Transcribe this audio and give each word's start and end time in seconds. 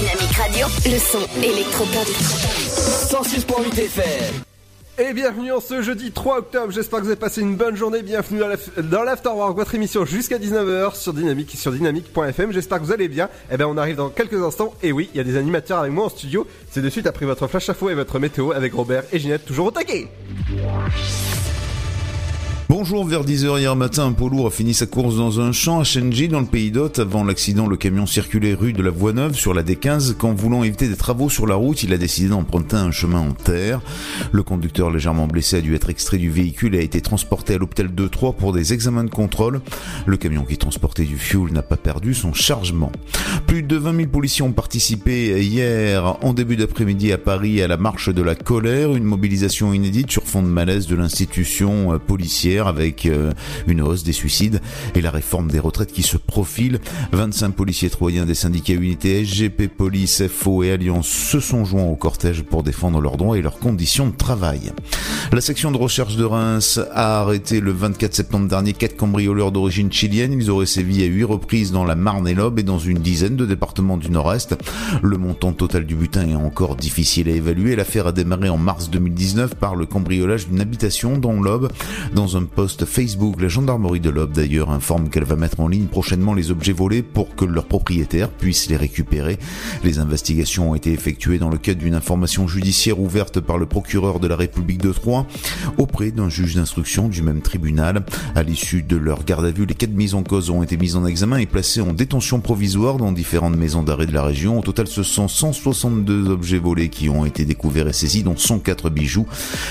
Dynamique 0.00 0.32
Radio. 0.36 0.66
Le 0.86 0.98
son 0.98 1.20
électropop. 1.42 2.06
106.8 2.08 3.78
FM. 3.84 4.34
Et 4.98 5.12
bienvenue 5.12 5.52
en 5.52 5.60
ce 5.60 5.82
jeudi 5.82 6.10
3 6.12 6.38
octobre, 6.38 6.72
j'espère 6.72 6.98
que 7.00 7.04
vous 7.04 7.10
avez 7.10 7.20
passé 7.20 7.40
une 7.42 7.56
bonne 7.56 7.74
journée, 7.76 8.02
bienvenue 8.02 8.38
dans 8.40 8.48
l'af- 8.48 8.78
dans 8.78 9.02
l'Afterwork, 9.02 9.56
votre 9.56 9.74
émission 9.74 10.04
jusqu'à 10.04 10.38
19h 10.38 10.94
sur 10.96 11.12
Dynamique, 11.14 11.52
sur 11.56 11.72
dynamique.fm, 11.72 12.52
j'espère 12.52 12.80
que 12.80 12.84
vous 12.84 12.92
allez 12.92 13.08
bien. 13.08 13.28
Eh 13.50 13.56
ben 13.56 13.64
on 13.66 13.76
arrive 13.78 13.96
dans 13.96 14.08
quelques 14.10 14.42
instants, 14.42 14.74
et 14.82 14.92
oui, 14.92 15.08
il 15.14 15.18
y 15.18 15.20
a 15.20 15.24
des 15.24 15.36
animateurs 15.38 15.78
avec 15.80 15.92
moi 15.92 16.04
en 16.06 16.08
studio, 16.10 16.46
c'est 16.70 16.82
de 16.82 16.90
suite 16.90 17.06
après 17.06 17.24
votre 17.26 17.46
flash 17.46 17.68
info 17.70 17.88
et 17.90 17.94
votre 17.94 18.18
météo 18.18 18.52
avec 18.52 18.74
Robert 18.74 19.04
et 19.12 19.18
Ginette, 19.18 19.44
toujours 19.46 19.66
au 19.66 19.70
taquet 19.70 20.08
Bonjour, 22.70 23.04
vers 23.04 23.24
10h 23.24 23.58
hier 23.58 23.74
matin, 23.74 24.06
un 24.06 24.12
poids 24.12 24.30
lourd 24.30 24.46
a 24.46 24.50
fini 24.50 24.74
sa 24.74 24.86
course 24.86 25.16
dans 25.16 25.40
un 25.40 25.50
champ 25.50 25.80
à 25.80 25.84
Shenji, 25.84 26.28
dans 26.28 26.38
le 26.38 26.46
pays 26.46 26.70
d'Hôte. 26.70 27.00
Avant 27.00 27.24
l'accident, 27.24 27.66
le 27.66 27.76
camion 27.76 28.06
circulait 28.06 28.54
rue 28.54 28.72
de 28.72 28.80
la 28.80 28.90
Voie 28.90 29.12
Neuve 29.12 29.34
sur 29.34 29.54
la 29.54 29.64
D15. 29.64 30.14
Quand 30.14 30.32
voulant 30.32 30.62
éviter 30.62 30.86
des 30.86 30.94
travaux 30.94 31.28
sur 31.28 31.48
la 31.48 31.56
route, 31.56 31.82
il 31.82 31.92
a 31.92 31.98
décidé 31.98 32.28
d'emprunter 32.28 32.76
un 32.76 32.92
chemin 32.92 33.18
en 33.18 33.32
terre. 33.32 33.80
Le 34.30 34.44
conducteur 34.44 34.92
légèrement 34.92 35.26
blessé 35.26 35.56
a 35.56 35.60
dû 35.62 35.74
être 35.74 35.90
extrait 35.90 36.18
du 36.18 36.30
véhicule 36.30 36.76
et 36.76 36.78
a 36.78 36.82
été 36.82 37.00
transporté 37.00 37.54
à 37.54 37.58
l'hôpital 37.58 37.88
2-3 37.88 38.36
pour 38.36 38.52
des 38.52 38.72
examens 38.72 39.02
de 39.02 39.10
contrôle. 39.10 39.62
Le 40.06 40.16
camion 40.16 40.44
qui 40.44 40.56
transportait 40.56 41.06
du 41.06 41.18
fuel 41.18 41.52
n'a 41.52 41.62
pas 41.62 41.76
perdu 41.76 42.14
son 42.14 42.32
chargement. 42.32 42.92
Plus 43.48 43.64
de 43.64 43.76
20 43.76 43.96
000 43.96 44.08
policiers 44.10 44.44
ont 44.44 44.52
participé 44.52 45.42
hier 45.42 46.18
en 46.24 46.32
début 46.32 46.54
d'après-midi 46.54 47.10
à 47.10 47.18
Paris 47.18 47.60
à 47.62 47.66
la 47.66 47.76
marche 47.76 48.10
de 48.10 48.22
la 48.22 48.36
colère, 48.36 48.94
une 48.94 49.02
mobilisation 49.02 49.74
inédite 49.74 50.12
sur 50.12 50.22
fond 50.22 50.44
de 50.44 50.46
malaise 50.46 50.86
de 50.86 50.94
l'institution 50.94 51.92
euh, 51.92 51.98
avec 52.66 53.06
euh, 53.06 53.32
une 53.66 53.80
hausse 53.80 54.04
des 54.04 54.12
suicides 54.12 54.60
et 54.94 55.00
la 55.00 55.10
réforme 55.10 55.50
des 55.50 55.58
retraites 55.58 55.92
qui 55.92 56.02
se 56.02 56.16
profile. 56.16 56.80
25 57.12 57.54
policiers 57.54 57.90
troyens 57.90 58.26
des 58.26 58.34
syndicats 58.34 58.74
unités 58.74 59.24
SGP 59.24 59.68
Police, 59.68 60.22
FO 60.28 60.62
et 60.62 60.72
Alliance 60.72 61.08
se 61.08 61.40
sont 61.40 61.64
joints 61.64 61.84
au 61.84 61.96
cortège 61.96 62.42
pour 62.42 62.62
défendre 62.62 63.00
leurs 63.00 63.16
droits 63.16 63.38
et 63.38 63.42
leurs 63.42 63.58
conditions 63.58 64.08
de 64.08 64.16
travail. 64.16 64.72
La 65.32 65.40
section 65.40 65.70
de 65.70 65.76
recherche 65.76 66.16
de 66.16 66.24
Reims 66.24 66.80
a 66.92 67.20
arrêté 67.20 67.60
le 67.60 67.72
24 67.72 68.14
septembre 68.14 68.48
dernier 68.48 68.72
quatre 68.72 68.96
cambrioleurs 68.96 69.52
d'origine 69.52 69.92
chilienne. 69.92 70.32
Ils 70.32 70.50
auraient 70.50 70.66
sévi 70.66 71.02
à 71.02 71.06
huit 71.06 71.24
reprises 71.24 71.72
dans 71.72 71.84
la 71.84 71.94
Marne 71.94 72.26
et 72.26 72.34
l'Aube 72.34 72.58
et 72.58 72.62
dans 72.62 72.78
une 72.78 72.98
dizaine 72.98 73.36
de 73.36 73.46
départements 73.46 73.96
du 73.96 74.10
Nord-Est. 74.10 74.56
Le 75.02 75.16
montant 75.18 75.52
total 75.52 75.86
du 75.86 75.94
butin 75.94 76.28
est 76.28 76.34
encore 76.34 76.76
difficile 76.76 77.28
à 77.28 77.32
évaluer. 77.32 77.76
L'affaire 77.76 78.06
a 78.06 78.12
démarré 78.12 78.48
en 78.48 78.58
mars 78.58 78.90
2019 78.90 79.54
par 79.54 79.76
le 79.76 79.86
cambriolage 79.86 80.48
d'une 80.48 80.60
habitation 80.60 81.16
dans 81.16 81.40
l'Aube. 81.40 81.70
Dans 82.14 82.36
un 82.36 82.44
post 82.50 82.84
Facebook, 82.84 83.40
la 83.40 83.48
gendarmerie 83.48 84.00
de 84.00 84.10
l'Aube 84.10 84.32
d'ailleurs 84.32 84.70
informe 84.70 85.08
qu'elle 85.08 85.24
va 85.24 85.36
mettre 85.36 85.60
en 85.60 85.68
ligne 85.68 85.86
prochainement 85.86 86.34
les 86.34 86.50
objets 86.50 86.72
volés 86.72 87.02
pour 87.02 87.34
que 87.34 87.44
leurs 87.44 87.64
propriétaires 87.64 88.28
puissent 88.30 88.68
les 88.68 88.76
récupérer. 88.76 89.38
Les 89.84 89.98
investigations 89.98 90.70
ont 90.70 90.74
été 90.74 90.92
effectuées 90.92 91.38
dans 91.38 91.48
le 91.48 91.58
cadre 91.58 91.80
d'une 91.80 91.94
information 91.94 92.46
judiciaire 92.48 93.00
ouverte 93.00 93.40
par 93.40 93.58
le 93.58 93.66
procureur 93.66 94.20
de 94.20 94.28
la 94.28 94.36
République 94.36 94.82
de 94.82 94.92
Troyes 94.92 95.26
auprès 95.78 96.10
d'un 96.10 96.28
juge 96.28 96.54
d'instruction 96.54 97.08
du 97.08 97.22
même 97.22 97.40
tribunal. 97.40 98.04
À 98.34 98.42
l'issue 98.42 98.82
de 98.82 98.96
leur 98.96 99.24
garde 99.24 99.46
à 99.46 99.50
vue, 99.50 99.66
les 99.66 99.74
quatre 99.74 99.94
mises 99.94 100.14
en 100.14 100.22
cause 100.22 100.50
ont 100.50 100.62
été 100.62 100.76
mises 100.76 100.96
en 100.96 101.06
examen 101.06 101.38
et 101.38 101.46
placées 101.46 101.80
en 101.80 101.92
détention 101.92 102.40
provisoire 102.40 102.96
dans 102.96 103.12
différentes 103.12 103.56
maisons 103.56 103.82
d'arrêt 103.82 104.06
de 104.06 104.14
la 104.14 104.22
région. 104.22 104.58
Au 104.58 104.62
total, 104.62 104.86
ce 104.86 105.02
sont 105.02 105.28
162 105.28 106.28
objets 106.28 106.58
volés 106.58 106.88
qui 106.88 107.08
ont 107.08 107.24
été 107.24 107.44
découverts 107.44 107.88
et 107.88 107.92
saisis, 107.92 108.22
dont 108.22 108.36
104 108.36 108.90
bijoux. 108.90 109.26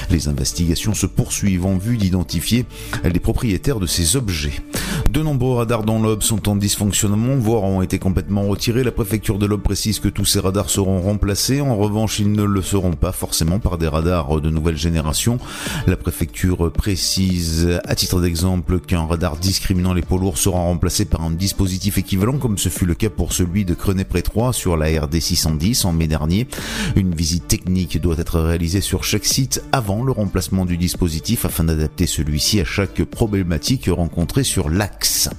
Les 0.10 0.28
investigations 0.28 0.94
se 0.94 1.06
poursuivent 1.06 1.66
en 1.66 1.78
vue 1.78 1.98
d'identifier 1.98 2.66
les 3.04 3.20
propriétaires 3.20 3.80
de 3.80 3.88
ces 3.88 4.16
objets. 4.16 4.62
De 5.10 5.24
nombreux 5.24 5.56
radars 5.56 5.84
dans 5.84 6.00
l'Aube 6.00 6.22
sont 6.22 6.50
en 6.50 6.56
dysfonctionnement, 6.56 7.36
voire 7.38 7.64
ont 7.64 7.82
été 7.82 7.98
complètement 7.98 8.44
retirés. 8.44 8.84
La 8.84 8.92
préfecture 8.92 9.40
de 9.40 9.46
l'Aube 9.48 9.62
précise 9.62 10.00
que 10.00 10.08
tous 10.08 10.26
ces 10.26 10.40
radars 10.40 10.70
seront 10.70 11.02
remplacés. 11.02 11.62
En 11.62 11.76
revanche, 11.76 12.20
ils 12.20 12.32
ne 12.32 12.44
le 12.44 12.62
seront 12.62 12.94
pas 12.94 13.12
forcément 13.12 13.60
par 13.60 13.78
des 13.78 13.88
radars 13.88 14.40
de 14.40 14.50
nouvelle 14.50 14.78
génération. 14.78 15.40
La 15.88 15.98
préfecture 15.98 16.72
précise, 16.72 17.80
à 17.86 17.96
titre 17.96 18.22
d'exemple, 18.22 18.80
qu'un 18.80 19.06
radar 19.06 19.38
discriminant 19.38 19.94
les 19.94 20.02
poids 20.04 20.20
lourds 20.20 20.38
sera 20.38 20.60
remplacé 20.60 21.06
par 21.06 21.24
un 21.24 21.32
dispositif 21.32 21.98
équivalent, 21.98 22.38
comme 22.38 22.58
ce 22.58 22.70
fut 22.70 22.86
le 22.86 22.94
cas 22.94 23.10
pour 23.10 23.34
celui 23.34 23.66
de 23.66 23.74
Crenay-Pré-Troyes 23.74 24.54
sur 24.54 24.78
la 24.78 25.02
RD 25.02 25.20
610 25.20 25.86
en 25.86 25.94
mai 25.94 26.08
dernier. 26.08 26.48
Une 26.96 27.16
visite 27.16 27.48
technique 27.48 28.00
doit 28.00 28.18
être 28.18 28.40
réalisée 28.40 28.82
sur 28.82 29.04
chaque 29.04 29.26
site 29.26 29.64
avant 29.72 30.04
le 30.04 30.12
remplacement 30.12 30.66
du 30.66 30.78
dispositif 30.78 31.46
afin 31.46 31.64
d'adapter 31.64 32.06
celui-ci 32.06 32.49
à 32.58 32.66
chaque 32.66 33.04
problématique 33.04 33.90
rencontrée 33.92 34.44
sur 34.44 34.70
l'axe. 34.70 35.30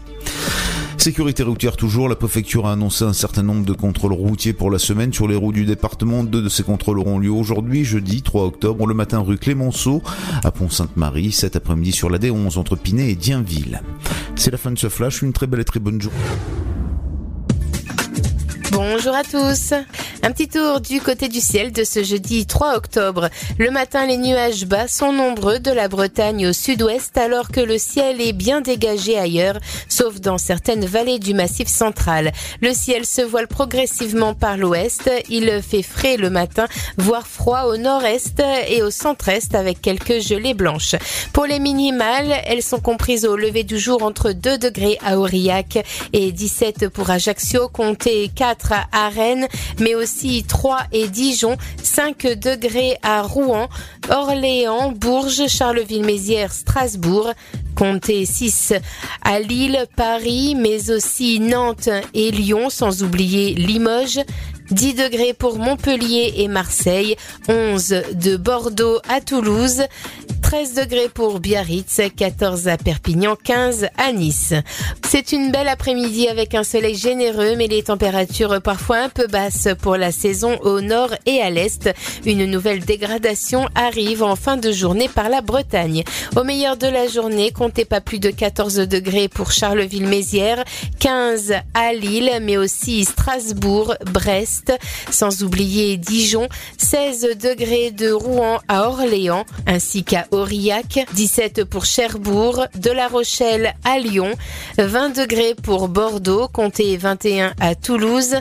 Sécurité 0.96 1.42
routière 1.42 1.76
toujours, 1.76 2.08
la 2.08 2.14
préfecture 2.14 2.66
a 2.66 2.72
annoncé 2.72 3.04
un 3.04 3.14
certain 3.14 3.42
nombre 3.42 3.64
de 3.64 3.72
contrôles 3.72 4.12
routiers 4.12 4.52
pour 4.52 4.70
la 4.70 4.78
semaine 4.78 5.12
sur 5.12 5.26
les 5.26 5.34
routes 5.34 5.54
du 5.54 5.64
département. 5.64 6.22
Deux 6.22 6.42
de 6.42 6.48
ces 6.48 6.62
contrôles 6.62 7.00
auront 7.00 7.18
lieu 7.18 7.30
aujourd'hui, 7.30 7.84
jeudi 7.84 8.22
3 8.22 8.44
octobre, 8.44 8.86
le 8.86 8.94
matin 8.94 9.20
rue 9.20 9.38
Clémenceau, 9.38 10.02
à 10.44 10.50
Pont-Sainte-Marie, 10.50 11.32
cet 11.32 11.56
après-midi 11.56 11.92
sur 11.92 12.10
la 12.10 12.18
D11 12.18 12.58
entre 12.58 12.76
Pinet 12.76 13.10
et 13.10 13.16
Dienville. 13.16 13.80
C'est 14.36 14.50
la 14.50 14.58
fin 14.58 14.70
de 14.70 14.78
ce 14.78 14.90
flash, 14.90 15.22
une 15.22 15.32
très 15.32 15.46
belle 15.46 15.60
et 15.60 15.64
très 15.64 15.80
bonne 15.80 16.00
journée. 16.00 16.18
Bonjour 18.72 19.16
à 19.16 19.24
tous. 19.24 19.72
Un 20.22 20.30
petit 20.30 20.46
tour 20.46 20.80
du 20.80 21.00
côté 21.00 21.28
du 21.28 21.40
ciel 21.40 21.72
de 21.72 21.82
ce 21.82 22.04
jeudi 22.04 22.46
3 22.46 22.76
octobre. 22.76 23.28
Le 23.58 23.70
matin, 23.70 24.06
les 24.06 24.16
nuages 24.16 24.66
bas 24.66 24.86
sont 24.86 25.12
nombreux 25.12 25.58
de 25.58 25.72
la 25.72 25.88
Bretagne 25.88 26.46
au 26.46 26.52
sud-ouest 26.52 27.16
alors 27.18 27.48
que 27.48 27.60
le 27.60 27.78
ciel 27.78 28.20
est 28.20 28.32
bien 28.32 28.60
dégagé 28.60 29.18
ailleurs, 29.18 29.58
sauf 29.88 30.20
dans 30.20 30.38
certaines 30.38 30.84
vallées 30.84 31.18
du 31.18 31.34
massif 31.34 31.66
central. 31.66 32.32
Le 32.60 32.72
ciel 32.72 33.06
se 33.06 33.22
voile 33.22 33.48
progressivement 33.48 34.34
par 34.34 34.56
l'ouest. 34.56 35.10
Il 35.28 35.60
fait 35.62 35.82
frais 35.82 36.16
le 36.16 36.30
matin, 36.30 36.66
voire 36.96 37.26
froid 37.26 37.62
au 37.62 37.76
nord-est 37.76 38.40
et 38.68 38.82
au 38.82 38.90
centre-est 38.90 39.54
avec 39.54 39.80
quelques 39.80 40.20
gelées 40.20 40.54
blanches. 40.54 40.94
Pour 41.32 41.46
les 41.46 41.58
minimales, 41.58 42.34
elles 42.44 42.62
sont 42.62 42.80
comprises 42.80 43.24
au 43.26 43.36
lever 43.36 43.64
du 43.64 43.78
jour 43.78 44.02
entre 44.04 44.30
2 44.32 44.58
degrés 44.58 44.98
à 45.04 45.18
Aurillac 45.18 45.84
et 46.12 46.30
17 46.30 46.88
pour 46.88 47.10
Ajaccio, 47.10 47.68
comptez 47.68 48.30
4 48.34 48.59
à 48.92 49.08
Rennes, 49.08 49.48
mais 49.78 49.94
aussi 49.94 50.44
3 50.46 50.80
et 50.92 51.08
Dijon, 51.08 51.56
5 51.82 52.38
degrés 52.38 52.96
à 53.02 53.22
Rouen, 53.22 53.68
Orléans, 54.08 54.92
Bourges, 54.92 55.48
Charleville-Mézières, 55.48 56.52
Strasbourg, 56.52 57.32
comptez 57.76 58.26
6 58.26 58.74
à 59.22 59.40
Lille, 59.40 59.86
Paris, 59.96 60.54
mais 60.56 60.90
aussi 60.90 61.40
Nantes 61.40 61.88
et 62.14 62.30
Lyon, 62.30 62.70
sans 62.70 63.02
oublier 63.02 63.54
Limoges. 63.54 64.20
10 64.70 64.94
degrés 64.94 65.34
pour 65.34 65.58
Montpellier 65.58 66.34
et 66.36 66.48
Marseille, 66.48 67.16
11 67.48 68.02
de 68.14 68.36
Bordeaux 68.36 69.00
à 69.08 69.20
Toulouse, 69.20 69.82
13 70.50 70.74
degrés 70.74 71.08
pour 71.08 71.38
Biarritz, 71.38 72.00
14 72.16 72.66
à 72.66 72.76
Perpignan, 72.76 73.36
15 73.36 73.86
à 73.96 74.10
Nice. 74.10 74.52
C'est 75.08 75.30
une 75.30 75.52
belle 75.52 75.68
après-midi 75.68 76.26
avec 76.26 76.56
un 76.56 76.64
soleil 76.64 76.96
généreux, 76.96 77.54
mais 77.54 77.68
les 77.68 77.84
températures 77.84 78.60
parfois 78.60 78.98
un 78.98 79.08
peu 79.10 79.28
basses 79.28 79.68
pour 79.80 79.96
la 79.96 80.10
saison 80.10 80.58
au 80.62 80.80
nord 80.80 81.10
et 81.24 81.40
à 81.40 81.50
l'est. 81.50 81.88
Une 82.26 82.46
nouvelle 82.46 82.84
dégradation 82.84 83.68
arrive 83.76 84.24
en 84.24 84.34
fin 84.34 84.56
de 84.56 84.72
journée 84.72 85.08
par 85.08 85.28
la 85.28 85.40
Bretagne. 85.40 86.02
Au 86.34 86.42
meilleur 86.42 86.76
de 86.76 86.88
la 86.88 87.06
journée, 87.06 87.52
comptez 87.52 87.84
pas 87.84 88.00
plus 88.00 88.18
de 88.18 88.30
14 88.30 88.74
degrés 88.88 89.28
pour 89.28 89.52
Charleville-Mézières, 89.52 90.64
15 90.98 91.54
à 91.74 91.92
Lille, 91.92 92.32
mais 92.42 92.56
aussi 92.56 93.04
Strasbourg, 93.04 93.94
Brest, 94.12 94.72
sans 95.12 95.44
oublier 95.44 95.96
Dijon, 95.96 96.48
16 96.78 97.38
degrés 97.40 97.92
de 97.92 98.10
Rouen 98.10 98.58
à 98.66 98.88
Orléans, 98.88 99.44
ainsi 99.68 100.02
qu'à 100.02 100.26
Aurillac, 100.40 101.06
17 101.12 101.64
pour 101.64 101.84
Cherbourg, 101.84 102.66
de 102.74 102.90
La 102.90 103.08
Rochelle 103.08 103.74
à 103.84 103.98
Lyon, 103.98 104.32
20 104.78 105.10
degrés 105.20 105.54
pour 105.54 105.88
Bordeaux, 105.88 106.48
comptez 106.48 106.96
21 106.96 107.52
à 107.60 107.74
Toulouse, 107.74 108.36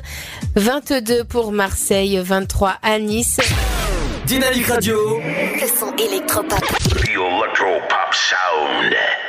22 0.56 1.26
pour 1.26 1.52
Marseille, 1.52 2.20
23 2.24 2.78
à 2.82 3.00
Nice. 3.00 3.40
Dynamique 4.26 4.68
Radio. 4.68 5.20
Le 5.20 5.68
son 5.68 5.94
électropop. 5.98 6.60
The 6.90 8.16
Sound. 8.16 9.29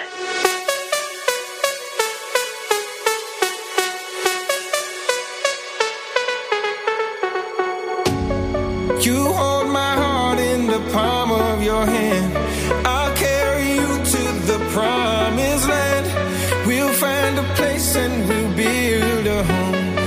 Place 17.81 17.97
and 17.97 18.29
we'll 18.29 18.55
build 18.57 19.27
a 19.27 19.43
home. 19.45 19.99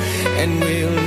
And 0.42 0.60
we'll 0.60 1.03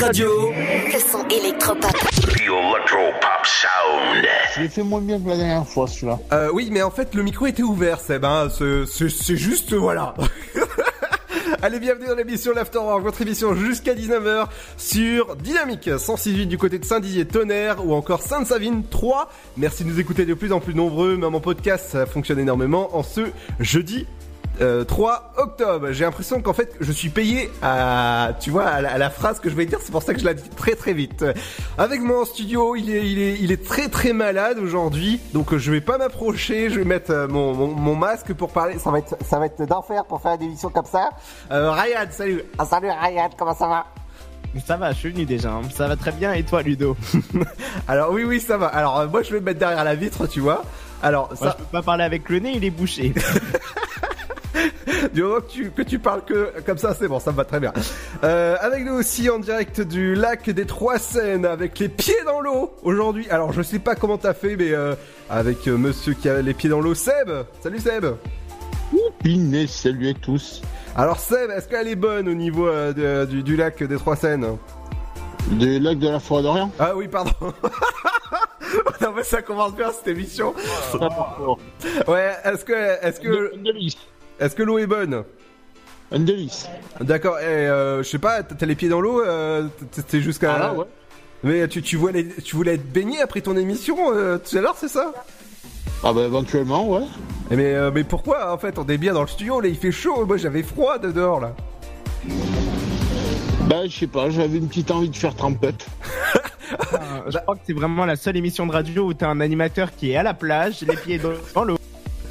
Radio. 0.00 0.50
Le 0.50 0.98
son 0.98 1.28
électropop. 1.28 1.92
The 1.92 2.40
Electro 2.40 3.12
Pop 3.20 3.44
Sound. 3.44 4.26
Je 4.54 4.62
l'ai 4.62 4.68
fait 4.68 4.82
moins 4.82 5.00
bien 5.00 5.20
que 5.20 5.28
la 5.28 5.36
dernière 5.36 5.66
fois 5.66 5.86
celui-là. 5.86 6.18
Euh, 6.32 6.48
oui, 6.52 6.70
mais 6.72 6.80
en 6.80 6.90
fait, 6.90 7.14
le 7.14 7.22
micro 7.22 7.46
était 7.46 7.62
ouvert, 7.62 8.00
Seb. 8.00 8.24
Hein. 8.24 8.48
C'est 8.50 9.36
juste, 9.36 9.74
voilà. 9.74 10.14
Allez, 11.62 11.78
bienvenue 11.78 12.06
dans 12.06 12.14
l'émission 12.14 12.54
l'Afterwork, 12.54 13.02
votre 13.02 13.20
émission 13.20 13.54
jusqu'à 13.54 13.94
19h 13.94 14.46
sur 14.78 15.36
Dynamique 15.36 15.90
168 15.90 16.46
du 16.46 16.56
côté 16.56 16.78
de 16.78 16.84
Saint-Dizier, 16.86 17.26
Tonnerre 17.26 17.84
ou 17.84 17.92
encore 17.92 18.22
Sainte-Savine 18.22 18.84
3. 18.88 19.30
Merci 19.58 19.84
de 19.84 19.90
nous 19.90 20.00
écouter 20.00 20.24
de 20.24 20.32
plus 20.32 20.52
en 20.52 20.60
plus 20.60 20.74
nombreux, 20.74 21.16
même 21.18 21.34
en 21.34 21.40
podcast, 21.40 21.90
ça 21.90 22.06
fonctionne 22.06 22.38
énormément 22.38 22.96
en 22.96 23.02
ce 23.02 23.20
jeudi. 23.58 24.06
Euh, 24.60 24.84
3 24.84 25.32
octobre. 25.38 25.92
J'ai 25.92 26.04
l'impression 26.04 26.40
qu'en 26.42 26.52
fait 26.52 26.74
je 26.80 26.92
suis 26.92 27.08
payé 27.08 27.50
à, 27.62 28.30
tu 28.40 28.50
vois, 28.50 28.66
à 28.66 28.80
la, 28.80 28.92
à 28.92 28.98
la 28.98 29.10
phrase 29.10 29.40
que 29.40 29.48
je 29.50 29.54
vais 29.54 29.66
dire. 29.66 29.78
C'est 29.82 29.92
pour 29.92 30.02
ça 30.02 30.12
que 30.14 30.20
je 30.20 30.24
la 30.24 30.34
dis 30.34 30.48
très 30.50 30.74
très 30.74 30.92
vite. 30.92 31.24
Avec 31.78 32.00
moi 32.00 32.22
en 32.22 32.24
studio, 32.24 32.76
il 32.76 32.90
est, 32.90 33.06
il 33.10 33.18
est, 33.18 33.38
il 33.40 33.52
est 33.52 33.64
très 33.66 33.88
très 33.88 34.12
malade 34.12 34.58
aujourd'hui. 34.58 35.20
Donc 35.32 35.52
euh, 35.52 35.58
je 35.58 35.70
vais 35.70 35.80
pas 35.80 35.98
m'approcher. 35.98 36.70
Je 36.70 36.78
vais 36.78 36.84
mettre 36.84 37.10
euh, 37.10 37.28
mon, 37.28 37.54
mon, 37.54 37.68
mon 37.68 37.94
masque 37.96 38.32
pour 38.34 38.50
parler. 38.52 38.78
Ça 38.78 38.90
va 38.90 38.98
être, 38.98 39.16
ça 39.28 39.38
va 39.38 39.46
être 39.46 39.62
d'enfer 39.66 40.04
pour 40.04 40.20
faire 40.20 40.34
une 40.34 40.42
émission 40.42 40.70
comme 40.70 40.84
ça. 40.86 41.10
Euh, 41.50 41.70
Ryan, 41.72 42.06
salut. 42.10 42.42
Ah, 42.58 42.64
salut 42.64 42.88
Ryan, 42.90 43.30
comment 43.38 43.54
ça 43.54 43.66
va? 43.68 43.86
Ça 44.66 44.76
va, 44.76 44.90
je 44.92 44.98
suis 44.98 45.10
venu 45.12 45.24
déjà. 45.26 45.50
hein. 45.52 45.62
Ça 45.72 45.86
va 45.86 45.94
très 45.96 46.10
bien. 46.10 46.32
Et 46.32 46.42
toi, 46.42 46.62
Ludo? 46.62 46.96
Alors 47.88 48.10
oui, 48.12 48.24
oui, 48.24 48.40
ça 48.40 48.56
va. 48.56 48.66
Alors 48.66 48.98
euh, 48.98 49.06
moi 49.06 49.22
je 49.22 49.30
vais 49.32 49.38
me 49.40 49.44
mettre 49.44 49.60
derrière 49.60 49.84
la 49.84 49.94
vitre, 49.94 50.26
tu 50.26 50.40
vois. 50.40 50.62
Alors 51.02 51.28
Moi, 51.28 51.36
ça, 51.36 51.56
je 51.56 51.64
peux 51.64 51.70
pas 51.70 51.82
parler 51.82 52.02
avec 52.04 52.28
le 52.28 52.40
nez, 52.40 52.52
il 52.56 52.64
est 52.64 52.70
bouché. 52.70 53.14
Du 55.14 55.22
moment 55.22 55.40
que 55.40 55.50
tu, 55.50 55.70
que 55.70 55.82
tu 55.82 55.98
parles 55.98 56.24
que 56.24 56.52
comme 56.66 56.78
ça, 56.78 56.94
c'est 56.94 57.08
bon, 57.08 57.18
ça 57.20 57.32
me 57.32 57.36
va 57.36 57.44
très 57.44 57.60
bien. 57.60 57.72
Euh, 58.24 58.56
avec 58.60 58.84
nous 58.84 58.94
aussi 58.94 59.28
en 59.30 59.38
direct 59.38 59.80
du 59.80 60.14
lac 60.14 60.48
des 60.50 60.66
Trois 60.66 60.98
Seines, 60.98 61.46
avec 61.46 61.78
les 61.78 61.88
pieds 61.88 62.22
dans 62.26 62.40
l'eau 62.40 62.72
aujourd'hui. 62.82 63.28
Alors 63.30 63.52
je 63.52 63.62
sais 63.62 63.78
pas 63.78 63.94
comment 63.94 64.18
t'as 64.18 64.34
fait, 64.34 64.56
mais 64.56 64.72
euh, 64.72 64.94
avec 65.28 65.66
euh, 65.68 65.76
monsieur 65.76 66.14
qui 66.14 66.28
a 66.28 66.40
les 66.42 66.54
pieds 66.54 66.70
dans 66.70 66.80
l'eau, 66.80 66.94
Seb. 66.94 67.30
Salut 67.62 67.78
Seb. 67.80 68.06
Pinet, 69.22 69.66
salut 69.66 70.10
à 70.10 70.14
tous. 70.14 70.62
Alors 70.96 71.18
Seb, 71.20 71.50
est-ce 71.50 71.68
qu'elle 71.68 71.88
est 71.88 71.96
bonne 71.96 72.28
au 72.28 72.34
niveau 72.34 72.68
de- 72.70 73.24
du, 73.24 73.42
du 73.42 73.56
lac 73.56 73.82
des 73.82 73.96
Trois 73.96 74.16
Seines? 74.16 74.56
Des 75.52 75.78
lacs 75.80 75.98
de 75.98 76.08
la 76.08 76.20
forêt 76.20 76.42
d'Orient 76.42 76.70
Ah 76.78 76.94
oui, 76.94 77.08
pardon. 77.08 77.32
non 79.00 79.12
mais 79.16 79.22
ça 79.24 79.42
commence 79.42 79.74
bien 79.74 79.90
cette 79.92 80.08
émission. 80.08 80.54
Ouais, 82.06 82.32
est-ce 82.44 82.64
que 82.64 82.72
est-ce 83.06 83.20
que. 83.20 83.52
Est-ce 84.40 84.56
que 84.56 84.62
l'eau 84.62 84.78
est 84.78 84.86
bonne? 84.86 85.24
Un 86.12 86.20
délice. 86.20 86.68
D'accord. 87.00 87.38
Et 87.38 87.44
euh, 87.44 88.02
je 88.02 88.08
sais 88.08 88.18
pas, 88.18 88.42
t'as 88.42 88.66
les 88.66 88.74
pieds 88.74 88.88
dans 88.88 89.00
l'eau, 89.00 89.20
euh, 89.20 89.68
t'es 90.08 90.20
jusqu'à. 90.20 90.54
Ah 90.54 90.58
là, 90.58 90.74
ouais. 90.74 90.86
Mais 91.42 91.68
tu, 91.68 91.80
tu, 91.82 91.96
voulais, 91.96 92.26
tu 92.44 92.56
voulais 92.56 92.74
être 92.74 92.92
baigné 92.92 93.20
après 93.20 93.40
ton 93.40 93.56
émission 93.56 93.96
euh, 94.12 94.38
tout 94.38 94.56
à 94.58 94.60
l'heure, 94.60 94.76
c'est 94.76 94.88
ça? 94.88 95.12
Ah 96.02 96.12
bah 96.12 96.22
éventuellement, 96.22 96.88
ouais. 96.88 97.04
Eh 97.50 97.56
Mais, 97.56 97.74
euh, 97.74 97.90
mais 97.94 98.04
pourquoi 98.04 98.52
En 98.52 98.58
fait, 98.58 98.78
on 98.78 98.86
est 98.86 98.98
bien 98.98 99.14
dans 99.14 99.22
le 99.22 99.28
studio, 99.28 99.60
là, 99.60 99.68
il 99.68 99.76
fait 99.76 99.92
chaud. 99.92 100.26
Moi, 100.26 100.36
j'avais 100.36 100.62
froid 100.62 100.98
de 100.98 101.10
dehors, 101.10 101.40
là. 101.40 101.54
Bah 103.66 103.86
je 103.86 103.96
sais 103.96 104.06
pas, 104.06 104.30
j'avais 104.30 104.58
une 104.58 104.68
petite 104.68 104.90
envie 104.90 105.08
de 105.08 105.16
faire 105.16 105.34
trempette. 105.34 105.86
Je 107.28 107.38
crois 107.38 107.54
que 107.54 107.60
c'est 107.66 107.72
vraiment 107.72 108.04
la 108.04 108.16
seule 108.16 108.36
émission 108.36 108.66
de 108.66 108.72
radio 108.72 109.06
où 109.06 109.14
t'as 109.14 109.28
un 109.28 109.40
animateur 109.40 109.94
qui 109.94 110.10
est 110.12 110.16
à 110.16 110.22
la 110.22 110.34
plage, 110.34 110.80
les 110.82 110.96
pieds 110.96 111.20
dans 111.54 111.64
l'eau. 111.64 111.79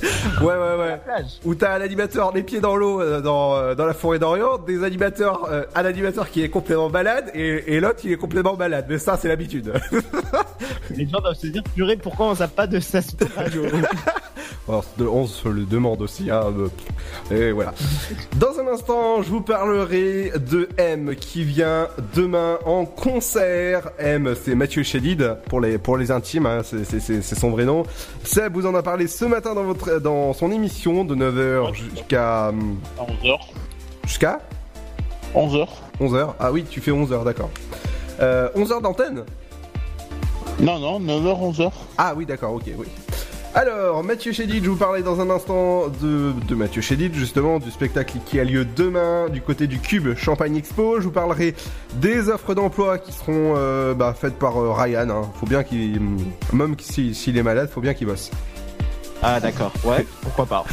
Ouais, 0.42 0.54
ouais, 0.54 0.76
ouais. 0.78 1.00
Où 1.46 1.56
t'as 1.56 1.78
un 1.78 1.82
animateur 1.82 2.34
les 2.34 2.44
pieds 2.44 2.62
dans 2.62 2.76
l'eau 2.76 3.02
euh, 3.02 3.22
dans, 3.22 3.56
euh, 3.56 3.76
dans 3.76 3.86
la 3.86 3.94
forêt 3.94 4.20
d'Orient, 4.20 4.58
des 4.58 4.84
animateurs, 4.84 5.48
euh, 5.52 5.64
un 5.76 5.86
animateur 5.86 6.30
qui 6.30 6.44
est 6.44 6.50
complètement 6.50 6.90
malade 6.90 7.30
et, 7.34 7.76
et 7.76 7.80
l'autre 7.80 7.98
qui 7.98 8.14
est 8.14 8.18
complètement 8.18 8.56
malade. 8.56 8.86
Mais 8.90 8.98
ça, 8.98 9.18
c'est 9.18 9.28
l'habitude. 9.28 9.74
Les 10.92 11.08
gens 11.08 11.20
doivent 11.20 11.36
se 11.36 11.48
dire, 11.48 11.64
purée, 11.76 11.98
pourquoi 11.98 12.28
on 12.28 12.36
sait 12.36 12.48
pas 12.48 12.68
de 12.68 12.80
ça 12.80 13.00
Alors, 14.68 14.86
11 15.00 15.32
se 15.32 15.50
le 15.50 15.64
demande 15.66 16.02
aussi, 16.02 16.30
hein, 16.30 16.44
Et 17.32 17.52
voilà. 17.52 17.74
Dans 18.38 18.60
un 18.60 18.68
instant, 18.68 19.22
je 19.22 19.30
vous 19.30 19.42
parlerai 19.42 20.32
de 20.36 20.70
M 20.78 21.16
qui 21.16 21.44
vient 21.44 21.88
demain 22.16 22.58
en 22.66 22.86
concert. 22.86 23.90
M, 23.98 24.36
c'est 24.42 24.56
Mathieu 24.56 24.84
Chédid 24.84 25.38
pour 25.48 25.62
les, 25.62 25.78
pour 25.78 25.98
les 25.98 26.12
intimes, 26.12 26.46
hein, 26.46 26.62
c'est 26.64 27.36
son 27.36 27.50
vrai 27.50 27.66
nom. 27.66 27.84
Seb 28.24 28.54
vous 28.54 28.66
en 28.66 28.76
a 28.76 28.84
parlé 28.84 29.08
ce 29.08 29.26
matin 29.26 29.54
dans, 29.56 29.64
votre, 29.64 29.89
dans 30.00 30.34
son 30.34 30.52
émission 30.52 31.04
de 31.04 31.16
9h 31.16 31.74
jusqu'à. 31.74 32.50
hum, 32.50 32.78
11h. 33.24 33.38
Jusqu'à 34.06 34.40
11h. 35.36 35.68
11h 36.02 36.34
Ah 36.40 36.52
oui, 36.52 36.66
tu 36.70 36.82
fais 36.82 36.92
11h, 36.92 37.24
d'accord. 37.24 37.50
Euh, 38.22 38.50
11h 38.56 38.82
d'antenne 38.82 39.24
Non, 40.60 40.80
non, 40.80 41.00
9h, 41.00 41.54
11h. 41.56 41.72
Ah 41.98 42.14
oui, 42.16 42.26
d'accord, 42.26 42.54
ok, 42.54 42.64
oui. 42.78 42.86
Alors, 43.56 44.04
Mathieu 44.04 44.32
Chédid, 44.32 44.64
je 44.64 44.70
vous 44.70 44.76
parlais 44.76 45.02
dans 45.02 45.20
un 45.22 45.30
instant 45.32 45.88
de, 45.88 46.34
de 46.48 46.56
Mathieu 46.56 46.82
Chédid, 46.84 47.16
justement, 47.16 47.58
du 47.58 47.72
spectacle 47.72 48.18
qui 48.26 48.40
a 48.40 48.44
lieu 48.44 48.64
demain 48.64 49.28
du 49.30 49.42
côté 49.42 49.66
du 49.66 49.80
Cube 49.80 50.16
Champagne 50.16 50.56
Expo. 50.56 50.98
Je 51.00 51.06
vous 51.06 51.12
parlerai 51.12 51.56
des 51.96 52.30
offres 52.30 52.54
d'emploi 52.54 53.00
qui 53.00 53.12
seront 53.12 53.56
euh, 53.58 53.96
bah, 53.96 54.14
faites 54.20 54.36
par 54.38 54.58
euh, 54.62 54.72
Ryan. 54.72 55.10
hein. 55.10 55.22
Faut 55.40 55.48
bien 55.48 55.64
qu'il, 55.64 56.00
même 56.54 56.76
si- 56.80 57.16
s'il 57.16 57.38
est 57.38 57.44
malade, 57.44 57.70
faut 57.74 57.82
bien 57.82 57.96
qu'il 57.96 58.06
bosse. 58.06 58.30
Ah 59.22 59.40
d'accord, 59.40 59.74
ouais, 59.84 60.06
pourquoi 60.22 60.46
pas. 60.46 60.66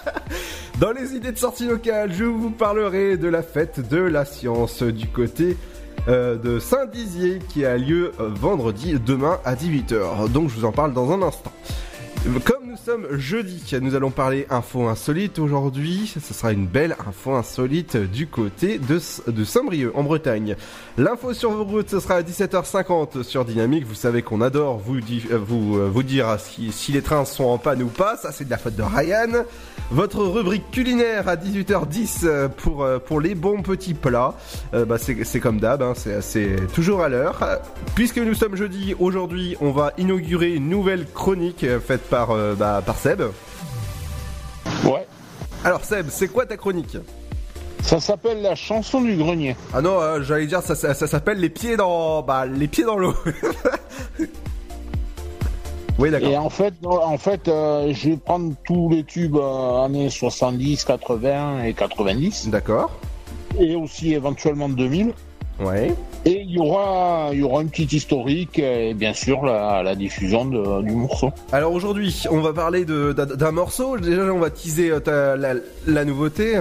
Dans 0.80 0.92
les 0.92 1.14
idées 1.14 1.32
de 1.32 1.38
sortie 1.38 1.66
locale, 1.66 2.12
je 2.12 2.24
vous 2.24 2.50
parlerai 2.50 3.16
de 3.16 3.28
la 3.28 3.42
fête 3.42 3.86
de 3.88 3.98
la 3.98 4.24
science 4.24 4.82
du 4.82 5.08
côté 5.08 5.56
euh, 6.08 6.36
de 6.36 6.58
Saint-Dizier 6.58 7.40
qui 7.48 7.64
a 7.64 7.76
lieu 7.76 8.12
euh, 8.20 8.28
vendredi 8.28 8.98
demain 8.98 9.38
à 9.44 9.54
18h. 9.54 10.30
Donc 10.30 10.48
je 10.48 10.56
vous 10.56 10.64
en 10.64 10.72
parle 10.72 10.94
dans 10.94 11.12
un 11.12 11.22
instant. 11.22 11.52
Nous 12.70 12.76
sommes 12.76 13.18
jeudi, 13.18 13.64
nous 13.82 13.96
allons 13.96 14.12
parler 14.12 14.46
info 14.48 14.86
insolite 14.86 15.40
aujourd'hui. 15.40 16.12
Ce 16.14 16.32
sera 16.32 16.52
une 16.52 16.66
belle 16.66 16.94
info 17.04 17.34
insolite 17.34 17.96
du 17.96 18.28
côté 18.28 18.78
de, 18.78 19.00
de 19.28 19.44
Saint-Brieuc 19.44 19.90
en 19.96 20.04
Bretagne. 20.04 20.54
L'info 20.96 21.32
sur 21.32 21.50
vos 21.50 21.64
routes, 21.64 21.90
ce 21.90 21.98
sera 21.98 22.16
à 22.16 22.22
17h50 22.22 23.24
sur 23.24 23.44
Dynamique. 23.44 23.86
Vous 23.86 23.94
savez 23.94 24.22
qu'on 24.22 24.40
adore 24.40 24.78
vous, 24.78 24.98
euh, 24.98 25.38
vous, 25.38 25.78
euh, 25.78 25.88
vous 25.92 26.02
dire 26.04 26.36
si, 26.38 26.92
les 26.92 27.02
trains 27.02 27.24
sont 27.24 27.44
en 27.44 27.58
panne 27.58 27.82
ou 27.82 27.88
pas. 27.88 28.16
Ça, 28.16 28.30
c'est 28.30 28.44
de 28.44 28.50
la 28.50 28.58
faute 28.58 28.76
de 28.76 28.82
Ryan. 28.82 29.44
Votre 29.90 30.22
rubrique 30.22 30.70
culinaire 30.70 31.28
à 31.28 31.34
18h10 31.34 32.20
euh, 32.22 32.48
pour, 32.48 32.86
pour 33.06 33.20
les 33.20 33.34
bons 33.34 33.62
petits 33.62 33.94
plats. 33.94 34.34
Bah, 34.72 34.96
c'est 34.98 35.40
comme 35.40 35.58
d'hab, 35.58 35.82
hein, 35.82 35.94
c'est 36.20 36.72
toujours 36.74 37.02
à 37.02 37.08
l'heure. 37.08 37.40
Puisque 37.96 38.18
nous 38.18 38.34
sommes 38.34 38.54
jeudi, 38.54 38.94
aujourd'hui, 38.98 39.56
on 39.60 39.72
va 39.72 39.92
inaugurer 39.98 40.54
une 40.54 40.68
nouvelle 40.68 41.06
chronique 41.06 41.66
faite 41.80 42.02
par, 42.02 42.28
bah, 42.60 42.82
par 42.84 42.98
Seb. 42.98 43.22
Ouais. 44.84 45.06
Alors 45.64 45.82
Seb, 45.82 46.08
c'est 46.10 46.28
quoi 46.28 46.44
ta 46.44 46.58
chronique? 46.58 46.98
Ça 47.82 47.98
s'appelle 48.00 48.42
la 48.42 48.54
chanson 48.54 49.00
du 49.00 49.16
grenier. 49.16 49.56
Ah 49.72 49.80
non, 49.80 49.98
euh, 49.98 50.22
j'allais 50.22 50.44
dire 50.46 50.60
ça, 50.60 50.74
ça, 50.74 50.92
ça 50.92 51.06
s'appelle 51.06 51.38
les 51.38 51.48
pieds 51.48 51.78
dans 51.78 52.20
bah 52.22 52.44
les 52.44 52.68
pieds 52.68 52.84
dans 52.84 52.98
l'eau. 52.98 53.14
oui 55.98 56.08
Et 56.08 56.10
d'accord. 56.10 56.44
en 56.44 56.50
fait, 56.50 56.74
en 56.84 57.16
fait 57.16 57.48
euh, 57.48 57.94
je 57.94 58.10
vais 58.10 58.18
prendre 58.18 58.52
tous 58.64 58.90
les 58.90 59.04
tubes 59.04 59.36
euh, 59.36 59.82
années 59.82 60.10
70, 60.10 60.84
80 60.84 61.64
et 61.64 61.72
90. 61.72 62.48
D'accord. 62.50 62.90
Et 63.58 63.74
aussi 63.74 64.12
éventuellement 64.12 64.68
2000. 64.68 65.14
Ouais. 65.60 65.92
Et 66.24 66.40
il 66.42 66.50
y 66.50 66.58
aura, 66.58 67.30
il 67.32 67.38
y 67.40 67.42
aura 67.42 67.62
une 67.62 67.70
petite 67.70 67.92
historique 67.92 68.58
et 68.58 68.92
bien 68.94 69.12
sûr 69.14 69.44
la, 69.44 69.82
la 69.82 69.94
diffusion 69.94 70.44
de- 70.44 70.82
du 70.82 70.92
morceau. 70.92 71.30
Alors 71.52 71.72
aujourd'hui, 71.72 72.14
on 72.30 72.40
va 72.40 72.52
parler 72.52 72.84
de- 72.84 73.12
d'un 73.12 73.50
morceau. 73.52 73.96
Déjà, 73.98 74.22
on 74.32 74.38
va 74.38 74.50
teaser 74.50 74.90
euh, 74.90 75.00
ta- 75.00 75.36
la, 75.36 75.54
la 75.86 76.04
nouveauté. 76.04 76.58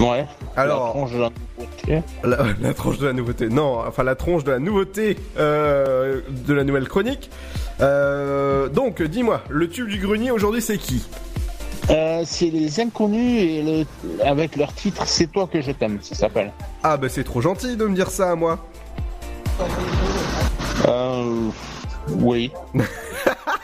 Ouais. 0.00 0.26
Alors- 0.56 0.86
La 0.86 0.90
tronche 0.92 1.12
de 1.12 1.18
la 1.18 1.30
nouveauté. 1.58 2.02
La, 2.24 2.38
la 2.68 2.74
tronche 2.74 2.98
de 2.98 3.06
la 3.06 3.12
nouveauté. 3.12 3.48
Non, 3.48 3.78
enfin 3.86 4.02
la 4.02 4.14
tronche 4.14 4.44
de 4.44 4.50
la 4.52 4.58
nouveauté 4.58 5.16
euh, 5.38 6.20
de 6.46 6.54
la 6.54 6.64
nouvelle 6.64 6.88
chronique. 6.88 7.30
Euh, 7.80 8.68
donc, 8.68 9.02
dis-moi, 9.02 9.42
le 9.48 9.68
tube 9.68 9.88
du 9.88 9.98
grenier 9.98 10.30
aujourd'hui, 10.30 10.62
c'est 10.62 10.78
qui? 10.78 11.04
Euh, 11.90 12.22
c'est 12.24 12.50
les 12.50 12.80
inconnus 12.80 13.42
et 13.42 13.62
le, 13.62 13.86
avec 14.24 14.56
leur 14.56 14.72
titre 14.72 15.02
C'est 15.06 15.26
toi 15.30 15.46
que 15.46 15.60
je 15.60 15.70
t'aime, 15.72 15.98
ça 16.00 16.14
s'appelle. 16.14 16.52
Ah 16.82 16.96
bah 16.96 17.08
c'est 17.08 17.24
trop 17.24 17.40
gentil 17.40 17.76
de 17.76 17.86
me 17.86 17.94
dire 17.94 18.10
ça 18.10 18.30
à 18.30 18.34
moi. 18.34 18.58
Euh, 20.88 21.50
oui. 22.10 22.50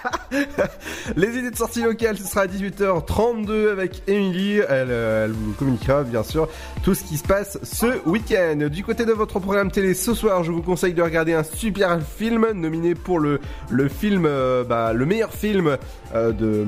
Les 1.16 1.36
idées 1.38 1.50
de 1.50 1.56
sortie 1.56 1.82
locale, 1.82 2.16
ce 2.16 2.24
sera 2.24 2.42
à 2.42 2.46
18h32 2.46 3.70
avec 3.70 4.02
Émilie. 4.06 4.58
Elle, 4.58 4.88
euh, 4.90 5.24
elle 5.26 5.32
vous 5.32 5.52
communiquera 5.52 6.02
bien 6.02 6.22
sûr 6.22 6.48
tout 6.82 6.94
ce 6.94 7.04
qui 7.04 7.16
se 7.16 7.24
passe 7.24 7.58
ce 7.62 8.06
week-end. 8.08 8.68
Du 8.70 8.84
côté 8.84 9.04
de 9.04 9.12
votre 9.12 9.38
programme 9.40 9.70
télé 9.70 9.94
ce 9.94 10.14
soir, 10.14 10.44
je 10.44 10.52
vous 10.52 10.62
conseille 10.62 10.94
de 10.94 11.02
regarder 11.02 11.34
un 11.34 11.42
super 11.42 12.00
film 12.02 12.46
nominé 12.54 12.94
pour 12.94 13.18
le, 13.18 13.40
le 13.70 13.88
film, 13.88 14.24
euh, 14.26 14.64
bah, 14.64 14.92
le 14.92 15.06
meilleur 15.06 15.32
film 15.32 15.76
euh, 16.14 16.32
de, 16.32 16.64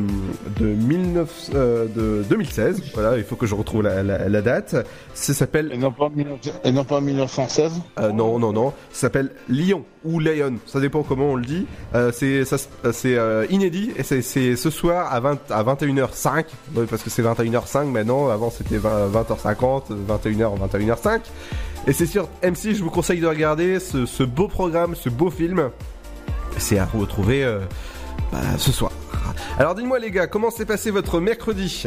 de, 0.58 0.72
19, 0.74 1.50
euh, 1.54 1.86
de 1.86 2.22
2016. 2.28 2.82
Voilà, 2.94 3.16
il 3.16 3.24
faut 3.24 3.36
que 3.36 3.46
je 3.46 3.54
retrouve 3.54 3.82
la, 3.82 4.02
la- 4.02 4.28
la 4.28 4.42
date. 4.42 4.76
Ça 5.14 5.34
s'appelle... 5.34 5.70
Et 5.72 5.78
non 5.78 5.92
pas, 5.92 6.08
19 6.14 6.38
et 6.64 6.72
non 6.72 6.84
pas 6.84 7.00
1916 7.00 7.72
Euh, 7.98 8.12
non, 8.12 8.38
non, 8.38 8.52
non. 8.52 8.72
Ça 8.92 9.02
s'appelle 9.02 9.30
Lion 9.48 9.84
ou 10.04 10.18
Lion. 10.20 10.54
Ça 10.66 10.80
dépend 10.80 11.02
comment 11.02 11.30
on 11.32 11.36
le 11.36 11.44
dit. 11.44 11.66
Euh, 11.94 12.10
c'est 12.12 12.42
euh, 12.52 12.92
euh, 13.04 13.46
inédit 13.50 13.92
et 13.96 14.02
c'est- 14.02 14.22
ce 14.56 14.70
soir 14.70 15.12
à 15.12 15.20
20 15.20 15.38
à 15.50 15.62
21h05 15.62 16.46
Ouais, 16.74 16.86
parce 16.88 17.02
que 17.02 17.10
c'est 17.10 17.22
21h05 17.22 17.84
maintenant. 17.86 18.28
Avant 18.28 18.50
c'était 18.50 18.78
20, 18.78 19.08
20h50, 19.08 19.84
21h 20.08 20.56
21h05. 20.58 21.20
Et 21.86 21.92
c'est 21.92 22.06
sur 22.06 22.28
M6. 22.42 22.74
Je 22.76 22.82
vous 22.82 22.90
conseille 22.90 23.20
de 23.20 23.26
regarder 23.26 23.78
ce, 23.80 24.22
beau 24.22 24.48
programme, 24.48 24.94
ce 24.94 25.08
beau 25.08 25.30
film. 25.30 25.70
C'est 26.58 26.78
à 26.78 26.86
retrouver 26.86 27.44
bah, 28.30 28.38
ce 28.58 28.70
soir. 28.72 28.92
Alors 29.58 29.74
dites-moi 29.74 29.98
les 29.98 30.10
gars, 30.10 30.26
comment 30.26 30.50
s'est 30.50 30.66
passé 30.66 30.90
votre 30.90 31.18
mercredi? 31.20 31.84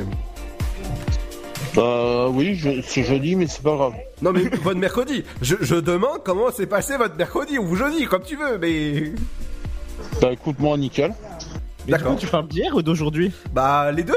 Euh, 1.77 2.29
oui, 2.29 2.59
c'est 2.87 3.03
jeudi, 3.03 3.35
mais 3.35 3.47
c'est 3.47 3.61
pas 3.61 3.75
grave. 3.75 3.93
Non 4.21 4.31
mais 4.31 4.43
votre 4.63 4.79
mercredi. 4.79 5.23
Je, 5.41 5.55
je 5.61 5.75
demande 5.75 6.23
comment 6.23 6.51
s'est 6.51 6.67
passé 6.67 6.97
votre 6.97 7.15
mercredi 7.15 7.57
ou 7.57 7.75
jeudi, 7.75 8.05
comme 8.05 8.23
tu 8.23 8.35
veux, 8.35 8.57
mais. 8.57 9.11
Bah 10.21 10.31
écoute-moi, 10.31 10.77
nickel. 10.77 11.13
Mais 11.87 11.97
du 11.97 12.03
coup, 12.03 12.15
tu 12.15 12.27
parles 12.27 12.47
d'hier 12.47 12.75
ou 12.75 12.81
d'aujourd'hui? 12.81 13.31
Bah 13.53 13.91
les 13.91 14.03
deux. 14.03 14.13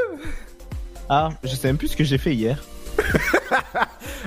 Ah, 1.09 1.31
je 1.43 1.49
sais 1.49 1.69
même 1.69 1.77
plus 1.79 1.89
ce 1.89 1.97
que 1.97 2.05
j'ai 2.05 2.19
fait 2.19 2.35
hier. 2.35 2.63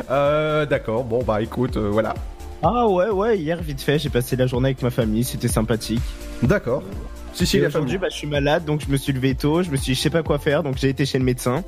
Euh, 0.10 0.66
d'accord. 0.66 1.04
Bon 1.04 1.22
bah 1.24 1.42
écoute, 1.42 1.78
euh, 1.78 1.90
voilà. 1.90 2.14
Ah 2.64 2.88
ouais, 2.88 3.10
ouais, 3.10 3.38
hier 3.38 3.62
vite 3.62 3.82
fait, 3.82 4.00
j'ai 4.00 4.10
passé 4.10 4.36
la 4.36 4.48
journée 4.48 4.68
avec 4.70 4.82
ma 4.82 4.90
famille, 4.90 5.24
c'était 5.24 5.48
sympathique. 5.48 6.02
D'accord. 6.44 6.82
Si 7.34 7.46
si 7.46 7.58
aujourd'hui, 7.60 7.72
famille. 7.72 7.98
bah, 7.98 8.08
je 8.10 8.16
suis 8.18 8.28
malade, 8.28 8.66
donc 8.66 8.82
je 8.82 8.88
me 8.92 8.98
suis 8.98 9.12
levé 9.14 9.36
tôt, 9.36 9.64
je 9.64 9.70
me 9.70 9.76
suis 9.76 9.92
dit, 9.92 9.96
je 9.96 10.02
sais 10.02 10.10
pas 10.10 10.24
quoi 10.24 10.38
faire, 10.40 10.64
donc 10.64 10.78
j'ai 10.78 10.90
été 10.90 11.06
chez 11.06 11.18
le 11.18 11.26
médecin. 11.26 11.64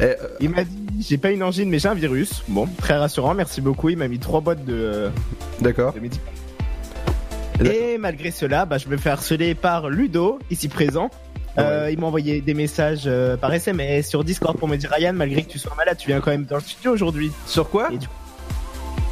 Eh, 0.00 0.04
euh, 0.04 0.14
Il 0.40 0.50
m'a 0.50 0.64
dit, 0.64 1.06
j'ai 1.06 1.18
pas 1.18 1.30
une 1.30 1.42
angine, 1.42 1.68
mais 1.68 1.78
j'ai 1.78 1.88
un 1.88 1.94
virus. 1.94 2.42
Bon, 2.48 2.66
très 2.78 2.96
rassurant, 2.96 3.34
merci 3.34 3.60
beaucoup. 3.60 3.88
Il 3.88 3.96
m'a 3.98 4.08
mis 4.08 4.18
trois 4.18 4.40
boîtes 4.40 4.64
de, 4.64 5.10
D'accord. 5.60 5.92
de 5.92 6.00
médicaments. 6.00 6.30
Et 7.64 7.98
malgré 7.98 8.30
cela, 8.30 8.64
bah, 8.66 8.78
je 8.78 8.88
me 8.88 8.96
fais 8.96 9.10
harceler 9.10 9.54
par 9.54 9.90
Ludo, 9.90 10.38
ici 10.50 10.68
présent. 10.68 11.10
Euh, 11.58 11.88
Il 11.90 11.98
m'a 11.98 12.06
envoyé 12.06 12.40
des 12.40 12.54
messages 12.54 13.04
euh, 13.06 13.36
par 13.36 13.52
SMS, 13.52 14.08
sur 14.08 14.22
Discord 14.22 14.56
pour 14.56 14.68
me 14.68 14.76
dire 14.76 14.90
Ryan, 14.92 15.12
malgré 15.12 15.42
que 15.42 15.50
tu 15.50 15.58
sois 15.58 15.74
malade, 15.76 15.96
tu 15.98 16.06
viens 16.06 16.20
quand 16.20 16.30
même 16.30 16.44
dans 16.44 16.56
le 16.56 16.62
studio 16.62 16.92
aujourd'hui. 16.92 17.32
Sur 17.46 17.68
quoi? 17.68 17.88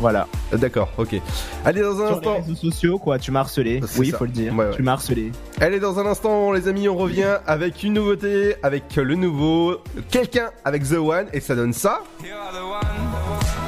Voilà. 0.00 0.28
Euh, 0.52 0.56
D'accord. 0.58 0.90
Ok. 0.98 1.16
Allez 1.64 1.80
dans 1.80 2.00
un 2.02 2.06
Sur 2.08 2.16
instant. 2.18 2.32
les 2.34 2.40
réseaux 2.40 2.54
sociaux, 2.54 2.98
quoi, 2.98 3.18
tu 3.18 3.30
m'as 3.30 3.40
harcelé. 3.40 3.80
Oui, 3.98 4.10
ça. 4.10 4.18
faut 4.18 4.24
le 4.26 4.30
dire. 4.30 4.54
Ouais, 4.54 4.66
ouais. 4.66 4.76
Tu 4.76 4.82
m'as 4.82 4.92
harcelé. 4.92 5.32
Allez 5.60 5.80
dans 5.80 5.98
un 5.98 6.06
instant, 6.06 6.52
les 6.52 6.68
amis, 6.68 6.88
on 6.88 6.96
revient 6.96 7.38
avec 7.46 7.82
une 7.82 7.94
nouveauté, 7.94 8.56
avec 8.62 8.94
le 8.96 9.14
nouveau 9.14 9.78
quelqu'un 10.10 10.50
avec 10.64 10.84
The 10.88 10.94
One 10.94 11.26
et 11.32 11.40
ça 11.40 11.54
donne 11.54 11.72
ça. 11.72 12.00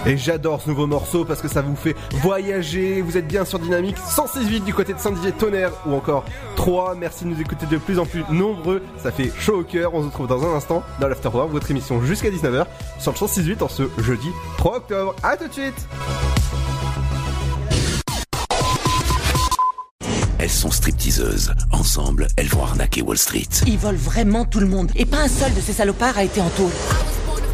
Et 0.06 0.16
j'adore 0.16 0.62
ce 0.62 0.68
nouveau 0.68 0.86
morceau 0.86 1.24
parce 1.24 1.40
que 1.40 1.48
ça 1.48 1.62
vous 1.62 1.76
fait 1.76 1.94
voyager. 2.22 3.02
Vous 3.02 3.16
êtes 3.16 3.26
bien 3.26 3.44
sur 3.44 3.58
Dynamique 3.58 3.96
106.8 3.96 4.64
du 4.64 4.72
côté 4.72 4.94
de 4.94 4.98
Saint-Didier 4.98 5.32
Tonnerre 5.32 5.72
ou 5.86 5.94
encore 5.94 6.24
3. 6.56 6.94
Merci 6.94 7.24
de 7.24 7.30
nous 7.30 7.40
écouter 7.40 7.66
de 7.66 7.76
plus 7.76 7.98
en 7.98 8.06
plus 8.06 8.24
nombreux. 8.30 8.82
Ça 9.02 9.10
fait 9.10 9.30
chaud 9.38 9.60
au 9.60 9.64
cœur. 9.64 9.94
On 9.94 10.02
se 10.02 10.06
retrouve 10.06 10.28
dans 10.28 10.44
un 10.44 10.56
instant 10.56 10.82
dans 11.00 11.08
l'Afterwork, 11.08 11.50
votre 11.50 11.70
émission 11.70 12.02
jusqu'à 12.02 12.30
19h 12.30 12.66
sur 12.98 13.12
le 13.12 13.16
106.8 13.16 13.62
en 13.62 13.68
ce 13.68 13.82
jeudi 13.98 14.28
3 14.58 14.76
octobre. 14.76 15.14
À 15.22 15.36
tout 15.36 15.48
de 15.48 15.52
suite. 15.52 15.88
Elles 20.38 20.48
sont 20.48 20.70
stripteaseuses. 20.70 21.52
Ensemble, 21.72 22.28
elles 22.36 22.46
vont 22.46 22.62
arnaquer 22.62 23.02
Wall 23.02 23.18
Street. 23.18 23.48
Ils 23.66 23.76
volent 23.76 23.98
vraiment 23.98 24.44
tout 24.44 24.60
le 24.60 24.66
monde. 24.66 24.90
Et 24.94 25.04
pas 25.04 25.18
un 25.18 25.28
seul 25.28 25.52
de 25.52 25.60
ces 25.60 25.72
salopards 25.72 26.16
a 26.16 26.22
été 26.22 26.40
en 26.40 26.48
taule. 26.50 26.70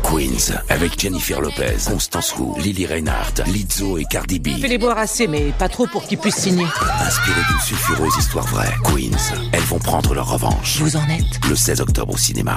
Queens, 0.05 0.53
avec 0.69 1.01
Jennifer 1.01 1.41
Lopez, 1.41 1.77
Constance 1.89 2.35
Wu, 2.39 2.61
Lily 2.61 2.87
Reinhardt, 2.87 3.43
Lizzo 3.47 3.99
et 3.99 4.05
Cardi 4.05 4.39
B. 4.39 4.49
Fais-les 4.61 4.79
boire 4.79 4.99
assez, 4.99 5.27
mais 5.27 5.53
pas 5.59 5.69
trop 5.69 5.87
pour 5.87 6.07
qu'ils 6.07 6.19
puissent 6.19 6.37
signer. 6.37 6.67
Inspiré 7.01 7.41
d'une 7.49 7.61
sulfureuse 7.61 8.17
histoire 8.19 8.47
vraie, 8.47 8.73
Queens, 8.85 9.35
elles 9.53 9.63
vont 9.63 9.79
prendre 9.79 10.15
leur 10.15 10.29
revanche. 10.31 10.79
Vous 10.81 10.97
en 10.97 11.09
êtes? 11.09 11.45
Le 11.49 11.57
16 11.57 11.81
octobre 11.81 12.15
au 12.15 12.19
cinéma. 12.19 12.57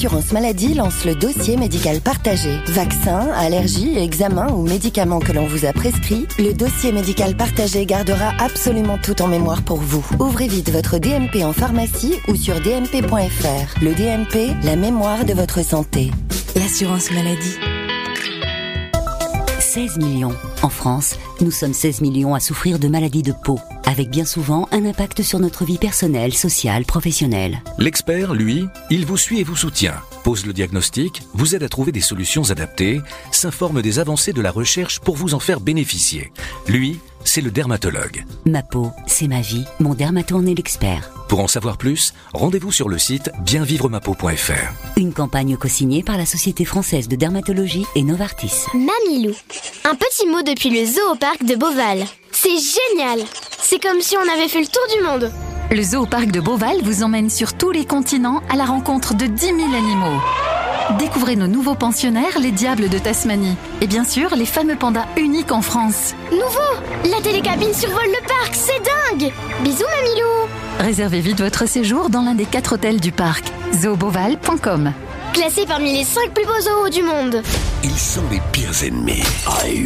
l'assurance 0.01 0.31
maladie 0.31 0.73
lance 0.73 1.05
le 1.05 1.13
dossier 1.13 1.57
médical 1.57 2.01
partagé. 2.01 2.57
Vaccins, 2.69 3.29
allergies, 3.35 3.99
examens 3.99 4.51
ou 4.51 4.63
médicaments 4.63 5.19
que 5.19 5.31
l'on 5.31 5.45
vous 5.45 5.63
a 5.63 5.73
prescrits, 5.73 6.27
le 6.39 6.53
dossier 6.53 6.91
médical 6.91 7.37
partagé 7.37 7.85
gardera 7.85 8.31
absolument 8.39 8.97
tout 8.97 9.21
en 9.21 9.27
mémoire 9.27 9.61
pour 9.61 9.77
vous. 9.77 10.03
Ouvrez 10.19 10.47
vite 10.47 10.71
votre 10.71 10.97
DMP 10.97 11.43
en 11.43 11.53
pharmacie 11.53 12.15
ou 12.27 12.35
sur 12.35 12.59
dmp.fr. 12.61 13.83
Le 13.83 13.93
DMP, 13.93 14.55
la 14.63 14.75
mémoire 14.75 15.23
de 15.23 15.33
votre 15.33 15.63
santé. 15.63 16.09
L'assurance 16.55 17.11
maladie. 17.11 17.70
16 19.73 19.99
millions. 19.99 20.35
En 20.63 20.69
France, 20.69 21.17
nous 21.39 21.49
sommes 21.49 21.73
16 21.73 22.01
millions 22.01 22.35
à 22.35 22.41
souffrir 22.41 22.77
de 22.77 22.89
maladies 22.89 23.21
de 23.21 23.31
peau, 23.31 23.57
avec 23.85 24.09
bien 24.09 24.25
souvent 24.25 24.67
un 24.73 24.83
impact 24.83 25.21
sur 25.21 25.39
notre 25.39 25.63
vie 25.63 25.77
personnelle, 25.77 26.33
sociale, 26.33 26.83
professionnelle. 26.83 27.63
L'expert, 27.77 28.33
lui, 28.33 28.67
il 28.89 29.05
vous 29.05 29.15
suit 29.15 29.39
et 29.39 29.45
vous 29.45 29.55
soutient, 29.55 29.95
pose 30.25 30.45
le 30.45 30.51
diagnostic, 30.51 31.21
vous 31.33 31.55
aide 31.55 31.63
à 31.63 31.69
trouver 31.69 31.93
des 31.93 32.01
solutions 32.01 32.51
adaptées, 32.51 32.99
s'informe 33.31 33.81
des 33.81 33.99
avancées 33.99 34.33
de 34.33 34.41
la 34.41 34.51
recherche 34.51 34.99
pour 34.99 35.15
vous 35.15 35.35
en 35.35 35.39
faire 35.39 35.61
bénéficier. 35.61 36.33
Lui, 36.67 36.99
c'est 37.31 37.39
le 37.39 37.49
dermatologue. 37.49 38.25
Ma 38.45 38.61
peau, 38.61 38.91
c'est 39.07 39.29
ma 39.29 39.39
vie. 39.39 39.63
Mon 39.79 39.93
dermato 39.93 40.35
en 40.35 40.45
est 40.45 40.53
l'expert. 40.53 41.09
Pour 41.29 41.39
en 41.39 41.47
savoir 41.47 41.77
plus, 41.77 42.13
rendez-vous 42.33 42.73
sur 42.73 42.89
le 42.89 42.97
site 42.97 43.31
bienvivremapeau.fr. 43.45 44.97
Une 44.97 45.13
campagne 45.13 45.55
co-signée 45.55 46.03
par 46.03 46.17
la 46.17 46.25
Société 46.25 46.65
française 46.65 47.07
de 47.07 47.15
dermatologie 47.15 47.85
et 47.95 48.03
Novartis. 48.03 48.65
Mamilou. 48.73 49.33
Un 49.85 49.95
petit 49.95 50.27
mot 50.27 50.41
depuis 50.41 50.71
le 50.71 50.85
zoo 50.85 51.13
au 51.13 51.15
parc 51.15 51.45
de 51.45 51.55
Beauval. 51.55 52.03
C'est 52.33 52.49
génial 52.49 53.25
C'est 53.61 53.81
comme 53.81 54.01
si 54.01 54.17
on 54.17 54.33
avait 54.33 54.49
fait 54.49 54.59
le 54.59 54.67
tour 54.67 54.83
du 54.97 55.01
monde 55.01 55.31
Le 55.71 55.81
zoo 55.81 56.01
au 56.01 56.05
parc 56.05 56.31
de 56.31 56.41
Beauval 56.41 56.81
vous 56.83 57.01
emmène 57.01 57.29
sur 57.29 57.53
tous 57.53 57.71
les 57.71 57.85
continents 57.85 58.43
à 58.49 58.57
la 58.57 58.65
rencontre 58.65 59.13
de 59.13 59.27
10 59.27 59.39
000 59.45 59.57
animaux. 59.57 60.19
Découvrez 60.99 61.35
nos 61.35 61.47
nouveaux 61.47 61.75
pensionnaires, 61.75 62.39
les 62.39 62.51
diables 62.51 62.89
de 62.89 62.97
Tasmanie. 62.97 63.55
Et 63.81 63.87
bien 63.87 64.03
sûr, 64.03 64.35
les 64.35 64.45
fameux 64.45 64.75
pandas 64.75 65.05
uniques 65.17 65.51
en 65.51 65.61
France. 65.61 66.13
Nouveau 66.31 67.11
La 67.11 67.21
télécabine 67.21 67.73
survole 67.73 68.07
le 68.07 68.27
parc, 68.27 68.53
c'est 68.53 68.79
dingue 68.79 69.31
Bisous 69.63 69.83
Mamilou 69.83 70.49
Réservez 70.79 71.19
vite 71.19 71.41
votre 71.41 71.67
séjour 71.67 72.09
dans 72.09 72.21
l'un 72.21 72.35
des 72.35 72.45
quatre 72.45 72.73
hôtels 72.73 72.99
du 72.99 73.11
parc. 73.11 73.45
zooboval.com 73.73 74.93
Classé 75.33 75.65
parmi 75.65 75.93
les 75.97 76.03
5 76.03 76.33
plus 76.33 76.45
beaux 76.45 76.59
zoos 76.59 76.89
du 76.89 77.03
monde. 77.03 77.41
Ils 77.83 77.97
sont 77.97 78.21
les 78.29 78.41
pires 78.51 78.83
ennemis. 78.83 79.23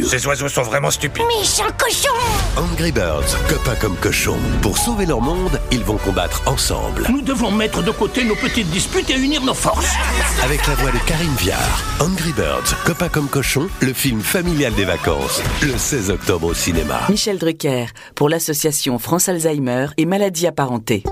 Ces 0.04 0.26
oiseaux 0.26 0.48
sont 0.48 0.62
vraiment 0.62 0.90
stupides. 0.90 1.24
Méchant 1.38 1.70
cochon 1.78 2.14
Angry 2.56 2.90
Birds, 2.90 3.36
copains 3.48 3.76
comme 3.80 3.96
cochons. 3.96 4.38
Pour 4.60 4.76
sauver 4.76 5.06
leur 5.06 5.20
monde, 5.20 5.60
ils 5.70 5.84
vont 5.84 5.98
combattre 5.98 6.42
ensemble. 6.46 7.06
Nous 7.10 7.22
devons 7.22 7.52
mettre 7.52 7.82
de 7.82 7.90
côté 7.92 8.24
nos 8.24 8.34
petites 8.34 8.68
disputes 8.70 9.08
et 9.10 9.14
unir 9.14 9.42
nos 9.42 9.54
forces. 9.54 9.94
Avec 10.42 10.66
la 10.66 10.74
voix 10.74 10.90
de 10.90 10.98
Karine 11.06 11.34
Viard, 11.38 11.82
Angry 12.00 12.32
Birds, 12.32 12.74
copains 12.84 13.08
comme 13.08 13.28
cochons, 13.28 13.68
le 13.80 13.92
film 13.92 14.20
familial 14.20 14.74
des 14.74 14.84
vacances. 14.84 15.40
Le 15.62 15.76
16 15.76 16.10
octobre 16.10 16.48
au 16.48 16.54
cinéma. 16.54 17.02
Michel 17.08 17.38
Drucker, 17.38 17.86
pour 18.14 18.28
l'association 18.28 18.98
France 18.98 19.28
Alzheimer 19.28 19.86
et 19.96 20.06
maladies 20.06 20.48
apparentées. 20.48 21.04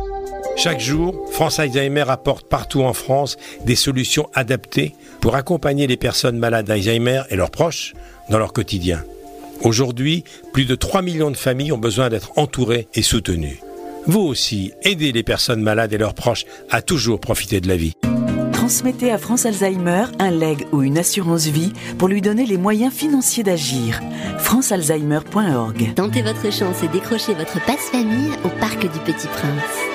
Chaque 0.56 0.80
jour, 0.80 1.14
France 1.30 1.58
Alzheimer 1.58 2.04
apporte 2.08 2.48
partout 2.48 2.82
en 2.82 2.92
France 2.92 3.36
des 3.64 3.74
solutions 3.74 4.28
adaptées 4.34 4.94
pour 5.20 5.34
accompagner 5.34 5.86
les 5.86 5.96
personnes 5.96 6.38
malades 6.38 6.66
d'Alzheimer 6.66 7.22
et 7.30 7.36
leurs 7.36 7.50
proches 7.50 7.92
dans 8.30 8.38
leur 8.38 8.52
quotidien. 8.52 9.02
Aujourd'hui, 9.62 10.24
plus 10.52 10.64
de 10.64 10.74
3 10.74 11.02
millions 11.02 11.30
de 11.30 11.36
familles 11.36 11.72
ont 11.72 11.78
besoin 11.78 12.08
d'être 12.08 12.32
entourées 12.36 12.88
et 12.94 13.02
soutenues. 13.02 13.60
Vous 14.06 14.20
aussi, 14.20 14.72
aidez 14.82 15.12
les 15.12 15.22
personnes 15.22 15.62
malades 15.62 15.92
et 15.92 15.98
leurs 15.98 16.14
proches 16.14 16.44
à 16.70 16.82
toujours 16.82 17.20
profiter 17.20 17.60
de 17.60 17.68
la 17.68 17.76
vie. 17.76 17.92
Transmettez 18.52 19.10
à 19.10 19.18
France 19.18 19.46
Alzheimer 19.46 20.04
un 20.18 20.30
leg 20.30 20.66
ou 20.72 20.82
une 20.82 20.98
assurance 20.98 21.46
vie 21.46 21.72
pour 21.98 22.08
lui 22.08 22.22
donner 22.22 22.46
les 22.46 22.58
moyens 22.58 22.92
financiers 22.92 23.42
d'agir. 23.42 24.00
francealzheimer.org 24.38 25.94
Tentez 25.94 26.22
votre 26.22 26.50
chance 26.52 26.82
et 26.82 26.88
décrochez 26.88 27.34
votre 27.34 27.62
passe-famille 27.64 28.30
au 28.44 28.48
Parc 28.60 28.80
du 28.80 28.98
Petit 29.00 29.26
Prince. 29.26 29.93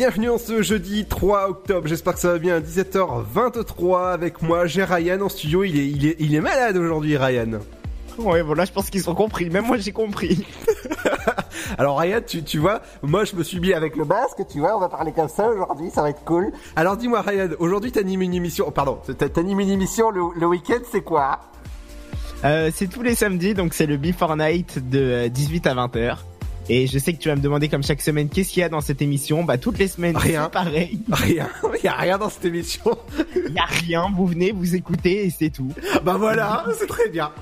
Bienvenue 0.00 0.30
en 0.30 0.38
ce 0.38 0.62
jeudi 0.62 1.04
3 1.04 1.50
octobre, 1.50 1.86
j'espère 1.86 2.14
que 2.14 2.20
ça 2.20 2.32
va 2.32 2.38
bien, 2.38 2.58
17h23 2.60 4.12
avec 4.14 4.40
moi, 4.40 4.64
j'ai 4.66 4.82
Ryan 4.82 5.20
en 5.20 5.28
studio, 5.28 5.62
il 5.62 5.78
est, 5.78 5.86
il 5.88 6.06
est, 6.06 6.16
il 6.18 6.34
est 6.34 6.40
malade 6.40 6.78
aujourd'hui 6.78 7.18
Ryan. 7.18 7.58
Ouais, 8.16 8.42
bon 8.42 8.54
là 8.54 8.64
je 8.64 8.72
pense 8.72 8.88
qu'ils 8.88 9.10
ont 9.10 9.14
compris, 9.14 9.50
même 9.50 9.66
moi 9.66 9.76
j'ai 9.76 9.92
compris. 9.92 10.46
Alors 11.78 11.98
Ryan, 11.98 12.20
tu, 12.26 12.42
tu 12.42 12.56
vois, 12.56 12.80
moi 13.02 13.26
je 13.26 13.36
me 13.36 13.42
suis 13.42 13.60
mis 13.60 13.74
avec 13.74 13.94
le 13.94 14.06
masque, 14.06 14.38
tu 14.50 14.60
vois, 14.60 14.74
on 14.74 14.80
va 14.80 14.88
parler 14.88 15.12
comme 15.12 15.28
ça 15.28 15.50
aujourd'hui, 15.50 15.90
ça 15.90 16.00
va 16.00 16.08
être 16.08 16.24
cool. 16.24 16.50
Alors 16.76 16.96
dis-moi 16.96 17.20
Ryan, 17.20 17.50
aujourd'hui 17.58 17.92
t'animes 17.92 18.22
une 18.22 18.32
émission, 18.32 18.64
oh, 18.68 18.70
pardon, 18.70 19.00
t'a- 19.18 19.28
t'animes 19.28 19.60
une 19.60 19.68
émission 19.68 20.10
le, 20.10 20.22
le 20.34 20.46
week-end, 20.46 20.80
c'est 20.90 21.02
quoi? 21.02 21.40
Euh, 22.46 22.70
c'est 22.74 22.86
tous 22.86 23.02
les 23.02 23.14
samedis, 23.14 23.52
donc 23.52 23.74
c'est 23.74 23.84
le 23.84 23.98
Before 23.98 24.34
Night 24.34 24.78
de 24.88 24.98
euh, 24.98 25.28
18 25.28 25.66
à 25.66 25.74
20h. 25.74 26.16
Et 26.72 26.86
je 26.86 26.98
sais 27.00 27.12
que 27.12 27.18
tu 27.18 27.28
vas 27.28 27.34
me 27.34 27.40
demander 27.40 27.68
comme 27.68 27.82
chaque 27.82 28.00
semaine 28.00 28.28
qu'est-ce 28.28 28.50
qu'il 28.52 28.60
y 28.60 28.62
a 28.62 28.68
dans 28.68 28.80
cette 28.80 29.02
émission? 29.02 29.42
Bah 29.42 29.58
toutes 29.58 29.76
les 29.78 29.88
semaines, 29.88 30.16
Rien. 30.16 30.48
pareil. 30.48 31.00
Rien, 31.12 31.48
il 31.76 31.84
y 31.84 31.88
a 31.88 31.94
rien 31.96 32.16
dans 32.16 32.30
cette 32.30 32.44
émission. 32.44 32.96
Il 33.34 33.52
y 33.52 33.58
a 33.58 33.64
rien, 33.64 34.06
vous 34.16 34.26
venez, 34.26 34.52
vous 34.52 34.76
écoutez 34.76 35.26
et 35.26 35.30
c'est 35.36 35.50
tout. 35.50 35.72
Bah 36.04 36.14
voilà, 36.16 36.64
c'est 36.78 36.86
très 36.86 37.08
bien. 37.08 37.32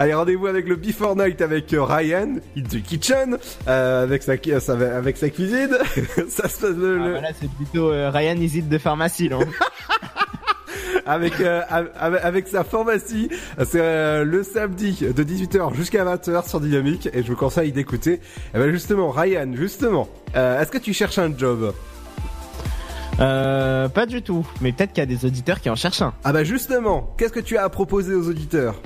Allez, 0.00 0.14
rendez-vous 0.14 0.46
avec 0.48 0.66
le 0.66 0.74
Before 0.74 1.14
Night 1.14 1.40
avec 1.42 1.72
euh, 1.72 1.84
Ryan, 1.84 2.36
in 2.56 2.62
the 2.62 2.82
kitchen, 2.82 3.36
euh, 3.68 4.02
avec 4.02 4.22
sa, 4.24 4.32
avec 4.32 5.16
cuisine. 5.32 5.76
ça 6.28 6.48
se 6.48 6.60
passe 6.60 6.76
le, 6.76 6.98
Ah, 7.00 7.06
le- 7.08 7.14
bah 7.20 7.28
c'est 7.40 7.50
plutôt 7.52 7.92
euh, 7.92 8.10
Ryan 8.10 8.36
Isid 8.40 8.68
de 8.68 8.78
pharmacie, 8.78 9.28
là. 9.28 9.38
avec, 11.06 11.40
euh, 11.40 11.62
avec, 11.68 12.24
avec 12.24 12.48
sa 12.48 12.64
pharmacie. 12.64 13.28
C'est 13.64 13.80
euh, 13.80 14.24
le 14.24 14.42
samedi 14.42 14.98
de 15.00 15.22
18h 15.24 15.74
jusqu'à 15.74 16.04
20h 16.04 16.48
sur 16.48 16.60
Dynamique 16.60 17.08
et 17.12 17.22
je 17.22 17.28
vous 17.28 17.36
conseille 17.36 17.72
d'écouter. 17.72 18.20
Eh 18.54 18.58
ben 18.58 18.70
justement, 18.70 19.10
Ryan, 19.10 19.50
justement, 19.54 20.08
euh, 20.36 20.60
est-ce 20.60 20.70
que 20.70 20.78
tu 20.78 20.92
cherches 20.92 21.18
un 21.18 21.36
job? 21.36 21.72
Euh, 23.20 23.88
pas 23.88 24.06
du 24.06 24.22
tout. 24.22 24.46
Mais 24.60 24.72
peut-être 24.72 24.92
qu'il 24.92 25.02
y 25.02 25.02
a 25.02 25.06
des 25.06 25.24
auditeurs 25.24 25.60
qui 25.60 25.68
en 25.70 25.76
cherchent 25.76 26.02
un. 26.02 26.14
Ah 26.24 26.32
bah 26.32 26.44
justement, 26.44 27.14
qu'est-ce 27.18 27.32
que 27.32 27.40
tu 27.40 27.56
as 27.56 27.64
à 27.64 27.68
proposer 27.68 28.14
aux 28.14 28.28
auditeurs? 28.28 28.80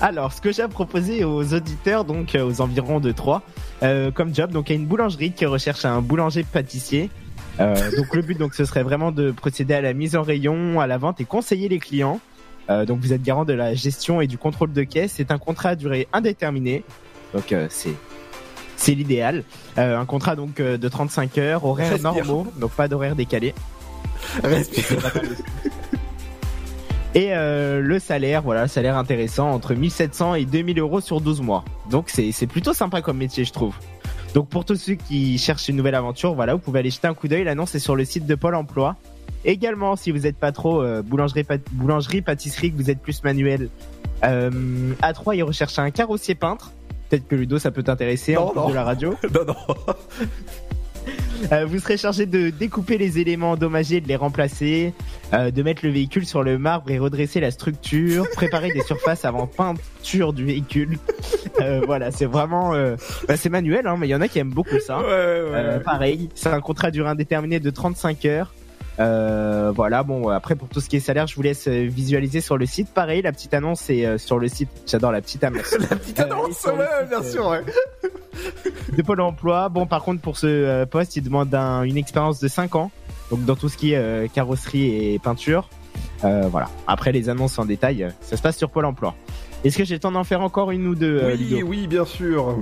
Alors, 0.00 0.32
ce 0.32 0.40
que 0.40 0.52
j'ai 0.52 0.62
à 0.62 0.68
proposer 0.68 1.24
aux 1.24 1.54
auditeurs, 1.54 2.04
donc 2.04 2.34
euh, 2.34 2.44
aux 2.44 2.60
environs 2.60 3.00
de 3.00 3.12
3, 3.12 3.42
euh, 3.82 4.10
comme 4.10 4.34
job, 4.34 4.50
donc 4.50 4.68
il 4.68 4.72
y 4.72 4.76
a 4.76 4.78
une 4.78 4.86
boulangerie 4.86 5.32
qui 5.32 5.46
recherche 5.46 5.84
un 5.84 6.02
boulanger-pâtissier. 6.02 7.10
Euh, 7.60 7.74
donc 7.96 8.14
le 8.14 8.22
but, 8.22 8.38
donc, 8.38 8.54
ce 8.54 8.64
serait 8.64 8.82
vraiment 8.82 9.12
de 9.12 9.30
procéder 9.30 9.74
à 9.74 9.80
la 9.80 9.92
mise 9.92 10.16
en 10.16 10.22
rayon, 10.22 10.80
à 10.80 10.86
la 10.86 10.98
vente 10.98 11.20
et 11.20 11.24
conseiller 11.24 11.68
les 11.68 11.78
clients. 11.78 12.20
Euh, 12.70 12.86
donc 12.86 13.00
vous 13.00 13.12
êtes 13.12 13.22
garant 13.22 13.44
de 13.44 13.52
la 13.52 13.74
gestion 13.74 14.20
et 14.20 14.26
du 14.26 14.38
contrôle 14.38 14.72
de 14.72 14.82
caisse. 14.82 15.14
C'est 15.16 15.30
un 15.30 15.38
contrat 15.38 15.70
à 15.70 15.76
durée 15.76 16.08
indéterminée. 16.12 16.82
Donc 17.34 17.52
euh, 17.52 17.66
c'est 17.70 17.94
c'est 18.76 18.94
l'idéal. 18.94 19.44
Euh, 19.78 19.98
un 19.98 20.04
contrat 20.04 20.36
donc 20.36 20.60
euh, 20.60 20.76
de 20.76 20.88
35 20.88 21.38
heures, 21.38 21.64
horaires 21.64 21.90
Respire. 21.92 22.12
normaux, 22.12 22.46
donc 22.58 22.72
pas 22.72 22.88
d'horaire 22.88 23.14
décalé. 23.16 23.54
Respire. 24.42 24.98
Et 27.14 27.28
euh, 27.32 27.80
le 27.80 28.00
salaire, 28.00 28.42
voilà, 28.42 28.66
salaire 28.66 28.96
intéressant 28.96 29.50
entre 29.50 29.74
1700 29.74 30.34
et 30.34 30.44
2000 30.44 30.80
euros 30.80 31.00
sur 31.00 31.20
12 31.20 31.42
mois. 31.42 31.64
Donc 31.88 32.10
c'est 32.10 32.46
plutôt 32.46 32.72
sympa 32.72 33.02
comme 33.02 33.18
métier, 33.18 33.44
je 33.44 33.52
trouve. 33.52 33.74
Donc 34.34 34.48
pour 34.48 34.64
tous 34.64 34.74
ceux 34.74 34.94
qui 34.94 35.38
cherchent 35.38 35.68
une 35.68 35.76
nouvelle 35.76 35.94
aventure, 35.94 36.34
voilà, 36.34 36.54
vous 36.54 36.60
pouvez 36.60 36.80
aller 36.80 36.90
jeter 36.90 37.06
un 37.06 37.14
coup 37.14 37.28
d'œil. 37.28 37.44
L'annonce 37.44 37.74
est 37.76 37.78
sur 37.78 37.94
le 37.96 38.04
site 38.04 38.26
de 38.26 38.34
Pôle 38.34 38.56
Emploi. 38.56 38.96
Également, 39.44 39.94
si 39.94 40.10
vous 40.10 40.20
n'êtes 40.20 40.36
pas 40.36 40.50
trop 40.52 40.82
euh, 40.82 41.02
boulangerie, 41.02 41.42
pât- 41.44 41.60
boulangerie, 41.70 42.20
pâtisserie, 42.20 42.72
que 42.72 42.76
vous 42.76 42.90
êtes 42.90 43.00
plus 43.00 43.22
manuel, 43.22 43.68
euh, 44.24 44.92
à 45.02 45.12
3 45.12 45.36
ils 45.36 45.42
recherchent 45.44 45.78
un 45.78 45.90
carrossier 45.90 46.34
peintre. 46.34 46.72
Peut-être 47.08 47.28
que 47.28 47.36
Ludo, 47.36 47.58
ça 47.58 47.70
peut 47.70 47.82
t'intéresser 47.82 48.36
en 48.36 48.52
non. 48.54 48.68
de 48.70 48.74
la 48.74 48.82
radio. 48.82 49.14
non, 49.34 49.44
non. 49.46 49.54
Euh, 51.52 51.66
vous 51.66 51.78
serez 51.78 51.96
chargé 51.96 52.26
de 52.26 52.50
découper 52.50 52.98
les 52.98 53.18
éléments 53.18 53.52
endommagés, 53.52 54.00
de 54.00 54.08
les 54.08 54.16
remplacer, 54.16 54.94
euh, 55.32 55.50
de 55.50 55.62
mettre 55.62 55.84
le 55.84 55.90
véhicule 55.90 56.26
sur 56.26 56.42
le 56.42 56.58
marbre 56.58 56.90
et 56.90 56.98
redresser 56.98 57.40
la 57.40 57.50
structure, 57.50 58.26
préparer 58.34 58.72
des 58.72 58.82
surfaces 58.82 59.24
avant 59.24 59.46
peinture 59.46 60.32
du 60.32 60.44
véhicule. 60.44 60.98
Euh, 61.60 61.82
voilà, 61.86 62.10
c'est 62.10 62.26
vraiment, 62.26 62.74
euh, 62.74 62.96
bah, 63.28 63.36
c'est 63.36 63.48
manuel, 63.48 63.86
hein, 63.86 63.96
mais 63.98 64.08
il 64.08 64.10
y 64.10 64.14
en 64.14 64.20
a 64.20 64.28
qui 64.28 64.38
aiment 64.38 64.50
beaucoup 64.50 64.78
ça. 64.80 65.00
Euh, 65.00 65.78
pareil, 65.80 66.28
c'est 66.34 66.48
un 66.48 66.60
contrat 66.60 66.90
durée 66.90 67.08
indéterminée 67.08 67.60
de 67.60 67.70
35 67.70 68.24
heures. 68.24 68.54
Euh, 69.00 69.72
voilà, 69.74 70.02
bon, 70.04 70.28
après 70.28 70.54
pour 70.54 70.68
tout 70.68 70.80
ce 70.80 70.88
qui 70.88 70.96
est 70.96 71.00
salaire, 71.00 71.26
je 71.26 71.34
vous 71.34 71.42
laisse 71.42 71.66
euh, 71.66 71.86
visualiser 71.88 72.40
sur 72.40 72.56
le 72.56 72.64
site. 72.66 72.88
Pareil, 72.94 73.22
la 73.22 73.32
petite 73.32 73.52
annonce 73.54 73.90
est 73.90 74.06
euh, 74.06 74.18
sur 74.18 74.38
le 74.38 74.46
site. 74.48 74.68
J'adore 74.86 75.10
la 75.12 75.20
petite 75.20 75.42
annonce. 75.42 75.76
la 75.90 75.96
petite 75.96 76.20
annonce, 76.20 76.64
ouais, 76.66 77.06
bien 77.08 77.22
sûr, 77.22 77.48
ouais. 77.48 77.62
de 78.96 79.02
Pôle 79.02 79.20
Emploi. 79.20 79.68
Bon, 79.68 79.86
par 79.86 80.02
contre, 80.02 80.20
pour 80.20 80.36
ce 80.36 80.84
poste, 80.84 81.16
il 81.16 81.22
demande 81.22 81.52
un- 81.54 81.82
une 81.82 81.96
expérience 81.96 82.38
de 82.40 82.46
5 82.48 82.76
ans. 82.76 82.90
Donc, 83.30 83.44
dans 83.44 83.56
tout 83.56 83.68
ce 83.68 83.76
qui 83.76 83.94
est 83.94 84.32
carrosserie 84.32 85.14
et 85.14 85.18
peinture. 85.18 85.68
Euh, 86.24 86.42
voilà. 86.50 86.68
Après, 86.86 87.10
les 87.10 87.28
annonces 87.28 87.58
en 87.58 87.64
détail, 87.64 88.08
ça 88.20 88.36
se 88.36 88.42
passe 88.42 88.56
sur 88.56 88.70
Pôle 88.70 88.84
Emploi. 88.84 89.14
Est-ce 89.64 89.76
que 89.78 89.84
j'ai 89.84 89.94
le 89.94 90.00
temps 90.00 90.12
d'en 90.12 90.24
faire 90.24 90.40
encore 90.42 90.70
une 90.70 90.86
ou 90.86 90.94
deux, 90.94 91.20
Oui, 91.26 91.36
Ludo? 91.38 91.66
oui, 91.66 91.86
bien 91.88 92.04
sûr. 92.04 92.58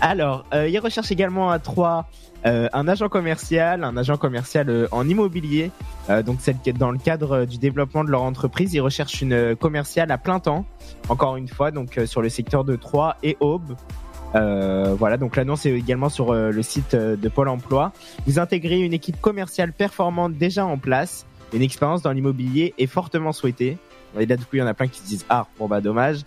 alors, 0.00 0.44
il 0.52 0.78
recherche 0.78 1.12
également 1.12 1.50
à 1.50 1.58
trois 1.58 2.08
euh, 2.46 2.68
un 2.72 2.86
agent 2.88 3.08
commercial, 3.08 3.82
un 3.84 3.96
agent 3.96 4.16
commercial 4.16 4.70
euh, 4.70 4.86
en 4.92 5.08
immobilier. 5.08 5.70
Euh, 6.10 6.22
donc, 6.22 6.38
c'est 6.40 6.56
le- 6.66 6.72
dans 6.72 6.90
le 6.92 6.98
cadre 6.98 7.44
du 7.44 7.58
développement 7.58 8.04
de 8.04 8.10
leur 8.10 8.22
entreprise, 8.22 8.72
ils 8.72 8.80
recherchent 8.80 9.20
une 9.20 9.56
commerciale 9.56 10.10
à 10.12 10.18
plein 10.18 10.38
temps. 10.38 10.64
Encore 11.08 11.36
une 11.36 11.48
fois, 11.48 11.70
donc 11.70 12.00
sur 12.06 12.22
le 12.22 12.28
secteur 12.28 12.64
de 12.64 12.76
Troyes 12.76 13.16
et 13.22 13.36
Aube. 13.40 13.74
Voilà, 14.34 15.16
donc 15.16 15.34
l'annonce 15.36 15.64
est 15.66 15.70
également 15.72 16.08
sur 16.10 16.34
le 16.34 16.62
site 16.62 16.94
de 16.94 17.28
Pôle 17.28 17.48
Emploi. 17.48 17.92
Vous 18.26 18.38
intégrez 18.38 18.80
une 18.80 18.92
équipe 18.92 19.18
commerciale 19.20 19.72
performante 19.72 20.34
déjà 20.34 20.66
en 20.66 20.76
place. 20.78 21.24
Une 21.54 21.62
expérience 21.62 22.02
dans 22.02 22.12
l'immobilier 22.12 22.74
est 22.76 22.86
fortement 22.86 23.32
souhaitée. 23.32 23.78
Et 24.18 24.26
là, 24.26 24.36
du 24.36 24.42
coup, 24.44 24.56
il 24.56 24.58
y 24.58 24.62
en 24.62 24.66
a 24.66 24.74
plein 24.74 24.88
qui 24.88 25.00
se 25.00 25.06
disent 25.06 25.24
ah 25.30 25.46
bon 25.58 25.68
bah 25.68 25.80
dommage. 25.80 26.18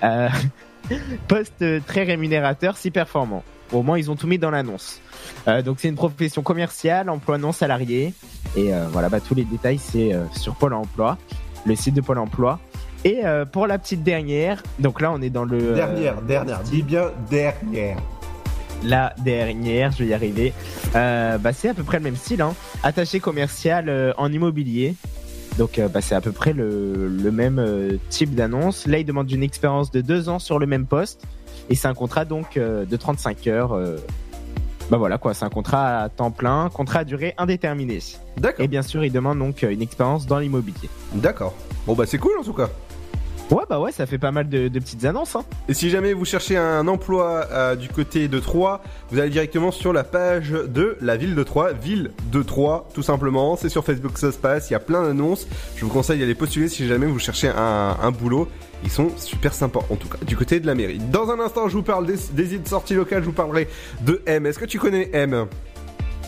Poste 1.28 1.64
très 1.86 2.04
rémunérateur, 2.04 2.76
si 2.76 2.90
performant. 2.90 3.42
Au 3.72 3.82
moins, 3.82 3.98
ils 3.98 4.10
ont 4.10 4.16
tout 4.16 4.26
mis 4.26 4.38
dans 4.38 4.50
l'annonce. 4.50 5.00
Euh, 5.48 5.62
donc, 5.62 5.78
c'est 5.80 5.88
une 5.88 5.94
profession 5.94 6.42
commerciale, 6.42 7.08
emploi 7.08 7.38
non 7.38 7.52
salarié. 7.52 8.14
Et 8.56 8.74
euh, 8.74 8.86
voilà, 8.90 9.08
bah, 9.08 9.20
tous 9.20 9.34
les 9.34 9.44
détails, 9.44 9.78
c'est 9.78 10.12
euh, 10.12 10.24
sur 10.32 10.56
Pôle 10.56 10.74
emploi, 10.74 11.18
le 11.66 11.76
site 11.76 11.94
de 11.94 12.00
Pôle 12.00 12.18
emploi. 12.18 12.58
Et 13.02 13.22
pour 13.50 13.66
la 13.66 13.78
petite 13.78 14.02
dernière, 14.02 14.62
donc 14.78 15.00
là, 15.00 15.10
on 15.10 15.22
est 15.22 15.30
dans 15.30 15.46
le. 15.46 15.72
Dernière, 15.72 16.20
dernière, 16.20 16.60
dis 16.60 16.82
bien 16.82 17.04
dernière. 17.30 17.96
la 18.84 19.14
dernière, 19.24 19.90
je 19.92 20.04
vais 20.04 20.10
y 20.10 20.12
arriver. 20.12 20.52
Bah, 20.92 21.54
c'est 21.54 21.70
à 21.70 21.74
peu 21.74 21.82
près 21.82 21.96
le 21.96 22.04
même 22.04 22.16
style, 22.16 22.42
hein. 22.42 22.54
Attaché 22.82 23.18
commercial 23.18 24.14
en 24.18 24.30
immobilier. 24.30 24.96
Donc, 25.58 25.78
euh, 25.78 25.88
bah, 25.88 26.00
c'est 26.00 26.14
à 26.14 26.20
peu 26.20 26.32
près 26.32 26.52
le, 26.52 27.08
le 27.08 27.30
même 27.30 27.58
euh, 27.58 27.96
type 28.08 28.34
d'annonce. 28.34 28.86
Là, 28.86 28.98
il 28.98 29.04
demande 29.04 29.30
une 29.30 29.42
expérience 29.42 29.90
de 29.90 30.00
deux 30.00 30.28
ans 30.28 30.38
sur 30.38 30.58
le 30.58 30.66
même 30.66 30.86
poste. 30.86 31.24
Et 31.70 31.76
c'est 31.76 31.88
un 31.88 31.94
contrat 31.94 32.24
donc 32.24 32.56
euh, 32.56 32.84
de 32.84 32.96
35 32.96 33.46
heures. 33.46 33.72
euh, 33.72 33.96
bah 34.90 34.96
voilà 34.96 35.18
quoi, 35.18 35.34
c'est 35.34 35.44
un 35.44 35.50
contrat 35.50 36.02
à 36.02 36.08
temps 36.08 36.32
plein, 36.32 36.68
contrat 36.68 37.00
à 37.00 37.04
durée 37.04 37.32
indéterminée. 37.38 38.00
D'accord. 38.36 38.64
Et 38.64 38.66
bien 38.68 38.82
sûr, 38.82 39.04
il 39.04 39.12
demande 39.12 39.38
donc 39.38 39.62
euh, 39.62 39.70
une 39.70 39.82
expérience 39.82 40.26
dans 40.26 40.40
l'immobilier. 40.40 40.90
D'accord. 41.14 41.54
Bon 41.86 41.94
bah 41.94 42.06
c'est 42.06 42.18
cool 42.18 42.32
en 42.40 42.42
tout 42.42 42.52
cas. 42.52 42.68
Ouais 43.50 43.64
bah 43.68 43.80
ouais, 43.80 43.90
ça 43.90 44.06
fait 44.06 44.18
pas 44.18 44.30
mal 44.30 44.48
de, 44.48 44.68
petites 44.68 45.04
annonces. 45.04 45.34
Hein. 45.34 45.44
Et 45.68 45.74
si 45.74 45.90
jamais 45.90 46.12
vous 46.12 46.24
cherchez 46.24 46.56
un 46.56 46.86
emploi 46.86 47.48
euh, 47.50 47.74
du 47.74 47.88
côté 47.88 48.28
de 48.28 48.38
Troyes, 48.38 48.80
vous 49.10 49.18
allez 49.18 49.30
directement 49.30 49.72
sur 49.72 49.92
la 49.92 50.04
page 50.04 50.50
de 50.50 50.96
la 51.00 51.16
ville 51.16 51.34
de 51.34 51.42
Troyes, 51.42 51.72
ville 51.72 52.12
de 52.30 52.42
Troyes, 52.44 52.86
tout 52.94 53.02
simplement. 53.02 53.56
C'est 53.56 53.68
sur 53.68 53.84
Facebook 53.84 54.12
que 54.12 54.20
ça 54.20 54.30
se 54.30 54.38
passe, 54.38 54.70
il 54.70 54.74
y 54.74 54.76
a 54.76 54.80
plein 54.80 55.02
d'annonces. 55.02 55.48
Je 55.74 55.84
vous 55.84 55.90
conseille 55.90 56.20
d'aller 56.20 56.36
postuler 56.36 56.68
si 56.68 56.86
jamais 56.86 57.06
vous 57.06 57.18
cherchez 57.18 57.48
un, 57.48 58.10
boulot. 58.12 58.48
Ils 58.84 58.90
sont 58.90 59.10
super 59.16 59.52
sympas, 59.52 59.80
en 59.90 59.96
tout 59.96 60.08
cas, 60.08 60.18
du 60.24 60.36
côté 60.36 60.60
de 60.60 60.66
la 60.66 60.76
mairie. 60.76 60.98
Dans 60.98 61.30
un 61.30 61.40
instant, 61.40 61.68
je 61.68 61.76
vous 61.76 61.82
parle 61.82 62.06
des, 62.06 62.16
des 62.32 62.56
de 62.56 62.68
sorties 62.68 62.94
locales, 62.94 63.22
je 63.22 63.26
vous 63.26 63.32
parlerai 63.32 63.68
de 64.02 64.22
M. 64.26 64.46
Est-ce 64.46 64.60
que 64.60 64.64
tu 64.64 64.78
connais 64.78 65.10
M? 65.12 65.48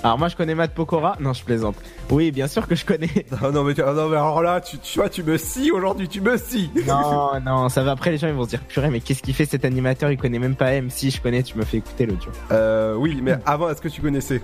Alors 0.04 0.18
moi 0.18 0.28
je 0.28 0.36
connais 0.36 0.54
Matt 0.54 0.72
Pokora. 0.74 1.16
Non, 1.20 1.32
je 1.32 1.44
plaisante. 1.44 1.76
Oui, 2.10 2.32
bien 2.32 2.48
sûr 2.48 2.66
que 2.66 2.74
je 2.74 2.84
connais. 2.84 3.08
Ah 3.42 3.50
non 3.50 3.62
mais, 3.64 3.74
tu- 3.74 3.82
ah 3.82 3.92
non, 3.92 4.08
mais 4.08 4.16
alors 4.16 4.42
là, 4.42 4.60
tu, 4.60 4.78
tu 4.78 4.98
vois, 4.98 5.08
tu 5.08 5.22
me 5.22 5.36
scies 5.36 5.70
aujourd'hui, 5.70 6.08
tu 6.08 6.20
me 6.20 6.36
scies 6.36 6.70
Non, 6.86 7.40
non, 7.44 7.68
ça 7.68 7.82
va. 7.82 7.92
Après, 7.92 8.10
les 8.10 8.18
gens 8.18 8.26
ils 8.28 8.34
vont 8.34 8.44
se 8.44 8.50
dire 8.50 8.60
purée, 8.64 8.90
mais 8.90 9.00
qu'est-ce 9.00 9.22
qu'il 9.22 9.34
fait 9.34 9.44
cet 9.44 9.64
animateur? 9.64 10.10
Il 10.10 10.16
connaît 10.16 10.38
même 10.40 10.56
pas 10.56 10.72
M. 10.72 10.90
Si 10.90 11.10
je 11.10 11.20
connais, 11.20 11.42
tu 11.42 11.56
me 11.56 11.64
fais 11.64 11.76
écouter 11.78 12.06
l'audio. 12.06 12.30
Euh, 12.50 12.94
oui, 12.96 13.18
mais 13.22 13.36
avant, 13.46 13.68
est-ce 13.70 13.80
que 13.80 13.88
tu 13.88 14.00
connaissais? 14.00 14.42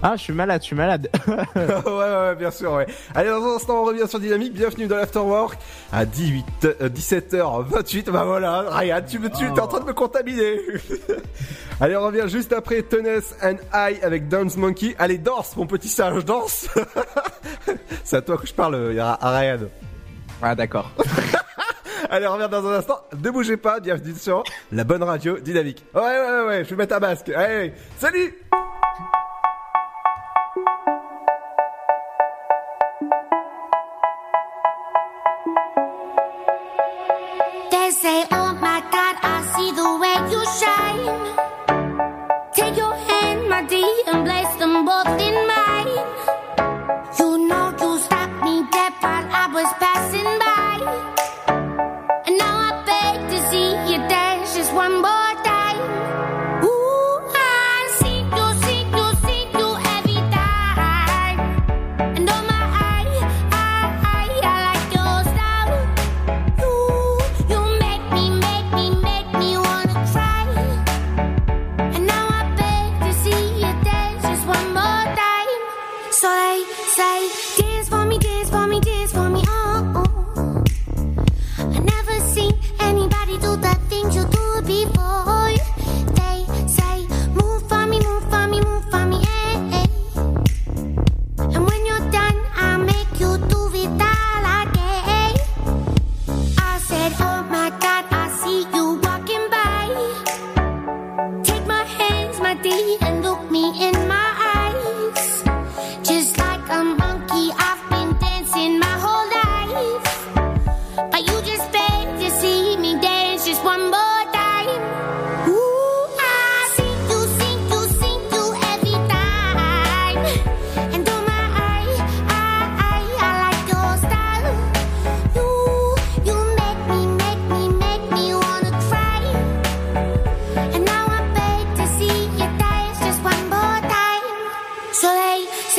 Ah, 0.00 0.14
je 0.16 0.22
suis 0.22 0.32
malade, 0.32 0.60
je 0.60 0.66
suis 0.66 0.76
malade. 0.76 1.08
ouais, 1.26 1.34
ouais, 1.56 1.92
ouais, 1.92 2.34
bien 2.36 2.52
sûr, 2.52 2.72
ouais. 2.72 2.86
Allez, 3.16 3.30
dans 3.30 3.44
un 3.44 3.56
instant, 3.56 3.82
on 3.82 3.84
revient 3.84 4.06
sur 4.08 4.20
Dynamique. 4.20 4.52
Bienvenue 4.52 4.86
dans 4.86 4.96
l'Afterwork 4.96 5.58
à 5.92 6.04
18, 6.04 6.44
euh, 6.64 6.88
17h28. 6.88 8.10
Bah 8.10 8.22
voilà, 8.24 8.64
Ryan, 8.68 9.00
tu 9.06 9.18
me, 9.18 9.28
tu 9.28 9.44
es 9.44 9.60
en 9.60 9.66
train 9.66 9.80
de 9.80 9.86
me 9.86 9.92
contaminer. 9.92 10.60
Allez, 11.80 11.96
on 11.96 12.06
revient 12.06 12.26
juste 12.28 12.52
après 12.52 12.82
Tennis 12.82 13.34
and 13.42 13.56
I 13.74 13.96
avec 14.02 14.28
Dance 14.28 14.56
Monkey. 14.56 14.94
Allez, 15.00 15.18
danse, 15.18 15.56
mon 15.56 15.66
petit 15.66 15.88
singe, 15.88 16.24
danse. 16.24 16.68
C'est 18.04 18.16
à 18.18 18.22
toi 18.22 18.36
que 18.36 18.46
je 18.46 18.54
parle, 18.54 18.76
euh, 18.76 19.02
à 19.02 19.18
à 19.20 19.36
Ryan. 19.36 19.66
Ah, 20.40 20.54
d'accord. 20.54 20.92
Allez, 22.08 22.28
on 22.28 22.34
revient 22.34 22.48
dans 22.48 22.64
un 22.68 22.74
instant. 22.74 23.00
Ne 23.20 23.30
bougez 23.30 23.56
pas, 23.56 23.80
bienvenue 23.80 24.14
sur 24.14 24.44
la 24.70 24.84
bonne 24.84 25.02
radio 25.02 25.38
Dynamique. 25.38 25.84
Ouais, 25.92 26.02
ouais, 26.02 26.08
ouais, 26.08 26.46
ouais, 26.46 26.64
je 26.64 26.70
vais 26.70 26.76
mettre 26.76 26.94
un 26.94 27.00
masque. 27.00 27.30
Allez, 27.30 27.72
salut 27.98 28.32
They 37.88 37.94
say, 37.94 38.24
oh 38.32 38.52
my 38.60 38.82
God, 38.92 39.16
I 39.22 39.40
see 39.56 39.72
the 39.72 39.96
way 39.96 40.16
you 40.30 40.44
shine. 40.60 41.47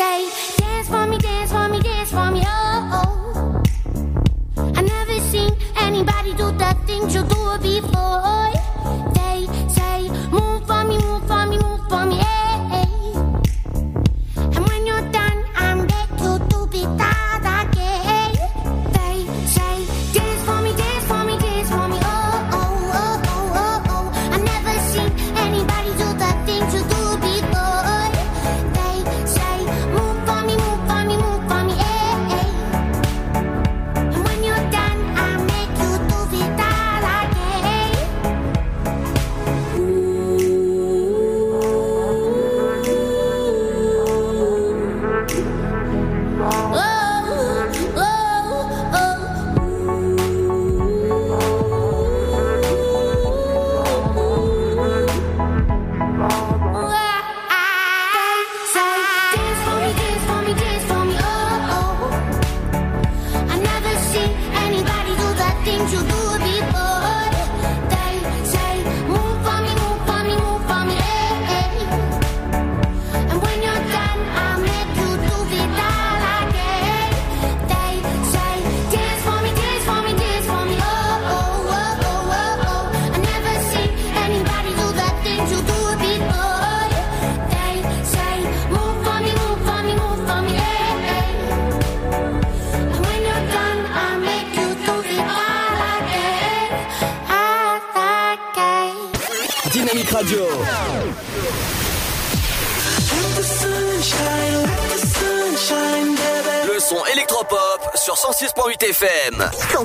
Say, 0.09 0.29
dance 0.57 0.87
for 0.87 1.05
me, 1.07 1.17
dance 1.17 1.51
for 1.51 1.67
me, 1.69 1.79
dance 1.81 2.11
for 2.11 2.31
me, 2.31 2.41
oh. 2.45 2.89
oh. 2.97 3.63
I 4.77 4.81
never 4.81 5.19
seen 5.31 5.51
anybody 5.77 6.31
do 6.31 6.51
the 6.63 6.71
things 6.85 7.13
you 7.13 7.23
do 7.23 7.57
before. 7.61 8.28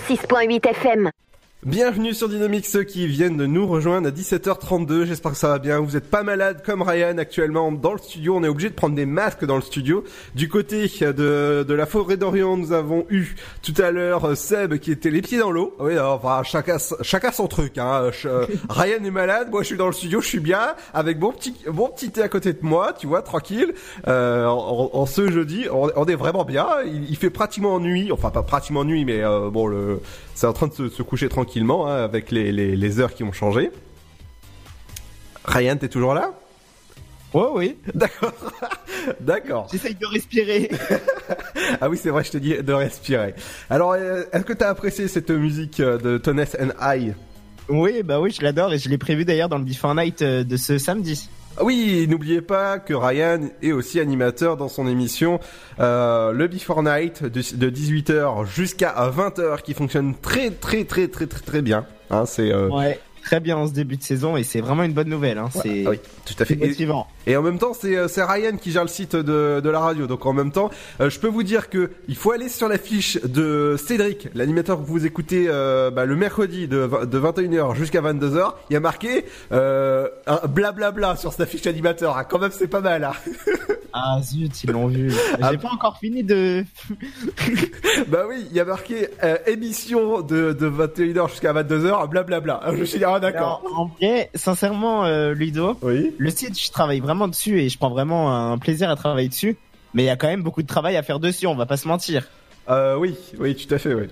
106.8 0.05 0.61
FM. 0.61 1.24
Bienvenue 1.64 2.12
sur 2.12 2.29
Dynamique, 2.29 2.66
ceux 2.66 2.83
qui 2.83 3.07
viennent 3.07 3.38
de 3.38 3.46
nous 3.46 3.66
rejoindre 3.66 4.09
à 4.09 4.11
17h32. 4.11 5.07
J'espère 5.07 5.31
que 5.33 5.38
ça 5.38 5.48
va 5.48 5.59
bien. 5.59 5.81
Vous 5.81 5.96
êtes 5.96 6.11
pas 6.11 6.22
malade 6.22 6.62
comme 6.62 6.83
Ryan 6.83 7.16
actuellement 7.16 7.72
dans 7.72 7.92
le 7.92 7.98
studio. 7.98 8.37
On 8.37 8.44
est 8.44 8.48
obligé 8.48 8.68
de 8.68 8.74
prendre 8.74 8.94
des 8.94 9.07
masques 9.07 9.46
dans 9.46 9.57
le 9.57 9.62
studio. 9.62 10.05
Du 10.35 10.50
côté 10.50 10.83
de, 11.00 11.64
de 11.66 11.74
la 11.74 11.87
forêt 11.87 12.18
d'Orient, 12.18 12.59
nous 12.59 12.72
avons 12.72 13.07
eu 13.09 13.35
tout 13.62 13.72
à 13.83 13.92
l'heure 13.92 14.27
euh, 14.27 14.35
Seb 14.35 14.74
qui 14.77 14.92
était 14.92 15.09
les 15.09 15.22
pieds 15.22 15.38
dans 15.38 15.50
l'eau. 15.50 15.74
Oui, 15.79 15.92
alors, 15.92 16.22
enfin, 16.22 16.42
chacun, 16.42 16.77
chacun 17.00 17.33
son 17.33 17.46
truc. 17.46 17.79
Hein. 17.79 18.11
Je- 18.12 18.29
euh, 18.29 18.44
Ryan 18.68 19.03
est 19.03 19.11
malade, 19.11 19.48
moi 19.50 19.62
je 19.62 19.68
suis 19.68 19.79
dans 19.79 19.87
le 19.87 19.94
studio, 19.94 20.20
je 20.20 20.27
suis 20.29 20.40
bien 20.40 20.74
avec 20.92 21.18
mon 21.18 21.33
petit, 21.33 21.55
mon 21.72 21.88
petit 21.88 22.11
thé 22.11 22.20
à 22.20 22.29
côté 22.29 22.53
de 22.53 22.59
moi, 22.61 22.92
tu 22.92 23.07
vois, 23.07 23.22
tranquille. 23.22 23.72
Euh, 24.07 24.44
en, 24.44 24.90
en 24.92 25.07
ce 25.07 25.31
jeudi, 25.31 25.64
on, 25.72 25.88
on 25.96 26.05
est 26.05 26.14
vraiment 26.14 26.44
bien. 26.44 26.66
Il, 26.85 27.09
il 27.09 27.16
fait 27.16 27.31
pratiquement 27.31 27.81
nuit, 27.81 28.12
enfin 28.12 28.29
pas 28.29 28.42
pratiquement 28.42 28.85
nuit, 28.85 29.07
mais 29.07 29.22
euh, 29.24 29.48
bon 29.48 29.66
le 29.66 30.00
c'est 30.35 30.47
en 30.47 30.53
train 30.53 30.66
de 30.66 30.75
se, 30.75 30.88
se 30.88 31.03
coucher 31.03 31.29
tranquillement 31.29 31.87
hein, 31.87 32.03
avec 32.03 32.31
les, 32.31 32.53
les, 32.53 32.77
les 32.77 33.01
heures 33.01 33.14
qui 33.14 33.25
ont 33.25 33.33
changé. 33.33 33.70
Ryan, 35.44 35.77
t'es 35.77 35.88
toujours 35.88 36.14
là? 36.14 36.33
Ouais, 37.35 37.49
oui. 37.53 37.77
D'accord. 37.94 38.33
D'accord. 39.20 39.68
J'essaye 39.70 39.97
de 39.97 40.07
respirer. 40.07 40.70
ah 41.81 41.88
oui, 41.88 41.99
c'est 42.01 42.11
vrai, 42.11 42.23
je 42.23 42.31
te 42.31 42.38
dis 42.38 42.55
de 42.57 42.73
respirer. 42.73 43.35
Alors, 43.68 43.92
euh, 43.92 44.23
est-ce 44.33 44.44
que 44.44 44.53
t'as 44.53 44.68
apprécié 44.68 45.09
cette 45.09 45.31
musique 45.31 45.81
euh, 45.81 45.99
de 45.99 46.16
Tones 46.16 46.47
and 46.61 46.70
I? 46.81 47.12
Oui, 47.68 48.03
bah 48.03 48.20
oui, 48.20 48.31
je 48.31 48.42
l'adore 48.42 48.73
et 48.73 48.79
je 48.79 48.88
l'ai 48.88 48.99
prévu 48.99 49.25
d'ailleurs 49.25 49.49
dans 49.49 49.59
le 49.59 49.64
Before 49.64 49.94
Night 49.94 50.23
euh, 50.23 50.44
de 50.44 50.57
ce 50.57 50.79
samedi. 50.79 51.29
Ah 51.57 51.62
Oui, 51.62 52.07
n'oubliez 52.09 52.40
pas 52.40 52.81
que 52.81 52.95
Ryan 52.95 53.38
est 53.62 53.71
aussi 53.71 54.01
animateur 54.01 54.57
dans 54.57 54.69
son 54.69 54.88
émission 54.88 55.38
euh, 55.79 56.33
le 56.33 56.49
Before 56.49 56.83
Night 56.83 57.23
de, 57.23 57.29
de 57.57 57.71
18h 57.71 58.45
jusqu'à 58.45 58.93
20h 58.93 59.62
qui 59.62 59.73
fonctionne 59.73 60.14
très 60.21 60.51
très 60.51 60.85
très 60.85 61.07
très 61.07 61.27
très 61.27 61.40
très 61.40 61.62
bien. 61.62 61.87
Hein, 62.11 62.25
c'est 62.27 62.53
euh, 62.53 62.69
très 63.25 63.41
bien 63.41 63.57
en 63.57 63.67
ce 63.67 63.73
début 63.73 63.97
de 63.97 64.03
saison 64.03 64.37
et 64.37 64.45
c'est 64.45 64.61
vraiment 64.61 64.83
une 64.83 64.93
bonne 64.93 65.09
nouvelle. 65.09 65.39
Hein. 65.39 65.49
C'est 65.51 65.85
ah 65.87 65.91
oui, 65.91 66.01
tout 66.27 66.35
à 66.39 66.45
fait. 66.45 66.57
motivant. 66.57 67.07
Et 67.27 67.37
en 67.37 67.43
même 67.43 67.59
temps, 67.59 67.73
c'est 67.73 67.97
euh, 67.97 68.07
c'est 68.07 68.23
Ryan 68.23 68.57
qui 68.57 68.71
gère 68.71 68.83
le 68.83 68.89
site 68.89 69.17
de, 69.17 69.61
de 69.61 69.71
la 69.71 69.81
radio. 69.81 70.07
Donc 70.07 70.27
en 70.27 70.33
même 70.33 70.53
temps, 70.53 70.71
euh, 71.01 71.09
je 71.11 71.19
peux 71.19 71.29
vous 71.29 71.43
dire 71.43 71.71
que 71.71 71.91
il 72.07 72.17
faut 72.17 72.33
aller 72.33 72.49
sur 72.49 72.69
la 72.69 72.79
fiche 72.79 73.19
de 73.23 73.77
Cédric, 73.79 74.29
l'animateur 74.35 74.79
que 74.79 74.87
vous 74.87 75.07
écoutez 75.07 75.47
euh, 75.49 75.91
bah, 75.91 76.05
le 76.05 76.17
mercredi 76.17 76.69
de, 76.69 76.89
de 77.07 77.19
21h 77.21 77.75
jusqu'à 77.75 78.03
22h. 78.03 78.53
Il 78.71 78.75
y 78.75 78.77
a 78.77 78.81
marqué 78.81 79.25
euh, 79.53 80.09
un 80.27 80.47
blablabla 80.47 81.17
sur 81.17 81.33
sa 81.33 81.47
fiche 81.47 81.67
animateur. 81.67 82.17
Ah, 82.17 82.25
quand 82.25 82.39
même, 82.39 82.53
c'est 82.53 82.69
pas 82.69 82.81
mal. 82.83 83.05
Hein. 83.05 83.13
Ah 83.97 84.19
zut, 84.21 84.65
ils 84.65 84.71
l'ont 84.73 84.89
vu. 84.89 85.13
Ah. 85.41 85.51
J'ai 85.53 85.59
pas 85.59 85.71
encore 85.71 85.99
fini 85.99 86.25
de. 86.25 86.65
bah 88.09 88.25
oui, 88.29 88.45
il 88.51 88.57
y 88.57 88.59
a 88.59 88.65
marqué 88.65 89.07
euh, 89.23 89.37
émission 89.47 90.21
de, 90.21 90.53
de 90.53 90.69
21h 90.69 91.31
jusqu'à 91.31 91.53
22h, 91.53 92.09
blablabla. 92.09 92.61
Je 92.77 92.83
suis 92.83 92.99
ah 93.14 93.20
d'accord. 93.20 93.62
Alors, 93.64 93.79
en 93.81 93.87
vrai, 93.87 94.31
sincèrement, 94.35 95.05
euh, 95.05 95.33
Ludo, 95.35 95.77
le 96.18 96.31
site, 96.31 96.59
je 96.61 96.70
travaille 96.70 97.00
vraiment 97.00 97.29
dessus 97.29 97.61
et 97.61 97.68
je 97.68 97.79
prends 97.79 97.90
vraiment 97.90 98.35
un 98.53 98.59
plaisir 98.59 98.90
à 98.90 98.96
travailler 98.96 99.29
dessus. 99.29 99.57
Mais 99.94 100.03
il 100.03 100.07
y 100.07 100.11
a 100.11 100.16
quand 100.16 100.27
même 100.27 100.42
beaucoup 100.42 100.62
de 100.62 100.66
travail 100.66 100.96
à 100.96 101.03
faire 101.03 101.20
dessus, 101.20 101.46
on 101.46 101.55
va 101.55 101.66
pas 101.66 101.77
se 101.77 101.87
mentir. 101.88 102.27
Euh, 102.68 102.96
oui, 102.96 103.14
oui, 103.38 103.55
tout 103.55 103.72
à 103.74 103.79
fait, 103.79 103.94
oui. 103.94 104.07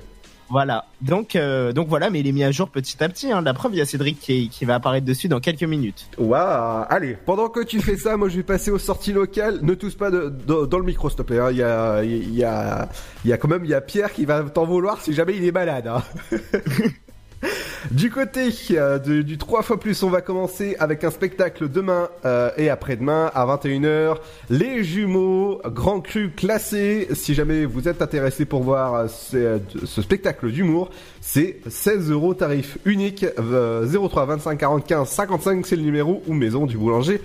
Voilà. 0.48 0.84
Donc, 1.00 1.34
euh, 1.34 1.72
donc 1.72 1.88
voilà, 1.88 2.10
mais 2.10 2.20
il 2.20 2.26
est 2.26 2.32
mis 2.32 2.44
à 2.44 2.50
jour 2.50 2.68
petit 2.68 3.02
à 3.02 3.08
petit. 3.08 3.32
Hein. 3.32 3.40
La 3.40 3.54
preuve, 3.54 3.72
il 3.74 3.78
y 3.78 3.80
a 3.80 3.86
Cédric 3.86 4.20
qui, 4.20 4.50
qui 4.50 4.66
va 4.66 4.74
apparaître 4.74 5.06
dessus 5.06 5.26
dans 5.26 5.40
quelques 5.40 5.62
minutes. 5.62 6.08
Waouh 6.18 6.84
Allez, 6.90 7.16
pendant 7.24 7.48
que 7.48 7.64
tu 7.64 7.80
fais 7.80 7.96
ça, 7.96 8.18
moi 8.18 8.28
je 8.28 8.36
vais 8.36 8.42
passer 8.42 8.70
aux 8.70 8.78
sorties 8.78 9.12
locales. 9.14 9.60
Ne 9.62 9.72
touche 9.74 9.96
pas 9.96 10.10
de, 10.10 10.28
de- 10.28 10.66
dans 10.66 10.78
le 10.78 10.84
micro, 10.84 11.08
s'il 11.08 11.16
te 11.16 11.22
plaît. 11.22 11.38
hein. 11.38 11.48
Il 11.52 11.56
y 11.56 11.62
a, 11.62 12.04
il 12.04 12.34
y 12.34 12.44
a, 12.44 12.88
il 13.24 13.30
y 13.30 13.32
a 13.32 13.38
quand 13.38 13.48
même, 13.48 13.64
il 13.64 13.70
y 13.70 13.74
a 13.74 13.80
Pierre 13.80 14.12
qui 14.12 14.26
va 14.26 14.42
t'en 14.42 14.66
vouloir 14.66 15.00
si 15.00 15.14
jamais 15.14 15.34
il 15.36 15.44
est 15.46 15.52
malade. 15.52 15.86
hein. 15.88 16.02
Du 17.90 18.11
côté 18.11 18.49
euh, 18.73 18.99
du 18.99 19.38
3 19.38 19.62
fois 19.62 19.79
plus, 19.81 20.03
on 20.03 20.11
va 20.11 20.21
commencer 20.21 20.77
avec 20.79 21.05
un 21.05 21.11
spectacle 21.11 21.68
demain 21.68 22.09
euh, 22.25 22.51
et 22.57 22.71
après-demain 22.71 23.31
à 23.35 23.45
21h. 23.47 24.16
Les 24.51 24.85
jumeaux, 24.85 25.61
grand 25.66 26.01
cru 26.01 26.31
classé. 26.31 27.09
Si 27.12 27.35
jamais 27.35 27.64
vous 27.64 27.88
êtes 27.88 28.01
intéressé 28.01 28.45
pour 28.45 28.62
voir 28.62 28.95
euh, 28.95 29.07
ce, 29.09 29.59
ce 29.85 30.03
spectacle 30.03 30.51
d'humour, 30.51 30.90
c'est 31.21 31.59
16 31.66 32.11
euros 32.11 32.35
tarif 32.35 32.79
unique. 32.85 33.27
euh, 33.38 33.87
03 33.87 34.27
25 34.27 34.59
45 34.59 35.07
55, 35.07 35.66
c'est 35.66 35.77
le 35.77 35.83
numéro 35.83 36.23
ou 36.27 36.35
maison 36.35 36.66
du 36.66 36.79
boulanger. 36.79 37.21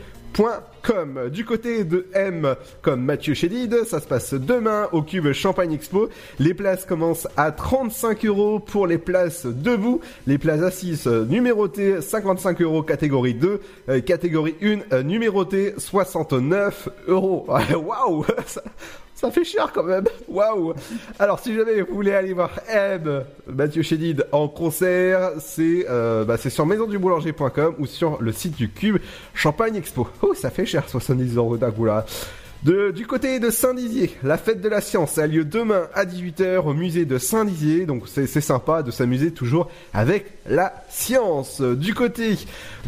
Du 1.32 1.44
côté 1.46 1.84
de 1.84 2.08
M 2.14 2.56
comme 2.82 3.02
Mathieu 3.04 3.34
Chédid, 3.34 3.84
ça 3.86 4.00
se 4.00 4.08
passe 4.08 4.34
demain 4.34 4.88
au 4.92 5.02
Cube 5.02 5.32
Champagne 5.34 5.74
Expo. 5.74 6.10
Les 6.40 6.54
places 6.54 6.86
commencent 6.86 7.28
à 7.36 7.52
35 7.52 8.24
euros 8.26 8.60
pour 8.60 8.88
les 8.88 8.98
places 8.98 9.46
debout. 9.46 10.00
Les 10.28 10.38
places 10.38 10.62
assises 10.62 11.08
numérotées 11.08 12.02
55 12.02 12.62
euros 12.62 12.84
catégorie 12.84 13.34
2. 13.34 13.60
euh, 13.90 14.00
catégorie 14.02 14.56
1 14.62 14.80
euh, 14.94 15.04
numérotée 15.04 15.74
69 15.78 16.90
euros. 17.08 17.46
Waouh 17.76 18.26
ça, 19.20 19.32
fait 19.32 19.44
cher 19.44 19.72
quand 19.74 19.84
même. 19.84 20.06
Waouh 20.28 20.74
Alors 21.20 21.40
si 21.40 21.56
jamais 21.56 21.82
vous 21.82 21.96
voulez 21.96 22.14
aller 22.14 22.34
voir 22.34 22.52
M, 22.70 23.24
Mathieu 23.48 23.82
Chédid 23.82 24.26
en 24.32 24.48
concert, 24.48 25.32
c'est 25.40 25.86
euh, 25.90 26.24
bah, 26.24 26.38
c'est 26.38 26.50
sur 26.50 26.66
maisonduboulanger.com 26.66 27.76
ou 27.80 27.86
sur 27.86 28.22
le 28.22 28.32
site 28.32 28.56
du 28.56 28.70
Cube 28.70 28.98
Champagne 29.34 29.76
Expo. 29.76 30.08
Oh, 30.22 30.34
ça 30.34 30.50
fait 30.50 30.66
cher 30.66 30.88
70 30.88 31.36
euros 31.36 31.58
d'un 31.58 31.72
coup 31.72 31.86
là. 31.86 32.06
De, 32.64 32.92
du 32.92 33.06
côté 33.06 33.40
de 33.40 33.52
Saint-Dizier, 33.52 34.18
la 34.24 34.38
fête 34.38 34.62
de 34.62 34.68
la 34.68 34.82
science 34.82 35.20
a 35.20 35.28
lieu 35.28 35.46
demain 35.46 35.88
à 35.94 36.06
18h 36.06 36.58
au 36.66 36.74
musée 36.74 37.06
de 37.06 37.20
Saint-Dizier, 37.20 37.86
donc 37.86 38.04
c'est 38.08 38.26
sympa 38.42 38.82
de 38.82 38.90
s'amuser 38.90 39.32
toujours 39.32 39.70
avec 39.94 40.26
la 40.48 40.74
science. 40.90 41.62
Du 41.62 41.94
côté 41.94 42.36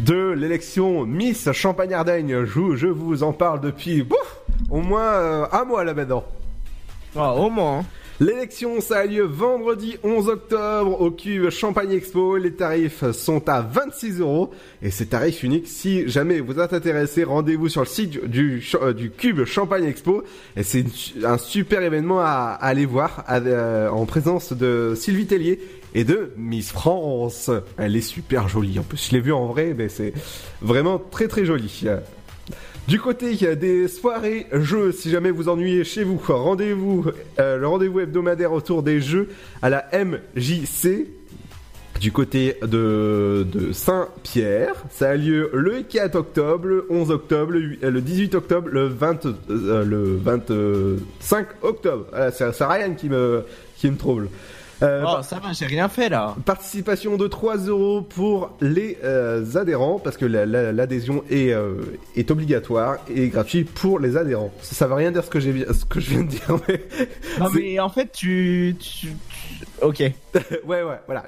de 0.00 0.32
l'élection 0.32 1.06
Miss 1.06 1.52
Champagne-Ardenne, 1.52 2.44
je, 2.44 2.74
je 2.74 2.86
vous 2.88 3.22
en 3.22 3.32
parle 3.32 3.60
depuis 3.60 4.04
au 4.70 4.80
moins 4.80 5.02
euh, 5.02 5.46
un 5.52 5.64
mois 5.64 5.84
là 5.84 5.94
maintenant. 5.94 6.24
au 7.16 7.48
moins. 7.48 7.84
L'élection, 8.22 8.82
ça 8.82 8.98
a 8.98 9.06
lieu 9.06 9.22
vendredi 9.24 9.96
11 10.04 10.28
octobre 10.28 11.00
au 11.00 11.10
Cube 11.10 11.48
Champagne 11.48 11.92
Expo. 11.92 12.36
Les 12.36 12.52
tarifs 12.52 13.10
sont 13.12 13.48
à 13.48 13.62
26 13.62 14.20
euros 14.20 14.50
et 14.82 14.90
c'est 14.90 15.06
tarif 15.06 15.42
unique. 15.42 15.66
Si 15.66 16.06
jamais 16.06 16.40
vous 16.40 16.58
êtes 16.60 16.74
intéressé, 16.74 17.24
rendez-vous 17.24 17.70
sur 17.70 17.80
le 17.80 17.86
site 17.86 18.26
du, 18.26 18.60
Ch- 18.60 18.76
euh, 18.82 18.92
Cube 19.16 19.46
Champagne 19.46 19.84
Expo. 19.84 20.22
Et 20.54 20.62
c'est 20.62 20.84
un 21.24 21.38
super 21.38 21.80
événement 21.82 22.20
à, 22.20 22.58
aller 22.60 22.84
voir 22.84 23.24
euh, 23.30 23.88
en 23.88 24.04
présence 24.04 24.52
de 24.52 24.92
Sylvie 24.94 25.24
Tellier 25.26 25.58
et 25.94 26.04
de 26.04 26.32
Miss 26.36 26.72
France. 26.72 27.50
Elle 27.78 27.96
est 27.96 28.02
super 28.02 28.48
jolie. 28.50 28.78
En 28.78 28.82
plus, 28.82 29.08
je 29.08 29.12
l'ai 29.16 29.20
vue 29.22 29.32
en 29.32 29.46
vrai, 29.46 29.74
mais 29.74 29.88
c'est 29.88 30.12
vraiment 30.60 30.98
très 30.98 31.26
très 31.26 31.46
joli. 31.46 31.84
Du 32.88 32.98
côté 32.98 33.34
des 33.56 33.86
soirées 33.88 34.46
jeux, 34.52 34.90
si 34.90 35.10
jamais 35.10 35.30
vous 35.30 35.48
ennuyez 35.48 35.84
chez 35.84 36.02
vous, 36.02 36.20
rendez-vous, 36.26 37.04
euh, 37.38 37.56
le 37.56 37.66
rendez-vous 37.68 38.00
hebdomadaire 38.00 38.52
autour 38.52 38.82
des 38.82 39.00
jeux 39.00 39.28
à 39.62 39.70
la 39.70 39.86
MJC. 39.92 41.06
Du 42.00 42.12
côté 42.12 42.56
de, 42.62 43.46
Saint-Pierre, 43.72 44.72
ça 44.90 45.10
a 45.10 45.16
lieu 45.16 45.50
le 45.52 45.82
4 45.82 46.14
octobre, 46.16 46.66
le 46.66 46.86
11 46.88 47.10
octobre, 47.10 47.52
le, 47.52 47.60
hu- 47.60 47.78
euh, 47.84 47.90
le 47.90 48.00
18 48.00 48.34
octobre, 48.36 48.68
le, 48.72 48.86
20, 48.86 49.26
euh, 49.50 49.84
le 49.84 50.16
25 50.16 51.46
octobre. 51.62 52.06
C'est 52.32 52.64
Ryan 52.64 52.94
qui 52.94 53.10
me, 53.10 53.42
qui 53.76 53.90
me 53.90 53.96
trouble. 53.98 54.28
Euh, 54.82 55.04
Oh, 55.06 55.22
ça 55.22 55.38
va, 55.38 55.52
j'ai 55.52 55.66
rien 55.66 55.88
fait 55.88 56.08
là. 56.08 56.34
Participation 56.44 57.16
de 57.16 57.26
3 57.26 57.56
euros 57.66 58.02
pour 58.02 58.50
les 58.60 58.98
euh, 59.04 59.44
adhérents, 59.56 59.98
parce 59.98 60.16
que 60.16 60.24
la- 60.24 60.46
la- 60.46 60.72
l'adhésion 60.72 61.22
est, 61.30 61.52
euh, 61.52 61.74
est 62.16 62.30
obligatoire 62.30 62.96
et 63.14 63.28
gratuit 63.28 63.64
pour 63.64 63.98
les 63.98 64.16
adhérents. 64.16 64.52
Ça, 64.62 64.74
ça 64.74 64.86
veut 64.86 64.94
rien 64.94 65.10
dire 65.12 65.24
ce 65.24 65.30
que, 65.30 65.40
j'ai, 65.40 65.66
ce 65.72 65.84
que 65.84 66.00
je 66.00 66.10
viens 66.10 66.22
de 66.22 66.28
dire, 66.28 66.56
mais... 66.68 66.82
Non 67.38 67.48
mais 67.54 67.78
en 67.80 67.88
fait, 67.88 68.10
tu, 68.12 68.76
tu- 68.78 69.08
ok. 69.82 69.98
ouais, 70.66 70.82
ouais, 70.82 71.00
voilà. 71.06 71.24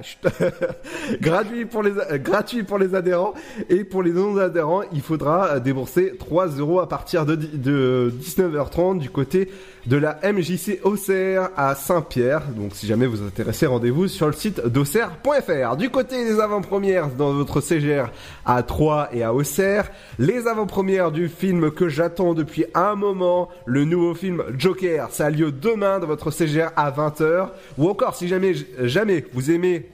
Gratuit, 1.21 1.65
pour 1.65 1.83
les, 1.83 1.91
euh, 1.91 2.17
gratuit 2.17 2.63
pour 2.63 2.77
les 2.77 2.95
adhérents 2.95 3.33
et 3.69 3.83
pour 3.83 4.03
les 4.03 4.11
non-adhérents, 4.11 4.83
il 4.91 5.01
faudra 5.01 5.47
euh, 5.47 5.59
débourser 5.59 6.15
3 6.17 6.47
euros 6.57 6.79
à 6.79 6.87
partir 6.87 7.25
de, 7.25 7.35
de 7.35 8.13
19h30 8.21 8.99
du 8.99 9.09
côté 9.09 9.49
de 9.85 9.97
la 9.97 10.19
MJC 10.23 10.79
Auxerre 10.83 11.49
à 11.57 11.75
Saint-Pierre. 11.75 12.43
Donc 12.55 12.71
si 12.73 12.87
jamais 12.87 13.05
vous 13.05 13.21
êtes 13.21 13.27
intéressé, 13.27 13.65
rendez-vous 13.65 14.07
sur 14.07 14.27
le 14.27 14.33
site 14.33 14.65
d'auxerre.fr. 14.65 15.75
Du 15.75 15.89
côté 15.89 16.23
des 16.23 16.39
avant-premières 16.39 17.09
dans 17.09 17.33
votre 17.33 17.61
CGR 17.61 18.05
à 18.45 18.63
Troyes 18.63 19.09
et 19.11 19.23
à 19.23 19.33
Auxerre, 19.33 19.91
les 20.19 20.47
avant-premières 20.47 21.11
du 21.11 21.27
film 21.27 21.71
que 21.71 21.89
j'attends 21.89 22.33
depuis 22.33 22.65
un 22.73 22.95
moment, 22.95 23.49
le 23.65 23.85
nouveau 23.85 24.13
film 24.13 24.43
Joker, 24.57 25.09
ça 25.11 25.25
a 25.25 25.29
lieu 25.29 25.51
demain 25.51 25.99
dans 25.99 26.07
votre 26.07 26.31
CGR 26.31 26.71
à 26.75 26.91
20h. 26.91 27.49
Ou 27.77 27.89
encore 27.89 28.15
si 28.15 28.27
jamais, 28.27 28.42
jamais 28.83 29.25
vous 29.33 29.51
aimez 29.51 29.87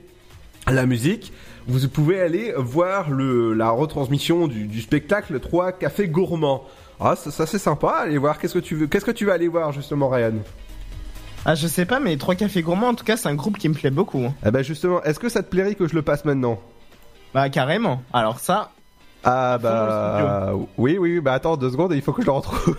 la 0.67 0.85
musique, 0.85 1.31
vous 1.67 1.87
pouvez 1.87 2.19
aller 2.19 2.53
voir 2.57 3.09
le, 3.09 3.53
la 3.53 3.69
retransmission 3.69 4.47
du, 4.47 4.65
du 4.67 4.81
spectacle 4.81 5.39
3 5.39 5.73
Cafés 5.73 6.07
Gourmands. 6.07 6.63
Ah, 6.99 7.15
ça, 7.15 7.31
ça, 7.31 7.45
c'est 7.45 7.59
sympa. 7.59 8.01
Allez 8.03 8.17
voir. 8.17 8.39
Qu'est-ce 8.39 8.55
que 8.55 8.59
tu 8.59 8.75
veux 8.75 8.87
Qu'est-ce 8.87 9.05
que 9.05 9.11
tu 9.11 9.25
vas 9.25 9.33
aller 9.33 9.47
voir 9.47 9.71
justement, 9.71 10.09
Ryan? 10.09 10.33
Ah, 11.45 11.55
je 11.55 11.67
sais 11.67 11.85
pas, 11.85 11.99
mais 12.01 12.17
Trois 12.17 12.35
Cafés 12.35 12.61
Gourmands, 12.61 12.89
en 12.89 12.93
tout 12.95 13.05
cas, 13.05 13.15
c'est 13.15 13.29
un 13.29 13.35
groupe 13.35 13.57
qui 13.57 13.69
me 13.69 13.73
plaît 13.73 13.89
beaucoup. 13.91 14.19
hein. 14.25 14.33
Eh 14.45 14.51
ben 14.51 14.61
justement, 14.63 15.01
est-ce 15.03 15.19
que 15.19 15.29
ça 15.29 15.41
te 15.41 15.49
plairait 15.49 15.75
que 15.75 15.87
je 15.87 15.95
le 15.95 16.01
passe 16.01 16.25
maintenant? 16.25 16.59
Bah, 17.33 17.49
carrément. 17.49 18.01
Alors 18.11 18.39
ça, 18.39 18.71
Ah 19.23 19.57
bah 19.61 20.51
oui, 20.77 20.97
oui, 20.97 21.13
oui, 21.13 21.19
bah 21.21 21.33
attends 21.33 21.55
deux 21.55 21.69
secondes, 21.69 21.93
il 21.93 22.01
faut 22.01 22.11
que 22.11 22.21
je 22.21 22.27
le 22.27 22.31
retrouve. 22.33 22.75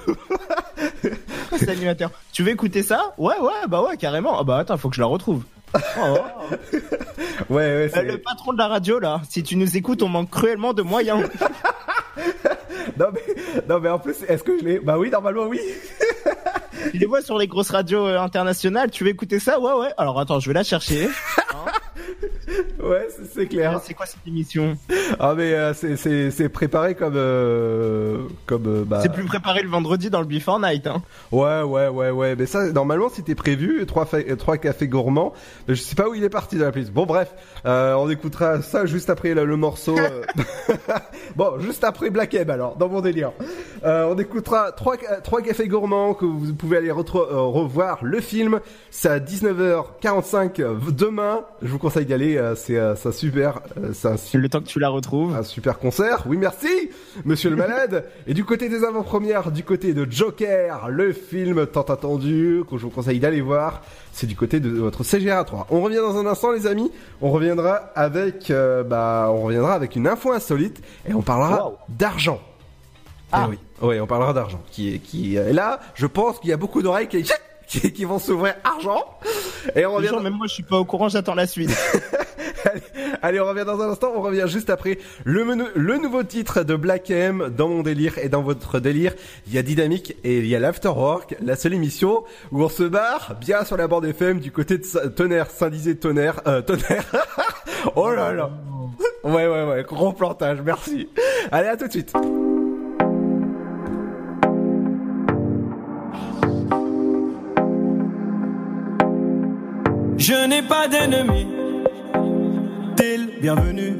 c'est 1.56 1.66
l'animateur. 1.66 2.10
Tu 2.32 2.42
veux 2.42 2.50
écouter 2.50 2.82
ça? 2.82 3.14
Ouais, 3.18 3.38
ouais, 3.40 3.66
bah 3.68 3.82
ouais, 3.82 3.96
carrément. 3.96 4.38
Ah 4.38 4.44
bah 4.44 4.58
attends, 4.58 4.76
faut 4.76 4.88
que 4.90 4.96
je 4.96 5.00
la 5.00 5.06
retrouve. 5.06 5.44
Oh, 5.74 5.78
ouais, 7.50 7.56
ouais, 7.56 7.90
Euh, 7.96 8.02
le 8.02 8.18
patron 8.18 8.52
de 8.52 8.58
la 8.58 8.68
radio, 8.68 8.98
là, 8.98 9.20
si 9.28 9.42
tu 9.42 9.56
nous 9.56 9.76
écoutes, 9.76 10.02
on 10.02 10.08
manque 10.08 10.30
cruellement 10.30 10.72
de 10.72 10.82
moyens. 10.82 11.22
non 12.98 13.06
mais, 13.12 13.62
non 13.68 13.80
mais 13.80 13.88
en 13.88 13.98
plus, 13.98 14.16
est-ce 14.28 14.42
que 14.42 14.58
je 14.58 14.64
l'ai? 14.64 14.78
Bah 14.80 14.98
oui, 14.98 15.10
normalement 15.10 15.44
oui. 15.44 15.60
Tu 16.90 16.98
les 16.98 17.06
vois 17.06 17.22
sur 17.22 17.38
les 17.38 17.46
grosses 17.46 17.70
radios 17.70 18.06
euh, 18.06 18.18
internationales, 18.18 18.90
tu 18.90 19.04
veux 19.04 19.10
écouter 19.10 19.38
ça? 19.38 19.60
Ouais, 19.60 19.72
ouais. 19.74 19.90
Alors 19.96 20.18
attends, 20.18 20.40
je 20.40 20.48
vais 20.48 20.54
la 20.54 20.64
chercher. 20.64 21.08
Ouais, 22.82 23.08
c'est- 23.32 23.46
clair. 23.46 23.80
C'est 23.84 23.94
quoi 23.94 24.06
cette 24.06 24.26
émission? 24.26 24.76
Ah 25.18 25.34
mais 25.36 25.52
euh, 25.54 25.72
c'est 25.74 26.48
préparé 26.48 26.94
comme 26.94 27.14
euh, 27.16 28.24
comme 28.46 28.66
euh, 28.66 28.84
bah. 28.84 29.00
C'est 29.02 29.12
plus 29.12 29.24
préparé 29.24 29.62
le 29.62 29.68
vendredi 29.68 30.10
dans 30.10 30.20
le 30.20 30.26
Before 30.26 30.58
Night, 30.60 30.86
hein. 30.86 31.02
Ouais, 31.32 31.62
ouais, 31.62 31.88
ouais, 31.88 32.10
ouais. 32.10 32.36
Mais 32.36 32.46
ça, 32.46 32.70
normalement, 32.72 33.08
c'était 33.08 33.34
prévu. 33.34 33.84
Trois, 33.86 34.08
euh, 34.14 34.36
trois 34.36 34.56
cafés 34.56 34.88
gourmands. 34.88 35.32
Mais 35.68 35.74
je 35.74 35.82
sais 35.82 35.94
pas 35.94 36.08
où 36.08 36.14
il 36.14 36.24
est 36.24 36.30
parti 36.30 36.56
dans 36.56 36.64
la 36.66 36.72
playlist. 36.72 36.92
Bon, 36.92 37.06
bref, 37.06 37.32
on 37.64 38.08
écoutera 38.10 38.62
ça 38.62 38.86
juste 38.86 39.10
après 39.10 39.34
le, 39.34 39.44
le 39.44 39.56
morceau. 39.56 39.96
bon, 41.36 41.58
juste 41.60 41.84
après 41.84 42.10
Black 42.10 42.34
M, 42.34 42.50
alors, 42.50 42.76
dans 42.76 42.88
mon 42.88 43.00
délire. 43.00 43.32
On 43.84 44.16
écoutera 44.18 44.72
trois, 44.72 44.96
trois 45.22 45.42
cafés 45.42 45.68
gourmands 45.68 46.14
que 46.14 46.24
vous 46.24 46.54
pouvez 46.54 46.78
aller 46.78 46.90
revoir 46.90 47.98
le 48.02 48.20
film. 48.20 48.60
C'est 48.90 49.08
à 49.08 49.18
19h45 49.18 50.60
euh, 50.60 50.74
demain. 50.90 51.44
Je 51.62 51.68
vous 51.68 51.78
conseille 51.78 51.89
d'y 51.98 52.12
aller. 52.14 52.36
euh, 52.36 52.54
c'est 52.54 52.76
euh, 52.76 52.94
un 53.04 53.12
super, 53.12 53.60
euh, 53.78 54.16
su- 54.16 54.38
Le 54.38 54.48
temps 54.48 54.60
que 54.60 54.66
tu 54.66 54.78
la 54.78 54.88
retrouves. 54.88 55.34
un 55.34 55.42
super 55.42 55.78
concert. 55.78 56.22
Oui, 56.26 56.36
merci, 56.36 56.68
monsieur 57.24 57.50
le 57.50 57.56
malade. 57.64 58.04
Et 58.26 58.34
du 58.34 58.44
côté 58.44 58.68
des 58.68 58.84
avant-premières, 58.84 59.50
du 59.50 59.64
côté 59.64 59.92
de 59.94 60.06
Joker, 60.10 60.88
le 60.88 61.12
film 61.12 61.66
tant 61.66 61.82
attendu, 61.82 62.62
que 62.70 62.76
je 62.78 62.84
vous 62.84 62.90
conseille 62.90 63.18
d'aller 63.20 63.40
voir, 63.40 63.82
c'est 64.12 64.26
du 64.26 64.36
côté 64.36 64.60
de 64.60 64.70
votre 64.70 65.02
CGR 65.04 65.44
3. 65.44 65.66
On 65.70 65.80
revient 65.80 65.96
dans 65.96 66.16
un 66.18 66.26
instant, 66.26 66.52
les 66.52 66.66
amis. 66.66 66.90
On 67.20 67.30
reviendra 67.30 67.74
avec, 67.96 68.50
euh, 68.50 68.82
bah, 68.84 69.28
on 69.30 69.42
reviendra 69.42 69.74
avec 69.74 69.96
une 69.96 70.06
info 70.06 70.32
insolite 70.32 70.80
et 71.08 71.14
on 71.14 71.22
parlera 71.22 71.66
Wow. 71.68 71.78
d'argent. 71.88 72.40
Ah. 73.32 73.46
Eh 73.46 73.50
oui, 73.50 73.58
oui, 73.82 74.00
on 74.00 74.06
parlera 74.06 74.32
d'argent. 74.32 74.60
Qui, 74.72 74.94
est- 74.94 74.98
qui, 74.98 75.36
est 75.36 75.52
là, 75.52 75.78
je 75.94 76.06
pense 76.06 76.38
qu'il 76.40 76.50
y 76.50 76.52
a 76.52 76.56
beaucoup 76.56 76.82
d'oreilles 76.82 77.06
qui, 77.08 77.24
qui, 77.70 77.92
qui 77.92 78.04
vont 78.04 78.18
s'ouvrir 78.18 78.54
argent. 78.64 79.04
Et 79.76 79.86
on 79.86 79.94
revient. 79.94 80.08
Genre, 80.08 80.22
même 80.22 80.34
moi, 80.34 80.46
je 80.48 80.54
suis 80.54 80.62
pas 80.62 80.78
au 80.78 80.84
courant, 80.84 81.08
j'attends 81.08 81.34
la 81.34 81.46
suite. 81.46 81.70
Allez, 82.64 82.82
allez, 83.22 83.40
on 83.40 83.46
revient 83.46 83.64
dans 83.64 83.80
un 83.80 83.88
instant. 83.90 84.12
On 84.14 84.20
revient 84.20 84.44
juste 84.46 84.68
après 84.68 84.98
le, 85.24 85.44
menu- 85.44 85.70
le 85.74 85.96
nouveau 85.96 86.22
titre 86.24 86.62
de 86.62 86.74
Black 86.76 87.10
M 87.10 87.50
dans 87.56 87.68
mon 87.68 87.82
délire 87.82 88.18
et 88.18 88.28
dans 88.28 88.42
votre 88.42 88.80
délire. 88.80 89.14
Il 89.46 89.54
y 89.54 89.58
a 89.58 89.62
Dynamique 89.62 90.16
et 90.24 90.38
il 90.38 90.46
y 90.46 90.54
a 90.54 90.58
l'Afterwork, 90.58 91.36
la 91.40 91.56
seule 91.56 91.72
émission 91.72 92.22
où 92.52 92.62
on 92.62 92.68
se 92.68 92.82
barre 92.82 93.36
bien 93.40 93.64
sur 93.64 93.78
la 93.78 93.88
bande 93.88 94.04
FM 94.04 94.40
du 94.40 94.52
côté 94.52 94.76
de 94.76 94.84
Tonnerre, 95.08 95.50
Saint-Dizier, 95.50 95.96
Tonnerre, 95.96 96.40
euh, 96.46 96.60
Tonnerre. 96.60 97.06
oh 97.96 98.10
là 98.10 98.32
là. 98.32 98.50
Ouais, 99.24 99.46
ouais, 99.46 99.64
ouais, 99.64 99.84
gros 99.84 100.12
plantage, 100.12 100.58
merci. 100.62 101.08
Allez, 101.50 101.68
à 101.68 101.76
tout 101.78 101.86
de 101.86 101.92
suite. 101.92 102.12
Je 110.20 110.34
n'ai 110.46 110.60
pas 110.60 110.86
d'ennemis. 110.86 111.46
T'es 112.94 113.16
le 113.16 113.40
bienvenu. 113.40 113.96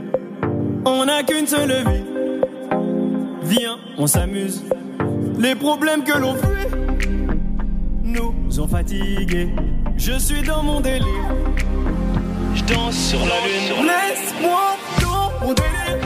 On 0.85 1.07
n'a 1.07 1.23
qu'une 1.23 1.47
seule 1.47 1.73
vie. 1.73 2.05
Viens, 3.45 3.79
on 3.97 4.07
s'amuse. 4.07 4.63
Les 5.39 5.55
problèmes 5.55 6.05
que 6.05 6.19
l'on 6.19 6.35
fuit 6.35 6.67
nous 8.05 8.35
ont 8.61 8.69
fatigués. 8.69 9.49
Je 9.97 10.19
suis 10.19 10.43
dans 10.43 10.63
mon 10.63 10.83
délire. 10.83 11.31
Je 12.55 12.65
danse 12.65 12.99
sur 12.99 13.21
la 13.21 13.41
lune. 13.47 13.87
Laisse-moi 13.87 14.77
dans 15.01 15.47
mon 15.47 15.55
délire. 15.55 15.99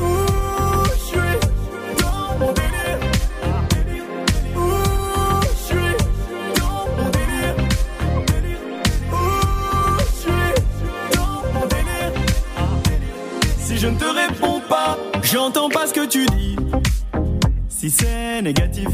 Ouh, 0.00 0.84
je 0.84 1.04
suis 1.04 1.18
dans 2.00 2.38
mon 2.38 2.52
délire. 2.52 2.71
Je 13.82 13.88
ne 13.88 13.98
te 13.98 14.04
réponds 14.04 14.60
pas, 14.68 14.96
j'entends 15.24 15.68
pas 15.68 15.88
ce 15.88 15.92
que 15.92 16.06
tu 16.06 16.24
dis. 16.26 16.54
Si 17.68 17.90
c'est 17.90 18.40
négatif, 18.40 18.86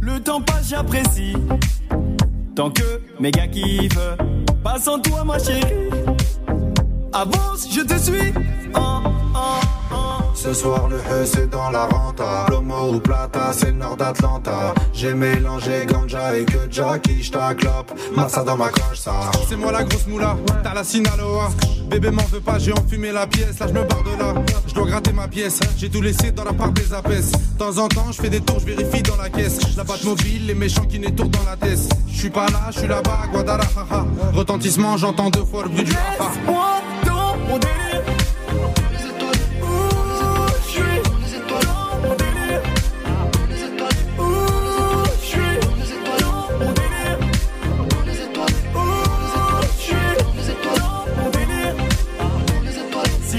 le 0.00 0.18
temps 0.18 0.40
passe, 0.40 0.70
j'apprécie. 0.70 1.36
Tant 2.56 2.70
que 2.70 3.00
mes 3.20 3.30
gars 3.30 3.46
kiffent, 3.46 4.16
pas 4.64 4.80
sans 4.80 4.98
toi, 4.98 5.22
ma 5.22 5.38
chérie. 5.38 5.88
Avance, 7.12 7.68
je 7.72 7.82
te 7.82 7.96
suis. 7.96 8.34
Oh, 8.74 9.02
oh, 9.36 9.60
oh. 9.92 10.21
Ce 10.34 10.52
soir 10.52 10.88
le 10.88 10.96
E 10.96 11.24
c'est 11.24 11.48
dans 11.50 11.70
la 11.70 11.86
renta 11.86 12.44
Plomo 12.46 12.94
ou 12.94 13.00
plata 13.00 13.52
c'est 13.52 13.66
le 13.66 13.78
nord 13.78 13.96
d'Atlanta 13.96 14.74
J'ai 14.92 15.14
mélangé 15.14 15.86
ganja 15.86 16.36
et 16.36 16.44
que 16.44 16.70
Jackie 16.70 17.22
j't'acclope 17.22 17.92
Massa 18.16 18.42
dans 18.42 18.56
ma 18.56 18.68
coche 18.68 18.98
ça 18.98 19.30
C'est 19.48 19.56
moi 19.56 19.72
la 19.72 19.84
grosse 19.84 20.06
moula, 20.06 20.36
t'as 20.62 20.74
la 20.74 20.84
Sinaloa. 20.84 21.50
Bébé 21.88 22.10
m'en 22.10 22.22
veux 22.24 22.40
pas, 22.40 22.58
j'ai 22.58 22.72
enfumé 22.72 23.12
la 23.12 23.26
pièce, 23.26 23.58
là 23.58 23.66
je 23.66 23.72
me 23.72 23.82
barre 23.84 24.02
de 24.02 24.18
là. 24.18 24.34
Je 24.66 24.74
dois 24.74 24.86
gratter 24.86 25.12
ma 25.12 25.28
pièce, 25.28 25.60
j'ai 25.76 25.90
tout 25.90 26.00
laissé 26.00 26.32
dans 26.32 26.44
la 26.44 26.52
part 26.52 26.72
des 26.72 26.92
apaises. 26.94 27.32
De 27.32 27.58
temps 27.58 27.78
en 27.78 27.88
temps, 27.88 28.10
je 28.10 28.20
fais 28.20 28.30
des 28.30 28.40
tours, 28.40 28.60
je 28.60 28.66
vérifie 28.66 29.02
dans 29.02 29.16
la 29.16 29.28
caisse. 29.28 29.58
La 29.76 29.84
batte 29.84 30.04
mobile, 30.04 30.46
les 30.46 30.54
méchants 30.54 30.86
qui 30.86 30.98
n'étourdent 30.98 31.32
dans 31.32 31.44
la 31.44 31.56
tête. 31.56 31.80
Je 32.08 32.18
suis 32.18 32.30
pas 32.30 32.46
là, 32.46 32.70
je 32.70 32.78
suis 32.78 32.88
là-bas, 32.88 33.18
à 33.24 33.26
Guadalajara. 33.26 34.06
Retentissement, 34.32 34.96
j'entends 34.96 35.30
deux 35.30 35.44
fois 35.44 35.64
le 35.64 35.68
bruit 35.68 35.84
du 35.84 35.92
haha. 35.92 36.30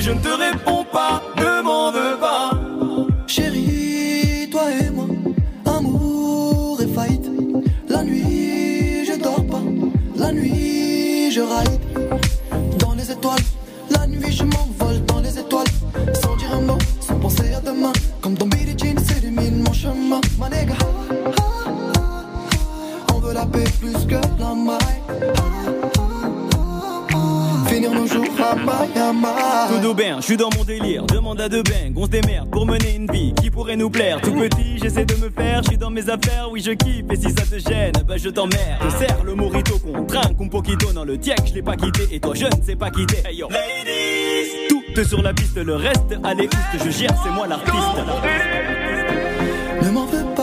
Je 0.03 0.11
ne 0.11 0.19
te 0.19 0.27
réponds 0.27 0.85
pas, 0.91 1.21
ne 1.37 1.61
m'en 1.61 1.91
pas. 2.19 2.51
Chérie, 3.25 4.49
toi 4.51 4.63
et 4.81 4.89
moi, 4.89 5.05
amour 5.65 6.77
et 6.81 6.87
fight. 6.87 7.25
La 7.87 8.03
nuit, 8.03 9.05
je 9.05 9.17
dors 9.17 9.45
pas. 9.47 9.61
La 10.17 10.33
nuit, 10.33 11.31
je 11.31 11.39
ride. 11.39 11.79
Dans 12.79 12.93
les 12.95 13.09
étoiles, 13.09 13.45
la 13.91 14.05
nuit, 14.07 14.31
je 14.31 14.43
m'envole 14.43 15.05
dans 15.05 15.21
les 15.21 15.39
étoiles. 15.39 15.73
Sans 16.21 16.35
dire 16.35 16.53
un 16.53 16.61
mot, 16.61 16.77
sans 16.99 17.15
penser 17.15 17.53
à 17.53 17.61
demain. 17.61 17.93
Comme 18.19 18.33
dans 18.33 18.47
Billie 18.47 18.75
Jean, 18.77 18.99
s'illumine 18.99 19.63
mon 19.63 19.73
chemin. 19.73 20.19
Ma 20.37 20.49
on 23.13 23.19
veut 23.19 23.33
la 23.33 23.45
paix 23.45 23.63
plus 23.79 24.05
que 24.05 24.19
la 24.37 24.53
maille. 24.53 25.02
À 28.53 28.55
Miami. 28.55 29.25
Tout 29.69 29.79
d'aubain, 29.79 30.17
je 30.19 30.25
suis 30.25 30.37
dans 30.37 30.49
mon 30.55 30.63
délire. 30.63 31.05
Demande 31.05 31.41
à 31.41 31.49
deux 31.49 31.63
bains, 31.63 31.91
on 31.95 32.05
se 32.05 32.09
démerde 32.09 32.49
pour 32.51 32.65
mener 32.65 32.95
une 32.95 33.11
vie 33.11 33.33
qui 33.41 33.49
pourrait 33.49 33.75
nous 33.75 33.89
plaire. 33.89 34.21
Tout 34.21 34.33
petit, 34.33 34.77
j'essaie 34.81 35.05
de 35.05 35.15
me 35.15 35.29
faire, 35.29 35.63
je 35.63 35.69
suis 35.69 35.77
dans 35.77 35.89
mes 35.89 36.09
affaires, 36.09 36.49
oui 36.51 36.61
je 36.63 36.71
kiffe. 36.71 37.05
Et 37.11 37.15
si 37.15 37.31
ça 37.31 37.45
te 37.45 37.57
gêne, 37.57 37.93
bah 38.07 38.17
je 38.17 38.29
t'emmerde. 38.29 38.81
Je 38.83 38.89
serre 38.97 39.23
le 39.23 39.35
morito 39.35 39.79
qu'on 39.79 40.05
trinque, 40.05 40.39
un 40.39 40.47
poquito 40.47 40.91
dans 40.93 41.05
le 41.05 41.17
diac, 41.17 41.41
je 41.47 41.53
l'ai 41.53 41.61
pas 41.61 41.75
quitté. 41.75 42.07
Et 42.11 42.19
toi, 42.19 42.33
je 42.35 42.45
ne 42.45 42.63
sais 42.63 42.75
pas 42.75 42.91
quitter. 42.91 43.17
Hey 43.25 43.39
ladies, 43.39 44.67
tout 44.95 45.03
sur 45.03 45.21
la 45.21 45.33
piste, 45.33 45.57
le 45.57 45.75
reste, 45.75 46.17
allez, 46.23 46.49
je 46.73 46.89
gère, 46.91 47.15
c'est 47.23 47.31
moi 47.31 47.47
l'artiste. 47.47 47.75
Ne 49.81 49.89
m'en 49.89 50.05
veux 50.05 50.25
pas, 50.35 50.42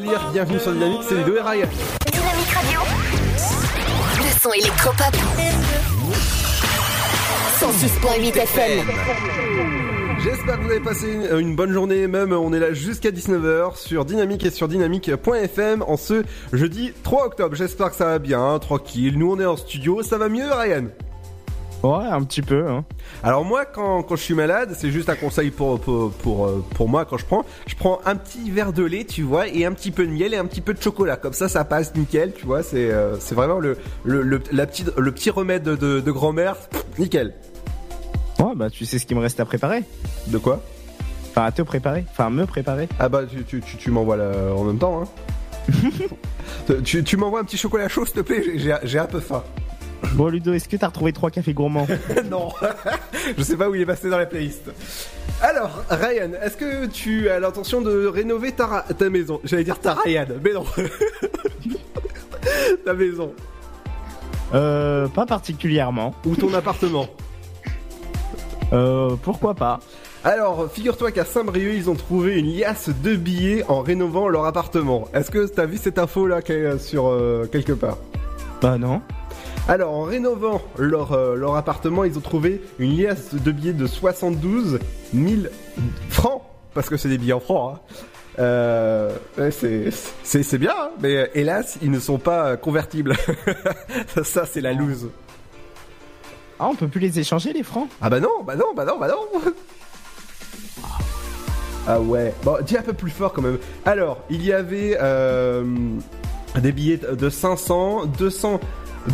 délire. 0.00 0.30
Bienvenue 0.32 0.58
sur 0.58 0.72
Dynamique, 0.72 1.00
c'est 1.08 1.14
Ludo 1.14 1.36
et 1.36 1.40
Ryan. 1.40 1.68
Dynamique 2.12 2.50
Radio. 2.54 2.80
Le 4.16 4.40
son 4.40 4.52
électropop. 4.52 5.16
106.8 7.58 8.36
FM. 8.36 8.86
J'espère 10.22 10.58
que 10.58 10.64
vous 10.64 10.70
avez 10.70 10.80
passé 10.80 11.12
une, 11.12 11.38
une 11.38 11.56
bonne 11.56 11.72
journée, 11.72 12.06
même 12.06 12.32
on 12.32 12.52
est 12.52 12.58
là 12.60 12.72
jusqu'à 12.72 13.10
19h 13.10 13.76
sur 13.76 14.04
Dynamique 14.04 14.44
et 14.44 14.50
sur 14.50 14.68
dynamique.fm 14.68 15.82
en 15.86 15.96
ce 15.96 16.22
jeudi 16.52 16.92
3 17.02 17.26
octobre. 17.26 17.54
J'espère 17.56 17.90
que 17.90 17.96
ça 17.96 18.06
va 18.06 18.18
bien, 18.18 18.58
tranquille. 18.58 19.18
Nous 19.18 19.32
on 19.32 19.40
est 19.40 19.46
en 19.46 19.56
studio, 19.56 20.02
ça 20.02 20.18
va 20.18 20.28
mieux 20.28 20.50
Ryan? 20.52 20.86
Ouais, 21.82 22.06
un 22.06 22.22
petit 22.24 22.42
peu. 22.42 22.66
Hein. 22.68 22.84
Alors 23.22 23.44
moi, 23.44 23.64
quand, 23.64 24.02
quand 24.02 24.16
je 24.16 24.22
suis 24.22 24.34
malade, 24.34 24.74
c'est 24.76 24.90
juste 24.90 25.08
un 25.08 25.14
conseil 25.14 25.50
pour, 25.50 25.78
pour, 25.80 26.10
pour, 26.10 26.46
euh, 26.46 26.64
pour 26.74 26.88
moi 26.88 27.04
quand 27.04 27.18
je 27.18 27.24
prends. 27.24 27.44
Je 27.68 27.76
prends 27.76 28.00
un 28.04 28.16
petit 28.16 28.50
verre 28.50 28.72
de 28.72 28.82
lait, 28.84 29.04
tu 29.04 29.22
vois, 29.22 29.46
et 29.46 29.64
un 29.64 29.72
petit 29.72 29.92
peu 29.92 30.04
de 30.04 30.10
miel 30.10 30.34
et 30.34 30.36
un 30.36 30.46
petit 30.46 30.60
peu 30.60 30.74
de 30.74 30.82
chocolat. 30.82 31.16
Comme 31.16 31.34
ça, 31.34 31.48
ça 31.48 31.64
passe 31.64 31.94
nickel, 31.94 32.32
tu 32.34 32.46
vois. 32.46 32.64
C'est 32.64 32.90
euh, 32.90 33.16
c'est 33.20 33.36
vraiment 33.36 33.60
le, 33.60 33.76
le, 34.04 34.22
le, 34.22 34.42
la 34.50 34.66
petite, 34.66 34.90
le 34.96 35.12
petit 35.12 35.30
remède 35.30 35.62
de, 35.62 35.76
de, 35.76 36.00
de 36.00 36.10
grand-mère. 36.12 36.56
Nickel. 36.98 37.34
Ouais, 38.40 38.54
bah 38.56 38.70
tu 38.70 38.84
sais 38.84 38.98
ce 38.98 39.06
qu'il 39.06 39.16
me 39.16 39.22
reste 39.22 39.38
à 39.38 39.44
préparer. 39.44 39.84
De 40.26 40.38
quoi? 40.38 40.60
Enfin, 41.30 41.44
à 41.44 41.52
te 41.52 41.62
préparer. 41.62 42.04
Enfin, 42.10 42.28
me 42.30 42.44
préparer. 42.44 42.88
Ah 42.98 43.08
bah 43.08 43.22
tu, 43.24 43.44
tu, 43.44 43.60
tu, 43.60 43.76
tu 43.76 43.90
m'envoies 43.92 44.16
là 44.16 44.32
en 44.56 44.64
même 44.64 44.78
temps. 44.78 45.02
Hein. 45.02 45.72
tu 46.84 47.04
tu 47.04 47.16
m'envoies 47.16 47.40
un 47.40 47.44
petit 47.44 47.58
chocolat 47.58 47.88
chaud, 47.88 48.04
s'il 48.04 48.16
te 48.16 48.20
plaît. 48.20 48.42
J'ai 48.82 48.98
un 48.98 49.06
peu 49.06 49.20
faim. 49.20 49.44
Bon, 50.14 50.28
Ludo, 50.28 50.52
est-ce 50.52 50.68
que 50.68 50.76
t'as 50.76 50.88
retrouvé 50.88 51.12
trois 51.12 51.30
cafés 51.30 51.52
gourmands 51.54 51.86
non, 52.30 52.48
je 53.38 53.42
sais 53.42 53.56
pas 53.56 53.68
où 53.68 53.74
il 53.74 53.82
est 53.82 53.86
passé 53.86 54.08
dans 54.10 54.18
la 54.18 54.26
playlist. 54.26 54.70
Alors, 55.42 55.84
Ryan, 55.90 56.30
est-ce 56.42 56.56
que 56.56 56.86
tu 56.86 57.28
as 57.28 57.38
l'intention 57.40 57.80
de 57.82 58.06
rénover 58.06 58.52
ta, 58.52 58.66
ra- 58.66 58.84
ta 58.96 59.10
maison? 59.10 59.40
J'allais 59.44 59.64
dire 59.64 59.78
ta 59.78 59.94
Ryan, 59.94 60.26
mais 60.42 60.52
non. 60.52 60.64
ta 62.84 62.94
maison. 62.94 63.32
Euh, 64.54 65.06
pas 65.08 65.26
particulièrement. 65.26 66.14
Ou 66.24 66.34
ton 66.34 66.52
appartement 66.54 67.06
Euh, 68.72 69.14
pourquoi 69.22 69.54
pas 69.54 69.78
Alors, 70.24 70.70
figure-toi 70.72 71.12
qu'à 71.12 71.24
Saint-Brieuc, 71.24 71.74
ils 71.76 71.90
ont 71.90 71.94
trouvé 71.94 72.38
une 72.38 72.46
liasse 72.56 72.88
de 72.88 73.14
billets 73.14 73.64
en 73.68 73.82
rénovant 73.82 74.28
leur 74.28 74.46
appartement. 74.46 75.06
Est-ce 75.14 75.30
que 75.30 75.46
t'as 75.46 75.66
vu 75.66 75.76
cette 75.76 75.98
info 75.98 76.26
là 76.26 76.40
sur 76.78 77.08
euh, 77.08 77.46
quelque 77.50 77.72
part? 77.72 77.98
Bah 78.60 78.78
non. 78.78 79.00
Alors, 79.68 79.92
en 79.92 80.02
rénovant 80.02 80.62
leur, 80.78 81.12
euh, 81.12 81.36
leur 81.36 81.54
appartement, 81.56 82.04
ils 82.04 82.16
ont 82.16 82.22
trouvé 82.22 82.62
une 82.78 82.96
liasse 82.96 83.34
de 83.34 83.52
billets 83.52 83.74
de 83.74 83.86
72 83.86 84.78
000 85.12 85.42
francs. 86.08 86.42
Parce 86.72 86.88
que 86.88 86.96
c'est 86.96 87.10
des 87.10 87.18
billets 87.18 87.34
en 87.34 87.40
francs. 87.40 87.76
Hein. 87.76 87.98
Euh, 88.38 89.10
c'est, 89.50 90.58
bien, 90.58 90.72
hein, 90.74 90.90
mais 91.02 91.16
euh, 91.16 91.26
hélas, 91.34 91.78
ils 91.82 91.90
ne 91.90 91.98
sont 91.98 92.18
pas 92.18 92.56
convertibles. 92.56 93.14
Ça, 94.24 94.46
c'est 94.46 94.60
la 94.60 94.72
loose. 94.72 95.10
Ah, 96.58 96.68
on 96.70 96.74
peut 96.74 96.88
plus 96.88 97.00
les 97.00 97.18
échanger, 97.18 97.52
les 97.52 97.62
francs? 97.62 97.88
Ah 98.00 98.08
bah 98.08 98.20
non, 98.20 98.42
bah 98.46 98.56
non, 98.56 98.72
bah 98.74 98.84
non, 98.84 98.98
bah 98.98 99.08
non 99.08 99.40
Ah 101.86 102.00
ouais, 102.00 102.32
bon, 102.42 102.56
dis 102.64 102.76
un 102.76 102.82
peu 102.82 102.92
plus 102.92 103.10
fort 103.10 103.32
quand 103.32 103.42
même. 103.42 103.58
Alors, 103.84 104.18
il 104.30 104.44
y 104.44 104.52
avait 104.52 104.96
euh, 105.00 105.64
des 106.56 106.72
billets 106.72 106.96
de 106.96 107.28
500, 107.28 108.06
200, 108.06 108.60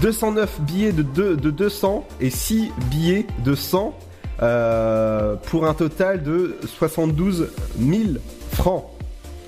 209 0.00 0.60
billets 0.60 0.92
de, 0.92 1.02
deux- 1.02 1.36
de 1.36 1.50
200 1.50 2.06
et 2.20 2.30
6 2.30 2.70
billets 2.90 3.26
de 3.44 3.54
100 3.54 3.94
euh, 4.42 5.36
pour 5.46 5.66
un 5.66 5.74
total 5.74 6.22
de 6.22 6.56
72 6.66 7.48
000 7.78 7.98
francs. 8.52 8.84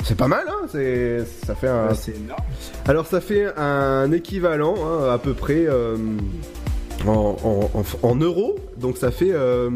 C'est 0.05 0.17
pas 0.17 0.29
mal, 0.29 0.45
hein 0.49 0.67
c'est, 0.71 1.25
Ça 1.47 1.55
fait 1.57 1.67
un... 1.69 1.93
C'est 1.95 2.15
énorme. 2.17 2.41
Alors 2.87 3.07
ça 3.07 3.21
fait 3.21 3.47
un 3.59 4.13
équivalent 4.13 4.75
hein, 4.85 5.11
à 5.13 5.19
peu 5.19 5.33
près 5.35 5.65
euh, 5.67 5.97
en, 7.07 7.11
en- 7.43 7.71
en- 7.75 8.09
en 8.09 8.15
euros, 8.17 8.55
donc 8.77 8.97
ça 8.99 9.11
fait 9.11 9.33
euh, 9.33 9.69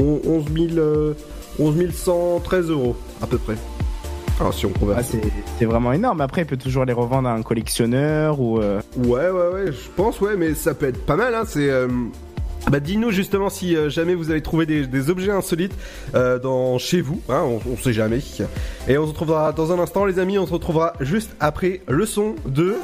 on- 0.00 0.20
11 0.24 0.44
000, 0.54 0.78
euh, 0.78 1.14
11 1.58 1.90
113 1.92 2.70
euros 2.70 2.94
à 3.20 3.26
peu 3.26 3.38
près. 3.38 3.56
Alors 4.40 4.54
si 4.54 4.64
on 4.66 4.72
Ah, 4.96 5.02
c'est 5.02 5.20
c'est 5.58 5.64
vraiment 5.66 5.92
énorme. 5.92 6.20
Après, 6.22 6.42
il 6.42 6.46
peut 6.46 6.56
toujours 6.56 6.84
les 6.86 6.92
revendre 6.94 7.28
à 7.28 7.32
un 7.34 7.42
collectionneur 7.42 8.40
ou. 8.40 8.58
euh, 8.58 8.80
Ouais, 8.96 9.28
ouais, 9.28 9.48
ouais, 9.52 9.66
je 9.66 9.88
pense, 9.96 10.20
ouais, 10.20 10.34
mais 10.36 10.54
ça 10.54 10.72
peut 10.74 10.86
être 10.86 11.04
pas 11.04 11.16
mal, 11.16 11.34
hein, 11.34 11.42
c'est... 11.46 11.68
euh, 11.68 11.88
Bah 12.70 12.80
dis-nous 12.80 13.10
justement 13.10 13.50
si 13.50 13.76
euh, 13.76 13.90
jamais 13.90 14.14
vous 14.14 14.30
avez 14.30 14.40
trouvé 14.42 14.64
des, 14.64 14.86
des 14.86 15.10
objets 15.10 15.30
insolites 15.30 15.74
euh, 16.14 16.38
dans 16.38 16.78
chez 16.78 17.02
vous, 17.02 17.20
hein, 17.28 17.42
on, 17.44 17.60
on 17.70 17.76
sait 17.76 17.92
jamais. 17.92 18.20
Et 18.88 18.96
on 18.96 19.04
se 19.04 19.10
retrouvera 19.10 19.52
dans 19.52 19.72
un 19.72 19.78
instant 19.78 20.06
les 20.06 20.18
amis, 20.18 20.38
on 20.38 20.46
se 20.46 20.52
retrouvera 20.54 20.94
juste 21.00 21.30
après 21.38 21.82
le 21.86 22.06
son 22.06 22.34
de 22.46 22.76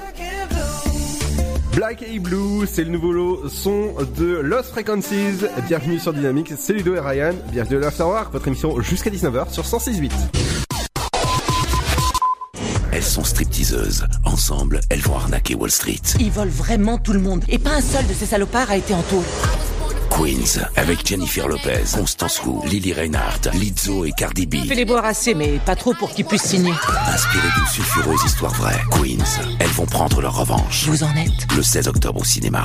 Black 1.74 2.04
and 2.10 2.20
Blue, 2.20 2.66
c'est 2.66 2.84
le 2.84 2.90
nouveau 2.90 3.12
lot 3.12 3.48
son 3.48 3.92
de 4.18 4.38
Lost 4.40 4.70
Frequencies. 4.70 5.44
Bienvenue 5.66 5.98
sur 5.98 6.12
Dynamics, 6.12 6.52
c'est 6.58 6.72
Ludo 6.74 6.94
et 6.94 7.00
Ryan, 7.00 7.32
bienvenue 7.50 7.76
à 7.76 7.80
l'Afterwork, 7.80 8.30
votre 8.32 8.46
émission 8.48 8.78
jusqu'à 8.82 9.10
19h 9.10 9.50
sur 9.52 9.62
106.8. 9.64 10.10
Elles 13.06 13.12
sont 13.12 13.22
stripteaseuses. 13.22 14.04
Ensemble, 14.24 14.80
elles 14.90 15.00
vont 15.00 15.14
arnaquer 15.14 15.54
Wall 15.54 15.70
Street. 15.70 16.00
Ils 16.18 16.32
volent 16.32 16.50
vraiment 16.50 16.98
tout 16.98 17.12
le 17.12 17.20
monde. 17.20 17.44
Et 17.48 17.56
pas 17.56 17.70
un 17.70 17.80
seul 17.80 18.04
de 18.04 18.12
ces 18.12 18.26
salopards 18.26 18.68
a 18.68 18.76
été 18.76 18.94
en 18.94 19.02
taule. 19.02 19.22
Queens, 20.10 20.66
avec 20.74 21.06
Jennifer 21.06 21.46
Lopez, 21.46 21.84
Constance 21.94 22.42
Wu, 22.44 22.68
Lily 22.68 22.92
Reinhardt, 22.94 23.48
Lizzo 23.54 24.04
et 24.06 24.10
Cardi 24.10 24.46
B. 24.46 24.56
Fais-les 24.66 24.84
boire 24.84 25.04
assez, 25.04 25.34
mais 25.36 25.60
pas 25.64 25.76
trop 25.76 25.94
pour 25.94 26.10
qu'ils 26.10 26.24
puissent 26.24 26.48
signer. 26.48 26.72
Inspirées 27.06 27.48
d'une 27.56 27.66
sulfureuse 27.68 28.24
histoire 28.26 28.54
vraie, 28.54 28.82
Queens, 28.90 29.24
elles 29.60 29.68
vont 29.68 29.86
prendre 29.86 30.20
leur 30.20 30.36
revanche. 30.36 30.86
Vous 30.88 31.04
en 31.04 31.14
êtes? 31.14 31.54
Le 31.54 31.62
16 31.62 31.86
octobre 31.86 32.22
au 32.22 32.24
cinéma. 32.24 32.64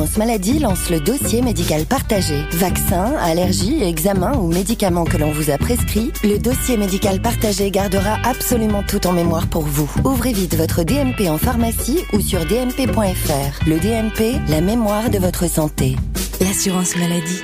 maladie 0.17 0.59
lance 0.59 0.89
le 0.89 0.99
dossier 0.99 1.41
médical 1.41 1.85
partagé. 1.85 2.43
Vaccins, 2.51 3.13
allergies, 3.19 3.83
examens 3.83 4.37
ou 4.37 4.47
médicaments 4.47 5.05
que 5.05 5.17
l'on 5.17 5.31
vous 5.31 5.49
a 5.49 5.57
prescrits, 5.57 6.11
le 6.23 6.37
dossier 6.37 6.77
médical 6.77 7.21
partagé 7.21 7.71
gardera 7.71 8.17
absolument 8.23 8.83
tout 8.83 9.05
en 9.07 9.13
mémoire 9.13 9.47
pour 9.47 9.63
vous. 9.63 9.91
Ouvrez 10.03 10.33
vite 10.33 10.55
votre 10.55 10.83
DMP 10.83 11.29
en 11.29 11.37
pharmacie 11.37 11.99
ou 12.13 12.19
sur 12.19 12.45
dmp.fr. 12.45 13.67
Le 13.67 13.79
DMP, 13.79 14.39
la 14.49 14.61
mémoire 14.61 15.09
de 15.09 15.17
votre 15.17 15.49
santé. 15.49 15.95
L'assurance 16.39 16.95
maladie. 16.95 17.41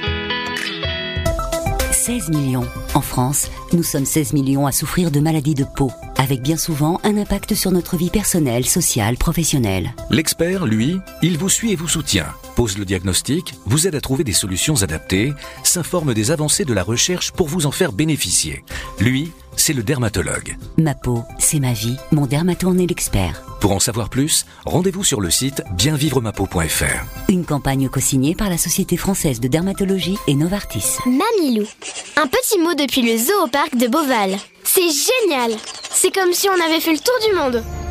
16 2.07 2.29
millions. 2.29 2.65
En 2.93 3.01
France, 3.01 3.51
nous 3.73 3.83
sommes 3.83 4.05
16 4.05 4.31
millions 4.31 4.65
à 4.65 4.71
souffrir 4.71 5.11
de 5.11 5.19
maladies 5.19 5.55
de 5.55 5.65
peau, 5.65 5.91
avec 6.17 6.41
bien 6.41 6.55
souvent 6.55 7.01
un 7.03 7.17
impact 7.17 7.53
sur 7.53 7.69
notre 7.71 7.97
vie 7.97 8.09
personnelle, 8.09 8.65
sociale, 8.65 9.17
professionnelle. 9.17 9.93
L'expert, 10.09 10.65
lui, 10.65 11.01
il 11.21 11.37
vous 11.37 11.49
suit 11.49 11.73
et 11.73 11.75
vous 11.75 11.89
soutient, 11.89 12.27
pose 12.57 12.79
le 12.79 12.85
diagnostic, 12.85 13.53
vous 13.67 13.85
aide 13.85 13.93
à 13.93 14.01
trouver 14.01 14.23
des 14.23 14.33
solutions 14.33 14.81
adaptées, 14.81 15.31
s'informe 15.61 16.15
des 16.15 16.31
avancées 16.31 16.65
de 16.65 16.73
la 16.73 16.81
recherche 16.81 17.31
pour 17.31 17.47
vous 17.47 17.67
en 17.67 17.71
faire 17.71 17.91
bénéficier. 17.91 18.63
Lui, 18.99 19.31
c'est 19.55 19.73
le 19.73 19.83
dermatologue. 19.83 20.57
Ma 20.75 20.95
peau, 20.95 21.23
c'est 21.37 21.59
ma 21.59 21.73
vie. 21.73 21.97
Mon 22.11 22.25
dermato 22.25 22.67
en 22.67 22.79
est 22.79 22.87
l'expert. 22.87 23.43
Pour 23.61 23.73
en 23.73 23.79
savoir 23.79 24.09
plus, 24.09 24.47
rendez-vous 24.65 25.03
sur 25.03 25.21
le 25.21 25.29
site 25.29 25.61
bienvivremapeau.fr. 25.73 27.29
Une 27.29 27.45
campagne 27.45 27.89
co-signée 27.89 28.33
par 28.33 28.49
la 28.49 28.57
Société 28.57 28.97
française 28.97 29.39
de 29.39 29.47
dermatologie 29.47 30.17
et 30.25 30.33
Novartis. 30.33 30.97
Mamilou. 31.05 31.67
Un 32.15 32.25
petit 32.25 32.57
mot 32.57 32.73
depuis 32.73 33.03
le 33.03 33.19
zoo 33.19 33.43
au 33.43 33.47
parc 33.47 33.77
de 33.77 33.85
Beauval. 33.85 34.35
C'est 34.63 34.81
génial 34.81 35.51
C'est 35.91 36.11
comme 36.11 36.33
si 36.33 36.49
on 36.49 36.65
avait 36.65 36.79
fait 36.79 36.93
le 36.93 36.97
tour 36.97 37.29
du 37.29 37.35
monde. 37.35 37.63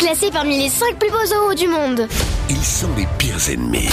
Classé 0.00 0.30
parmi 0.32 0.58
les 0.58 0.70
5 0.70 0.98
plus 0.98 1.10
beaux 1.10 1.26
zoos 1.26 1.54
du 1.54 1.68
monde. 1.68 2.08
Ils 2.48 2.64
sont 2.64 2.88
les 2.96 3.06
pires 3.18 3.50
ennemis. 3.50 3.90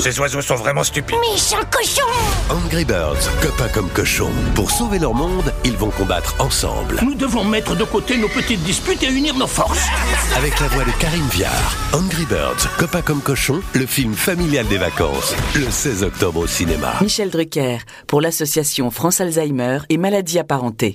Ces 0.00 0.20
oiseaux 0.20 0.40
sont 0.40 0.54
vraiment 0.54 0.84
stupides. 0.84 1.16
Méchant 1.32 1.56
cochon 1.68 2.06
Angry 2.48 2.84
Birds, 2.84 3.28
copains 3.40 3.68
comme 3.74 3.88
cochons. 3.88 4.30
Pour 4.54 4.70
sauver 4.70 5.00
leur 5.00 5.14
monde, 5.14 5.52
ils 5.64 5.76
vont 5.76 5.90
combattre 5.90 6.36
ensemble. 6.38 7.00
Nous 7.02 7.14
devons 7.14 7.42
mettre 7.42 7.74
de 7.74 7.82
côté 7.82 8.18
nos 8.18 8.28
petites 8.28 8.62
disputes 8.62 9.02
et 9.02 9.08
unir 9.08 9.34
nos 9.34 9.48
forces. 9.48 9.88
Avec 10.36 10.60
la 10.60 10.68
voix 10.68 10.84
de 10.84 10.92
Karine 11.00 11.28
Viard. 11.32 11.76
Angry 11.92 12.24
Birds, 12.26 12.68
copains 12.78 13.02
comme 13.02 13.20
cochons, 13.20 13.62
le 13.72 13.86
film 13.86 14.14
familial 14.14 14.68
des 14.68 14.78
vacances. 14.78 15.34
Le 15.56 15.68
16 15.68 16.04
octobre 16.04 16.38
au 16.38 16.46
cinéma. 16.46 16.94
Michel 17.00 17.30
Drucker, 17.30 17.78
pour 18.06 18.20
l'association 18.20 18.92
France 18.92 19.20
Alzheimer 19.20 19.80
et 19.88 19.98
maladies 19.98 20.38
apparentées. 20.38 20.94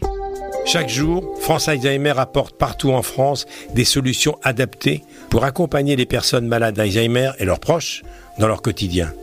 Chaque 0.67 0.89
jour, 0.89 1.23
France 1.39 1.69
Alzheimer 1.69 2.13
apporte 2.17 2.57
partout 2.57 2.91
en 2.91 3.01
France 3.01 3.45
des 3.73 3.85
solutions 3.85 4.37
adaptées 4.43 5.01
pour 5.29 5.45
accompagner 5.45 5.95
les 5.95 6.05
personnes 6.05 6.45
malades 6.45 6.75
d'Alzheimer 6.75 7.31
et 7.39 7.45
leurs 7.45 7.61
proches 7.61 8.03
dans 8.37 8.49
leur 8.49 8.61
quotidien. 8.61 9.13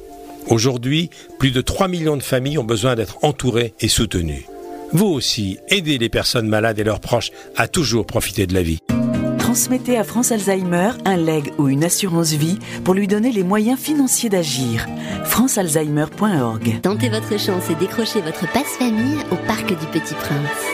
Aujourd'hui, 0.46 1.10
plus 1.38 1.50
de 1.50 1.60
3 1.60 1.88
millions 1.88 2.16
de 2.16 2.22
familles 2.22 2.56
ont 2.56 2.64
besoin 2.64 2.94
d'être 2.94 3.18
entourées 3.22 3.74
et 3.80 3.88
soutenues. 3.88 4.46
Vous 4.92 5.04
aussi, 5.04 5.58
aidez 5.68 5.98
les 5.98 6.08
personnes 6.08 6.48
malades 6.48 6.78
et 6.78 6.84
leurs 6.84 7.00
proches 7.00 7.30
à 7.56 7.68
toujours 7.68 8.06
profiter 8.06 8.46
de 8.46 8.54
la 8.54 8.62
vie. 8.62 8.78
Transmettez 9.38 9.98
à 9.98 10.04
France 10.04 10.32
Alzheimer 10.32 10.92
un 11.04 11.16
leg 11.16 11.52
ou 11.58 11.68
une 11.68 11.84
assurance 11.84 12.32
vie 12.32 12.58
pour 12.84 12.94
lui 12.94 13.06
donner 13.06 13.32
les 13.32 13.42
moyens 13.42 13.78
financiers 13.78 14.30
d'agir. 14.30 14.86
francealzheimer.org. 15.24 16.80
Tentez 16.80 17.10
votre 17.10 17.38
chance 17.38 17.68
et 17.68 17.74
décrochez 17.74 18.22
votre 18.22 18.50
passe-famille 18.50 19.18
au 19.30 19.36
Parc 19.46 19.68
du 19.68 19.86
Petit 19.92 20.14
Prince. 20.14 20.73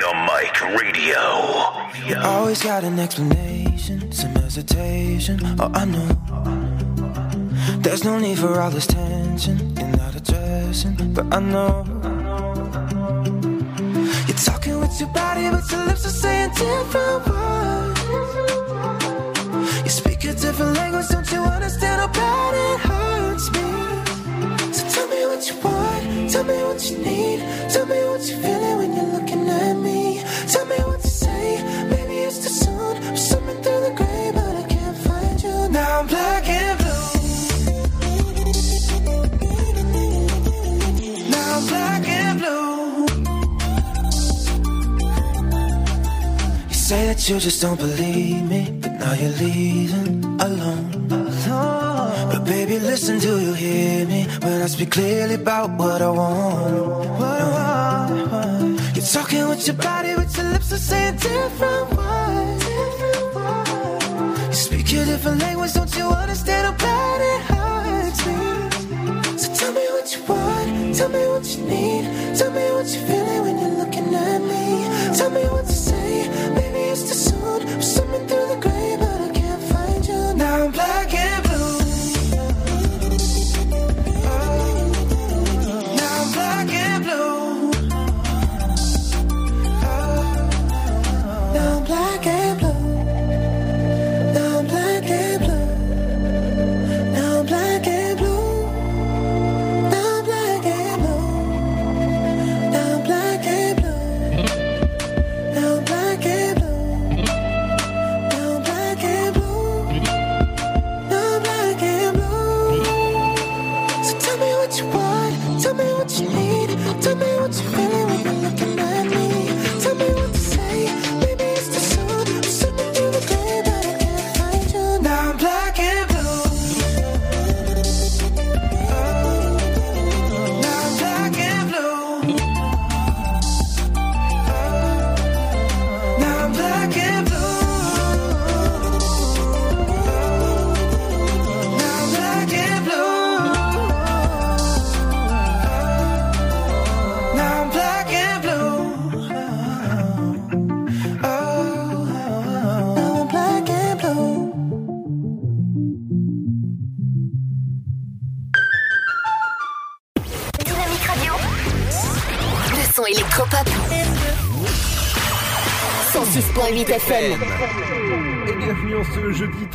Dynamite 0.00 0.60
Radio. 0.80 1.22
You 2.06 2.16
always 2.20 2.62
got 2.62 2.82
an 2.82 2.98
explanation, 2.98 4.10
some 4.10 4.34
hesitation. 4.34 5.38
Oh, 5.60 5.70
I 5.72 5.84
know. 5.84 6.08
There's 7.78 8.02
no 8.02 8.18
need 8.18 8.38
for 8.38 8.60
all 8.60 8.70
this 8.70 8.88
tension. 8.88 9.76
You're 9.76 9.96
not 9.96 10.16
addressing, 10.16 10.96
but 11.14 11.32
I 11.32 11.38
know. 11.38 11.84
You're 14.26 14.36
talking 14.36 14.80
with 14.80 14.98
your 14.98 15.10
body, 15.10 15.48
but 15.50 15.70
your 15.70 15.84
lips 15.86 16.04
are 16.06 16.16
saying 16.22 16.50
different 16.50 17.26
words. 17.28 18.00
You 19.84 19.90
speak 19.90 20.24
a 20.24 20.34
different 20.34 20.76
language, 20.76 21.06
don't 21.08 21.30
you 21.30 21.40
understand 21.42 22.00
how 22.00 22.08
bad 22.08 22.54
it 22.66 22.80
hurts 22.80 23.48
me? 23.52 24.72
So 24.72 24.88
tell 24.88 25.08
me 25.08 25.26
what 25.26 25.48
you 25.48 25.56
want, 25.60 26.03
tell 26.34 26.42
me 26.42 26.64
what 26.64 26.90
you 26.90 26.98
need, 26.98 27.38
tell 27.70 27.86
me 27.86 27.98
what 28.10 28.28
you're 28.28 28.40
feeling 28.40 28.76
when 28.78 28.90
you're 28.96 29.12
looking 29.16 29.48
at 29.48 29.74
me. 29.74 30.20
Tell 30.52 30.66
me 30.66 30.76
what 30.88 31.00
to 31.00 31.06
say, 31.06 31.62
maybe 31.92 32.16
it's 32.26 32.38
too 32.42 32.54
soon. 32.64 32.96
I'm 33.08 33.16
swimming 33.16 33.62
through 33.62 33.80
the 33.86 33.92
gray, 34.00 34.32
but 34.34 34.56
I 34.62 34.64
can't 34.74 34.98
find 35.06 35.42
you. 35.44 35.68
Now 35.68 36.00
I'm 36.00 36.06
black 36.08 36.44
and 36.48 36.78
blue. 36.80 37.08
Now 41.30 41.56
I'm 41.56 41.64
black 41.72 42.08
and 42.20 42.38
blue. 42.40 43.06
You 46.68 46.78
say 46.88 47.06
that 47.06 47.28
you 47.28 47.38
just 47.38 47.62
don't 47.62 47.78
believe 47.78 48.42
me, 48.50 48.76
but 48.80 48.92
now 48.98 49.12
you're 49.12 49.36
leaving 49.44 50.24
alone. 50.40 50.93
Baby, 52.44 52.78
listen, 52.78 53.18
do 53.20 53.40
you 53.40 53.54
hear 53.54 54.06
me 54.06 54.26
when 54.42 54.60
I 54.60 54.66
speak 54.66 54.90
clearly 54.90 55.34
about 55.34 55.70
what 55.70 56.02
I 56.02 56.10
want? 56.10 56.74
What 57.18 57.40
I 57.40 58.10
want. 58.30 58.80
You're 58.94 59.04
talking 59.04 59.48
with 59.48 59.66
your 59.66 59.76
body, 59.76 60.14
with 60.14 60.36
your 60.36 60.50
lips 60.50 60.70
are 60.72 60.76
saying 60.76 61.16
different 61.16 61.96
words. 61.96 62.64
You 64.48 64.52
speak 64.52 64.92
a 64.92 65.04
different 65.06 65.40
language, 65.40 65.72
don't 65.72 65.96
you 65.96 66.04
understand 66.04 66.66
how 66.66 66.76
bad 66.86 67.20
it 67.32 67.40
hurts 67.50 68.26
me? 68.26 69.38
So 69.38 69.54
tell 69.54 69.72
me 69.72 69.86
what 69.94 70.14
you 70.14 70.22
want, 70.24 70.94
tell 70.96 71.08
me 71.08 71.26
what 71.28 71.44
you 71.56 71.64
need, 71.64 72.36
tell 72.36 72.50
me 72.52 72.70
what 72.72 72.86
you're 72.92 73.06
feeling 73.08 73.42
when 73.42 73.58
you're 73.58 73.78
looking 73.82 74.14
at 74.14 74.40
me. 74.42 75.16
Tell 75.16 75.30
me 75.30 75.44
what 75.48 75.64
to 75.64 75.72
say, 75.72 76.28
maybe 76.54 76.80
it's 76.92 77.02
too 77.08 77.14
soon. 77.14 77.62
I'm 77.68 77.82
swimming 77.82 78.26
through 78.28 78.48
the 78.48 78.56
gray, 78.60 78.96
but 79.00 79.20
I 79.20 79.30
can't 79.32 79.62
find 79.72 80.06
you. 80.06 80.34
Now 80.34 80.64
I'm 80.64 80.72
black 80.72 81.14
and 81.14 81.43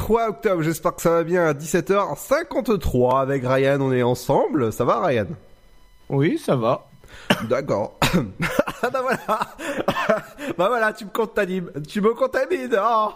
3 0.10 0.30
octobre. 0.30 0.64
J'espère 0.64 0.96
que 0.96 1.04
ça 1.04 1.12
va 1.12 1.24
bien 1.24 1.46
à 1.46 1.54
17h53 1.54 3.20
avec 3.22 3.44
Ryan. 3.46 3.80
On 3.80 3.92
est 3.92 4.02
ensemble. 4.02 4.74
Ça 4.74 4.84
va, 4.84 5.06
Ryan? 5.06 5.28
Oui, 6.10 6.40
ça 6.40 6.56
va. 6.56 6.88
D'accord. 7.48 8.00
ah 8.82 8.90
bah 8.90 9.04
voilà. 9.04 9.20
bah 10.58 10.68
voilà, 10.68 10.94
tu 10.94 11.06
me 11.06 11.12
contamimes. 11.12 11.70
Tu 11.88 12.02
me 12.02 12.16
contamines. 12.16 12.76
Oh. 12.76 13.10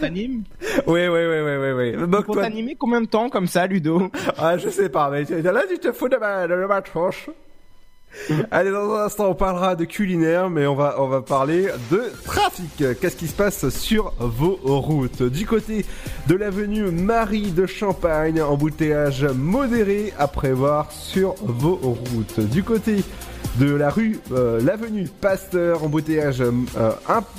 T'animes 0.00 0.44
Oui, 0.86 1.06
oui, 1.06 1.20
oui, 1.26 1.40
oui, 1.42 1.56
oui, 1.74 1.94
oui. 2.00 2.34
T'animer 2.34 2.76
combien 2.76 3.02
de 3.02 3.08
temps 3.08 3.28
comme 3.28 3.46
ça, 3.46 3.66
Ludo? 3.66 4.10
Ah, 4.38 4.56
je 4.56 4.70
sais 4.70 4.88
pas, 4.88 5.10
mais 5.10 5.24
là, 5.24 5.62
tu 5.68 5.78
te 5.78 5.92
fous 5.92 6.08
de 6.08 6.16
ma, 6.16 6.46
de 6.46 6.54
ma 6.64 6.80
tronche. 6.80 7.28
Allez, 8.50 8.70
dans 8.70 8.92
un 8.94 9.04
instant, 9.04 9.30
on 9.30 9.34
parlera 9.34 9.74
de 9.74 9.84
culinaire, 9.84 10.50
mais 10.50 10.66
on 10.66 10.74
va, 10.74 10.96
on 10.98 11.08
va 11.08 11.22
parler 11.22 11.68
de 11.90 12.04
trafic. 12.24 12.84
Qu'est-ce 13.00 13.16
qui 13.16 13.28
se 13.28 13.34
passe 13.34 13.68
sur 13.70 14.12
vos 14.18 14.58
routes? 14.64 15.22
Du 15.22 15.46
côté 15.46 15.84
de 16.26 16.34
l'avenue 16.34 16.90
Marie 16.90 17.50
de 17.50 17.66
Champagne, 17.66 18.40
embouteillage 18.40 19.24
modéré 19.24 20.12
à 20.18 20.28
prévoir 20.28 20.92
sur 20.92 21.34
vos 21.42 21.76
routes. 21.76 22.40
Du 22.40 22.62
côté 22.62 23.02
de 23.58 23.74
la 23.74 23.90
rue, 23.90 24.18
euh, 24.32 24.60
l'avenue 24.62 25.08
Pasteur, 25.20 25.84
embouteillage 25.84 26.40
euh, 26.40 26.90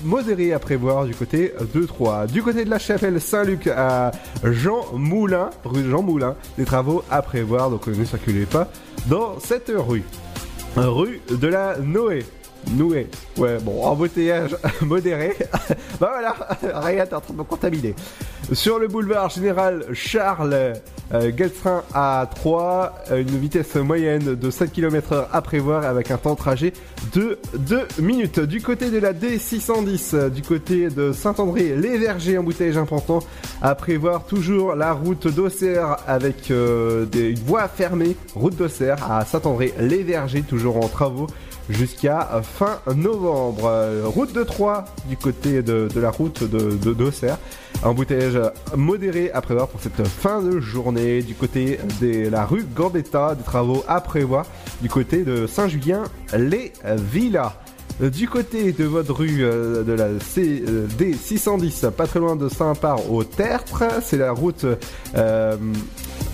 modéré 0.03 0.53
à 0.53 0.59
prévoir 0.59 1.05
du 1.05 1.15
côté 1.15 1.53
de 1.73 1.85
Troyes. 1.85 2.27
Du 2.27 2.43
côté 2.43 2.65
de 2.65 2.69
la 2.69 2.79
chapelle 2.79 3.19
Saint-Luc 3.19 3.67
à 3.67 4.11
Jean 4.43 4.85
Moulin, 4.93 5.49
rue 5.63 5.89
Jean 5.89 6.03
Moulin, 6.03 6.35
des 6.57 6.65
travaux 6.65 7.03
à 7.09 7.21
prévoir, 7.21 7.69
donc 7.69 7.87
ne 7.87 8.05
circulez 8.05 8.45
pas 8.45 8.67
dans 9.07 9.39
cette 9.39 9.71
rue. 9.75 10.03
Rue 10.75 11.21
de 11.29 11.47
la 11.47 11.77
Noé. 11.77 12.25
Noué. 12.71 13.07
Ouais, 13.37 13.57
bon, 13.61 13.83
embouteillage 13.83 14.55
modéré. 14.81 15.35
bah 15.99 16.11
voilà, 16.13 16.35
rien, 16.81 17.05
t'es 17.05 17.15
en 17.15 17.21
train 17.21 17.33
de 17.33 17.39
me 17.39 17.43
contaminer. 17.43 17.95
Sur 18.51 18.79
le 18.79 18.87
boulevard 18.87 19.29
général 19.29 19.85
Charles 19.93 20.73
euh, 21.13 21.31
Gueltrin 21.31 21.83
à 21.93 22.27
3, 22.35 22.93
une 23.11 23.39
vitesse 23.39 23.75
moyenne 23.75 24.35
de 24.35 24.49
7 24.49 24.71
km 24.71 25.27
à 25.31 25.41
prévoir 25.41 25.85
avec 25.85 26.11
un 26.11 26.17
temps 26.17 26.33
de 26.33 26.37
trajet 26.37 26.73
de 27.13 27.39
2 27.57 27.87
minutes. 27.99 28.39
Du 28.39 28.61
côté 28.61 28.89
de 28.89 28.97
la 28.97 29.13
D610, 29.13 30.15
euh, 30.15 30.29
du 30.29 30.41
côté 30.41 30.89
de 30.89 31.11
Saint-André-les-Vergers, 31.11 32.37
embouteillage 32.37 32.77
important 32.77 33.19
à 33.61 33.75
prévoir 33.75 34.25
toujours 34.25 34.75
la 34.75 34.93
route 34.93 35.27
d'Auxerre 35.27 35.97
avec 36.07 36.51
euh, 36.51 37.05
des, 37.05 37.29
une 37.29 37.39
voie 37.39 37.67
fermée, 37.67 38.15
route 38.35 38.55
d'Auxerre 38.55 39.09
à 39.09 39.23
Saint-André-les-Vergers, 39.25 40.41
toujours 40.41 40.83
en 40.83 40.87
travaux 40.87 41.27
jusqu'à 41.69 42.41
fin 42.43 42.79
novembre. 42.95 43.71
Route 44.05 44.33
de 44.33 44.43
Troyes 44.43 44.85
du 45.07 45.17
côté 45.17 45.61
de, 45.61 45.87
de 45.93 45.99
la 45.99 46.11
route 46.11 46.43
de 46.43 46.93
d'Auxerre. 46.93 47.37
Embouteillage 47.83 48.39
modéré 48.75 49.31
à 49.31 49.41
prévoir 49.41 49.67
pour 49.67 49.81
cette 49.81 50.07
fin 50.07 50.41
de 50.41 50.59
journée. 50.59 51.21
Du 51.21 51.35
côté 51.35 51.79
de 52.01 52.29
la 52.29 52.45
rue 52.45 52.63
Gambetta, 52.63 53.35
des 53.35 53.43
travaux 53.43 53.83
à 53.87 54.01
prévoir. 54.01 54.45
Du 54.81 54.89
côté 54.89 55.23
de 55.23 55.47
Saint-Julien-les-Villas. 55.47 57.53
Du 57.99 58.27
côté 58.27 58.71
de 58.71 58.85
votre 58.85 59.13
rue 59.13 59.43
euh, 59.43 59.83
de 59.83 59.93
la 59.93 60.19
C, 60.19 60.63
euh, 60.67 60.87
D610, 60.97 61.91
pas 61.91 62.07
très 62.07 62.19
loin 62.19 62.35
de 62.35 62.49
Saint-Par 62.49 63.11
au 63.11 63.23
Tertre, 63.23 63.83
c'est 64.01 64.17
la 64.17 64.31
route 64.31 64.65
euh, 65.15 65.57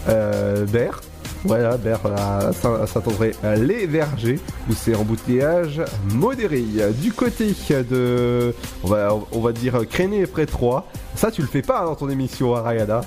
euh, 0.08 0.66
Berre. 0.66 1.02
Voilà, 1.46 1.78
Berre 1.78 2.02
à 2.18 2.52
Saint- 2.52 2.82
à 2.82 2.86
Saint-André-les-Vergers, 2.88 4.40
où 4.70 4.74
c'est 4.74 4.94
embouteillage 4.96 5.82
modéré. 6.14 6.64
Du 7.02 7.14
côté 7.14 7.54
de, 7.90 8.54
on 8.84 8.88
va, 8.88 9.10
on 9.32 9.40
va 9.40 9.52
dire 9.54 9.80
Créné 9.90 10.26
près 10.28 10.46
3. 10.46 10.86
Ça, 11.16 11.32
tu 11.32 11.42
le 11.42 11.48
fais 11.48 11.62
pas 11.62 11.86
dans 11.86 11.96
ton 11.96 12.10
émission, 12.10 12.56
hein, 12.56 12.62
Rayada. 12.62 13.02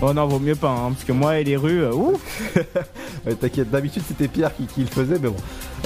Oh 0.00 0.12
non, 0.12 0.26
vaut 0.26 0.38
mieux 0.40 0.56
pas, 0.56 0.70
hein, 0.70 0.90
parce 0.92 1.04
que 1.04 1.12
moi 1.12 1.38
et 1.38 1.44
les 1.44 1.56
rues, 1.56 1.84
euh, 1.84 1.92
ouh 1.92 2.18
Ouais, 3.26 3.34
T'inquiète, 3.36 3.70
d'habitude 3.70 4.02
c'était 4.08 4.26
Pierre 4.26 4.50
qui, 4.56 4.64
qui 4.66 4.80
le 4.80 4.86
faisait, 4.88 5.18
mais 5.22 5.28
bon. 5.28 5.36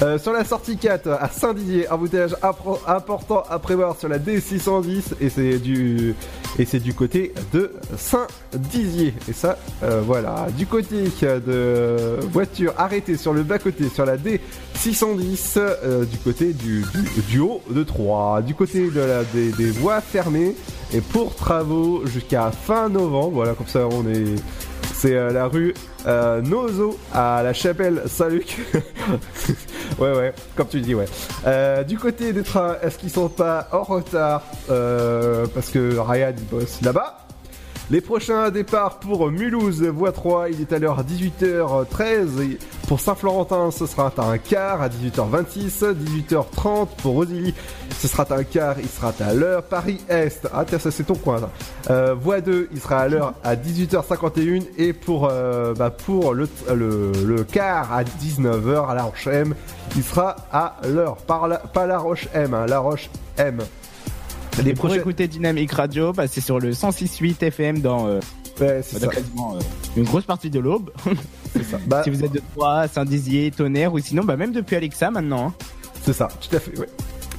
Euh, 0.03 0.19
sur 0.19 0.33
la 0.35 0.45
sortie 0.45 0.77
4 0.77 1.09
à 1.09 1.29
Saint-Didier, 1.31 1.89
embouteillage 1.91 2.35
appro- 2.43 2.79
important 2.87 3.43
à 3.49 3.59
prévoir 3.59 3.97
sur 3.99 4.11
la 4.11 4.19
D610 4.19 5.15
et 5.23 5.31
c'est 5.31 5.59
du 5.59 6.15
et 6.59 6.67
c'est 6.67 6.81
du 6.81 6.93
côté 6.93 7.33
de 7.55 7.73
Saint-Dizier. 7.97 9.15
Et 9.27 9.33
ça, 9.33 9.57
euh, 9.83 10.03
voilà. 10.05 10.49
Du 10.59 10.67
côté 10.67 11.05
de 11.23 12.19
voiture 12.31 12.75
arrêtée 12.77 13.17
sur 13.17 13.33
le 13.33 13.43
bas 13.43 13.59
côté 13.59 13.89
sur 13.89 14.05
la 14.05 14.19
D610, 14.19 15.55
euh, 15.57 16.05
du 16.05 16.19
côté 16.19 16.53
du, 16.53 16.85
du, 17.31 17.41
haut 17.41 17.63
de 17.71 17.83
3. 17.83 18.43
Du 18.43 18.55
côté 18.55 18.91
de 18.91 19.01
la 19.01 19.25
des 19.25 19.71
voies 19.71 20.03
fermées 20.03 20.55
et 20.93 21.01
pour 21.01 21.35
travaux 21.35 22.03
jusqu'à 22.07 22.51
fin 22.51 22.91
novembre. 22.91 23.31
Voilà, 23.37 23.55
comme 23.55 23.67
ça 23.67 23.87
on 23.91 24.07
est 24.11 24.35
c'est 24.99 25.15
euh, 25.15 25.31
la 25.31 25.47
rue 25.47 25.75
euh, 26.07 26.41
Nozo 26.41 26.99
à 27.13 27.43
la 27.43 27.53
chapelle 27.53 28.03
Saint-Luc. 28.07 28.57
ouais, 29.99 30.13
ouais, 30.17 30.33
comme 30.57 30.69
tu 30.69 30.81
dis, 30.81 30.95
ouais. 30.95 31.05
Euh, 31.47 31.85
du 31.85 31.99
côté 31.99 32.33
des 32.33 32.43
trains, 32.43 32.77
est-ce 32.83 32.99
qu'ils 32.99 33.11
sont 33.11 33.29
pas 33.29 33.69
en 33.73 33.83
retard 33.83 34.43
Euh, 34.71 35.47
Parce 35.55 35.69
que 35.71 35.99
Ryan 35.99 36.35
bosse 36.51 36.81
là-bas. 36.83 37.26
Les 37.89 38.01
prochains 38.01 38.51
départs 38.51 38.99
pour 38.99 39.31
Mulhouse, 39.31 39.81
voie 39.85 40.11
3, 40.11 40.51
il 40.51 40.61
est 40.61 40.73
à 40.73 40.81
l'heure 40.81 41.05
18h13. 41.05 42.43
Et 42.43 42.59
Pour 42.89 42.99
Saint-Florentin, 42.99 43.71
ce 43.71 43.87
sera 43.87 44.13
un 44.19 44.39
quart 44.39 44.83
à 44.83 44.89
18h26. 44.89 45.95
18h30 45.95 46.89
pour 47.01 47.15
Rosilly, 47.15 47.55
ce 47.97 48.09
sera 48.09 48.27
un 48.31 48.43
quart, 48.43 48.75
il 48.81 48.89
sera 48.89 49.13
à 49.21 49.33
l'heure. 49.33 49.63
Paris-Est, 49.63 50.49
ah 50.53 50.65
tiens, 50.67 50.81
ça 50.81 50.91
c'est 50.91 51.05
ton 51.05 51.15
coin. 51.15 51.39
ça. 51.39 51.51
Euh, 51.91 52.15
voie 52.15 52.41
2, 52.41 52.71
il 52.73 52.81
sera 52.81 52.99
à 52.99 53.09
l'heure 53.09 53.35
à 53.45 53.55
18h51. 53.55 54.65
Et 54.79 54.93
pour, 54.93 55.29
euh, 55.31 55.73
bah, 55.73 55.91
pour 55.91 56.35
le, 56.35 56.49
le, 56.75 57.45
quart 57.45 57.93
à 57.93 58.03
19h 58.03 58.91
à 58.91 58.95
La 58.97 59.05
Roche 59.05 59.29
M, 59.29 59.55
il 59.95 60.03
sera 60.03 60.35
à 60.53 60.75
l'heure. 60.89 61.19
Pas 61.19 61.87
La 61.87 61.99
Roche 61.99 62.27
M, 62.35 62.53
hein, 62.53 62.67
La 62.67 62.81
Roche 62.81 63.11
M. 63.39 63.61
Les 64.65 64.75
pour 64.75 64.95
écouter 64.95 65.29
Dynamique 65.29 65.73
Radio, 65.73 66.13
bah, 66.13 66.27
c'est 66.27 66.41
sur 66.41 66.59
le 66.59 66.73
106.8 66.73 67.43
FM 67.43 67.81
dans, 67.81 68.07
euh, 68.07 68.21
Ouais, 68.61 68.81
c'est 68.83 68.99
dans 69.01 69.11
ça. 69.11 69.15
quasiment 69.17 69.57
euh, 69.57 69.61
une 69.97 70.05
grosse 70.05 70.25
partie 70.25 70.51
de 70.51 70.59
l'aube. 70.61 70.91
Bah- 71.87 72.03
si 72.05 72.11
vous 72.11 72.23
êtes 72.23 72.33
de 72.33 72.43
Troyes, 72.55 72.87
Saint-Dizier, 72.89 73.51
Tonnerre, 73.51 73.93
ou 73.95 73.99
sinon, 73.99 74.25
bah, 74.25 74.37
même 74.37 74.53
depuis 74.53 74.77
Alexa 74.77 75.11
maintenant. 75.11 75.49
hein. 75.49 75.55
C'est 76.03 76.13
ça, 76.13 76.29
tout 76.41 76.55
à 76.55 76.61
fait, 76.61 76.79
ouais. 76.79 76.89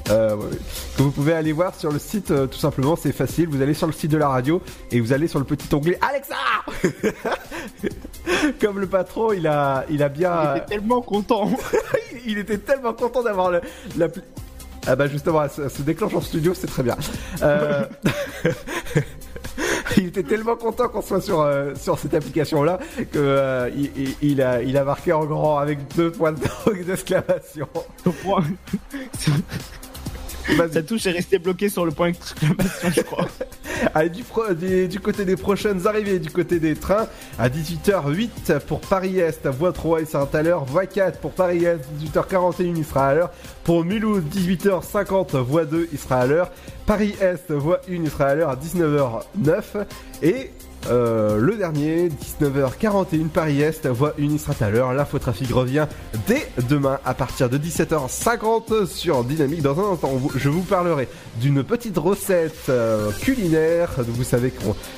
Euh, 0.10 0.36
ouais, 0.36 0.44
ouais. 0.46 0.58
Que 0.98 1.04
vous 1.04 1.12
pouvez 1.12 1.34
aller 1.34 1.52
voir 1.52 1.76
sur 1.76 1.92
le 1.92 2.00
site, 2.00 2.32
euh, 2.32 2.48
tout 2.48 2.58
simplement, 2.58 2.96
c'est 2.96 3.12
facile. 3.12 3.48
Vous 3.50 3.62
allez 3.62 3.74
sur 3.74 3.88
le 3.88 3.94
site 3.94 4.10
de 4.12 4.18
la 4.18 4.30
radio 4.30 4.62
et 4.92 5.00
vous 5.02 5.12
allez 5.14 5.28
sur 5.28 5.38
le 5.40 5.46
petit 5.46 5.74
onglet 5.76 6.00
Alexa 6.02 6.36
Comme 8.62 8.80
le 8.80 8.88
patron, 8.88 9.34
il 9.34 9.46
a, 9.48 9.86
il 9.90 10.02
a 10.04 10.10
bien. 10.10 10.54
Il 10.54 10.58
était 10.58 10.66
tellement 10.66 11.02
content. 11.02 11.52
il 12.26 12.38
était 12.38 12.58
tellement 12.58 12.94
content 12.94 13.22
d'avoir 13.24 13.52
le, 13.52 13.62
la. 13.98 14.08
Ah 14.88 14.96
bah 14.96 15.08
justement, 15.08 15.48
ça 15.50 15.68
se 15.70 15.82
déclenche 15.82 16.14
en 16.14 16.22
studio, 16.22 16.54
c'est 16.54 16.68
très 16.68 16.82
bien. 16.84 16.96
Euh, 17.44 17.84
il 19.98 20.08
était 20.08 20.24
tellement 20.24 20.56
content 20.56 20.88
qu'on 20.88 21.02
soit 21.02 21.20
sur, 21.22 21.42
euh, 21.42 21.74
sur 21.76 22.00
cette 22.00 22.14
application-là 22.14 22.80
que 23.12 23.18
euh, 23.20 23.70
il, 23.76 24.16
il- 24.22 24.42
a, 24.42 24.62
il 24.62 24.78
a 24.78 24.84
marqué 24.86 25.12
en 25.14 25.26
grand 25.26 25.58
avec 25.58 25.80
deux 25.96 26.12
points 26.12 26.32
de- 26.32 26.84
d'exclamation. 26.84 27.68
Sa 30.72 30.82
touche 30.82 31.06
est 31.06 31.12
restée 31.12 31.40
bloquée 31.40 31.70
sur 31.70 31.86
le 31.86 31.92
point 31.92 32.12
d'exclamation, 32.12 32.90
je 32.96 33.02
crois. 33.02 33.28
Allez, 33.94 34.10
du, 34.10 34.88
du 34.88 35.00
côté 35.00 35.26
des 35.26 35.36
prochaines 35.36 35.86
arrivées, 35.86 36.20
du 36.20 36.30
côté 36.30 36.60
des 36.60 36.76
trains, 36.76 37.08
à 37.38 37.50
18h08 37.50 38.60
pour 38.62 38.80
Paris-Est, 38.80 39.48
voie 39.48 39.74
3, 39.74 40.02
il 40.02 40.08
sera 40.08 40.28
à 40.32 40.42
l'heure. 40.42 40.66
Voie 40.66 40.86
4 40.86 41.20
pour 41.20 41.32
Paris-Est, 41.32 41.80
18h41, 42.02 42.78
il 42.78 42.86
sera 42.86 43.10
à 43.10 43.14
l'heure. 43.14 43.32
Pour 43.64 43.84
Mulhouse, 43.84 44.24
18h50, 44.34 45.38
voie 45.38 45.66
2, 45.66 45.90
il 45.92 46.00
sera 46.00 46.22
à 46.22 46.26
l'heure. 46.26 46.52
Paris-Est, 46.86 47.52
voie 47.52 47.82
1, 47.90 47.94
il 47.94 48.10
sera 48.10 48.26
à 48.26 48.36
l'heure 48.36 48.50
à 48.50 48.56
19h09. 48.56 49.86
Et 50.24 50.52
euh, 50.90 51.38
le 51.38 51.58
dernier, 51.58 52.10
19h41, 52.10 53.28
Paris-Est, 53.28 53.88
voie 53.88 54.14
1, 54.20 54.24
il 54.24 54.40
sera 54.40 54.54
à 54.66 54.70
l'heure. 54.70 54.94
L'infotrafic 54.94 55.52
revient 55.52 55.88
dès 56.28 56.48
demain 56.70 57.00
à 57.06 57.14
partir 57.14 57.50
de 57.50 57.58
17h50 57.58 58.86
sur 58.86 59.24
Dynamique. 59.24 59.62
Dans 59.62 59.80
un 59.80 59.94
instant, 59.94 60.12
je 60.36 60.50
vous 60.50 60.62
parlerai 60.62 61.08
d'une 61.42 61.64
petite 61.64 61.98
recette 61.98 62.70
euh, 62.70 63.12
culinaire. 63.12 63.92
Vous 63.98 64.24
savez 64.24 64.52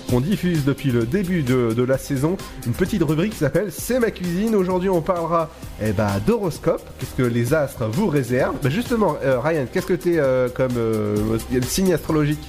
qu'on 0.09 0.19
diffuse 0.19 0.63
depuis 0.63 0.91
le 0.91 1.05
début 1.05 1.41
de, 1.41 1.83
la 1.83 1.97
saison 1.97 2.37
une 2.67 2.73
petite 2.73 3.01
rubrique 3.01 3.31
qui 3.31 3.39
s'appelle 3.39 3.71
C'est 3.71 3.99
ma 3.99 4.11
cuisine. 4.11 4.53
Aujourd'hui, 4.53 4.89
on 4.89 5.01
parlera 5.01 5.49
eh 5.81 5.91
ben, 5.91 6.09
d'horoscope. 6.27 6.83
Qu'est-ce 6.99 7.15
que 7.15 7.23
les 7.23 7.53
astres 7.53 7.85
vous 7.91 8.07
réservent? 8.07 8.57
Ben, 8.61 8.69
Justement, 8.69 9.17
euh, 9.23 9.39
Ryan, 9.39 9.65
qu'est-ce 9.71 9.87
que 9.87 9.93
t'es 9.93 10.19
comme 10.53 11.63
signe 11.63 11.93
astrologique? 11.93 12.39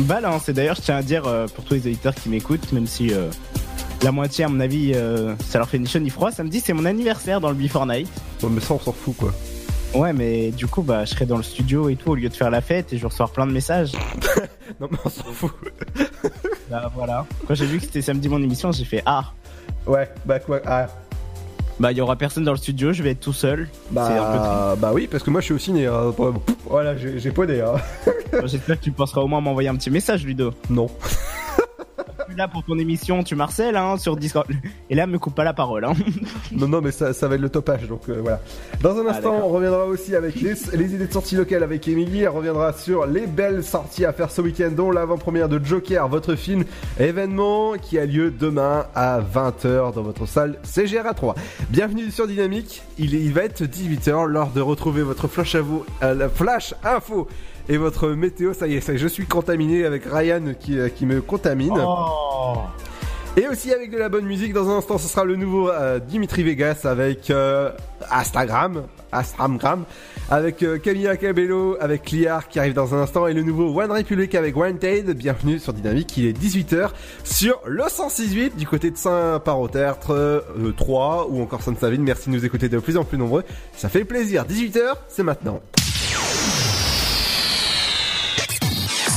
Balance, 0.00 0.48
et 0.48 0.52
d'ailleurs, 0.52 0.76
je 0.76 0.82
tiens 0.82 0.96
à 0.96 1.02
dire 1.02 1.26
euh, 1.26 1.46
pour 1.46 1.64
tous 1.64 1.74
les 1.74 1.86
auditeurs 1.86 2.14
qui 2.14 2.28
m'écoutent, 2.28 2.72
même 2.72 2.86
si 2.86 3.12
euh, 3.12 3.28
la 4.02 4.12
moitié, 4.12 4.44
à 4.44 4.48
mon 4.48 4.60
avis, 4.60 4.92
euh, 4.94 5.34
ça 5.46 5.58
leur 5.58 5.68
fait 5.68 5.78
ni 5.78 5.86
chaud 5.86 6.00
ni 6.00 6.10
froid, 6.10 6.30
samedi, 6.30 6.60
c'est 6.60 6.72
mon 6.72 6.84
anniversaire 6.84 7.40
dans 7.40 7.48
le 7.48 7.54
Before 7.54 7.86
Night. 7.86 8.08
Ouais, 8.42 8.48
mais 8.50 8.60
ça, 8.60 8.74
on 8.74 8.80
s'en 8.80 8.92
fout, 8.92 9.16
quoi. 9.16 9.32
Ouais, 9.94 10.12
mais 10.12 10.50
du 10.50 10.66
coup, 10.66 10.82
bah, 10.82 11.04
je 11.04 11.10
serais 11.10 11.26
dans 11.26 11.36
le 11.36 11.44
studio 11.44 11.88
et 11.88 11.94
tout 11.94 12.10
au 12.10 12.14
lieu 12.16 12.28
de 12.28 12.34
faire 12.34 12.50
la 12.50 12.60
fête 12.60 12.92
et 12.92 12.98
je 12.98 13.06
reçois 13.06 13.28
plein 13.28 13.46
de 13.46 13.52
messages. 13.52 13.92
non, 14.80 14.88
mais 14.90 14.98
on 15.04 15.08
s'en 15.08 15.22
fout. 15.32 15.52
bah 16.68 16.90
voilà. 16.94 17.24
Quand 17.46 17.54
j'ai 17.54 17.66
vu 17.66 17.78
que 17.78 17.84
c'était 17.84 18.02
samedi 18.02 18.28
mon 18.28 18.42
émission, 18.42 18.72
j'ai 18.72 18.84
fait 18.84 19.02
ah. 19.06 19.32
Ouais, 19.86 20.10
bah 20.26 20.40
quoi 20.40 20.60
Ah. 20.66 20.88
Bah, 21.80 21.90
il 21.92 21.98
y 21.98 22.00
aura 22.00 22.14
personne 22.16 22.44
dans 22.44 22.52
le 22.52 22.56
studio, 22.58 22.92
je 22.92 23.02
vais 23.02 23.10
être 23.10 23.20
tout 23.20 23.32
seul. 23.32 23.68
C'est 23.92 23.98
un 23.98 24.04
peu 24.04 24.38
Bah, 24.38 24.76
bah 24.78 24.90
oui, 24.94 25.08
parce 25.10 25.22
que 25.24 25.30
moi 25.30 25.40
je 25.40 25.46
suis 25.46 25.54
aussi 25.54 25.72
né. 25.72 25.86
hein. 25.86 26.14
Voilà, 26.66 26.96
j'ai 26.96 27.30
podé. 27.32 27.60
Hein. 27.60 27.74
J'espère 28.44 28.78
que 28.78 28.84
tu 28.84 28.92
penseras 28.92 29.20
au 29.22 29.26
moins 29.26 29.40
m'envoyer 29.40 29.68
un 29.68 29.74
petit 29.76 29.90
message, 29.90 30.24
Ludo. 30.24 30.52
Non. 30.70 30.86
Suis 32.26 32.36
là 32.36 32.48
pour 32.48 32.64
ton 32.64 32.78
émission, 32.78 33.22
tu 33.22 33.36
Marcel, 33.36 33.76
hein, 33.76 33.96
sur 33.98 34.16
Discord. 34.16 34.46
Et 34.90 34.94
là, 34.94 35.06
me 35.06 35.18
coupe 35.18 35.34
pas 35.34 35.44
la 35.44 35.52
parole, 35.52 35.84
hein. 35.84 35.92
Non, 36.52 36.66
non, 36.68 36.80
mais 36.80 36.90
ça, 36.90 37.12
ça 37.12 37.28
va 37.28 37.34
être 37.34 37.40
le 37.40 37.48
topage, 37.50 37.86
donc 37.86 38.08
euh, 38.08 38.18
voilà. 38.20 38.40
Dans 38.80 38.96
un 38.98 39.04
Ah, 39.06 39.10
instant, 39.10 39.40
on 39.44 39.48
reviendra 39.48 39.84
aussi 39.86 40.14
avec 40.16 40.36
les, 40.36 40.54
les 40.72 40.94
idées 40.94 41.06
de 41.06 41.12
sortie 41.12 41.36
locales 41.36 41.62
avec 41.62 41.86
Émilie. 41.86 42.22
Elle 42.22 42.28
reviendra 42.28 42.72
sur 42.72 43.06
les 43.06 43.26
belles 43.26 43.62
sorties 43.62 44.04
à 44.04 44.12
faire 44.12 44.30
ce 44.30 44.40
week-end, 44.40 44.70
dont 44.74 44.90
l'avant-première 44.90 45.48
de 45.48 45.62
Joker, 45.64 46.08
votre 46.08 46.34
film 46.34 46.64
événement 46.98 47.74
qui 47.80 47.98
a 47.98 48.06
lieu 48.06 48.30
demain 48.30 48.86
à 48.94 49.20
20h 49.20 49.92
dans 49.94 50.02
votre 50.02 50.26
salle 50.26 50.58
CGR 50.62 51.14
3. 51.14 51.34
Bienvenue 51.70 52.10
sur 52.10 52.26
Dynamique. 52.26 52.82
Il, 52.98 53.14
est- 53.14 53.20
il 53.20 53.32
va 53.32 53.42
être 53.44 53.62
18h, 53.64 54.26
l'heure 54.26 54.50
de 54.50 54.60
retrouver 54.60 55.02
votre 55.02 55.28
flash, 55.28 55.54
à 55.54 55.60
vous, 55.60 55.84
euh, 56.02 56.14
la 56.14 56.28
flash 56.28 56.74
info. 56.84 57.28
Et 57.68 57.76
votre 57.76 58.08
météo, 58.10 58.52
ça 58.52 58.66
y 58.66 58.74
est, 58.74 58.80
ça 58.80 58.92
y 58.92 58.96
est, 58.96 58.98
je 58.98 59.08
suis 59.08 59.26
contaminé 59.26 59.84
avec 59.84 60.04
Ryan 60.04 60.54
qui, 60.58 60.78
euh, 60.78 60.88
qui 60.88 61.06
me 61.06 61.20
contamine. 61.20 61.74
Oh. 61.78 62.56
Et 63.36 63.48
aussi 63.48 63.72
avec 63.72 63.90
de 63.90 63.98
la 63.98 64.08
bonne 64.08 64.26
musique, 64.26 64.52
dans 64.52 64.70
un 64.70 64.78
instant 64.78 64.96
ce 64.96 65.08
sera 65.08 65.24
le 65.24 65.34
nouveau 65.34 65.68
euh, 65.68 65.98
Dimitri 65.98 66.44
Vegas 66.44 66.82
avec 66.84 67.30
euh, 67.30 67.72
Instagram, 68.08 68.84
Instagram, 69.10 69.84
avec 70.30 70.62
euh, 70.62 70.78
Camilla 70.78 71.16
Cabello, 71.16 71.76
avec 71.80 72.12
Liar 72.12 72.46
qui 72.46 72.60
arrive 72.60 72.74
dans 72.74 72.94
un 72.94 73.02
instant, 73.02 73.26
et 73.26 73.34
le 73.34 73.42
nouveau 73.42 73.76
One 73.80 73.90
Republic 73.90 74.36
avec 74.36 74.56
Wanted. 74.56 75.16
Bienvenue 75.16 75.58
sur 75.58 75.72
Dynamique, 75.72 76.16
il 76.16 76.26
est 76.26 76.38
18h 76.38 76.90
sur 77.24 77.60
le 77.66 77.82
106.8 77.82 78.54
du 78.56 78.68
côté 78.68 78.92
de 78.92 78.96
Saint-Parottertre 78.96 80.12
euh, 80.12 80.72
3 80.76 81.26
ou 81.28 81.42
encore 81.42 81.62
Sainte-Savine. 81.62 82.04
Merci 82.04 82.30
de 82.30 82.36
nous 82.36 82.44
écouter 82.44 82.68
de 82.68 82.78
plus 82.78 82.96
en 82.96 83.02
plus 83.02 83.18
nombreux, 83.18 83.42
ça 83.76 83.88
fait 83.88 84.04
plaisir. 84.04 84.44
18h, 84.44 84.94
c'est 85.08 85.24
maintenant. 85.24 85.60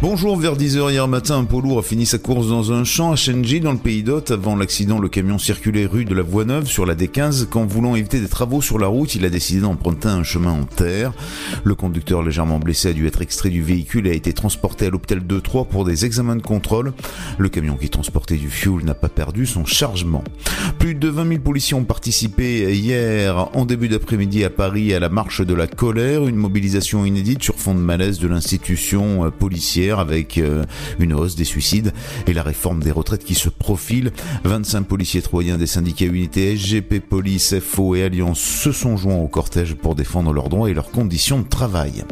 Bonjour, 0.00 0.36
vers 0.36 0.56
10h 0.56 0.92
hier 0.92 1.08
matin, 1.08 1.38
un 1.38 1.44
poids 1.44 1.80
a 1.80 1.82
fini 1.82 2.06
sa 2.06 2.18
course 2.18 2.46
dans 2.46 2.70
un 2.70 2.84
champ 2.84 3.10
à 3.10 3.16
Shenji, 3.16 3.58
dans 3.58 3.72
le 3.72 3.78
pays 3.78 4.04
d'Hôte. 4.04 4.30
Avant 4.30 4.54
l'accident, 4.54 5.00
le 5.00 5.08
camion 5.08 5.38
circulait 5.38 5.86
rue 5.86 6.04
de 6.04 6.14
la 6.14 6.22
Voie 6.22 6.44
Neuve 6.44 6.66
sur 6.66 6.86
la 6.86 6.94
D15. 6.94 7.46
Quand 7.46 7.66
voulant 7.66 7.96
éviter 7.96 8.20
des 8.20 8.28
travaux 8.28 8.62
sur 8.62 8.78
la 8.78 8.86
route, 8.86 9.16
il 9.16 9.24
a 9.24 9.28
décidé 9.28 9.60
d'emprunter 9.60 10.06
un 10.06 10.22
chemin 10.22 10.52
en 10.52 10.62
terre. 10.66 11.12
Le 11.64 11.74
conducteur 11.74 12.22
légèrement 12.22 12.60
blessé 12.60 12.90
a 12.90 12.92
dû 12.92 13.08
être 13.08 13.22
extrait 13.22 13.50
du 13.50 13.60
véhicule 13.60 14.06
et 14.06 14.12
a 14.12 14.14
été 14.14 14.32
transporté 14.32 14.86
à 14.86 14.90
l'hôpital 14.90 15.18
2-3 15.18 15.66
pour 15.66 15.84
des 15.84 16.04
examens 16.04 16.36
de 16.36 16.42
contrôle. 16.42 16.92
Le 17.36 17.48
camion 17.48 17.74
qui 17.74 17.90
transportait 17.90 18.36
du 18.36 18.50
fuel 18.50 18.84
n'a 18.84 18.94
pas 18.94 19.08
perdu 19.08 19.46
son 19.46 19.64
chargement. 19.64 20.22
Plus 20.78 20.94
de 20.94 21.08
20 21.08 21.28
000 21.28 21.40
policiers 21.40 21.74
ont 21.74 21.82
participé 21.82 22.72
hier 22.72 23.48
en 23.52 23.64
début 23.66 23.88
d'après-midi 23.88 24.44
à 24.44 24.50
Paris 24.50 24.94
à 24.94 25.00
la 25.00 25.08
marche 25.08 25.44
de 25.44 25.54
la 25.54 25.66
colère, 25.66 26.28
une 26.28 26.36
mobilisation 26.36 27.04
inédite 27.04 27.42
sur 27.42 27.56
fond 27.56 27.74
de 27.74 27.80
malaise 27.80 28.20
de 28.20 28.28
l'institution 28.28 29.24
euh, 29.24 29.30
avec 29.96 30.38
euh, 30.38 30.64
une 30.98 31.14
hausse 31.14 31.36
des 31.36 31.44
suicides 31.44 31.92
et 32.26 32.32
la 32.32 32.42
réforme 32.42 32.82
des 32.82 32.90
retraites 32.90 33.24
qui 33.24 33.34
se 33.34 33.48
profile. 33.48 34.12
25 34.44 34.82
policiers 34.82 35.22
troyens 35.22 35.56
des 35.56 35.66
syndicats 35.66 36.04
Unité, 36.04 36.56
SGP 36.56 37.00
Police, 37.00 37.54
FO 37.60 37.94
et 37.94 38.04
Alliance 38.04 38.40
se 38.40 38.72
sont 38.72 38.96
joints 38.96 39.16
au 39.16 39.28
cortège 39.28 39.74
pour 39.74 39.94
défendre 39.94 40.32
leurs 40.32 40.48
droits 40.48 40.70
et 40.70 40.74
leurs 40.74 40.90
conditions 40.90 41.40
de 41.40 41.48
travail. 41.48 42.04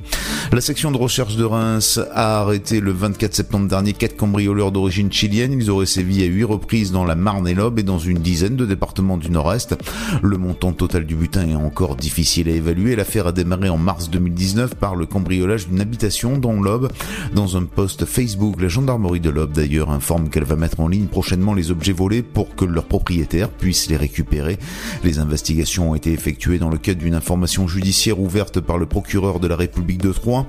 La 0.52 0.60
section 0.60 0.92
de 0.92 0.96
recherche 0.96 1.36
de 1.36 1.44
Reims 1.44 2.00
a 2.12 2.40
arrêté 2.40 2.80
le 2.80 2.92
24 2.92 3.34
septembre 3.34 3.68
dernier 3.68 3.92
quatre 3.92 4.16
cambrioleurs 4.16 4.72
d'origine 4.72 5.12
chilienne. 5.12 5.52
Ils 5.52 5.70
auraient 5.70 5.86
sévi 5.86 6.22
à 6.22 6.26
huit 6.26 6.44
reprises 6.44 6.92
dans 6.92 7.04
la 7.04 7.14
Marne 7.14 7.48
et 7.48 7.54
l'Aube 7.54 7.78
et 7.78 7.82
dans 7.82 7.98
une 7.98 8.18
dizaine 8.18 8.56
de 8.56 8.64
départements 8.64 9.16
du 9.16 9.30
Nord-Est. 9.30 9.76
Le 10.22 10.38
montant 10.38 10.72
total 10.72 11.04
du 11.04 11.16
butin 11.16 11.48
est 11.48 11.56
encore 11.56 11.96
difficile 11.96 12.48
à 12.48 12.52
évaluer. 12.52 12.96
L'affaire 12.96 13.26
a 13.26 13.32
démarré 13.32 13.68
en 13.68 13.78
mars 13.78 14.10
2019 14.10 14.74
par 14.76 14.94
le 14.94 15.06
cambriolage 15.06 15.68
d'une 15.68 15.80
habitation 15.80 16.38
dans 16.38 16.60
l'Aube. 16.60 16.90
Dans 17.34 17.56
un 17.56 17.64
post 17.66 18.04
Facebook, 18.04 18.60
la 18.60 18.68
gendarmerie 18.68 19.20
de 19.20 19.30
l'Aube 19.30 19.52
d'ailleurs 19.52 19.90
informe 19.90 20.28
qu'elle 20.28 20.44
va 20.44 20.56
mettre 20.56 20.80
en 20.80 20.88
ligne 20.88 21.06
prochainement 21.06 21.54
les 21.54 21.70
objets 21.70 21.92
volés 21.92 22.22
pour 22.22 22.54
que 22.54 22.64
leurs 22.64 22.86
propriétaires 22.86 23.50
puissent 23.50 23.88
les 23.88 23.96
récupérer. 23.96 24.58
Les 25.04 25.18
investigations 25.18 25.90
ont 25.90 25.94
été 25.94 26.12
effectuées 26.12 26.58
dans 26.58 26.70
le 26.70 26.78
cadre 26.78 27.00
d'une 27.00 27.14
information 27.14 27.66
judiciaire 27.68 28.20
ouverte 28.20 28.60
par 28.60 28.78
le 28.78 28.86
procureur 28.86 29.40
de 29.40 29.48
la 29.48 29.56
République 29.56 30.02
de 30.02 30.12
Troyes 30.12 30.46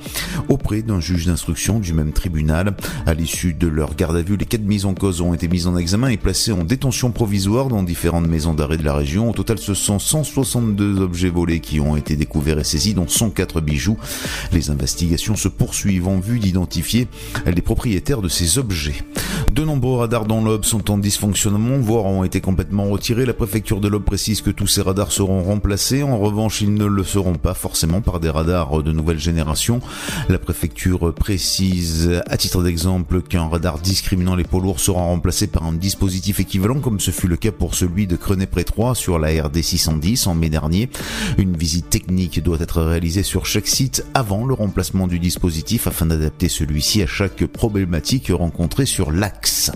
auprès 0.50 0.82
d'un 0.82 1.00
juge 1.00 1.26
d'instruction 1.26 1.80
du 1.80 1.94
même 1.94 2.14
tribunal. 2.14 2.76
À 3.06 3.14
l'issue 3.14 3.54
de 3.54 3.68
leur 3.68 3.96
garde 3.96 4.16
à 4.16 4.22
vue, 4.22 4.38
les 4.38 4.46
quatre 4.46 4.64
mises 4.64 4.86
en 4.86 4.94
cause 4.94 5.22
ont 5.22 5.34
été 5.34 5.48
mises 5.48 5.68
en 5.68 5.78
examen 5.78 6.10
et 6.10 6.18
placées 6.18 6.52
en 6.52 6.64
détention 6.64 7.12
provisoire 7.12 7.68
dans 7.68 7.84
différentes 7.84 8.28
maisons 8.28 8.54
d'arrêt 8.54 8.78
de 8.78 8.84
la 8.84 8.94
région. 8.94 9.30
Au 9.30 9.34
total, 9.34 9.58
ce 9.58 9.74
sont 9.74 10.00
162 10.00 11.00
objets 11.00 11.30
volés 11.30 11.60
qui 11.60 11.80
ont 11.80 11.96
été 11.96 12.16
découverts 12.16 12.60
et 12.60 12.64
saisis, 12.64 12.94
dont 12.94 13.08
104 13.08 13.62
bijoux. 13.62 13.98
Les 14.52 14.70
investigations 14.70 15.36
se 15.36 15.48
poursuivent 15.48 16.08
en 16.08 16.20
vue 16.20 16.40
d'identifier 16.40 17.07
les 17.46 17.62
propriétaires 17.62 18.22
de 18.22 18.30
ces 18.30 18.58
objets. 18.58 18.96
De 19.52 19.64
nombreux 19.64 19.98
radars 19.98 20.26
dans 20.26 20.44
l'Aube 20.44 20.66
sont 20.66 20.92
en 20.92 20.98
dysfonctionnement, 20.98 21.80
voire 21.80 22.06
ont 22.06 22.24
été 22.24 22.42
complètement 22.42 22.86
retirés. 22.90 23.26
La 23.26 23.34
préfecture 23.34 23.80
de 23.80 23.88
l'Aube 23.88 24.04
précise 24.04 24.42
que 24.42 24.52
tous 24.52 24.68
ces 24.68 24.82
radars 24.82 25.12
seront 25.12 25.44
remplacés. 25.44 26.04
En 26.04 26.20
revanche, 26.20 26.62
ils 26.62 26.74
ne 26.74 26.86
le 26.86 27.04
seront 27.04 27.36
pas 27.36 27.54
forcément 27.54 28.02
par 28.02 28.20
des 28.20 28.30
radars 28.30 28.84
de 28.84 28.92
nouvelle 28.92 29.20
génération. 29.20 29.80
La 30.30 30.38
préfecture 30.38 31.14
précise, 31.14 32.22
à 32.28 32.38
titre 32.38 32.62
d'exemple, 32.62 33.22
qu'un 33.22 33.48
radar 33.48 33.80
discriminant 33.80 34.36
les 34.36 34.44
poids 34.44 34.62
lourds 34.62 34.80
sera 34.80 35.02
remplacé 35.02 35.48
par 35.48 35.66
un 35.66 35.74
dispositif 35.74 36.40
équivalent, 36.40 36.80
comme 36.80 37.00
ce 37.00 37.12
fut 37.12 37.28
le 37.28 37.38
cas 37.38 37.52
pour 37.52 37.74
celui 37.74 38.06
de 38.06 38.16
Crenay-Pré-Troyes 38.16 38.96
sur 38.96 39.18
la 39.18 39.30
RD 39.44 39.62
610 39.62 40.28
en 40.28 40.36
mai 40.36 40.50
dernier. 40.50 40.90
Une 41.38 41.58
visite 41.58 41.90
technique 41.90 42.44
doit 42.44 42.60
être 42.60 42.82
réalisée 42.82 43.24
sur 43.24 43.46
chaque 43.46 43.68
site 43.68 44.06
avant 44.14 44.46
le 44.46 44.54
remplacement 44.54 45.08
du 45.08 45.20
dispositif 45.20 45.88
afin 45.88 46.06
d'adapter 46.06 46.50
celui-ci 46.50 46.97
à 47.04 47.08
chaque 47.08 47.46
problématique 47.46 48.32
rencontrée 48.34 48.86
sur 48.86 49.12
l'axe. 49.12 49.72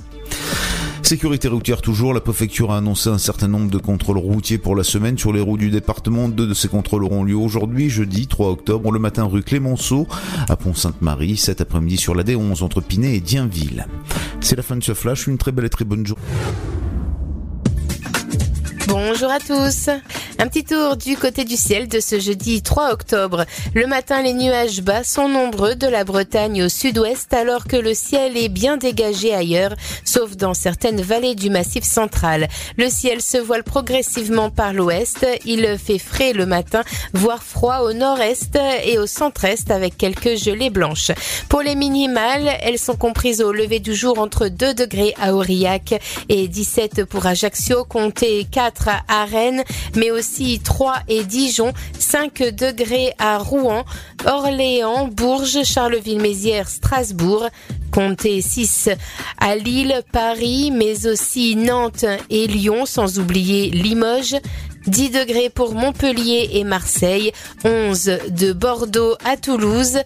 Sécurité 1.03 1.49
routière 1.49 1.81
toujours, 1.81 2.13
la 2.13 2.21
préfecture 2.21 2.71
a 2.71 2.77
annoncé 2.77 3.09
un 3.09 3.17
certain 3.17 3.49
nombre 3.49 3.69
de 3.69 3.77
contrôles 3.77 4.17
routiers 4.17 4.57
pour 4.57 4.77
la 4.77 4.83
semaine 4.83 5.17
sur 5.17 5.33
les 5.33 5.41
routes 5.41 5.59
du 5.59 5.69
département. 5.69 6.29
Deux 6.29 6.47
de 6.47 6.53
ces 6.53 6.69
contrôles 6.69 7.03
auront 7.03 7.23
lieu 7.23 7.35
aujourd'hui, 7.35 7.89
jeudi 7.89 8.27
3 8.27 8.49
octobre, 8.49 8.91
le 8.91 8.99
matin 8.99 9.25
rue 9.25 9.43
Clémenceau 9.43 10.07
à 10.47 10.55
Pont-Sainte-Marie, 10.55 11.35
cet 11.35 11.59
après-midi 11.59 11.97
sur 11.97 12.15
la 12.15 12.23
D11 12.23 12.63
entre 12.63 12.79
Pinet 12.79 13.15
et 13.15 13.19
Dienville. 13.19 13.87
C'est 14.39 14.55
la 14.55 14.63
fin 14.63 14.77
de 14.77 14.83
ce 14.83 14.93
flash, 14.93 15.27
une 15.27 15.37
très 15.37 15.51
belle 15.51 15.65
et 15.65 15.69
très 15.69 15.83
bonne 15.85 16.05
journée. 16.07 16.23
Bonjour 18.91 19.31
à 19.31 19.39
tous. 19.39 19.87
Un 20.37 20.47
petit 20.47 20.65
tour 20.65 20.97
du 20.97 21.15
côté 21.15 21.45
du 21.45 21.55
ciel 21.55 21.87
de 21.87 22.01
ce 22.01 22.19
jeudi 22.19 22.61
3 22.61 22.91
octobre. 22.91 23.45
Le 23.73 23.87
matin, 23.87 24.21
les 24.21 24.33
nuages 24.33 24.81
bas 24.81 25.05
sont 25.05 25.29
nombreux 25.29 25.75
de 25.75 25.87
la 25.87 26.03
Bretagne 26.03 26.63
au 26.63 26.67
sud-ouest 26.67 27.33
alors 27.33 27.67
que 27.67 27.77
le 27.77 27.93
ciel 27.93 28.35
est 28.35 28.49
bien 28.49 28.75
dégagé 28.75 29.33
ailleurs, 29.33 29.75
sauf 30.03 30.35
dans 30.35 30.53
certaines 30.53 31.01
vallées 31.01 31.35
du 31.35 31.49
massif 31.49 31.85
central. 31.85 32.49
Le 32.77 32.89
ciel 32.89 33.21
se 33.21 33.37
voile 33.37 33.63
progressivement 33.63 34.49
par 34.49 34.73
l'ouest. 34.73 35.25
Il 35.45 35.77
fait 35.77 35.99
frais 35.99 36.33
le 36.33 36.45
matin, 36.45 36.83
voire 37.13 37.43
froid 37.43 37.79
au 37.83 37.93
nord-est 37.93 38.59
et 38.83 38.97
au 38.97 39.07
centre-est 39.07 39.71
avec 39.71 39.97
quelques 39.97 40.35
gelées 40.35 40.69
blanches. 40.69 41.11
Pour 41.47 41.61
les 41.61 41.75
minimales, 41.75 42.49
elles 42.61 42.79
sont 42.79 42.97
comprises 42.97 43.41
au 43.41 43.53
lever 43.53 43.79
du 43.79 43.95
jour 43.95 44.19
entre 44.19 44.49
2 44.49 44.73
degrés 44.73 45.13
à 45.21 45.33
Aurillac 45.33 45.93
et 46.27 46.49
17 46.49 47.05
pour 47.05 47.25
Ajaccio, 47.25 47.85
comptez 47.85 48.45
4 48.51 48.80
à 48.87 49.25
Rennes, 49.25 49.63
mais 49.95 50.11
aussi 50.11 50.59
3 50.59 50.99
et 51.07 51.23
Dijon, 51.23 51.73
5 51.99 52.43
degrés 52.55 53.13
à 53.19 53.37
Rouen, 53.37 53.85
Orléans, 54.25 55.07
Bourges, 55.07 55.63
Charleville-Mézières, 55.63 56.69
Strasbourg, 56.69 57.47
comptez 57.91 58.41
6 58.41 58.89
à 59.39 59.55
Lille, 59.55 60.01
Paris, 60.11 60.71
mais 60.71 61.07
aussi 61.07 61.55
Nantes 61.55 62.05
et 62.29 62.47
Lyon, 62.47 62.85
sans 62.85 63.19
oublier 63.19 63.69
Limoges. 63.69 64.37
10 64.87 65.09
degrés 65.11 65.49
pour 65.49 65.73
Montpellier 65.73 66.49
et 66.53 66.63
Marseille, 66.63 67.31
11 67.63 68.11
de 68.29 68.53
Bordeaux 68.53 69.15
à 69.23 69.37
Toulouse, 69.37 69.99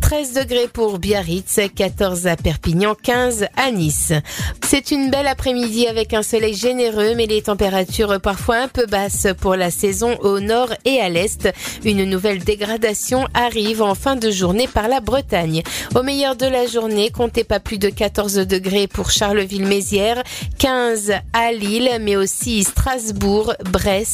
13 0.00 0.34
degrés 0.34 0.68
pour 0.70 0.98
Biarritz, 0.98 1.60
14 1.74 2.26
à 2.26 2.36
Perpignan, 2.36 2.94
15 2.94 3.46
à 3.56 3.70
Nice. 3.70 4.12
C'est 4.62 4.90
une 4.90 5.10
belle 5.10 5.26
après-midi 5.26 5.86
avec 5.86 6.12
un 6.12 6.22
soleil 6.22 6.54
généreux, 6.54 7.14
mais 7.16 7.26
les 7.26 7.42
températures 7.42 8.20
parfois 8.20 8.56
un 8.56 8.68
peu 8.68 8.86
basses 8.86 9.28
pour 9.40 9.56
la 9.56 9.70
saison 9.70 10.16
au 10.20 10.40
nord 10.40 10.74
et 10.84 11.00
à 11.00 11.08
l'est. 11.08 11.48
Une 11.84 12.04
nouvelle 12.04 12.44
dégradation 12.44 13.26
arrive 13.32 13.80
en 13.80 13.94
fin 13.94 14.14
de 14.14 14.30
journée 14.30 14.68
par 14.68 14.88
la 14.88 15.00
Bretagne. 15.00 15.62
Au 15.94 16.02
meilleur 16.02 16.36
de 16.36 16.46
la 16.46 16.66
journée, 16.66 17.10
comptez 17.10 17.42
pas 17.44 17.58
plus 17.58 17.78
de 17.78 17.88
14 17.88 18.34
degrés 18.34 18.86
pour 18.86 19.10
Charleville-Mézières, 19.10 20.22
15 20.58 21.12
à 21.32 21.52
Lille, 21.52 21.90
mais 22.02 22.16
aussi 22.16 22.62
Strasbourg, 22.62 23.54
Brest, 23.70 24.13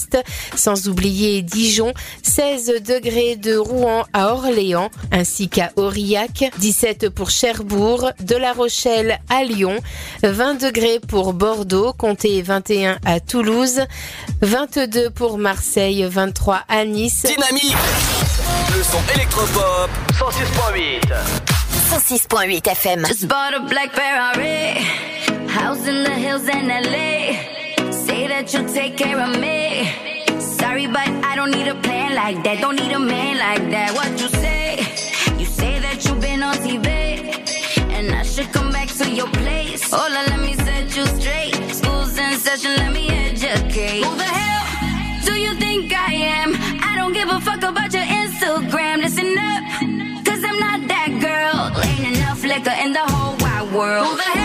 sans 0.55 0.89
oublier 0.89 1.43
Dijon, 1.43 1.93
16 2.23 2.83
degrés 2.87 3.37
de 3.37 3.57
Rouen 3.57 4.05
à 4.13 4.33
Orléans, 4.33 4.91
ainsi 5.13 5.49
qu'à 5.49 5.73
Aurillac, 5.77 6.51
17 6.59 7.09
pour 7.11 7.31
Cherbourg, 7.31 8.11
de 8.21 8.37
La 8.37 8.53
Rochelle 8.53 9.19
à 9.29 9.45
Lyon, 9.45 9.79
20 10.23 10.55
degrés 10.55 11.01
pour 11.01 11.33
Bordeaux, 11.33 11.93
comptez 11.93 12.43
21 12.43 12.99
à 13.05 13.21
Toulouse, 13.21 13.83
22 14.43 15.11
pour 15.11 15.39
Marseille, 15.39 16.07
23 16.09 16.63
à 16.69 16.85
Nice. 16.85 17.25
Dynamique 17.25 17.77
Le 18.77 18.83
son 18.83 18.99
électropop 19.15 19.91
106.8 20.13 21.11
106.8 21.91 22.69
FM. 22.69 23.05
Just 23.07 23.27
bought 23.27 23.53
a 23.55 23.61
black 23.69 23.93
Ferrari, 23.93 24.75
house 25.49 25.87
in 25.89 26.05
the 26.05 26.15
hills 26.15 26.49
in 26.49 26.69
LA. 26.69 27.50
That 28.41 28.55
you'll 28.55 28.73
take 28.73 28.97
care 28.97 29.21
of 29.21 29.39
me. 29.39 30.41
Sorry, 30.41 30.87
but 30.87 31.09
I 31.31 31.37
don't 31.37 31.51
need 31.51 31.69
a 31.69 31.75
plan 31.75 32.15
like 32.15 32.43
that. 32.45 32.59
Don't 32.63 32.77
need 32.77 32.91
a 32.91 32.99
man 32.99 33.37
like 33.37 33.71
that. 33.71 33.93
What 33.93 34.19
you 34.19 34.29
say? 34.29 34.79
You 35.37 35.45
say 35.45 35.79
that 35.79 36.03
you've 36.07 36.23
been 36.23 36.43
on 36.43 36.55
TV, 36.65 36.87
and 37.97 38.11
I 38.15 38.23
should 38.23 38.51
come 38.51 38.73
back 38.73 38.89
to 38.97 39.11
your 39.11 39.29
place. 39.29 39.83
Hola, 39.93 40.25
let 40.33 40.41
me 40.41 40.55
set 40.55 40.97
you 40.97 41.05
straight. 41.21 41.53
School's 41.69 42.17
in 42.17 42.33
session, 42.39 42.77
let 42.77 42.95
me 42.95 43.11
educate. 43.11 44.05
Who 44.05 44.17
the 44.17 44.25
hell 44.25 44.65
do 45.27 45.35
you 45.39 45.53
think 45.57 45.93
I 45.93 46.15
am? 46.41 46.57
I 46.81 46.97
don't 46.97 47.13
give 47.13 47.29
a 47.29 47.41
fuck 47.43 47.63
about 47.63 47.93
your 47.93 48.09
Instagram. 48.21 49.03
Listen 49.05 49.37
up, 49.37 50.25
cause 50.25 50.43
I'm 50.49 50.59
not 50.67 50.89
that 50.89 51.11
girl. 51.21 51.61
Ain't 51.85 52.17
enough 52.17 52.43
liquor 52.43 52.77
in 52.85 52.95
the 52.95 53.05
whole 53.05 53.37
wide 53.37 53.71
world. 53.75 54.40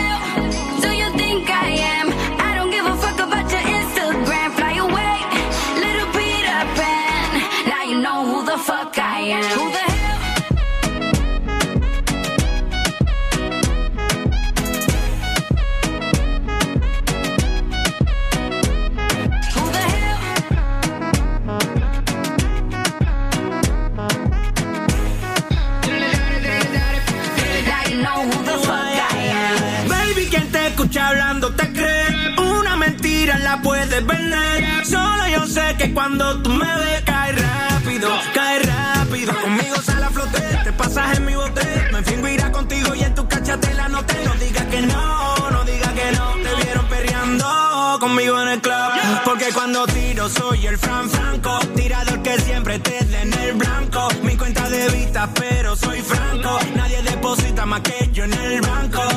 Hablando 30.98 31.54
te 31.54 31.72
cree. 31.72 32.36
Una 32.38 32.76
mentira 32.76 33.38
la 33.40 33.62
puedes 33.62 34.06
vender. 34.06 34.86
Solo 34.86 35.28
yo 35.28 35.46
sé 35.48 35.76
que 35.78 35.94
cuando 35.94 36.42
tú 36.42 36.50
me 36.52 36.66
ves, 36.66 37.02
cae 37.06 37.34
rápido, 37.34 38.10
cae 38.34 38.60
rápido. 38.60 39.34
Conmigo 39.42 39.76
sale 39.84 40.06
a 40.06 40.10
flote, 40.10 40.42
te 40.64 40.74
pasas 40.74 41.18
en 41.18 41.26
mi 41.26 41.36
bote. 41.36 41.62
Me 41.92 42.04
fingo 42.04 42.28
irá 42.28 42.52
contigo 42.52 42.94
y 42.96 43.02
en 43.02 43.16
tu 43.16 43.24
no 43.24 44.06
te. 44.06 44.26
No 44.26 44.34
digas 44.36 44.66
que 44.66 44.82
no, 44.82 45.50
no 45.52 45.64
digas 45.64 45.94
que 45.94 46.12
no. 46.12 46.34
Te 46.44 46.64
vieron 46.64 46.86
perreando 46.88 47.98
conmigo 48.00 48.42
en 48.42 48.48
el 48.50 48.62
club. 48.62 48.92
Porque 49.24 49.52
cuando 49.54 49.86
tiro 49.88 50.30
soy 50.30 50.66
el 50.68 50.78
Fran 50.78 51.10
Franco. 51.10 51.60
Tirador 51.76 52.22
que 52.22 52.40
siempre 52.42 52.80
te 52.80 53.04
dé 53.06 53.22
en 53.22 53.34
el 53.34 53.54
blanco. 53.54 54.08
Mi 54.24 54.36
cuenta 54.36 54.70
de 54.70 54.90
vista, 54.90 55.30
pero 55.34 55.76
soy 55.76 56.02
franco. 56.02 56.60
Nadie 56.76 57.02
deposita 57.04 57.66
más 57.66 57.82
que 57.82 58.10
yo 58.12 58.24
en 58.24 58.34
el 58.34 58.62
banco. 58.62 59.15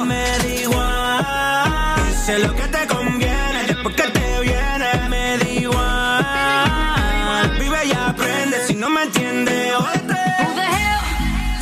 Me 2.28 2.34
da 2.34 2.36
igual. 2.36 2.36
Sé 2.36 2.38
lo 2.38 2.54
que 2.54 2.68
te 2.68 2.86
conviene. 2.86 3.64
Después 3.66 3.94
que 3.94 4.02
te 4.02 4.40
viene, 4.40 5.08
me 5.08 5.38
da 5.38 5.48
igual. 5.48 6.24
Vive 7.58 7.86
y 7.86 7.92
aprende. 7.92 8.66
Si 8.66 8.74
no 8.74 8.90
me 8.90 9.04
entiendes, 9.04 9.74
jódete. 9.74 10.14
Who 10.42 10.54
the 10.54 10.62
hell 10.62 11.00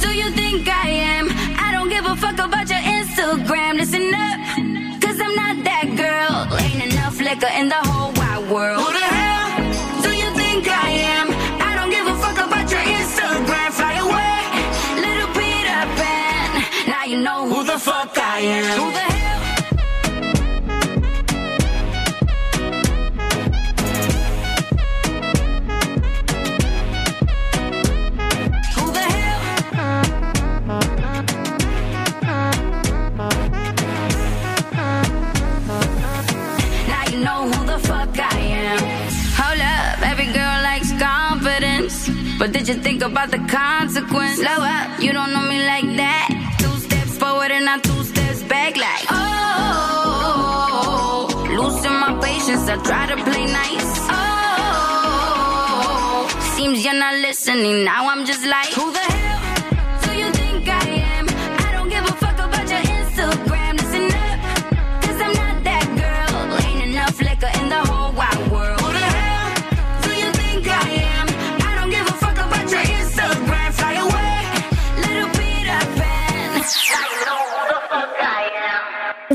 do 0.03 0.13
you 0.13 0.31
think 0.33 0.69
I 0.69 0.91
am? 1.19 1.29
I 1.57 1.73
don't 1.73 1.89
give 1.89 2.05
a 2.05 2.17
fuck 2.17 2.39
about 2.39 2.69
your 2.69 2.81
Instagram. 2.81 3.77
Listen 3.77 4.13
up, 4.13 4.41
cause 5.01 5.21
I'm 5.21 5.35
not 5.37 5.63
that 5.65 5.87
girl. 5.97 6.49
Ain't 6.59 6.83
enough 6.93 7.21
liquor 7.21 7.53
in 7.61 7.69
the 7.69 7.81
whole 7.89 8.13
wide 8.15 8.51
world. 8.51 8.81
Who 8.83 8.93
the 8.93 9.07
hell 9.07 9.63
do 10.03 10.11
you 10.11 10.35
think 10.35 10.67
I 10.69 10.91
am? 11.15 11.31
I 11.63 11.77
don't 11.77 11.91
give 11.91 12.07
a 12.09 12.17
fuck 12.17 12.39
about 12.45 12.69
your 12.71 12.81
Instagram. 12.81 13.71
Fly 13.73 13.95
away, 14.07 14.51
little 15.01 15.31
Peter 15.39 15.87
Pan. 15.99 16.65
Now 16.89 17.05
you 17.05 17.19
know 17.21 17.47
who, 17.49 17.63
the 17.65 17.79
fuck 17.79 18.19
I 18.19 18.41
am. 18.41 18.81
Who 18.81 18.91
the 18.91 18.99
hell? 18.99 19.16
But 42.47 42.53
did 42.53 42.69
you 42.69 42.75
think 42.75 43.03
about 43.03 43.33
the 43.33 43.39
consequence? 43.39 44.37
Slow 44.37 44.47
up, 44.47 45.01
you 45.03 45.13
don't 45.13 45.33
know 45.33 45.43
me 45.49 45.67
like 45.67 45.97
that. 45.97 46.29
Two 46.61 46.79
steps 46.79 47.19
forward 47.19 47.51
and 47.51 47.65
not 47.65 47.83
two 47.83 48.05
steps 48.05 48.45
back, 48.45 48.77
like, 48.77 49.05
oh. 49.11 50.07
Losing 51.51 51.91
my 51.91 52.17
patience, 52.23 52.69
I 52.69 52.77
try 52.85 53.07
to 53.09 53.17
play 53.17 53.47
nice. 53.47 53.99
Oh. 54.63 56.29
Seems 56.55 56.85
you're 56.85 56.95
not 56.95 57.17
listening, 57.17 57.83
now 57.85 58.09
I'm 58.09 58.25
just 58.25 58.47
like, 58.47 58.69
who 58.69 58.93
the 58.93 59.01
hell 59.01 59.16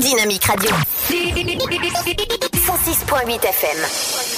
Dynamique 0.02 0.48
Radio. 0.48 0.70
106.8 2.56 3.38
FM. 3.40 3.78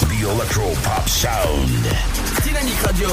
The 0.09 0.19
Electro 0.29 0.67
Pop 0.83 1.09
Sound. 1.09 1.69
Dynamique 2.43 2.83
Radio 2.85 3.09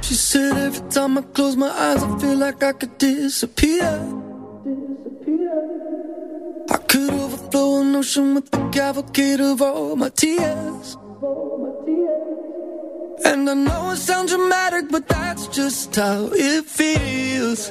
She 0.00 0.14
said 0.14 0.56
every 0.56 0.90
time 0.90 1.18
I 1.18 1.22
close 1.22 1.56
my 1.56 1.68
eyes, 1.70 2.02
I 2.02 2.18
feel 2.18 2.36
like 2.36 2.62
I 2.64 2.72
could 2.72 2.98
disappear. 2.98 3.84
I 6.68 6.78
could 6.88 7.12
overflow 7.12 7.80
an 7.82 7.94
ocean 7.94 8.34
with 8.34 8.50
the 8.50 8.68
cavalcade 8.70 9.40
of 9.40 9.62
all 9.62 9.94
my 9.94 10.08
tears. 10.08 10.96
And 13.24 13.48
I 13.48 13.54
know 13.54 13.90
it 13.90 13.98
sounds 13.98 14.32
dramatic, 14.32 14.90
but 14.90 15.06
that's 15.06 15.46
just 15.46 15.94
how 15.94 16.30
it 16.32 16.64
feels. 16.64 17.70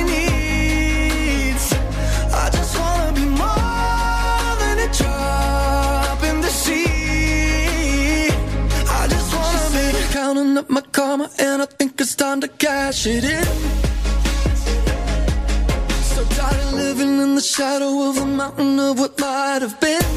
karma, 11.11 11.29
and 11.39 11.61
I 11.61 11.65
think 11.65 11.99
it's 11.99 12.15
time 12.15 12.39
to 12.41 12.47
cash 12.47 13.05
it 13.05 13.23
in. 13.23 13.45
So 16.13 16.23
tired 16.37 16.61
of 16.65 16.73
living 16.73 17.19
in 17.19 17.35
the 17.35 17.41
shadow 17.41 18.09
of 18.09 18.17
a 18.17 18.25
mountain 18.25 18.79
of 18.79 18.99
what 18.99 19.19
might 19.19 19.61
have 19.61 19.77
been. 19.79 20.15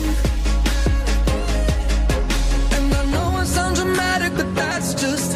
And 2.77 2.95
I 2.95 3.05
know 3.13 3.41
it 3.41 3.47
sounds 3.47 3.81
dramatic, 3.81 4.33
but 4.37 4.55
that's 4.55 4.95
just 4.95 5.34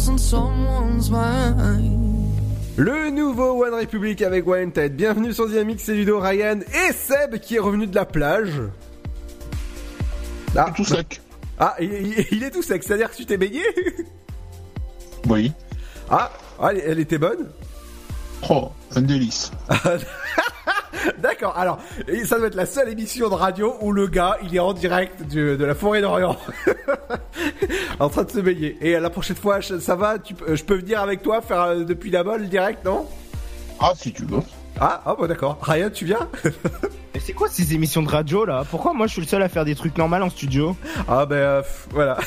someone's 0.00 1.10
mind. 1.10 2.32
Le 2.76 3.10
nouveau 3.10 3.62
One 3.64 3.74
Republic 3.74 4.22
avec 4.22 4.46
Wayne 4.46 4.72
Ted. 4.72 4.94
Bienvenue 4.96 5.32
sur 5.34 5.46
Dynamique, 5.46 5.80
c'est 5.80 5.92
Ludo, 5.94 6.18
Ryan 6.18 6.60
et 6.60 6.92
Seb 6.92 7.38
qui 7.38 7.56
est 7.56 7.60
revenu 7.60 7.86
de 7.86 7.94
la 7.94 8.06
plage. 8.06 8.60
Ah, 10.56 10.72
tout 10.74 10.84
sec. 10.84 11.20
Ah, 11.58 11.74
il, 11.80 11.92
il- 11.92 12.26
il 12.32 12.42
est 12.42 12.50
tout 12.50 12.62
sec, 12.62 12.82
c'est-à-dire 12.82 13.10
que 13.10 13.16
tu 13.16 13.26
t'es 13.26 13.36
baigné 13.36 13.62
Oui. 15.28 15.52
Ah, 16.10 16.30
ah, 16.58 16.68
elle, 16.72 16.82
elle 16.86 16.98
était 17.00 17.18
bonne 17.18 17.48
Oh, 18.48 18.70
un 18.96 19.02
délice. 19.02 19.50
D'accord, 21.18 21.56
alors, 21.56 21.78
ça 22.24 22.38
doit 22.38 22.48
être 22.48 22.54
la 22.54 22.66
seule 22.66 22.88
émission 22.88 23.28
de 23.28 23.34
radio 23.34 23.74
où 23.80 23.92
le 23.92 24.06
gars, 24.06 24.36
il 24.42 24.54
est 24.54 24.58
en 24.60 24.72
direct 24.72 25.22
du- 25.22 25.56
de 25.56 25.64
la 25.64 25.74
forêt 25.74 26.00
d'Orient. 26.00 26.36
en 28.00 28.08
train 28.08 28.24
de 28.24 28.30
se 28.30 28.40
baigner. 28.40 28.76
Et 28.80 28.98
la 28.98 29.10
prochaine 29.10 29.36
fois, 29.36 29.60
je- 29.60 29.78
ça 29.78 29.94
va 29.96 30.18
tu, 30.18 30.34
peux- 30.34 30.54
Je 30.54 30.64
peux 30.64 30.76
venir 30.76 31.00
avec 31.00 31.22
toi 31.22 31.40
faire 31.40 31.62
euh, 31.62 31.84
depuis 31.84 32.10
là-bas 32.10 32.36
le 32.38 32.46
direct, 32.46 32.84
non? 32.84 33.06
Ah, 33.80 33.92
si 33.96 34.12
tu 34.12 34.24
veux. 34.24 34.40
Ah, 34.80 35.02
ah 35.04 35.14
bon 35.18 35.26
d'accord. 35.26 35.58
Ryan, 35.62 35.90
tu 35.92 36.04
viens? 36.06 36.28
Mais 37.14 37.20
c'est 37.20 37.32
quoi 37.32 37.48
ces 37.48 37.74
émissions 37.74 38.02
de 38.02 38.08
radio 38.08 38.44
là? 38.44 38.64
Pourquoi 38.70 38.92
moi 38.94 39.06
je 39.06 39.12
suis 39.12 39.20
le 39.22 39.26
seul 39.26 39.42
à 39.42 39.48
faire 39.48 39.64
des 39.64 39.74
trucs 39.74 39.96
normaux 39.98 40.16
en 40.16 40.30
studio? 40.30 40.76
Ah 41.08 41.26
euh, 41.30 41.60
pff, 41.62 41.88
voilà. 41.90 42.18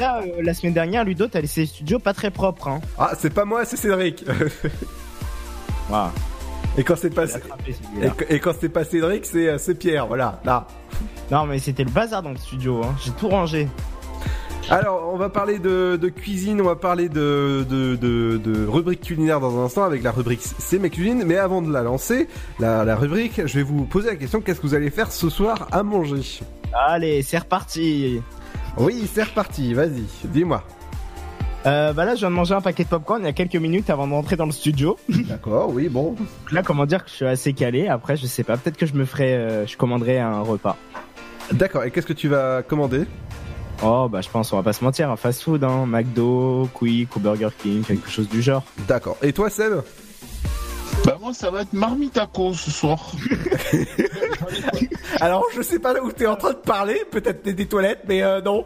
Là, 0.00 0.20
euh, 0.22 0.42
la 0.42 0.54
semaine 0.54 0.72
dernière, 0.74 1.04
Ludo, 1.04 1.26
t'as 1.26 1.40
laissé 1.40 1.62
le 1.62 1.66
studio 1.66 1.98
pas 1.98 2.14
très 2.14 2.30
propre. 2.30 2.68
Hein. 2.68 2.80
Ah, 2.98 3.12
c'est 3.18 3.32
pas 3.32 3.44
moi, 3.44 3.64
c'est 3.64 3.76
Cédric. 3.76 4.24
Waouh. 5.90 6.08
Et 6.76 6.84
quand 6.84 6.96
c'est 6.96 7.10
pas, 7.10 7.26
et, 8.30 8.40
quand 8.40 8.52
c'est 8.58 8.68
pas 8.68 8.84
Cédric, 8.84 9.26
c'est 9.26 9.48
euh, 9.48 9.58
c'est 9.58 9.74
Pierre, 9.74 10.06
voilà. 10.06 10.40
Là. 10.44 10.66
Non 11.30 11.46
mais 11.46 11.58
c'était 11.58 11.84
le 11.84 11.90
bazar 11.90 12.22
dans 12.22 12.30
le 12.30 12.36
studio, 12.36 12.82
hein. 12.84 12.94
j'ai 13.02 13.12
tout 13.12 13.28
rangé. 13.28 13.68
Alors, 14.70 15.10
on 15.12 15.18
va 15.18 15.28
parler 15.28 15.58
de, 15.58 15.98
de 16.00 16.08
cuisine, 16.08 16.58
on 16.62 16.64
va 16.64 16.74
parler 16.74 17.10
de, 17.10 17.66
de, 17.68 17.96
de, 17.96 18.38
de 18.42 18.66
rubrique 18.66 19.02
culinaire 19.02 19.38
dans 19.38 19.60
un 19.60 19.66
instant 19.66 19.84
avec 19.84 20.02
la 20.02 20.10
rubrique 20.10 20.40
C'est 20.40 20.78
ma 20.78 20.88
cuisine. 20.88 21.22
Mais 21.26 21.36
avant 21.36 21.60
de 21.60 21.70
la 21.70 21.82
lancer, 21.82 22.28
la, 22.58 22.82
la 22.82 22.96
rubrique, 22.96 23.42
je 23.44 23.58
vais 23.58 23.62
vous 23.62 23.84
poser 23.84 24.08
la 24.08 24.16
question 24.16 24.40
qu'est-ce 24.40 24.60
que 24.60 24.66
vous 24.66 24.74
allez 24.74 24.88
faire 24.88 25.12
ce 25.12 25.28
soir 25.28 25.68
à 25.70 25.82
manger? 25.82 26.40
Allez, 26.72 27.20
c'est 27.20 27.36
reparti. 27.36 28.22
Oui, 28.78 29.06
c'est 29.12 29.24
reparti. 29.24 29.74
Vas-y, 29.74 30.04
dis-moi. 30.24 30.64
Euh, 31.66 31.92
bah 31.94 32.04
là, 32.04 32.14
je 32.14 32.20
viens 32.20 32.30
de 32.30 32.34
manger 32.34 32.54
un 32.54 32.60
paquet 32.60 32.84
de 32.84 32.88
popcorn 32.88 33.22
il 33.22 33.24
y 33.24 33.28
a 33.28 33.32
quelques 33.32 33.56
minutes 33.56 33.88
avant 33.88 34.06
de 34.06 34.12
rentrer 34.12 34.36
dans 34.36 34.44
le 34.44 34.52
studio. 34.52 34.98
D'accord, 35.08 35.70
oui, 35.70 35.88
bon. 35.88 36.14
Là, 36.52 36.62
comment 36.62 36.84
dire 36.84 37.04
que 37.04 37.10
je 37.10 37.14
suis 37.14 37.26
assez 37.26 37.54
calé. 37.54 37.88
Après, 37.88 38.16
je 38.16 38.26
sais 38.26 38.44
pas, 38.44 38.56
peut-être 38.56 38.76
que 38.76 38.86
je 38.86 38.94
me 38.94 39.04
ferai, 39.04 39.34
euh, 39.34 39.66
je 39.66 39.76
commanderai 39.76 40.18
un 40.18 40.40
repas. 40.40 40.76
D'accord, 41.52 41.84
et 41.84 41.90
qu'est-ce 41.90 42.06
que 42.06 42.12
tu 42.12 42.28
vas 42.28 42.62
commander? 42.62 43.04
Oh, 43.82 44.08
bah 44.10 44.20
je 44.20 44.28
pense, 44.28 44.52
on 44.52 44.56
va 44.56 44.62
pas 44.62 44.72
se 44.72 44.84
mentir, 44.84 45.10
un 45.10 45.16
fast-food, 45.16 45.64
hein, 45.64 45.84
McDo, 45.86 46.68
Quick 46.72 47.16
ou 47.16 47.20
Burger 47.20 47.48
King, 47.58 47.82
quelque 47.82 48.08
chose 48.08 48.28
du 48.28 48.40
genre. 48.40 48.62
D'accord. 48.86 49.16
Et 49.20 49.32
toi, 49.32 49.50
Seb? 49.50 49.82
Bah 51.04 51.18
moi 51.20 51.34
ça 51.34 51.50
va 51.50 51.62
être 51.62 51.72
marmitaco 51.74 52.54
ce 52.54 52.70
soir. 52.70 53.12
Alors, 55.20 55.44
je 55.54 55.60
sais 55.60 55.78
pas 55.78 56.00
où 56.00 56.10
t'es 56.12 56.26
en 56.26 56.36
train 56.36 56.52
de 56.52 56.58
parler, 56.58 57.02
peut-être 57.10 57.44
des, 57.44 57.52
des 57.52 57.66
toilettes, 57.66 58.04
mais 58.08 58.22
euh, 58.22 58.40
non. 58.40 58.64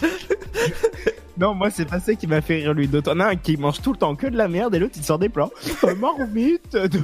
Non, 1.42 1.54
moi, 1.54 1.70
c'est 1.70 1.86
pas 1.86 1.98
ça 1.98 2.14
qui 2.14 2.28
m'a 2.28 2.40
fait 2.40 2.54
rire, 2.60 2.72
lui. 2.72 2.88
As 2.94 3.10
un 3.10 3.34
qui 3.34 3.56
mange 3.56 3.82
tout 3.82 3.90
le 3.92 3.98
temps 3.98 4.14
que 4.14 4.28
de 4.28 4.36
la 4.36 4.46
merde 4.46 4.76
et 4.76 4.78
l'autre, 4.78 4.94
il 4.96 5.02
sort 5.02 5.18
des 5.18 5.28
plans. 5.28 5.50
Euh, 5.82 5.92
marmite 5.96 6.72
de- 6.74 7.00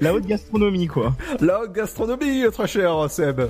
La 0.00 0.14
haute 0.14 0.24
gastronomie, 0.24 0.86
quoi. 0.86 1.14
La 1.40 1.60
haute 1.60 1.72
gastronomie, 1.74 2.42
très 2.50 2.66
cher, 2.66 2.90
Seb. 3.10 3.42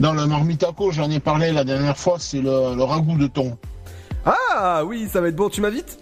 Dans 0.00 0.12
le 0.12 0.26
marmitaco, 0.26 0.90
j'en 0.90 1.08
ai 1.08 1.20
parlé 1.20 1.52
la 1.52 1.62
dernière 1.62 1.96
fois, 1.96 2.16
c'est 2.18 2.40
le, 2.40 2.74
le 2.74 2.82
ragoût 2.82 3.16
de 3.16 3.28
thon. 3.28 3.56
Ah 4.26 4.82
oui, 4.84 5.06
ça 5.08 5.20
va 5.20 5.28
être 5.28 5.36
bon, 5.36 5.48
tu 5.48 5.60
m'invites? 5.60 6.00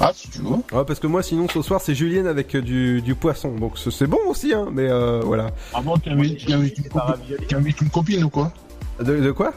Ah, 0.00 0.10
si 0.12 0.28
tu 0.28 0.38
veux. 0.40 0.48
Ouais, 0.76 0.84
parce 0.86 0.98
que 0.98 1.06
moi, 1.06 1.22
sinon, 1.22 1.46
ce 1.48 1.62
soir, 1.62 1.80
c'est 1.80 1.94
Julienne 1.94 2.26
avec 2.26 2.52
euh, 2.56 2.62
du, 2.62 3.00
du 3.00 3.14
poisson. 3.14 3.52
Donc, 3.54 3.78
c'est 3.78 3.92
c'est 3.92 4.06
bon 4.08 4.18
aussi, 4.26 4.52
hein, 4.52 4.66
mais 4.72 4.88
euh, 4.90 5.20
voilà. 5.24 5.50
Ah 5.72 5.80
bon, 5.82 5.96
t'invites 5.98 6.44
t'invites 6.46 6.78
une, 6.78 6.88
copine- 6.88 7.46
t'invites 7.48 7.80
une 7.80 7.90
copine 7.90 8.24
ou 8.24 8.28
quoi? 8.30 8.52
De, 9.00 9.16
de 9.20 9.30
quoi? 9.30 9.54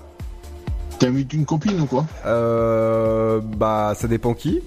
T'invites 1.02 1.34
une 1.34 1.46
copine 1.46 1.82
ou 1.82 1.86
quoi 1.88 2.06
Euh. 2.28 3.40
Bah, 3.44 3.94
ça 3.98 4.08
dépend 4.08 4.34
qui. 4.36 4.62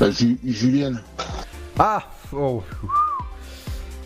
Bah, 0.00 0.10
Ju- 0.10 0.38
Julienne. 0.44 1.02
Ah 1.78 2.02
oh. 2.32 2.62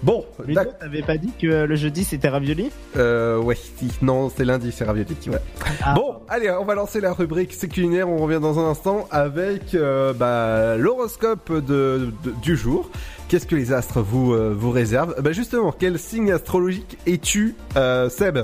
Bon, 0.03 0.25
Mais 0.47 0.55
toi, 0.55 0.65
t'avais 0.65 1.03
pas 1.03 1.17
dit 1.19 1.31
que 1.39 1.47
le 1.65 1.77
jeudi 1.77 2.03
c'était 2.05 2.29
ravioli 2.31 2.71
Euh, 2.97 3.39
ouais, 3.39 3.55
si. 3.55 3.89
Non, 4.03 4.31
c'est 4.35 4.45
lundi, 4.47 4.73
c'est 4.73 4.85
ravioli, 4.85 5.15
ouais. 5.29 5.39
Ah. 5.83 5.93
Bon, 5.95 6.15
allez, 6.29 6.51
on 6.51 6.65
va 6.65 6.75
lancer 6.75 7.01
la 7.03 7.13
rubrique 7.13 7.53
C'est 7.57 7.69
culinaire. 7.69 8.09
On 8.09 8.17
revient 8.17 8.41
dans 8.41 8.59
un 8.59 8.71
instant 8.71 9.07
avec 9.11 9.75
euh, 9.75 10.13
bah, 10.15 10.77
l'horoscope 10.77 11.53
de, 11.53 12.13
de- 12.25 12.33
du 12.43 12.57
jour. 12.57 12.91
Qu'est-ce 13.29 13.47
que 13.47 13.55
les 13.55 13.73
astres 13.73 14.01
vous, 14.01 14.33
euh, 14.33 14.55
vous 14.59 14.71
réservent? 14.71 15.15
Bah, 15.23 15.33
justement, 15.33 15.71
quel 15.71 15.99
signe 16.01 16.33
astrologique 16.33 16.97
es-tu, 17.07 17.55
euh, 17.77 18.09
Seb? 18.09 18.39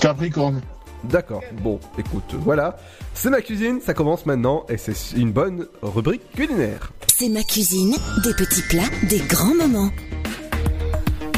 Capricorne. 0.00 0.62
D'accord, 1.10 1.42
bon, 1.62 1.78
écoute, 1.98 2.34
voilà. 2.38 2.76
C'est 3.14 3.30
ma 3.30 3.40
cuisine, 3.40 3.80
ça 3.80 3.94
commence 3.94 4.26
maintenant 4.26 4.66
et 4.68 4.76
c'est 4.76 5.16
une 5.16 5.32
bonne 5.32 5.66
rubrique 5.82 6.22
culinaire. 6.32 6.92
C'est 7.16 7.28
ma 7.28 7.42
cuisine, 7.42 7.94
des 8.24 8.34
petits 8.34 8.62
plats, 8.62 8.90
des 9.08 9.20
grands 9.20 9.54
moments. 9.54 9.90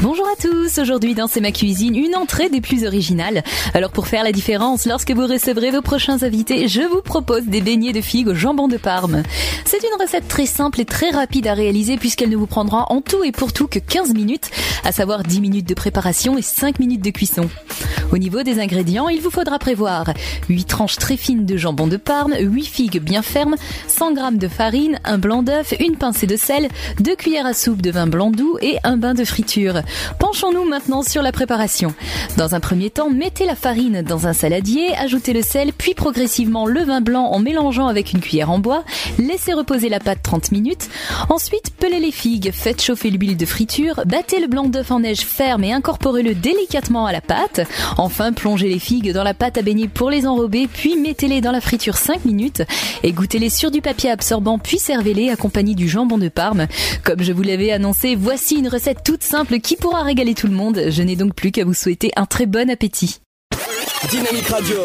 Bonjour 0.03 0.27
à 0.27 0.39
tous, 0.39 0.77
aujourd'hui 0.77 1.15
dans 1.15 1.25
C'est 1.25 1.41
ma 1.41 1.51
cuisine, 1.51 1.95
une 1.95 2.15
entrée 2.15 2.49
des 2.49 2.61
plus 2.61 2.85
originales. 2.85 3.43
Alors 3.73 3.89
pour 3.89 4.07
faire 4.07 4.23
la 4.23 4.31
différence, 4.31 4.85
lorsque 4.85 5.09
vous 5.09 5.25
recevrez 5.25 5.71
vos 5.71 5.81
prochains 5.81 6.21
invités, 6.21 6.67
je 6.67 6.81
vous 6.81 7.01
propose 7.01 7.45
des 7.45 7.61
beignets 7.61 7.93
de 7.93 8.01
figues 8.01 8.27
au 8.27 8.35
jambon 8.35 8.67
de 8.67 8.77
Parme. 8.77 9.23
C'est 9.65 9.79
une 9.81 9.99
recette 9.99 10.27
très 10.27 10.45
simple 10.45 10.81
et 10.81 10.85
très 10.85 11.09
rapide 11.09 11.47
à 11.47 11.55
réaliser 11.55 11.97
puisqu'elle 11.97 12.29
ne 12.29 12.37
vous 12.37 12.45
prendra 12.45 12.85
en 12.91 13.01
tout 13.01 13.23
et 13.23 13.31
pour 13.31 13.53
tout 13.53 13.67
que 13.67 13.79
15 13.79 14.13
minutes, 14.13 14.51
à 14.85 14.91
savoir 14.91 15.23
10 15.23 15.41
minutes 15.41 15.67
de 15.67 15.73
préparation 15.73 16.37
et 16.37 16.43
5 16.43 16.77
minutes 16.77 17.03
de 17.03 17.09
cuisson. 17.09 17.49
Au 18.11 18.17
niveau 18.17 18.43
des 18.43 18.59
ingrédients, 18.59 19.09
il 19.09 19.19
vous 19.19 19.29
faudra 19.29 19.59
prévoir 19.59 20.13
8 20.47 20.65
tranches 20.65 20.95
très 20.95 21.17
fines 21.17 21.45
de 21.45 21.57
jambon 21.57 21.87
de 21.87 21.97
Parme, 21.97 22.33
8 22.39 22.65
figues 22.65 23.01
bien 23.01 23.21
fermes, 23.21 23.55
100 23.87 24.15
g 24.15 24.21
de 24.37 24.47
farine, 24.47 24.99
un 25.03 25.17
blanc 25.17 25.43
d'œuf, 25.43 25.73
une 25.79 25.97
pincée 25.97 26.27
de 26.27 26.37
sel, 26.37 26.69
2 27.01 27.15
cuillères 27.15 27.45
à 27.45 27.53
soupe 27.53 27.81
de 27.81 27.91
vin 27.91 28.07
blanc 28.07 28.31
doux 28.31 28.57
et 28.61 28.77
un 28.83 28.95
bain 28.95 29.13
de 29.13 29.25
friture. 29.25 29.81
Penchons-nous 30.19 30.65
maintenant 30.65 31.03
sur 31.03 31.21
la 31.21 31.31
préparation. 31.31 31.93
Dans 32.37 32.55
un 32.55 32.59
premier 32.59 32.89
temps, 32.89 33.09
mettez 33.09 33.45
la 33.45 33.55
farine 33.55 34.01
dans 34.01 34.27
un 34.27 34.33
saladier, 34.33 34.95
ajoutez 34.95 35.33
le 35.33 35.41
sel, 35.41 35.73
puis 35.73 35.93
progressivement 35.93 36.65
le 36.65 36.81
vin 36.83 37.01
blanc 37.01 37.25
en 37.25 37.39
mélangeant 37.39 37.87
avec 37.87 38.13
une 38.13 38.19
cuillère 38.19 38.51
en 38.51 38.59
bois, 38.59 38.83
laissez 39.17 39.53
reposer 39.53 39.89
la 39.89 39.99
pâte 39.99 40.19
30 40.23 40.51
minutes, 40.51 40.89
ensuite 41.29 41.71
pelez 41.79 41.99
les 41.99 42.11
figues, 42.11 42.51
faites 42.51 42.81
chauffer 42.81 43.09
l'huile 43.09 43.37
de 43.37 43.45
friture, 43.45 44.01
battez 44.05 44.39
le 44.39 44.47
blanc 44.47 44.65
d'œuf 44.65 44.91
en 44.91 44.99
neige 44.99 45.21
ferme 45.21 45.63
et 45.63 45.73
incorporez-le 45.73 46.35
délicatement 46.35 47.05
à 47.05 47.11
la 47.11 47.21
pâte. 47.21 47.61
Enfin, 47.97 48.33
plongez 48.33 48.69
les 48.69 48.79
figues 48.79 49.13
dans 49.13 49.23
la 49.23 49.33
pâte 49.33 49.57
à 49.57 49.61
baigner 49.61 49.87
pour 49.87 50.09
les 50.09 50.27
enrober, 50.27 50.67
puis 50.67 50.97
mettez-les 50.97 51.41
dans 51.41 51.51
la 51.51 51.61
friture 51.61 51.97
5 51.97 52.25
minutes 52.25 52.63
et 53.03 53.13
goûtez-les 53.13 53.49
sur 53.49 53.71
du 53.71 53.81
papier 53.81 54.11
absorbant, 54.11 54.59
puis 54.59 54.79
servez-les 54.79 55.29
accompagnés 55.29 55.75
du 55.75 55.87
jambon 55.87 56.17
de 56.17 56.29
Parme. 56.29 56.67
Comme 57.03 57.23
je 57.23 57.31
vous 57.31 57.43
l'avais 57.43 57.71
annoncé, 57.71 58.15
voici 58.15 58.55
une 58.55 58.67
recette 58.67 59.03
toute 59.03 59.23
simple 59.23 59.59
qui 59.59 59.76
pourra 59.77 60.03
régaler 60.03 60.33
tout 60.33 60.47
le 60.47 60.53
monde. 60.53 60.81
Je 60.89 61.01
n'ai 61.03 61.15
donc 61.15 61.33
plus 61.33 61.51
qu'à 61.51 61.65
vous 61.65 61.73
souhaiter 61.73 62.11
un 62.15 62.25
très 62.25 62.45
bon 62.45 62.69
appétit. 62.69 63.19
Dynamique 64.09 64.47
Radio. 64.47 64.77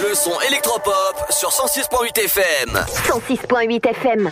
Le 0.00 0.14
son 0.14 0.40
électropop 0.48 1.26
sur 1.30 1.50
106.8 1.50 2.18
FM. 2.24 2.84
106.8 3.08 3.88
FM. 3.88 4.30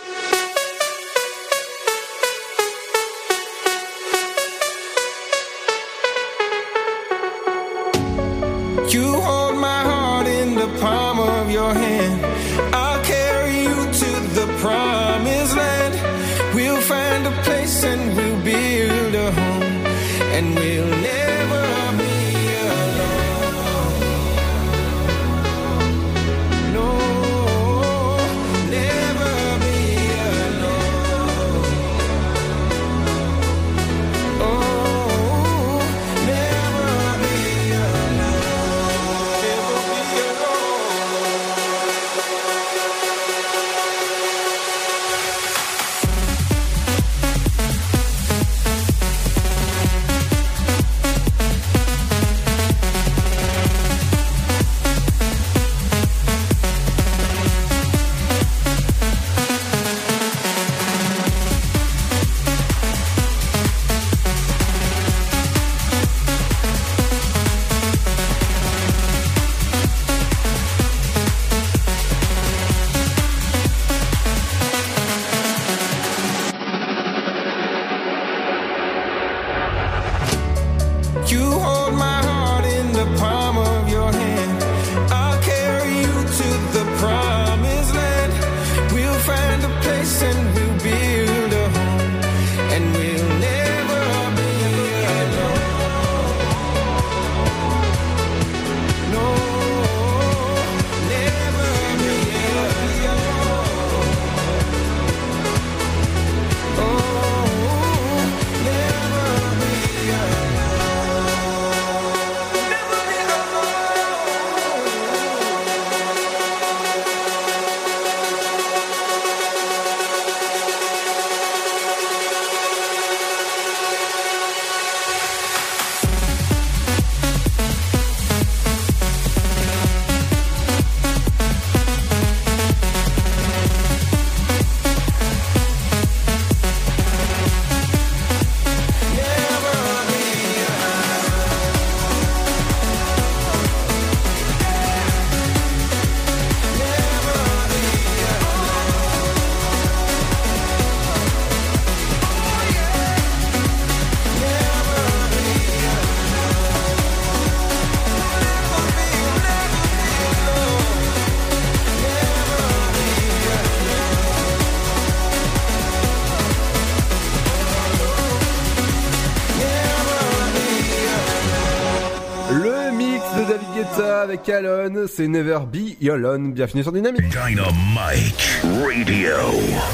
C'est 175.07 175.27
Never 175.27 175.59
Be 175.71 176.09
Alone. 176.09 176.53
Bienvenue 176.53 176.83
sur 176.83 176.91
Dynamique. 176.91 177.23
Dynamite 177.29 178.61
Radio. 178.63 179.35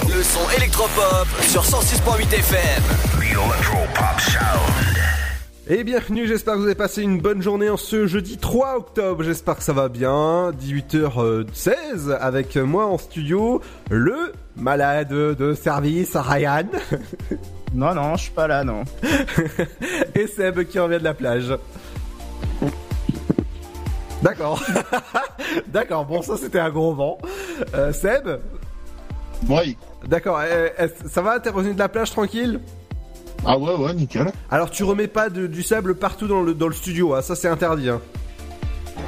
Le 0.07 0.23
son 0.23 0.49
électropop 0.57 1.27
sur 1.41 1.63
106.8 1.63 2.33
FM. 2.33 2.83
The 3.19 3.23
Electropop 3.23 4.19
Sound. 4.19 4.97
Et 5.67 5.83
bienvenue, 5.83 6.27
j'espère 6.27 6.55
que 6.55 6.59
vous 6.59 6.65
avez 6.65 6.75
passé 6.75 7.03
une 7.03 7.21
bonne 7.21 7.41
journée 7.41 7.69
en 7.69 7.77
ce 7.77 8.07
jeudi 8.07 8.37
3 8.37 8.75
octobre. 8.77 9.23
J'espère 9.23 9.57
que 9.57 9.63
ça 9.63 9.73
va 9.73 9.87
bien. 9.87 10.51
18h16 10.51 12.11
avec 12.19 12.55
moi 12.57 12.85
en 12.85 12.97
studio, 12.97 13.61
le 13.89 14.33
malade 14.55 15.09
de 15.09 15.53
service, 15.53 16.15
Ryan. 16.15 16.65
Non, 17.73 17.93
non, 17.93 18.15
je 18.15 18.23
suis 18.23 18.31
pas 18.31 18.47
là, 18.47 18.63
non. 18.63 18.83
Et 20.15 20.25
Seb 20.27 20.63
qui 20.63 20.79
revient 20.79 20.97
de 20.97 21.03
la 21.03 21.13
plage. 21.13 21.53
D'accord. 24.21 24.61
D'accord, 25.67 26.05
bon 26.05 26.21
ça 26.21 26.35
c'était 26.37 26.59
un 26.59 26.69
gros 26.69 26.93
vent. 26.93 27.17
Euh, 27.73 27.93
Seb? 27.93 28.27
Oui. 29.47 29.77
D'accord, 30.07 30.39
euh, 30.43 30.67
ça 31.09 31.21
va 31.21 31.39
T'es 31.39 31.49
revenu 31.49 31.73
de 31.73 31.79
la 31.79 31.89
plage 31.89 32.11
tranquille? 32.11 32.59
Ah 33.45 33.57
ouais, 33.57 33.73
ouais, 33.75 33.93
nickel. 33.93 34.31
Alors 34.51 34.69
tu 34.69 34.83
remets 34.83 35.07
pas 35.07 35.29
de- 35.29 35.47
du 35.47 35.63
sable 35.63 35.95
partout 35.95 36.27
dans 36.27 36.41
le, 36.41 36.53
dans 36.53 36.67
le 36.67 36.73
studio, 36.73 37.13
hein, 37.15 37.21
ça 37.21 37.35
c'est 37.35 37.47
interdit. 37.47 37.89
Hein. 37.89 38.01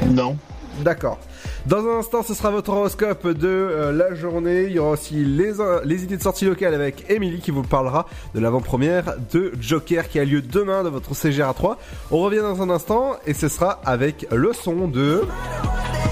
Non. 0.07 0.37
D'accord. 0.81 1.19
Dans 1.67 1.85
un 1.87 1.99
instant, 1.99 2.23
ce 2.23 2.33
sera 2.33 2.49
votre 2.49 2.71
horoscope 2.71 3.27
de 3.27 3.47
euh, 3.47 3.91
la 3.91 4.15
journée. 4.15 4.63
Il 4.63 4.71
y 4.71 4.79
aura 4.79 4.91
aussi 4.91 5.23
les, 5.23 5.59
euh, 5.59 5.79
les 5.85 6.03
idées 6.03 6.17
de 6.17 6.21
sortie 6.21 6.45
locale 6.45 6.73
avec 6.73 7.05
Emily 7.09 7.39
qui 7.39 7.51
vous 7.51 7.61
parlera 7.61 8.07
de 8.33 8.39
l'avant-première 8.39 9.15
de 9.31 9.53
Joker 9.59 10.09
qui 10.09 10.19
a 10.19 10.25
lieu 10.25 10.41
demain 10.41 10.83
dans 10.83 10.89
votre 10.89 11.13
CGR 11.13 11.53
3. 11.53 11.77
On 12.09 12.17
revient 12.17 12.39
dans 12.39 12.63
un 12.63 12.69
instant 12.71 13.15
et 13.27 13.35
ce 13.35 13.47
sera 13.47 13.79
avec 13.85 14.25
le 14.31 14.53
son 14.53 14.87
de... 14.87 15.23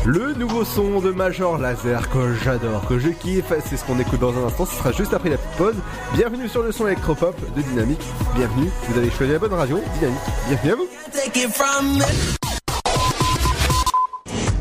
Le 0.05 0.33
nouveau 0.33 0.63
son 0.63 1.01
de 1.01 1.11
Major 1.11 1.57
Laser 1.57 2.09
que 2.09 2.33
j'adore, 2.43 2.87
que 2.87 2.99
je 2.99 3.09
kiffe, 3.09 3.51
c'est 3.65 3.75
ce 3.75 3.83
qu'on 3.83 3.99
écoute 3.99 4.19
dans 4.21 4.37
un 4.37 4.45
instant, 4.45 4.65
ce 4.65 4.75
sera 4.75 4.91
juste 4.91 5.13
après 5.13 5.29
la 5.29 5.37
pause. 5.57 5.75
Bienvenue 6.13 6.47
sur 6.47 6.63
le 6.63 6.71
son 6.71 6.87
électropop 6.87 7.35
de 7.55 7.61
Dynamique, 7.61 8.01
bienvenue, 8.33 8.69
vous 8.87 8.97
avez 8.97 9.11
choisi 9.11 9.33
la 9.33 9.39
bonne 9.39 9.53
radio, 9.53 9.79
Dynamique, 9.99 10.19
bienvenue. 10.63 10.87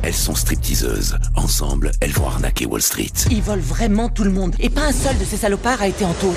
Elles 0.09 0.15
sont 0.15 0.35
stripteaseuses. 0.35 1.19
Ensemble, 1.37 1.93
elles 2.01 2.13
vont 2.13 2.27
arnaquer 2.27 2.65
Wall 2.65 2.81
Street. 2.81 3.13
Ils 3.31 3.43
volent 3.43 3.61
vraiment 3.61 4.09
tout 4.09 4.25
le 4.25 4.31
monde. 4.31 4.55
Et 4.59 4.71
pas 4.71 4.87
un 4.87 4.93
seul 4.93 5.19
de 5.19 5.25
ces 5.27 5.37
salopards 5.37 5.83
a 5.83 5.87
été 5.87 6.03
en 6.07 6.15
tôle. 6.15 6.33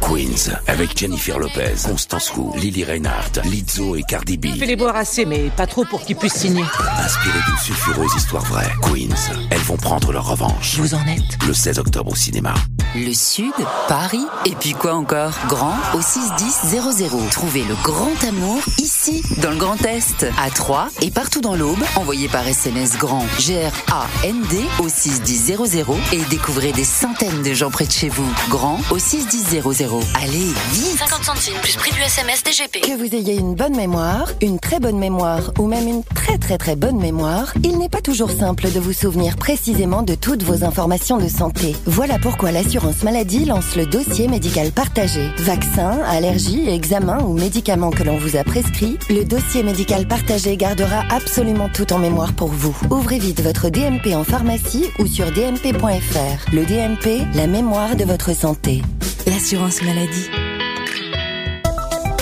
Queens, 0.00 0.54
avec 0.66 0.96
Jennifer 0.98 1.38
Lopez, 1.38 1.74
Constance 1.84 2.32
Wu, 2.36 2.58
Lily 2.58 2.84
Reinhardt, 2.84 3.40
Lizzo 3.44 3.96
et 3.96 4.02
Cardi 4.02 4.36
B. 4.36 4.46
Fais 4.58 4.66
les 4.66 4.76
boire 4.76 4.96
assez, 4.96 5.24
mais 5.24 5.50
pas 5.56 5.66
trop 5.66 5.84
pour 5.84 6.02
qu'ils 6.02 6.16
puissent 6.16 6.34
signer. 6.34 6.64
Inspiré 6.98 7.38
d'une 7.46 7.58
sulfureuse 7.58 8.14
histoire 8.16 8.44
vraie, 8.44 8.70
Queens, 8.82 9.16
elles 9.50 9.60
vont 9.60 9.76
prendre 9.76 10.12
leur 10.12 10.26
revanche. 10.26 10.76
Vous 10.78 10.94
en 10.94 11.06
êtes 11.06 11.44
Le 11.46 11.54
16 11.54 11.78
octobre 11.78 12.12
au 12.12 12.16
cinéma. 12.16 12.54
Le 12.94 13.12
Sud, 13.12 13.52
Paris, 13.86 14.24
et 14.46 14.52
puis 14.52 14.72
quoi 14.72 14.94
encore? 14.94 15.32
Grand 15.46 15.76
au 15.94 16.00
61000. 16.00 16.80
Trouvez 17.30 17.64
le 17.64 17.74
grand 17.82 18.24
amour 18.26 18.62
ici, 18.78 19.22
dans 19.42 19.50
le 19.50 19.56
Grand 19.56 19.84
Est, 19.84 20.26
à 20.42 20.50
Troyes 20.50 20.88
et 21.02 21.10
partout 21.10 21.40
dans 21.40 21.54
l'Aube. 21.54 21.82
Envoyez 21.96 22.28
par 22.28 22.46
SMS 22.46 22.96
grand 22.96 23.26
G-R-A-N-D 23.38 24.56
au 24.80 24.88
61000 24.88 25.56
et 26.12 26.22
découvrez 26.30 26.72
des 26.72 26.84
centaines 26.84 27.42
de 27.42 27.52
gens 27.52 27.70
près 27.70 27.86
de 27.86 27.92
chez 27.92 28.08
vous. 28.08 28.28
Grand 28.48 28.80
au 28.90 28.98
61000. 28.98 29.87
Allez, 30.22 30.52
vite 30.72 30.98
50 30.98 31.24
centimes 31.24 31.56
plus 31.62 31.76
prix 31.76 31.90
du 31.92 32.00
SMS 32.02 32.44
DGP. 32.44 32.80
Que 32.82 32.98
vous 32.98 33.14
ayez 33.14 33.38
une 33.38 33.54
bonne 33.54 33.74
mémoire, 33.74 34.30
une 34.42 34.58
très 34.60 34.80
bonne 34.80 34.98
mémoire 34.98 35.52
ou 35.58 35.66
même 35.66 35.88
une 35.88 36.02
très 36.04 36.36
très 36.36 36.58
très 36.58 36.76
bonne 36.76 36.98
mémoire, 36.98 37.54
il 37.64 37.78
n'est 37.78 37.88
pas 37.88 38.02
toujours 38.02 38.30
simple 38.30 38.70
de 38.70 38.80
vous 38.80 38.92
souvenir 38.92 39.36
précisément 39.36 40.02
de 40.02 40.14
toutes 40.14 40.42
vos 40.42 40.62
informations 40.62 41.16
de 41.16 41.26
santé. 41.26 41.74
Voilà 41.86 42.18
pourquoi 42.18 42.52
l'assurance 42.52 43.02
maladie 43.02 43.46
lance 43.46 43.76
le 43.76 43.86
dossier 43.86 44.28
médical 44.28 44.72
partagé. 44.72 45.30
Vaccins, 45.38 45.98
allergies, 46.06 46.68
examens 46.68 47.22
ou 47.22 47.32
médicaments 47.32 47.90
que 47.90 48.02
l'on 48.02 48.18
vous 48.18 48.36
a 48.36 48.44
prescrits, 48.44 48.98
le 49.08 49.24
dossier 49.24 49.62
médical 49.62 50.06
partagé 50.06 50.58
gardera 50.58 51.04
absolument 51.10 51.70
tout 51.70 51.94
en 51.94 51.98
mémoire 51.98 52.34
pour 52.34 52.48
vous. 52.48 52.76
Ouvrez 52.90 53.18
vite 53.18 53.40
votre 53.40 53.70
DMP 53.70 54.14
en 54.14 54.24
pharmacie 54.24 54.90
ou 54.98 55.06
sur 55.06 55.32
dmp.fr. 55.32 56.52
Le 56.52 56.66
DMP, 56.66 57.24
la 57.34 57.46
mémoire 57.46 57.96
de 57.96 58.04
votre 58.04 58.36
santé. 58.36 58.82
L'assurance 59.38 59.82
maladie. 59.82 60.28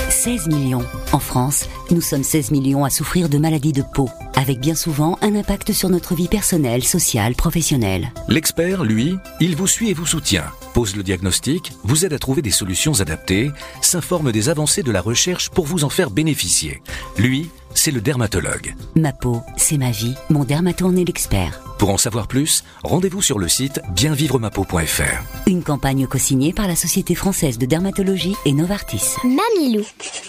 16 0.07 0.49
millions. 0.49 0.85
En 1.13 1.17
France, 1.17 1.67
nous 1.89 1.99
sommes 1.99 2.21
16 2.21 2.51
millions 2.51 2.85
à 2.85 2.91
souffrir 2.91 3.27
de 3.27 3.39
maladies 3.39 3.71
de 3.71 3.81
peau, 3.81 4.07
avec 4.35 4.59
bien 4.59 4.75
souvent 4.75 5.17
un 5.23 5.33
impact 5.33 5.73
sur 5.73 5.89
notre 5.89 6.13
vie 6.13 6.27
personnelle, 6.27 6.83
sociale, 6.83 7.33
professionnelle. 7.33 8.11
L'expert, 8.29 8.83
lui, 8.83 9.17
il 9.39 9.55
vous 9.55 9.65
suit 9.65 9.89
et 9.89 9.95
vous 9.95 10.05
soutient, 10.05 10.45
pose 10.75 10.95
le 10.95 11.01
diagnostic, 11.01 11.71
vous 11.83 12.05
aide 12.05 12.13
à 12.13 12.19
trouver 12.19 12.43
des 12.43 12.51
solutions 12.51 13.01
adaptées, 13.01 13.49
s'informe 13.81 14.31
des 14.31 14.49
avancées 14.49 14.83
de 14.83 14.91
la 14.91 15.01
recherche 15.01 15.49
pour 15.49 15.65
vous 15.65 15.85
en 15.85 15.89
faire 15.89 16.11
bénéficier. 16.11 16.83
Lui, 17.17 17.49
c'est 17.73 17.89
le 17.89 17.99
dermatologue. 17.99 18.75
Ma 18.95 19.11
peau, 19.11 19.41
c'est 19.55 19.79
ma 19.79 19.89
vie. 19.89 20.13
Mon 20.29 20.43
dermato 20.43 20.85
en 20.85 20.95
est 20.95 21.05
l'expert. 21.05 21.66
Pour 21.77 21.91
en 21.91 21.97
savoir 21.97 22.27
plus, 22.27 22.63
rendez-vous 22.83 23.21
sur 23.21 23.37
le 23.37 23.47
site 23.47 23.81
bienvivremapeau.fr. 23.91 25.23
Une 25.45 25.63
campagne 25.63 26.07
co-signée 26.07 26.51
par 26.51 26.67
la 26.67 26.75
Société 26.75 27.13
française 27.13 27.59
de 27.59 27.67
dermatologie 27.67 28.35
et 28.45 28.53
Novartis. 28.53 29.15
Mamilou. 29.23 29.83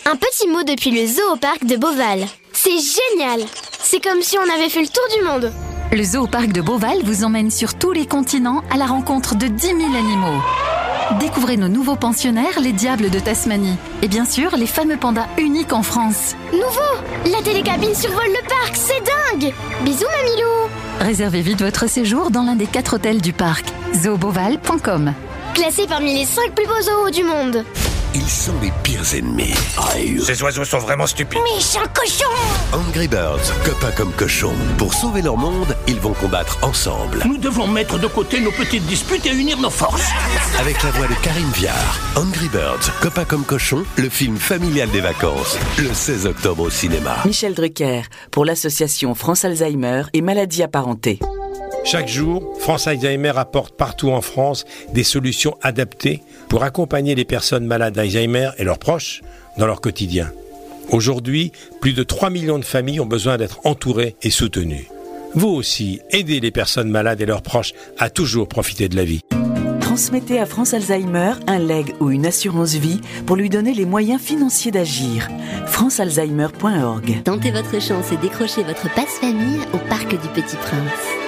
Un 0.05 0.17
petit 0.17 0.47
mot 0.49 0.63
depuis 0.63 0.91
le 0.91 1.07
zoo 1.07 1.23
au 1.33 1.37
parc 1.37 1.65
de 1.65 1.77
Beauval. 1.77 2.27
C'est 2.53 2.71
génial 2.71 3.41
C'est 3.83 4.03
comme 4.03 4.21
si 4.21 4.37
on 4.37 4.55
avait 4.55 4.69
fait 4.69 4.83
le 4.83 4.89
tour 4.89 5.05
du 5.17 5.25
monde 5.25 5.53
Le 5.91 6.03
zoo 6.03 6.25
au 6.25 6.27
parc 6.27 6.53
de 6.53 6.61
Beauval 6.61 6.99
vous 7.05 7.25
emmène 7.25 7.51
sur 7.51 7.75
tous 7.79 7.93
les 7.93 8.07
continents 8.07 8.63
à 8.71 8.77
la 8.77 8.87
rencontre 8.87 9.35
de 9.35 9.47
10 9.47 9.67
000 9.69 9.79
animaux. 9.97 10.43
Découvrez 11.19 11.57
nos 11.57 11.69
nouveaux 11.69 11.97
pensionnaires, 11.97 12.61
les 12.61 12.73
diables 12.73 13.09
de 13.09 13.19
Tasmanie. 13.19 13.79
Et 14.03 14.09
bien 14.09 14.27
sûr, 14.27 14.55
les 14.59 14.67
fameux 14.67 14.99
pandas 14.99 15.29
uniques 15.39 15.73
en 15.73 15.83
France. 15.83 16.37
Nouveau 16.53 17.33
La 17.33 17.43
télécabine 17.43 17.95
survole 17.95 18.29
le 18.29 18.47
parc, 18.47 18.77
c'est 18.77 19.03
dingue 19.03 19.55
Bisous 19.85 20.05
Mamilou 20.05 20.88
Réservez 21.01 21.41
vite 21.43 21.63
votre 21.63 21.89
séjour 21.89 22.31
dans 22.31 22.43
l'un 22.43 22.57
des 22.57 22.67
quatre 22.67 22.95
hôtels 22.97 23.21
du 23.21 23.33
parc. 23.33 23.65
zooboval.com 23.95 25.15
Classé 25.55 25.87
parmi 25.89 26.15
les 26.15 26.25
5 26.25 26.53
plus 26.55 26.67
beaux 26.67 26.83
zoos 26.83 27.11
du 27.11 27.25
monde 27.25 27.65
Ils 28.15 28.29
sont 28.29 28.55
les 28.63 28.73
pires 28.83 29.15
ennemis. 29.15 29.55
Aïe. 29.93 30.19
Ces 30.25 30.43
oiseaux 30.43 30.65
sont 30.65 30.79
vraiment 30.79 31.07
stupides. 31.07 31.41
Méchant 31.55 31.87
cochon 31.95 32.25
Angry 32.73 33.07
Birds, 33.07 33.53
copains 33.65 33.93
comme 33.93 34.13
cochons. 34.13 34.55
Pour 34.79 34.95
sauver 34.95 35.23
leur 35.23 35.37
monde, 35.37 35.77
ils 35.87 36.01
vont 36.01 36.15
combattre 36.15 36.59
ensemble. 36.63 37.23
Nous 37.27 37.37
devons 37.39 37.67
mettre 37.67 37.99
de 37.99 38.07
côté 38.07 38.41
nos 38.41 38.51
petites 38.53 38.87
disputes 38.87 39.27
et 39.27 39.33
unir 39.33 39.59
nos 39.59 39.71
forces. 39.71 40.11
Avec 40.59 40.83
la 40.83 40.91
voix 40.93 41.07
de 41.07 41.15
Karine 41.23 41.51
Viard, 41.55 41.99
Angry 42.17 42.49
Birds, 42.49 42.91
copains 43.01 43.25
comme 43.25 43.45
cochons, 43.45 43.85
le 43.97 44.09
film 44.09 44.37
familial 44.37 44.91
des 44.91 45.01
vacances. 45.01 45.59
Le 45.79 45.93
16 45.93 46.27
octobre 46.27 46.65
au 46.65 46.71
cinéma. 46.71 47.17
Michel 47.25 47.55
Drucker, 47.55 48.03
pour 48.31 48.45
l'association 48.45 49.15
France 49.15 49.45
Alzheimer 49.45 50.05
et 50.13 50.23
maladies 50.23 50.63
apparentées. 50.63 51.21
Chaque 51.85 52.09
jour, 52.09 52.43
France 52.59 52.87
Alzheimer 52.87 53.33
apporte 53.37 53.75
partout 53.75 54.11
en 54.11 54.21
France 54.21 54.65
des 54.93 55.05
solutions 55.05 55.57
adaptées 55.63 56.23
pour 56.49 56.63
accompagner 56.63 57.15
les 57.15 57.25
personnes 57.25 57.67
malades 57.67 57.95
d'Alzheimer 57.95 58.51
et 58.59 58.65
leurs 58.65 58.79
proches 58.79 59.23
dans 59.57 59.67
leur 59.67 59.81
quotidien. 59.81 60.31
Aujourd'hui, 60.91 61.53
plus 61.81 61.93
de 61.93 62.03
3 62.03 62.31
millions 62.31 62.59
de 62.59 62.65
familles 62.65 63.01
ont 63.01 63.07
besoin 63.07 63.37
d'être 63.37 63.61
entourées 63.65 64.17
et 64.23 64.31
soutenues. 64.31 64.89
Vous 65.35 65.49
aussi, 65.49 66.01
aidez 66.11 66.41
les 66.41 66.51
personnes 66.51 66.91
malades 66.91 67.21
et 67.21 67.27
leurs 67.27 67.43
proches 67.43 67.73
à 67.99 68.11
toujours 68.11 68.49
profiter 68.49 68.89
de 68.89 68.97
la 68.97 69.05
vie. 69.05 69.21
Transmettez 69.81 70.39
à 70.39 70.47
France 70.47 70.75
Alzheimer 70.75 71.33
un 71.47 71.59
leg 71.59 71.95
ou 72.01 72.11
une 72.11 72.27
assurance 72.27 72.75
vie 72.75 73.01
pour 73.27 73.37
lui 73.37 73.49
donner 73.49 73.75
les 73.75 73.85
moyens 73.85 74.21
financiers 74.21 74.71
d'agir. 74.71 75.29
francealzheimer.org 75.67 77.23
Tentez 77.25 77.51
votre 77.51 77.81
chance 77.81 78.13
et 78.13 78.17
décrochez 78.17 78.63
votre 78.63 78.93
passe-famille 78.95 79.61
au 79.73 79.79
Parc 79.89 80.11
du 80.11 80.29
Petit 80.35 80.57
Prince. 80.57 81.18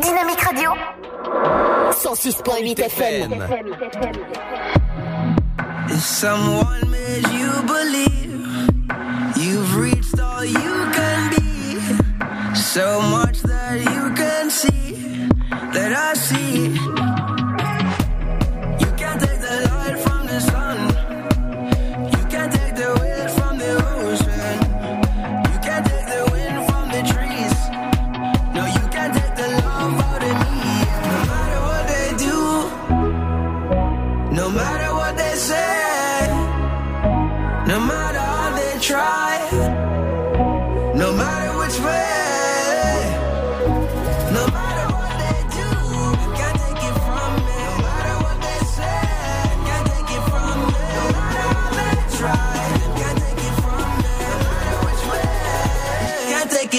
Dynamique 0.00 0.44
Radio 0.44 0.74
106.8 1.90 2.78
FM. 2.78 3.32
If 5.90 6.00
someone 6.00 6.90
made 6.90 7.26
you 7.28 7.50
believe 7.66 8.68
you've 9.36 9.76
reached 9.76 10.20
all 10.20 10.44
you 10.44 10.90
can 10.92 11.30
be, 11.30 11.80
so 12.54 13.00
much 13.02 13.40
that 13.42 13.78
you 13.78 14.14
can 14.14 14.50
see 14.50 14.92
that 15.72 15.92
I 15.92 16.14
see. 16.14 17.07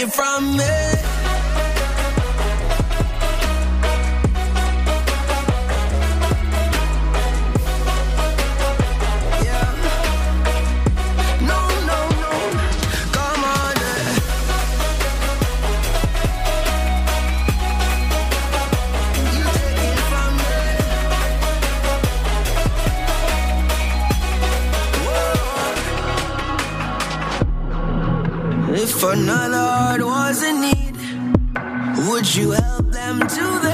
It 0.01 0.13
from 0.13 0.55
me. 0.55 0.88
If 29.01 29.05
another 29.05 29.55
heart 29.55 30.01
was 30.03 30.43
in 30.43 30.59
need, 30.59 30.97
would 32.09 32.35
you 32.35 32.51
help 32.51 32.91
them 32.91 33.19
to 33.21 33.59
their 33.63 33.68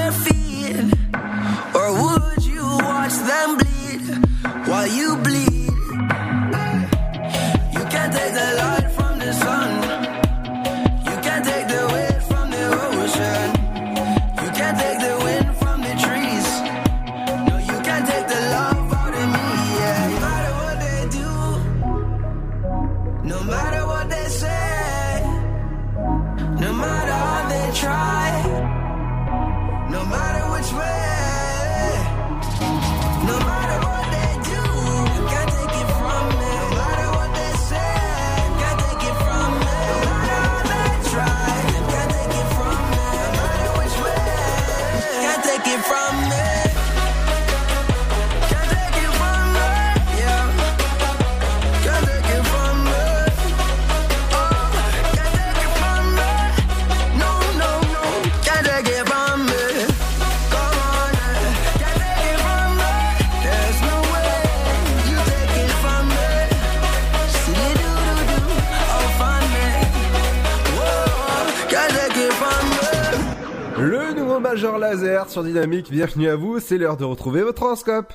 Dynamique, 75.42 75.90
bienvenue 75.90 76.28
à 76.28 76.36
vous, 76.36 76.60
c'est 76.60 76.78
l'heure 76.78 76.96
de 76.96 77.04
retrouver 77.04 77.42
votre 77.42 77.62
horoscope. 77.62 78.12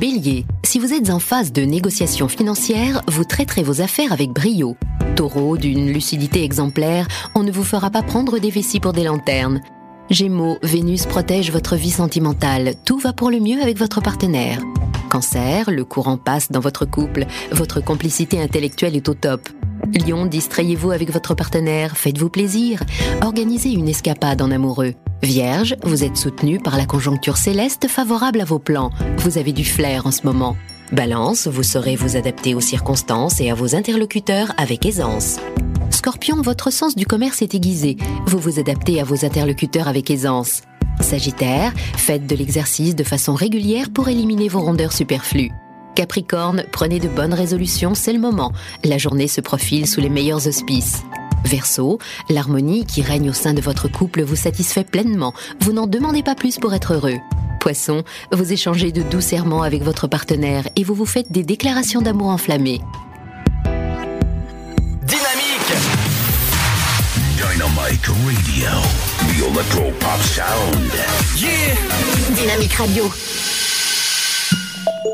Bélier, 0.00 0.44
si 0.64 0.78
vous 0.78 0.92
êtes 0.92 1.10
en 1.10 1.18
phase 1.18 1.52
de 1.52 1.62
négociation 1.62 2.28
financière, 2.28 3.02
vous 3.08 3.24
traiterez 3.24 3.62
vos 3.62 3.80
affaires 3.80 4.12
avec 4.12 4.30
brio. 4.30 4.76
Taureau, 5.16 5.56
d'une 5.56 5.92
lucidité 5.92 6.42
exemplaire, 6.44 7.06
on 7.34 7.42
ne 7.42 7.52
vous 7.52 7.64
fera 7.64 7.90
pas 7.90 8.02
prendre 8.02 8.38
des 8.38 8.50
vessies 8.50 8.80
pour 8.80 8.92
des 8.92 9.04
lanternes. 9.04 9.60
Gémeaux, 10.10 10.58
Vénus 10.62 11.06
protège 11.06 11.50
votre 11.50 11.76
vie 11.76 11.90
sentimentale, 11.90 12.74
tout 12.84 12.98
va 12.98 13.12
pour 13.12 13.30
le 13.30 13.40
mieux 13.40 13.62
avec 13.62 13.78
votre 13.78 14.02
partenaire. 14.02 14.60
Cancer, 15.10 15.70
le 15.70 15.84
courant 15.84 16.18
passe 16.18 16.50
dans 16.50 16.60
votre 16.60 16.84
couple, 16.84 17.26
votre 17.52 17.80
complicité 17.80 18.42
intellectuelle 18.42 18.96
est 18.96 19.08
au 19.08 19.14
top. 19.14 19.48
Lion, 19.94 20.26
distrayez-vous 20.26 20.90
avec 20.90 21.10
votre 21.10 21.34
partenaire, 21.34 21.96
faites-vous 21.96 22.28
plaisir, 22.28 22.82
organisez 23.22 23.70
une 23.70 23.88
escapade 23.88 24.42
en 24.42 24.50
amoureux. 24.50 24.94
Vierge, 25.22 25.76
vous 25.84 26.04
êtes 26.04 26.16
soutenu 26.16 26.58
par 26.58 26.76
la 26.76 26.86
conjoncture 26.86 27.36
céleste 27.36 27.88
favorable 27.88 28.40
à 28.40 28.44
vos 28.44 28.58
plans, 28.58 28.90
vous 29.18 29.38
avez 29.38 29.52
du 29.52 29.64
flair 29.64 30.06
en 30.06 30.10
ce 30.10 30.24
moment. 30.24 30.56
Balance, 30.92 31.46
vous 31.46 31.62
saurez 31.62 31.96
vous 31.96 32.16
adapter 32.16 32.54
aux 32.54 32.60
circonstances 32.60 33.40
et 33.40 33.50
à 33.50 33.54
vos 33.54 33.74
interlocuteurs 33.74 34.52
avec 34.58 34.84
aisance. 34.84 35.38
Scorpion, 35.90 36.42
votre 36.42 36.70
sens 36.70 36.94
du 36.96 37.06
commerce 37.06 37.40
est 37.40 37.54
aiguisé, 37.54 37.96
vous 38.26 38.38
vous 38.38 38.58
adaptez 38.58 39.00
à 39.00 39.04
vos 39.04 39.24
interlocuteurs 39.24 39.88
avec 39.88 40.10
aisance. 40.10 40.62
Sagittaire, 41.00 41.72
faites 41.96 42.26
de 42.26 42.36
l'exercice 42.36 42.94
de 42.94 43.04
façon 43.04 43.34
régulière 43.34 43.90
pour 43.90 44.08
éliminer 44.08 44.48
vos 44.48 44.60
rondeurs 44.60 44.92
superflues. 44.92 45.50
Capricorne, 45.94 46.64
prenez 46.72 46.98
de 46.98 47.08
bonnes 47.08 47.34
résolutions, 47.34 47.94
c'est 47.94 48.12
le 48.12 48.18
moment. 48.18 48.52
La 48.82 48.98
journée 48.98 49.28
se 49.28 49.40
profile 49.40 49.86
sous 49.86 50.00
les 50.00 50.08
meilleurs 50.08 50.46
auspices. 50.48 51.02
Verseau, 51.44 51.98
l'harmonie 52.28 52.86
qui 52.86 53.02
règne 53.02 53.30
au 53.30 53.34
sein 53.34 53.54
de 53.54 53.60
votre 53.60 53.88
couple 53.88 54.22
vous 54.22 54.36
satisfait 54.36 54.84
pleinement. 54.84 55.34
Vous 55.60 55.72
n'en 55.72 55.86
demandez 55.86 56.22
pas 56.22 56.34
plus 56.34 56.58
pour 56.58 56.74
être 56.74 56.94
heureux. 56.94 57.18
Poisson, 57.60 58.02
vous 58.32 58.52
échangez 58.52 58.92
de 58.92 59.02
doux 59.02 59.20
serments 59.20 59.62
avec 59.62 59.82
votre 59.82 60.06
partenaire 60.06 60.68
et 60.76 60.84
vous 60.84 60.94
vous 60.94 61.06
faites 61.06 61.30
des 61.30 61.44
déclarations 61.44 62.02
d'amour 62.02 62.28
enflammées. 62.28 62.80
Dynamique 65.02 65.74
Dynamite 67.36 68.06
Radio, 68.06 68.70
the 69.28 69.46
electro 69.50 69.92
pop 70.00 70.20
sound. 70.22 70.92
Yeah 71.38 71.74
Dynamique 72.34 72.72
Radio. 72.74 73.04
I'm 75.04 75.12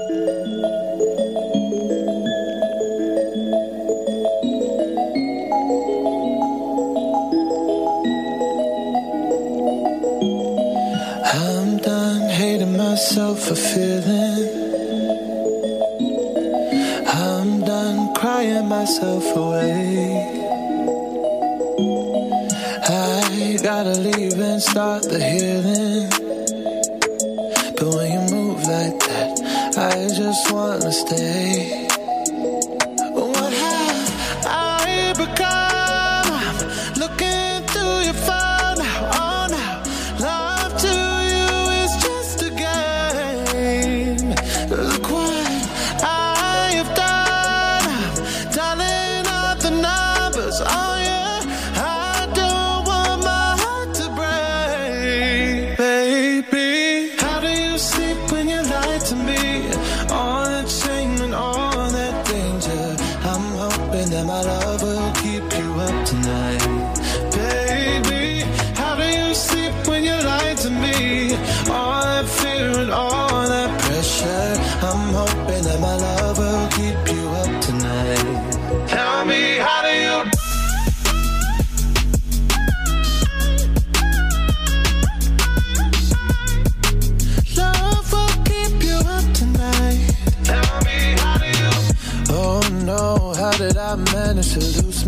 done 11.78 12.30
hating 12.30 12.76
myself 12.76 13.40
for 13.40 13.56
feeling. 13.56 14.46
I'm 17.08 17.60
done 17.64 18.14
crying 18.14 18.68
myself 18.68 19.24
away. 19.34 20.22
I 22.86 23.58
gotta 23.60 23.98
leave 23.98 24.38
and 24.38 24.62
start 24.62 25.02
the 25.02 25.18
healing. 25.18 26.19
I 30.00 30.08
just 30.08 30.50
wanna 30.50 30.90
stay. 30.90 31.89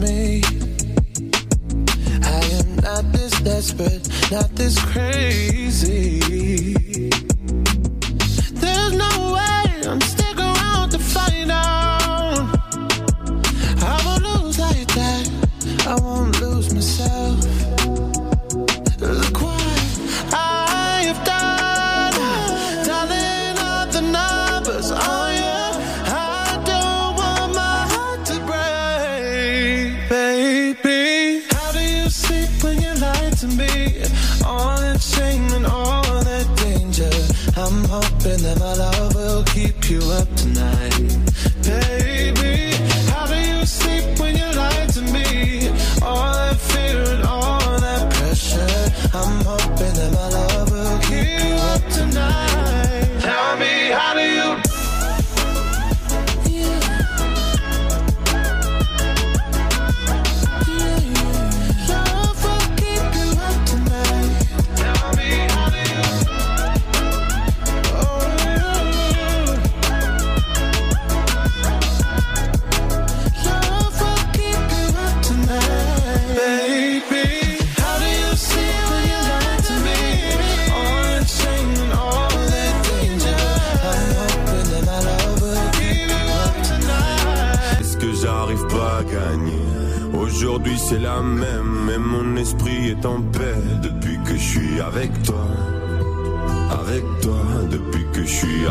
me. 0.02 0.42
I 2.24 2.42
am 2.58 2.76
not 2.76 3.12
this 3.12 3.32
desperate, 3.40 4.08
not 4.30 4.50
this 4.56 4.78
crazy. 4.92 6.21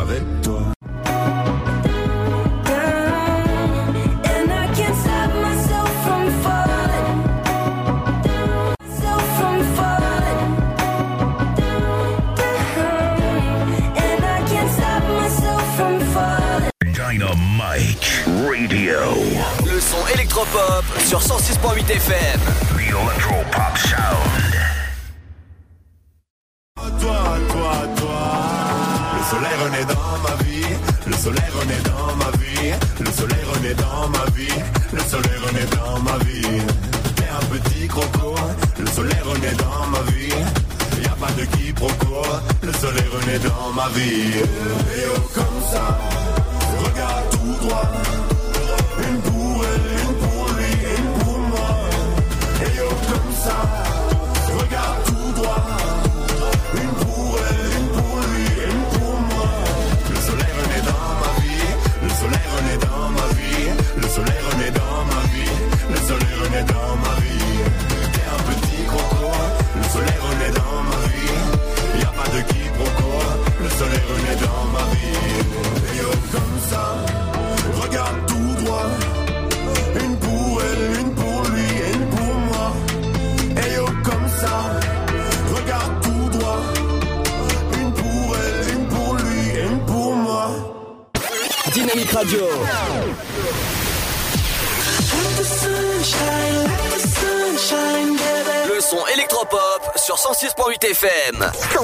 avec 0.01 0.23
toi. 0.41 0.61
Dynamite 17.11 18.23
Radio. 18.47 18.99
Le 19.65 19.79
son 19.79 19.97
électropop 20.13 20.85
sur 21.05 21.19
106.8 21.19 21.91
FM. 21.91 22.30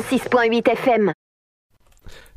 106.8 0.09 0.61
FM. 0.63 1.16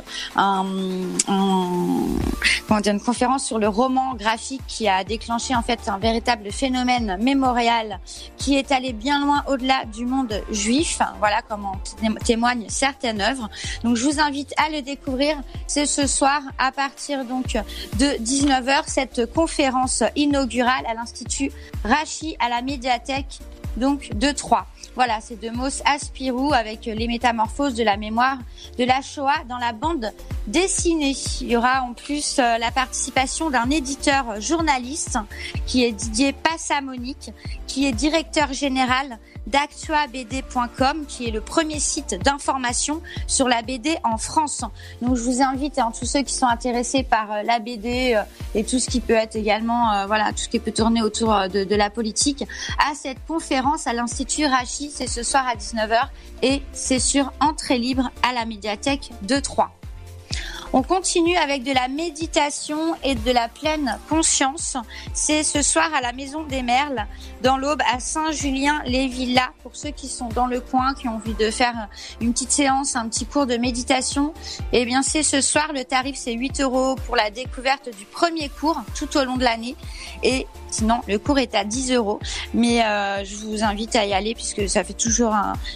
dire, 2.80 2.92
une 2.92 3.00
conférence 3.00 3.44
sur 3.44 3.58
le 3.58 3.68
roman 3.68 4.14
graphique 4.14 4.62
qui 4.66 4.88
a 4.88 5.04
déclenché 5.04 5.54
en 5.54 5.62
fait 5.62 5.80
un 5.88 5.98
véritable 5.98 6.50
phénomène 6.52 7.18
mémorial 7.20 7.98
qui 8.38 8.56
est 8.56 8.72
allé 8.72 8.92
bien 8.92 9.24
loin 9.24 9.44
au-delà 9.48 9.84
du 9.84 10.06
monde 10.06 10.40
juif. 10.50 11.00
Voilà 11.18 11.42
comment 11.48 11.76
té- 12.00 12.06
témoignent 12.24 12.66
certaines 12.68 13.20
œuvres. 13.20 13.48
Donc 13.84 13.96
je 13.96 14.04
vous 14.06 14.20
invite 14.20 14.52
à 14.56 14.70
le 14.70 14.82
découvrir. 14.82 15.36
C'est 15.66 15.86
ce 15.86 16.06
soir 16.06 16.40
à 16.58 16.72
partir 16.72 17.24
donc 17.24 17.58
de 17.98 18.06
19h 18.22 18.84
cette 18.86 19.32
conférence 19.34 20.02
inaugurale 20.16 20.84
à 20.88 20.94
l'Institut 20.94 21.50
Rachi 21.84 22.36
à 22.38 22.48
la 22.48 22.62
médiathèque 22.62 23.09
donc 23.76 24.10
de 24.14 24.30
Troyes. 24.32 24.66
Voilà, 24.94 25.20
c'est 25.20 25.40
de 25.40 25.50
Mos 25.50 25.82
Aspirou 25.84 26.52
avec 26.52 26.86
les 26.86 27.06
métamorphoses 27.06 27.74
de 27.74 27.84
la 27.84 27.96
mémoire 27.96 28.38
de 28.78 28.84
la 28.84 29.00
Shoah 29.00 29.44
dans 29.48 29.58
la 29.58 29.72
bande 29.72 30.12
dessinée. 30.46 31.14
Il 31.40 31.48
y 31.48 31.56
aura 31.56 31.82
en 31.82 31.92
plus 31.94 32.38
euh, 32.38 32.58
la 32.58 32.70
participation 32.70 33.50
d'un 33.50 33.70
éditeur 33.70 34.40
journaliste 34.40 35.18
qui 35.66 35.84
est 35.84 35.92
Didier 35.92 36.32
Passamonique, 36.32 37.32
qui 37.66 37.86
est 37.86 37.92
directeur 37.92 38.52
général 38.52 39.18
d'actuabd.com, 39.46 41.04
qui 41.06 41.28
est 41.28 41.30
le 41.30 41.40
premier 41.40 41.78
site 41.78 42.16
d'information 42.22 43.02
sur 43.26 43.48
la 43.48 43.62
BD 43.62 43.96
en 44.04 44.16
France. 44.16 44.62
Donc 45.02 45.16
je 45.16 45.22
vous 45.22 45.42
invite, 45.42 45.78
hein, 45.78 45.92
tous 45.98 46.06
ceux 46.06 46.22
qui 46.22 46.34
sont 46.34 46.46
intéressés 46.46 47.02
par 47.02 47.32
euh, 47.32 47.42
la 47.42 47.58
BD 47.58 48.14
euh, 48.14 48.22
et 48.54 48.64
tout 48.64 48.78
ce 48.78 48.88
qui 48.88 49.00
peut 49.00 49.14
être 49.14 49.36
également, 49.36 49.92
euh, 49.92 50.06
voilà, 50.06 50.30
tout 50.32 50.38
ce 50.38 50.48
qui 50.48 50.58
peut 50.58 50.72
tourner 50.72 51.02
autour 51.02 51.48
de, 51.52 51.64
de 51.64 51.74
la 51.74 51.90
politique, 51.90 52.44
à 52.78 52.94
cette 52.94 53.24
conférence 53.26 53.86
à 53.86 53.92
l'Institut 53.92 54.46
Rachi. 54.46 54.90
C'est 54.94 55.08
ce 55.08 55.22
soir 55.22 55.46
à 55.46 55.56
19h 55.56 56.08
et 56.42 56.62
c'est 56.72 56.98
sur 57.00 57.32
entrée 57.40 57.78
libre 57.78 58.10
à 58.22 58.32
la 58.32 58.44
médiathèque 58.44 59.10
de 59.22 59.38
Troyes. 59.40 59.70
On 60.72 60.82
continue 60.82 61.36
avec 61.36 61.64
de 61.64 61.72
la 61.72 61.88
méditation 61.88 62.94
et 63.02 63.16
de 63.16 63.32
la 63.32 63.48
pleine 63.48 63.98
conscience. 64.08 64.76
C'est 65.12 65.42
ce 65.42 65.62
soir 65.62 65.92
à 65.92 66.00
la 66.00 66.12
Maison 66.12 66.44
des 66.44 66.62
Merles, 66.62 67.06
dans 67.42 67.56
l'Aube, 67.56 67.82
à 67.92 67.98
Saint-Julien-les-Villas. 67.98 69.50
Pour 69.64 69.74
ceux 69.74 69.90
qui 69.90 70.06
sont 70.06 70.28
dans 70.28 70.46
le 70.46 70.60
coin, 70.60 70.94
qui 70.94 71.08
ont 71.08 71.16
envie 71.16 71.34
de 71.34 71.50
faire 71.50 71.88
une 72.20 72.32
petite 72.32 72.52
séance, 72.52 72.94
un 72.94 73.08
petit 73.08 73.26
cours 73.26 73.46
de 73.46 73.56
méditation, 73.56 74.32
eh 74.72 74.84
bien 74.84 75.02
c'est 75.02 75.24
ce 75.24 75.40
soir. 75.40 75.72
Le 75.72 75.84
tarif 75.84 76.14
c'est 76.16 76.34
8 76.34 76.60
euros 76.60 76.94
pour 76.94 77.16
la 77.16 77.30
découverte 77.30 77.88
du 77.98 78.04
premier 78.04 78.48
cours 78.48 78.80
tout 78.94 79.16
au 79.16 79.24
long 79.24 79.36
de 79.38 79.44
l'année. 79.44 79.74
Et 80.22 80.46
sinon, 80.70 81.00
le 81.08 81.18
cours 81.18 81.38
est 81.38 81.54
à 81.54 81.64
10 81.64 81.92
euros. 81.92 82.20
Mais 82.54 82.84
euh, 82.84 83.24
je 83.24 83.36
vous 83.36 83.62
invite 83.62 83.96
à 83.96 84.04
y 84.04 84.12
aller 84.12 84.34
puisque 84.34 84.68
ça 84.68 84.84
fait 84.84 84.94
toujours 84.94 85.34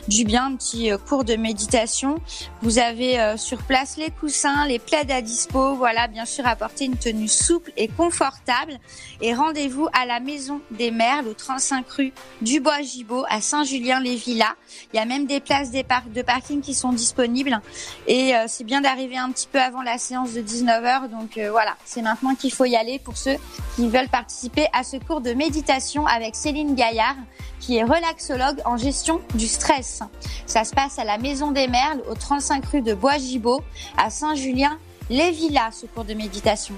du 0.08 0.24
bien, 0.24 0.46
un 0.46 0.56
petit 0.56 0.90
euh, 0.90 0.98
cours 0.98 1.24
de 1.24 1.36
méditation. 1.36 2.16
Vous 2.62 2.78
avez 2.78 3.20
euh, 3.20 3.36
sur 3.36 3.58
place 3.62 3.96
les 3.96 4.10
coussins, 4.10 4.66
les 4.66 4.78
plaids 4.78 5.10
à 5.10 5.20
dispo. 5.20 5.74
Voilà, 5.74 6.06
bien 6.08 6.24
sûr, 6.24 6.46
apporter 6.46 6.84
une 6.84 6.96
tenue 6.96 7.28
souple 7.28 7.72
et 7.76 7.88
confortable. 7.88 8.78
Et 9.20 9.34
rendez-vous 9.34 9.88
à 9.92 10.06
la 10.06 10.20
Maison 10.20 10.60
des 10.70 10.90
Merles, 10.90 11.28
au 11.28 11.34
35 11.34 11.88
rue 11.90 12.12
du 12.42 12.60
Bois 12.60 12.82
Gibault, 12.82 13.24
à 13.28 13.40
Saint-Julien-les-Villas. 13.40 14.54
Il 14.92 14.96
y 14.96 15.00
a 15.00 15.04
même 15.04 15.26
des 15.26 15.40
places 15.40 15.70
de 15.70 16.22
parking 16.22 16.60
qui 16.60 16.74
sont 16.74 16.92
disponibles. 16.92 17.60
Et 18.06 18.32
c'est 18.46 18.64
bien 18.64 18.80
d'arriver 18.80 19.16
un 19.16 19.30
petit 19.30 19.48
peu 19.50 19.60
avant 19.60 19.82
la 19.82 19.98
séance 19.98 20.32
de 20.32 20.40
19h. 20.40 21.08
Donc 21.10 21.38
voilà, 21.50 21.76
c'est 21.84 22.02
maintenant 22.02 22.34
qu'il 22.34 22.52
faut 22.52 22.64
y 22.64 22.76
aller 22.76 22.98
pour 22.98 23.16
ceux 23.16 23.36
qui 23.76 23.88
veulent 23.88 24.08
participer 24.08 24.66
à 24.72 24.83
ce 24.84 24.96
cours 24.98 25.20
de 25.20 25.32
méditation 25.32 26.06
avec 26.06 26.36
Céline 26.36 26.74
Gaillard, 26.74 27.16
qui 27.58 27.76
est 27.76 27.82
relaxologue 27.82 28.60
en 28.64 28.76
gestion 28.76 29.20
du 29.34 29.48
stress. 29.48 30.00
Ça 30.46 30.64
se 30.64 30.74
passe 30.74 30.98
à 30.98 31.04
la 31.04 31.18
Maison 31.18 31.50
des 31.50 31.66
Merles, 31.66 32.02
au 32.08 32.14
35 32.14 32.64
rue 32.66 32.82
de 32.82 32.94
Bois 32.94 33.18
Gibault, 33.18 33.62
à 33.96 34.10
Saint-Julien-les-Villas, 34.10 35.72
ce 35.72 35.86
cours 35.86 36.04
de 36.04 36.14
méditation. 36.14 36.74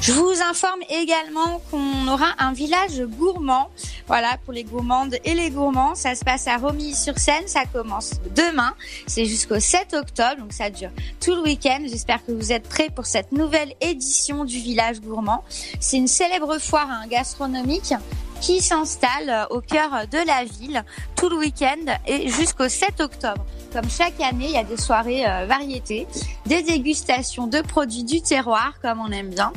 Je 0.00 0.12
vous 0.12 0.42
informe 0.42 0.80
également 0.88 1.60
qu'on 1.70 2.08
aura 2.08 2.34
un 2.38 2.52
village 2.52 3.00
gourmand. 3.02 3.70
Voilà, 4.06 4.38
pour 4.44 4.52
les 4.52 4.64
gourmandes 4.64 5.16
et 5.24 5.34
les 5.34 5.50
gourmands. 5.50 5.94
Ça 5.94 6.14
se 6.14 6.24
passe 6.24 6.48
à 6.48 6.56
Romilly-sur-Seine. 6.56 7.46
Ça 7.46 7.64
commence 7.72 8.14
demain. 8.34 8.74
C'est 9.06 9.26
jusqu'au 9.26 9.60
7 9.60 9.94
octobre. 9.94 10.38
Donc 10.38 10.52
ça 10.52 10.70
dure 10.70 10.90
tout 11.20 11.34
le 11.34 11.42
week-end. 11.42 11.80
J'espère 11.82 12.24
que 12.24 12.32
vous 12.32 12.52
êtes 12.52 12.68
prêts 12.68 12.90
pour 12.94 13.06
cette 13.06 13.32
nouvelle 13.32 13.74
édition 13.80 14.44
du 14.44 14.58
village 14.58 15.00
gourmand. 15.00 15.44
C'est 15.80 15.98
une 15.98 16.08
célèbre 16.08 16.58
foire 16.58 16.88
hein, 16.90 17.06
gastronomique 17.08 17.94
qui 18.40 18.60
s'installe 18.60 19.28
euh, 19.28 19.46
au 19.50 19.60
cœur 19.60 20.06
de 20.10 20.26
la 20.26 20.44
ville 20.44 20.84
tout 21.16 21.28
le 21.28 21.36
week-end 21.36 21.98
et 22.06 22.28
jusqu'au 22.28 22.68
7 22.68 23.00
octobre. 23.00 23.44
Comme 23.72 23.88
chaque 23.88 24.20
année, 24.20 24.46
il 24.46 24.52
y 24.52 24.56
a 24.56 24.64
des 24.64 24.76
soirées 24.76 25.26
euh, 25.26 25.46
variétés, 25.46 26.06
des 26.46 26.62
dégustations 26.62 27.46
de 27.46 27.60
produits 27.60 28.04
du 28.04 28.20
terroir, 28.20 28.74
comme 28.82 29.00
on 29.00 29.12
aime 29.12 29.30
bien, 29.30 29.52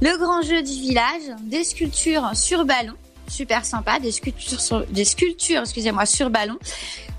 le 0.00 0.16
grand 0.18 0.42
jeu 0.42 0.62
du 0.62 0.72
village, 0.72 1.22
des 1.42 1.62
sculptures 1.62 2.30
sur 2.34 2.64
ballon, 2.64 2.94
super 3.28 3.64
sympa, 3.64 4.00
des 4.00 4.10
sculptures 4.10 4.60
sur, 4.60 4.86
des 4.86 5.04
sculptures, 5.04 5.60
excusez-moi, 5.60 6.06
sur 6.06 6.30
ballon, 6.30 6.58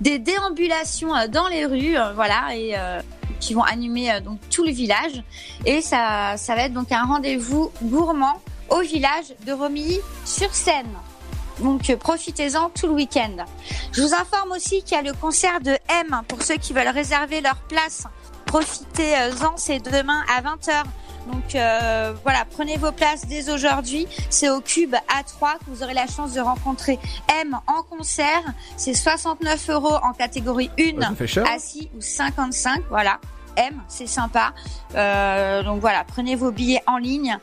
des 0.02 0.20
déambulations 0.20 1.16
euh, 1.16 1.28
dans 1.28 1.48
les 1.48 1.66
rues, 1.66 1.98
euh, 1.98 2.14
voilà, 2.14 2.56
et 2.56 2.76
qui 3.40 3.54
vont 3.54 3.64
animer 3.64 4.20
donc 4.22 4.40
tout 4.50 4.64
le 4.64 4.72
village. 4.72 5.22
Et 5.66 5.82
ça, 5.82 6.36
ça 6.38 6.56
va 6.56 6.64
être 6.64 6.74
donc 6.74 6.92
un 6.92 7.04
rendez-vous 7.04 7.72
gourmand 7.84 8.42
au 8.74 8.82
village 8.82 9.34
de 9.46 9.54
Romilly-sur-Seine. 9.54 10.90
Donc 11.60 11.90
euh, 11.90 11.98
profitez-en 11.98 12.70
tout 12.70 12.88
le 12.88 12.94
week-end. 12.94 13.46
Je 13.92 14.02
vous 14.02 14.14
informe 14.14 14.52
aussi 14.52 14.82
qu'il 14.84 14.98
y 14.98 15.00
a 15.00 15.04
le 15.04 15.14
concert 15.14 15.62
de 15.62 15.78
M 16.02 16.22
pour 16.28 16.42
ceux 16.42 16.56
qui 16.56 16.74
veulent 16.74 16.88
réserver 16.90 17.42
leur 17.42 17.56
place. 17.70 18.04
Profitez-en, 18.48 19.58
c'est 19.58 19.80
demain 19.80 20.24
à 20.36 20.42
20h. 20.42 20.84
Donc 21.32 21.56
euh, 21.56 22.14
voilà, 22.24 22.44
prenez 22.50 22.78
vos 22.78 22.92
places 22.92 23.26
dès 23.28 23.50
aujourd'hui. 23.52 24.08
C'est 24.30 24.50
au 24.50 24.62
Cube 24.62 24.94
A3 24.94 25.58
que 25.60 25.66
vous 25.70 25.84
aurez 25.84 25.94
la 25.94 26.08
chance 26.08 26.34
de 26.34 26.42
rencontrer 26.42 27.00
M 27.42 27.58
en 27.68 27.84
concert. 27.84 28.44
C'est 28.76 28.94
69 28.94 29.70
euros 29.70 29.96
en 30.04 30.14
catégorie 30.14 30.70
1, 30.80 30.84
Ouais, 30.84 31.04
ça 31.04 31.16
fait 31.16 31.28
cher. 31.28 31.46
assis 31.50 31.90
ou 31.96 32.02
55. 32.02 32.84
Voilà, 32.90 33.20
M, 33.58 33.82
c'est 33.88 34.08
sympa. 34.08 34.54
Euh, 34.96 35.64
donc 35.64 35.80
voilà, 35.82 36.04
prenez 36.04 36.36
vos 36.36 36.52
billets 36.52 36.84
en 36.88 36.98
ligne. 36.98 37.38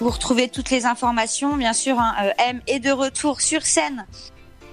Vous 0.00 0.08
retrouvez 0.10 0.48
toutes 0.48 0.70
les 0.70 0.86
informations, 0.86 1.56
bien 1.56 1.72
sûr. 1.72 1.98
hein, 1.98 2.14
euh, 2.22 2.30
M 2.38 2.60
est 2.66 2.80
de 2.80 2.90
retour 2.90 3.40
sur 3.40 3.62
scène 3.64 4.06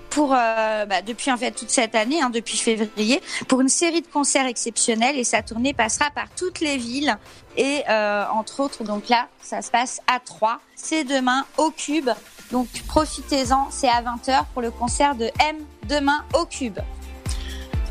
pour 0.10 0.34
euh, 0.34 0.86
bah, 0.86 1.02
depuis 1.02 1.32
en 1.32 1.38
fait 1.38 1.52
toute 1.52 1.70
cette 1.70 1.94
année, 1.94 2.22
hein, 2.22 2.30
depuis 2.32 2.58
février, 2.58 3.22
pour 3.48 3.62
une 3.62 3.70
série 3.70 4.02
de 4.02 4.08
concerts 4.08 4.48
exceptionnels 4.48 5.18
et 5.18 5.24
sa 5.24 5.44
tournée 5.44 5.74
passera 5.74 6.10
par 6.10 6.26
toutes 6.36 6.62
les 6.62 6.78
villes 6.78 7.16
et 7.58 7.84
euh, 7.90 8.26
entre 8.34 8.60
autres 8.62 8.84
donc 8.84 9.08
là 9.08 9.28
ça 9.42 9.62
se 9.62 9.70
passe 9.70 10.02
à 10.08 10.20
Troyes, 10.20 10.60
c'est 10.76 11.04
demain 11.04 11.46
au 11.58 11.70
Cube, 11.70 12.10
donc 12.52 12.68
profitez-en, 12.88 13.68
c'est 13.70 13.90
à 13.90 14.02
20h 14.02 14.46
pour 14.54 14.64
le 14.64 14.72
concert 14.72 15.14
de 15.14 15.26
M 15.40 15.58
demain 15.88 16.24
au 16.34 16.46
Cube. 16.46 16.80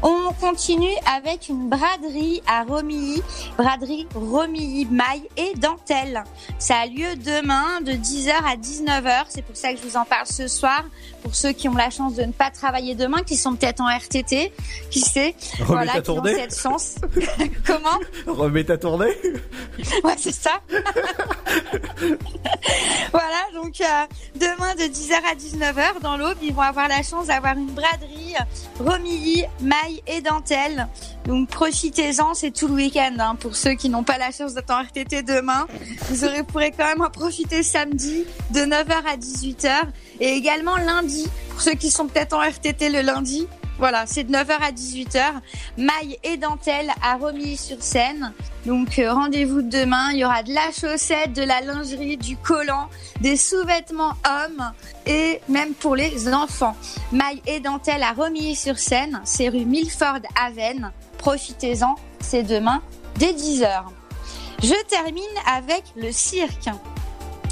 On 0.03 0.33
continue 0.41 0.95
avec 1.16 1.49
une 1.49 1.69
braderie 1.69 2.43
à 2.47 2.65
Romilly, 2.65 3.23
braderie 3.57 4.07
Romilly 4.15 4.87
Maille 4.87 5.29
et 5.37 5.55
Dentelle. 5.57 6.25
Ça 6.59 6.77
a 6.79 6.87
lieu 6.87 7.16
demain 7.16 7.81
de 7.81 7.93
10h 7.93 8.33
à 8.47 8.57
19h. 8.57 9.27
C'est 9.29 9.43
pour 9.43 9.57
ça 9.57 9.73
que 9.73 9.79
je 9.79 9.87
vous 9.87 9.97
en 9.97 10.05
parle 10.05 10.27
ce 10.27 10.49
soir. 10.49 10.85
Pour 11.23 11.35
ceux 11.35 11.53
qui 11.53 11.69
ont 11.69 11.75
la 11.75 11.91
chance 11.91 12.15
de 12.15 12.23
ne 12.23 12.33
pas 12.33 12.51
travailler 12.51 12.95
demain, 12.95 13.23
qui 13.23 13.37
sont 13.37 13.55
peut-être 13.55 13.81
en 13.81 13.89
RTT, 13.89 14.53
qui 14.91 15.01
sait, 15.01 15.35
Remets 15.59 15.65
voilà, 15.66 15.93
ta 15.95 16.01
qui 16.01 16.11
ont 16.11 16.15
tournée. 16.15 16.35
cette 16.35 16.59
chance. 16.59 16.95
Comment? 17.66 17.99
Remets 18.27 18.65
ta 18.65 18.79
tournée. 18.79 19.12
Ouais, 20.05 20.15
c'est 20.16 20.33
ça. 20.33 20.61
voilà, 23.12 23.37
donc 23.55 23.69
Donc 23.69 23.83
euh, 23.83 24.07
demain 24.37 24.75
de 24.77 24.85
10h 24.85 25.12
à 25.31 25.35
19h 25.35 26.01
dans 26.01 26.16
l'aube, 26.16 26.39
ils 26.41 26.55
vont 26.55 26.62
avoir 26.62 26.89
la 26.89 27.03
chance 27.03 27.27
d'avoir 27.27 27.55
une 27.55 27.66
braderie, 27.66 28.35
Romilly, 28.81 29.45
maille 29.61 29.88
et 30.06 30.20
dentelle. 30.20 30.89
Donc 31.27 31.48
profitez-en, 31.48 32.35
c'est 32.35 32.51
tout 32.51 32.69
le 32.69 32.74
week-end. 32.74 33.15
hein. 33.19 33.36
Pour 33.39 33.56
ceux 33.56 33.73
qui 33.74 33.89
n'ont 33.89 34.05
pas 34.05 34.19
la 34.19 34.31
chance 34.31 34.55
d'être 34.55 34.70
en 34.70 34.82
RTT 34.82 35.23
demain, 35.23 35.66
vous 36.09 36.24
aurez 36.24 36.43
pourrez 36.43 36.70
quand 36.70 36.86
même 36.86 37.02
en 37.02 37.10
profiter 37.10 37.62
samedi 37.62 38.24
de 38.51 38.60
9h 38.60 38.93
à 39.06 39.16
18h 39.16 39.70
et 40.20 40.28
également 40.32 40.77
lundi 40.77 41.28
pour 41.51 41.60
ceux 41.60 41.74
qui 41.74 41.90
sont 41.90 42.06
peut-être 42.06 42.35
en 42.35 42.40
RTT 42.40 42.90
le 42.90 43.02
lundi. 43.02 43.47
Voilà, 43.79 44.07
c'est 44.07 44.25
de 44.25 44.33
9h 44.33 44.51
à 44.61 44.73
18h. 44.73 45.21
Maille 45.77 46.19
et 46.25 46.37
dentelle 46.37 46.91
à 47.03 47.17
Romilly-sur-Seine. 47.17 48.33
Donc 48.67 48.99
euh, 48.99 49.13
rendez-vous 49.13 49.63
demain. 49.63 50.11
Il 50.13 50.19
y 50.19 50.25
aura 50.25 50.43
de 50.43 50.53
la 50.53 50.73
chaussette, 50.73 51.33
de 51.33 51.43
la 51.43 51.61
lingerie, 51.61 52.17
du 52.17 52.37
collant, 52.37 52.89
des 53.21 53.37
sous-vêtements 53.37 54.15
hommes 54.27 54.73
et 55.07 55.41
même 55.49 55.75
pour 55.75 55.95
les 55.95 56.33
enfants. 56.33 56.77
Maille 57.13 57.41
et 57.47 57.61
dentelle 57.61 58.03
à 58.03 58.13
Romilly-sur-Seine. 58.13 59.21
C'est 59.25 59.49
rue 59.49 59.65
Milford 59.65 60.21
Aven. 60.41 60.91
Profitez-en. 61.19 61.95
C'est 62.21 62.43
demain 62.43 62.83
dès 63.17 63.33
10h. 63.33 63.85
Je 64.63 64.75
termine 64.89 65.23
avec 65.47 65.85
le 65.97 66.11
cirque. 66.11 66.69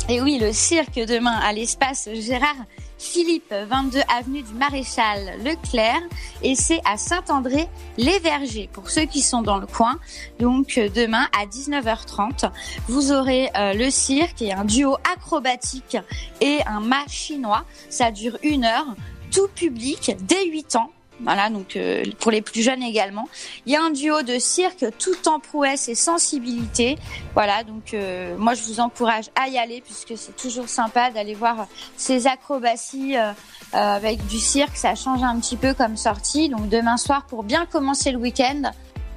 Et 0.08 0.20
oui, 0.20 0.38
le 0.38 0.52
cirque 0.52 0.94
demain 0.94 1.36
à 1.42 1.52
l'espace 1.52 2.08
Gérard 2.14 2.54
Philippe, 2.96 3.52
22 3.52 3.98
avenue 4.16 4.42
du 4.42 4.54
Maréchal 4.54 5.42
Leclerc, 5.44 6.00
et 6.44 6.54
c'est 6.54 6.80
à 6.84 6.96
Saint-André-les-Vergers 6.96 8.70
pour 8.72 8.88
ceux 8.88 9.06
qui 9.06 9.20
sont 9.20 9.42
dans 9.42 9.58
le 9.58 9.66
coin. 9.66 9.98
Donc 10.38 10.78
euh, 10.78 10.88
demain 10.88 11.26
à 11.36 11.46
19h30, 11.46 12.52
vous 12.86 13.10
aurez 13.10 13.50
euh, 13.56 13.74
le 13.74 13.90
cirque 13.90 14.42
et 14.42 14.52
un 14.52 14.64
duo 14.64 14.96
acrobatique 15.12 15.96
et 16.40 16.58
un 16.66 16.78
mât 16.78 17.08
chinois. 17.08 17.64
Ça 17.90 18.12
dure 18.12 18.38
une 18.44 18.64
heure, 18.64 18.86
tout 19.32 19.48
public 19.56 20.16
dès 20.20 20.46
8 20.46 20.76
ans. 20.76 20.92
Voilà, 21.20 21.48
donc 21.48 21.76
euh, 21.76 22.04
pour 22.20 22.30
les 22.30 22.42
plus 22.42 22.62
jeunes 22.62 22.82
également. 22.82 23.28
Il 23.64 23.72
y 23.72 23.76
a 23.76 23.82
un 23.82 23.90
duo 23.90 24.22
de 24.22 24.38
cirque 24.38 24.84
tout 24.98 25.28
en 25.28 25.40
prouesse 25.40 25.88
et 25.88 25.94
sensibilité. 25.94 26.98
Voilà, 27.34 27.64
donc 27.64 27.94
euh, 27.94 28.36
moi 28.36 28.54
je 28.54 28.62
vous 28.62 28.80
encourage 28.80 29.30
à 29.34 29.48
y 29.48 29.56
aller 29.56 29.80
puisque 29.80 30.16
c'est 30.16 30.36
toujours 30.36 30.68
sympa 30.68 31.10
d'aller 31.10 31.34
voir 31.34 31.68
ces 31.96 32.26
acrobaties 32.26 33.16
euh, 33.16 33.32
euh, 33.74 33.96
avec 33.96 34.26
du 34.26 34.38
cirque. 34.38 34.76
Ça 34.76 34.94
change 34.94 35.22
un 35.22 35.38
petit 35.40 35.56
peu 35.56 35.72
comme 35.72 35.96
sortie. 35.96 36.50
Donc 36.50 36.68
demain 36.68 36.98
soir 36.98 37.24
pour 37.26 37.44
bien 37.44 37.64
commencer 37.64 38.12
le 38.12 38.18
week-end. 38.18 38.70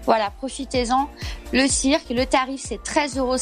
Voilà, 0.06 0.32
profitez-en. 0.32 1.10
Le 1.52 1.68
cirque, 1.68 2.10
le 2.10 2.26
tarif 2.26 2.62
c'est 2.64 2.82
13,50 2.82 3.20
euros. 3.20 3.36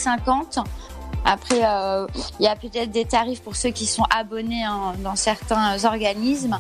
Après, 1.26 1.62
euh, 1.64 2.08
il 2.40 2.46
y 2.46 2.48
a 2.48 2.56
peut-être 2.56 2.90
des 2.90 3.06
tarifs 3.06 3.42
pour 3.42 3.56
ceux 3.56 3.70
qui 3.70 3.86
sont 3.86 4.06
abonnés 4.10 4.64
hein, 4.64 4.94
dans 5.04 5.16
certains 5.16 5.84
organismes. 5.84 6.58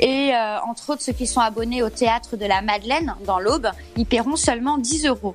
Et 0.00 0.32
euh, 0.34 0.60
entre 0.60 0.90
autres, 0.90 1.02
ceux 1.02 1.12
qui 1.12 1.26
sont 1.26 1.40
abonnés 1.40 1.82
au 1.82 1.90
théâtre 1.90 2.36
de 2.36 2.46
la 2.46 2.62
Madeleine 2.62 3.14
dans 3.26 3.38
l'Aube, 3.38 3.68
ils 3.96 4.06
paieront 4.06 4.36
seulement 4.36 4.78
10 4.78 5.06
euros. 5.06 5.34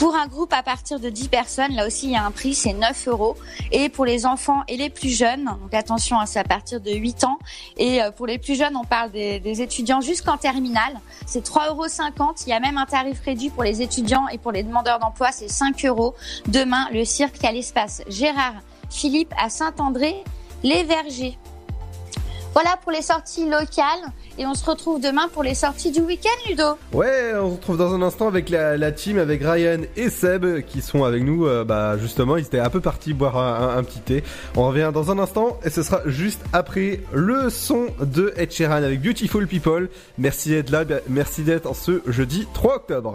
Pour 0.00 0.14
un 0.14 0.28
groupe 0.28 0.54
à 0.54 0.62
partir 0.62 0.98
de 0.98 1.10
10 1.10 1.28
personnes, 1.28 1.74
là 1.74 1.86
aussi 1.86 2.06
il 2.06 2.12
y 2.12 2.16
a 2.16 2.24
un 2.24 2.30
prix, 2.30 2.54
c'est 2.54 2.72
9 2.72 3.08
euros. 3.08 3.36
Et 3.70 3.90
pour 3.90 4.06
les 4.06 4.24
enfants 4.24 4.62
et 4.66 4.78
les 4.78 4.88
plus 4.88 5.14
jeunes, 5.14 5.44
donc 5.44 5.74
attention, 5.74 6.18
hein, 6.18 6.24
c'est 6.24 6.38
à 6.38 6.44
partir 6.44 6.80
de 6.80 6.90
8 6.90 7.24
ans. 7.24 7.38
Et 7.76 8.02
euh, 8.02 8.10
pour 8.10 8.26
les 8.26 8.38
plus 8.38 8.56
jeunes, 8.56 8.76
on 8.76 8.84
parle 8.84 9.10
des, 9.10 9.60
étudiants 9.60 10.00
jusqu'en 10.00 10.38
terminale, 10.38 10.98
c'est 11.26 11.44
3,50 11.44 11.68
euros. 11.68 12.34
Il 12.46 12.48
y 12.48 12.54
a 12.54 12.60
même 12.60 12.78
un 12.78 12.86
tarif 12.86 13.20
réduit 13.20 13.50
pour 13.50 13.62
les 13.62 13.82
étudiants 13.82 14.26
et 14.28 14.38
pour 14.38 14.52
les 14.52 14.62
demandeurs 14.62 15.00
d'emploi, 15.00 15.32
c'est 15.32 15.48
5 15.48 15.84
euros. 15.84 16.14
Demain, 16.46 16.88
le 16.94 17.04
cirque 17.04 17.44
à 17.44 17.52
l'espace 17.52 18.02
Gérard 18.08 18.54
Philippe 18.88 19.34
à 19.38 19.50
Saint-André, 19.50 20.24
les 20.62 20.82
Vergers. 20.82 21.38
Voilà 22.52 22.76
pour 22.82 22.90
les 22.92 23.02
sorties 23.02 23.44
locales 23.48 24.10
et 24.36 24.44
on 24.46 24.54
se 24.54 24.64
retrouve 24.68 25.00
demain 25.00 25.28
pour 25.32 25.42
les 25.42 25.54
sorties 25.54 25.92
du 25.92 26.00
week-end, 26.00 26.48
Ludo. 26.50 26.64
Ouais, 26.92 27.32
on 27.36 27.50
se 27.50 27.54
retrouve 27.56 27.76
dans 27.78 27.94
un 27.94 28.02
instant 28.02 28.26
avec 28.26 28.48
la, 28.50 28.76
la 28.76 28.90
team, 28.90 29.18
avec 29.18 29.40
Ryan 29.42 29.80
et 29.96 30.10
Seb 30.10 30.62
qui 30.66 30.82
sont 30.82 31.04
avec 31.04 31.22
nous. 31.22 31.46
euh, 31.46 31.64
bah 31.64 31.96
justement, 31.98 32.36
ils 32.36 32.44
étaient 32.44 32.58
un 32.58 32.70
peu 32.70 32.80
partis 32.80 33.14
boire 33.14 33.36
un, 33.38 33.68
un- 33.68 33.76
un 33.78 33.82
petit 33.84 34.00
thé. 34.00 34.24
On 34.56 34.66
revient 34.66 34.90
dans 34.92 35.10
un 35.12 35.18
instant 35.18 35.58
et 35.64 35.70
ce 35.70 35.82
sera 35.82 36.00
juste 36.06 36.40
après 36.52 37.00
le 37.12 37.50
son 37.50 37.86
de 38.00 38.32
Ed 38.36 38.50
Sheeran 38.52 38.72
avec 38.82 39.00
Beautiful 39.00 39.46
People. 39.46 39.88
Merci 40.18 40.50
d'être 40.50 40.70
là, 40.70 40.84
merci 41.08 41.42
d'être 41.42 41.66
en 41.66 41.74
ce 41.74 42.02
jeudi 42.08 42.48
3 42.52 42.76
octobre. 42.76 43.14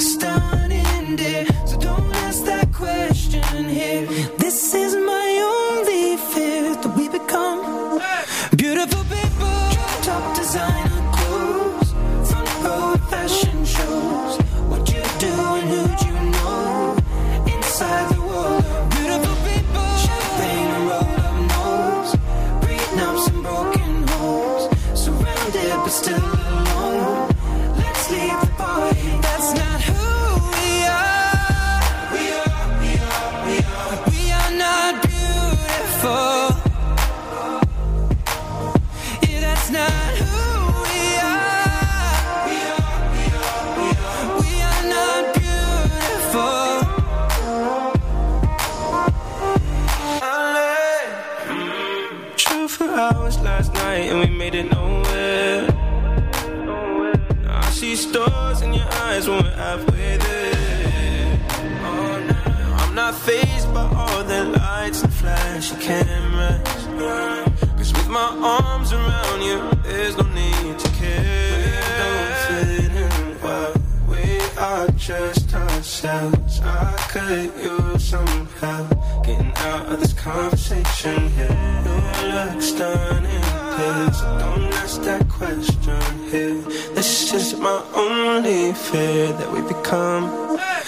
stunning, 0.00 1.16
dear. 1.16 1.46
So 1.66 1.78
don't 1.78 2.14
ask 2.16 2.44
that 2.44 2.72
question 2.72 3.68
here. 3.68 4.06
Flashy 65.26 65.76
cameras. 65.76 66.82
Cause 67.76 67.92
with 67.92 68.08
my 68.08 68.28
arms 68.58 68.92
around 68.92 69.40
you, 69.42 69.58
there's 69.82 70.16
no 70.16 70.26
need 70.40 70.78
to 70.78 70.88
care. 71.00 71.58
We 71.64 71.72
don't 72.00 72.34
fit 72.46 72.92
in 73.04 73.42
well. 73.42 73.74
We 74.12 74.24
are 74.56 74.88
just 75.08 75.52
ourselves. 75.54 76.60
I 76.62 76.94
could 77.12 77.50
use 77.72 78.04
some 78.12 78.46
help 78.60 78.90
getting 79.24 79.52
out 79.70 79.86
of 79.92 80.00
this 80.00 80.12
conversation 80.12 81.28
here. 81.36 81.58
You 82.18 82.26
look 82.36 82.62
stunning, 82.62 83.48
so 84.18 84.26
don't 84.42 84.72
ask 84.82 85.02
that 85.02 85.28
question 85.28 86.02
here. 86.30 86.60
This 86.94 87.32
is 87.34 87.58
my 87.58 87.78
only 87.94 88.72
fear 88.74 89.32
that 89.38 89.48
we 89.52 89.60
become 89.74 90.46
beautiful 90.46 90.85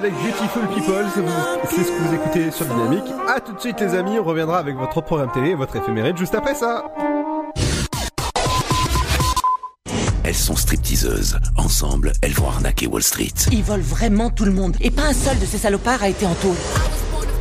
avec 0.00 0.14
Beautiful 0.14 0.66
People, 0.68 1.04
c'est 1.68 1.84
ce 1.84 1.88
que 1.88 2.08
vous 2.08 2.14
écoutez 2.14 2.50
sur 2.50 2.64
Dynamique. 2.64 3.04
A 3.28 3.38
tout 3.38 3.52
de 3.52 3.60
suite 3.60 3.78
les 3.80 3.94
amis, 3.94 4.18
on 4.18 4.24
reviendra 4.24 4.58
avec 4.58 4.74
votre 4.76 5.02
programme 5.02 5.30
télé 5.30 5.50
et 5.50 5.54
votre 5.54 5.76
éphéméride 5.76 6.16
juste 6.16 6.34
après 6.34 6.54
ça. 6.54 6.84
Elles 10.24 10.34
sont 10.34 10.56
stripteaseuses. 10.56 11.38
Ensemble, 11.58 12.12
elles 12.22 12.32
vont 12.32 12.48
arnaquer 12.48 12.86
Wall 12.86 13.02
Street. 13.02 13.34
Ils 13.52 13.62
volent 13.62 13.82
vraiment 13.82 14.30
tout 14.30 14.46
le 14.46 14.52
monde. 14.52 14.74
Et 14.80 14.90
pas 14.90 15.04
un 15.04 15.12
seul 15.12 15.38
de 15.38 15.44
ces 15.44 15.58
salopards 15.58 16.02
a 16.02 16.08
été 16.08 16.24
en 16.24 16.34
taule. 16.34 16.56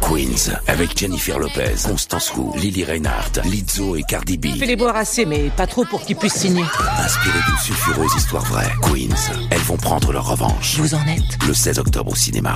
Queens, 0.10 0.58
avec 0.66 0.98
Jennifer 0.98 1.38
Lopez, 1.38 1.76
Constance 1.86 2.34
Wu, 2.36 2.58
Lily 2.58 2.84
Reinhardt, 2.84 3.42
Lizzo 3.46 3.96
et 3.96 4.02
Cardi 4.02 4.40
B. 4.40 4.48
Fais 4.58 4.66
les 4.66 4.76
boire 4.76 4.96
assez, 4.96 5.24
mais 5.24 5.52
pas 5.56 5.68
trop 5.68 5.86
pour 5.86 6.02
qu'ils 6.02 6.16
puissent 6.16 6.34
signer. 6.34 6.64
Inspirées 6.98 7.40
d'une 7.48 7.58
sulfureuse 7.60 8.12
histoire 8.18 8.44
vraie, 8.46 8.72
Queens, 8.82 9.32
elles 9.52 9.60
vont 9.60 9.78
prendre 9.78 10.12
leur 10.12 10.28
revanche. 10.28 10.78
Vous 10.80 10.96
en 10.96 11.06
êtes 11.06 11.38
Le 11.48 11.54
16 11.54 11.78
octobre 11.78 12.12
au 12.12 12.16
cinéma. 12.16 12.56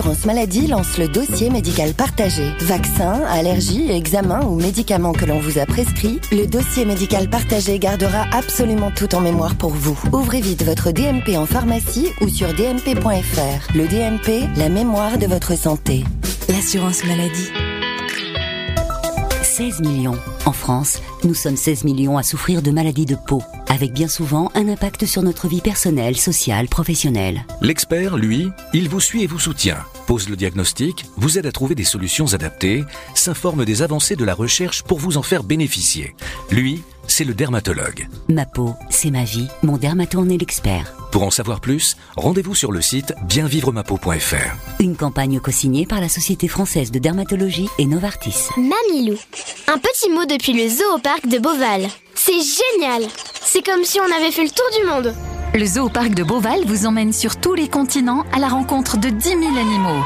maladie 0.25 0.67
lance 0.67 0.97
le 0.97 1.07
dossier 1.07 1.49
médical 1.49 1.93
partagé. 1.93 2.43
Vaccins, 2.61 3.21
allergies, 3.29 3.91
examens 3.91 4.45
ou 4.45 4.55
médicaments 4.55 5.13
que 5.13 5.25
l'on 5.25 5.39
vous 5.39 5.59
a 5.59 5.65
prescrits, 5.65 6.19
le 6.31 6.45
dossier 6.45 6.85
médical 6.85 7.29
partagé 7.29 7.79
gardera 7.79 8.25
absolument 8.31 8.91
tout 8.91 9.13
en 9.15 9.21
mémoire 9.21 9.55
pour 9.55 9.71
vous. 9.71 9.99
Ouvrez 10.11 10.41
vite 10.41 10.63
votre 10.63 10.91
DMP 10.91 11.37
en 11.37 11.45
pharmacie 11.45 12.09
ou 12.21 12.29
sur 12.29 12.53
dmp.fr. 12.53 13.75
Le 13.75 13.87
DMP, 13.87 14.47
la 14.57 14.69
mémoire 14.69 15.17
de 15.17 15.27
votre 15.27 15.57
santé. 15.57 16.03
L'assurance 16.49 17.03
maladie. 17.05 17.70
16 19.61 19.81
millions. 19.81 20.17
En 20.47 20.53
France, 20.53 20.99
nous 21.23 21.35
sommes 21.35 21.55
16 21.55 21.83
millions 21.83 22.17
à 22.17 22.23
souffrir 22.23 22.63
de 22.63 22.71
maladies 22.71 23.05
de 23.05 23.15
peau, 23.15 23.43
avec 23.69 23.93
bien 23.93 24.07
souvent 24.07 24.49
un 24.55 24.67
impact 24.67 25.05
sur 25.05 25.21
notre 25.21 25.47
vie 25.47 25.61
personnelle, 25.61 26.17
sociale, 26.17 26.67
professionnelle. 26.67 27.45
L'expert, 27.61 28.17
lui, 28.17 28.49
il 28.73 28.89
vous 28.89 28.99
suit 28.99 29.21
et 29.21 29.27
vous 29.27 29.37
soutient, 29.37 29.77
pose 30.07 30.29
le 30.29 30.35
diagnostic, 30.35 31.05
vous 31.15 31.37
aide 31.37 31.45
à 31.45 31.51
trouver 31.51 31.75
des 31.75 31.83
solutions 31.83 32.33
adaptées, 32.33 32.83
s'informe 33.13 33.63
des 33.63 33.83
avancées 33.83 34.15
de 34.15 34.25
la 34.25 34.33
recherche 34.33 34.81
pour 34.81 34.97
vous 34.97 35.17
en 35.17 35.21
faire 35.21 35.43
bénéficier. 35.43 36.15
Lui, 36.49 36.81
c'est 37.11 37.25
le 37.25 37.33
dermatologue. 37.33 38.07
Ma 38.29 38.45
peau, 38.45 38.73
c'est 38.89 39.11
ma 39.11 39.25
vie, 39.25 39.47
mon 39.63 39.75
dermato 39.75 40.19
en 40.19 40.29
est 40.29 40.37
l'expert. 40.37 40.93
Pour 41.11 41.23
en 41.23 41.29
savoir 41.29 41.59
plus, 41.59 41.97
rendez-vous 42.15 42.55
sur 42.55 42.71
le 42.71 42.81
site 42.81 43.13
bienvivremapeau.fr. 43.27 44.55
Une 44.79 44.95
campagne 44.95 45.41
co-signée 45.41 45.85
par 45.85 45.99
la 45.99 46.07
Société 46.07 46.47
française 46.47 46.89
de 46.89 46.99
dermatologie 46.99 47.67
et 47.79 47.85
Novartis. 47.85 48.47
Mamilou. 48.55 49.17
Un 49.67 49.77
petit 49.77 50.09
mot 50.09 50.23
depuis 50.23 50.53
le 50.53 50.69
zoo 50.69 50.95
au 50.95 50.99
parc 50.99 51.27
de 51.27 51.37
Beauval. 51.37 51.89
C'est 52.15 52.31
génial 52.31 53.03
C'est 53.41 53.65
comme 53.65 53.83
si 53.83 53.99
on 53.99 54.15
avait 54.15 54.31
fait 54.31 54.43
le 54.43 54.49
tour 54.49 54.65
du 54.79 54.87
monde 54.87 55.13
Le 55.53 55.65
zoo 55.65 55.87
au 55.87 55.89
parc 55.89 56.11
de 56.11 56.23
Beauval 56.23 56.61
vous 56.65 56.85
emmène 56.85 57.11
sur 57.11 57.35
tous 57.35 57.55
les 57.55 57.67
continents 57.67 58.23
à 58.31 58.39
la 58.39 58.47
rencontre 58.47 58.97
de 58.97 59.09
10 59.09 59.29
000 59.29 59.41
animaux. 59.41 60.01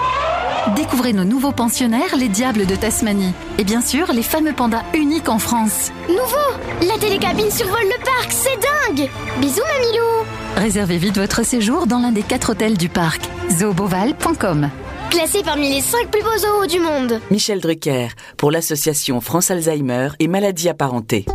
Découvrez 0.75 1.13
nos 1.13 1.23
nouveaux 1.23 1.51
pensionnaires, 1.51 2.15
les 2.17 2.29
diables 2.29 2.65
de 2.65 2.75
Tasmanie. 2.75 3.33
Et 3.59 3.63
bien 3.63 3.81
sûr, 3.81 4.11
les 4.11 4.23
fameux 4.23 4.53
pandas 4.53 4.81
uniques 4.95 5.29
en 5.29 5.37
France. 5.37 5.91
Nouveau 6.09 6.87
La 6.87 6.97
télécabine 6.97 7.51
survole 7.51 7.83
le 7.83 8.03
parc, 8.03 8.31
c'est 8.31 8.57
dingue 8.59 9.07
Bisous 9.39 9.61
Mamilou 9.61 10.25
Réservez 10.55 10.97
vite 10.97 11.17
votre 11.17 11.45
séjour 11.45 11.85
dans 11.85 11.99
l'un 11.99 12.11
des 12.11 12.23
quatre 12.23 12.53
hôtels 12.53 12.77
du 12.77 12.89
parc. 12.89 13.21
zooboval.com 13.51 14.71
Classé 15.11 15.43
parmi 15.43 15.69
les 15.69 15.81
5 15.81 16.07
plus 16.09 16.23
beaux 16.23 16.37
zoos 16.39 16.65
du 16.65 16.79
monde 16.79 17.21
Michel 17.29 17.61
Drucker, 17.61 18.07
pour 18.37 18.49
l'association 18.49 19.21
France 19.21 19.51
Alzheimer 19.51 20.09
et 20.19 20.27
maladies 20.27 20.69
apparentées. 20.69 21.25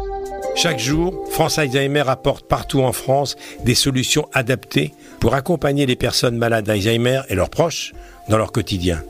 Chaque 0.62 0.78
jour, 0.78 1.14
France 1.30 1.58
Alzheimer 1.58 2.04
apporte 2.06 2.46
partout 2.46 2.82
en 2.82 2.92
France 2.92 3.36
des 3.64 3.74
solutions 3.74 4.28
adaptées 4.34 4.92
pour 5.18 5.32
accompagner 5.32 5.86
les 5.86 5.96
personnes 5.96 6.36
malades 6.36 6.66
d'Alzheimer 6.66 7.22
et 7.30 7.34
leurs 7.34 7.48
proches 7.48 7.94
dans 8.28 8.36
leur 8.36 8.52
quotidien. 8.52 9.02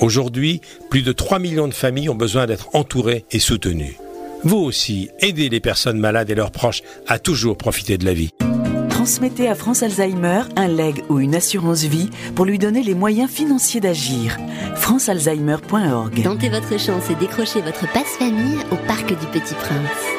Aujourd'hui, 0.00 0.60
plus 0.90 1.02
de 1.02 1.12
3 1.12 1.38
millions 1.38 1.68
de 1.68 1.74
familles 1.74 2.08
ont 2.08 2.16
besoin 2.16 2.46
d'être 2.46 2.74
entourées 2.74 3.24
et 3.30 3.38
soutenues. 3.38 3.96
Vous 4.42 4.56
aussi, 4.56 5.08
aidez 5.20 5.48
les 5.48 5.60
personnes 5.60 6.00
malades 6.00 6.30
et 6.30 6.34
leurs 6.34 6.50
proches 6.50 6.82
à 7.06 7.20
toujours 7.20 7.56
profiter 7.56 7.96
de 7.96 8.04
la 8.04 8.14
vie. 8.14 8.30
Transmettez 8.90 9.48
à 9.48 9.54
France 9.54 9.84
Alzheimer 9.84 10.42
un 10.56 10.66
leg 10.66 11.04
ou 11.08 11.20
une 11.20 11.36
assurance 11.36 11.84
vie 11.84 12.10
pour 12.34 12.44
lui 12.44 12.58
donner 12.58 12.82
les 12.82 12.94
moyens 12.96 13.30
financiers 13.30 13.80
d'agir. 13.80 14.36
francealzheimer.org 14.74 16.24
Tentez 16.24 16.48
votre 16.48 16.76
chance 16.76 17.08
et 17.08 17.14
décrochez 17.14 17.60
votre 17.60 17.86
passe-famille 17.92 18.58
au 18.72 18.76
Parc 18.88 19.06
du 19.06 19.26
Petit 19.26 19.54
Prince. 19.54 20.17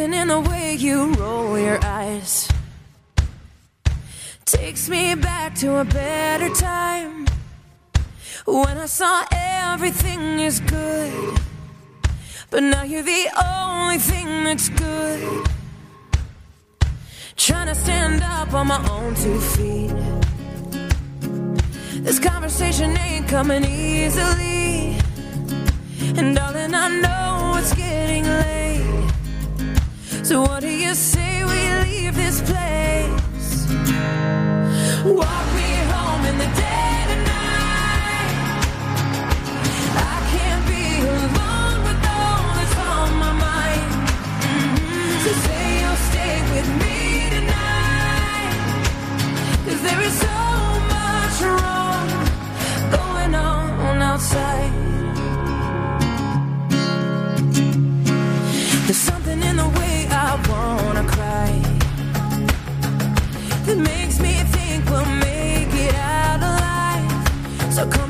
Something 0.00 0.18
in 0.18 0.28
the 0.28 0.40
way 0.40 0.74
you 0.74 1.12
roll 1.14 1.58
your 1.58 1.78
eyes. 1.84 2.48
Takes 4.44 4.88
me 4.88 5.14
back 5.14 5.54
to 5.56 5.76
a 5.76 5.84
better 5.84 6.48
time. 6.54 7.26
When 8.46 8.78
I 8.78 8.86
saw 8.86 9.24
everything 9.30 10.40
is 10.40 10.60
good. 10.60 11.38
But 12.50 12.62
now 12.62 12.82
you're 12.82 13.02
the 13.02 13.26
only 13.44 13.98
thing 13.98 14.44
that's 14.44 14.68
good. 14.70 15.46
Trying 17.36 17.68
to 17.68 17.74
stand 17.74 18.22
up 18.22 18.52
on 18.54 18.66
my 18.68 18.80
own 18.90 19.14
two 19.14 19.40
feet. 19.54 19.92
This 22.04 22.18
conversation 22.18 22.96
ain't 22.96 23.28
coming 23.28 23.64
easily. 23.64 24.96
And 26.18 26.34
darling, 26.34 26.74
I 26.74 26.88
know 27.02 27.58
it's 27.58 27.74
getting 27.74 28.24
late. 28.24 28.60
So 30.30 30.42
what 30.42 30.60
do 30.60 30.68
you 30.68 30.94
say 30.94 31.42
we 31.42 31.60
leave 31.82 32.14
this 32.14 32.40
place? 32.40 33.66
Walk 35.02 35.46
me 35.58 35.70
home 35.90 36.22
in 36.30 36.36
the 36.38 36.50
dead 36.62 37.06
of 37.14 37.20
night. 37.34 38.30
I 39.98 40.16
can't 40.30 40.64
be 40.70 40.84
alone 41.02 41.78
with 41.82 42.00
all 42.14 42.42
that's 42.56 42.76
on 42.78 43.10
my 43.24 43.32
mind. 43.48 43.90
Mm-hmm. 44.46 45.18
So 45.24 45.30
say 45.46 45.64
you'll 45.82 46.02
stay 46.10 46.36
with 46.54 46.68
me 46.82 46.98
tonight. 47.36 48.54
Cause 49.66 49.82
there 49.82 50.00
is 50.08 50.14
so 50.26 50.38
much 50.94 51.36
wrong 51.42 52.06
going 52.92 53.34
on 53.34 54.00
outside. 54.00 54.79
So 67.80 67.86
come 67.86 68.09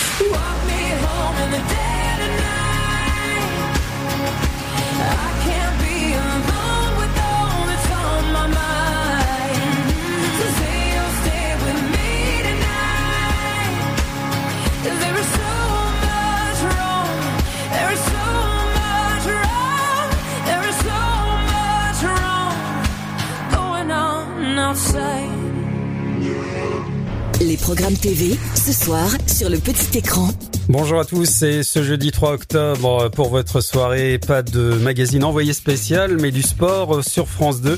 Les 27.51 27.57
programmes 27.57 27.97
TV, 27.97 28.37
ce 28.55 28.71
soir, 28.71 29.09
sur 29.27 29.49
le 29.49 29.57
petit 29.57 29.97
écran. 29.97 30.29
Bonjour 30.71 31.01
à 31.01 31.03
tous, 31.03 31.25
c'est 31.25 31.63
ce 31.63 31.83
jeudi 31.83 32.11
3 32.11 32.31
octobre 32.31 33.09
pour 33.09 33.27
votre 33.27 33.59
soirée, 33.59 34.17
pas 34.17 34.41
de 34.41 34.73
magazine 34.75 35.25
envoyé 35.25 35.51
spécial, 35.51 36.15
mais 36.17 36.31
du 36.31 36.41
sport 36.41 37.03
sur 37.03 37.27
France 37.27 37.59
2 37.59 37.77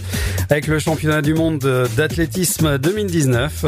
avec 0.51 0.67
le 0.67 0.77
championnat 0.77 1.23
du 1.23 1.33
monde 1.33 1.87
d'athlétisme 1.97 2.77
2019. 2.77 3.65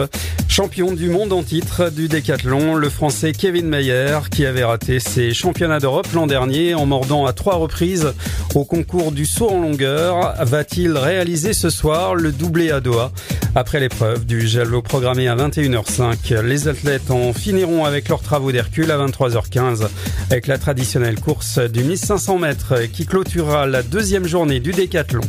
Champion 0.47 0.91
du 0.93 1.09
monde 1.09 1.33
en 1.33 1.41
titre 1.41 1.89
du 1.89 2.07
décathlon, 2.07 2.75
le 2.75 2.87
français 2.89 3.31
Kevin 3.31 3.65
Mayer 3.65 4.19
qui 4.29 4.45
avait 4.45 4.63
raté 4.63 4.99
ses 4.99 5.33
championnats 5.33 5.79
d'Europe 5.79 6.07
l'an 6.13 6.27
dernier 6.27 6.75
en 6.75 6.85
mordant 6.85 7.25
à 7.25 7.33
trois 7.33 7.55
reprises 7.55 8.13
au 8.53 8.63
concours 8.63 9.11
du 9.11 9.25
saut 9.25 9.49
en 9.49 9.59
longueur. 9.59 10.35
Va-t-il 10.45 10.95
réaliser 10.95 11.53
ce 11.53 11.71
soir 11.71 12.13
le 12.13 12.31
doublé 12.31 12.69
à 12.69 12.79
Doha? 12.79 13.11
Après 13.57 13.79
l'épreuve 13.79 14.25
du 14.25 14.45
javelot 14.47 14.81
programmé 14.81 15.27
à 15.29 15.35
21h05, 15.35 16.41
les 16.41 16.67
athlètes 16.67 17.09
en 17.09 17.31
finiront 17.33 17.85
avec 17.85 18.09
leurs 18.09 18.21
travaux 18.21 18.51
d'Hercule 18.51 18.91
à 18.91 18.97
23h15 19.15 19.87
avec 20.29 20.47
la 20.47 20.57
traditionnelle 20.57 21.19
course 21.19 21.59
du 21.59 21.83
1500 21.83 22.39
mètres 22.39 22.75
qui 22.91 23.05
clôturera 23.05 23.65
la 23.65 23.83
deuxième 23.83 24.25
journée 24.25 24.59
du 24.59 24.71
décathlon. 24.71 25.21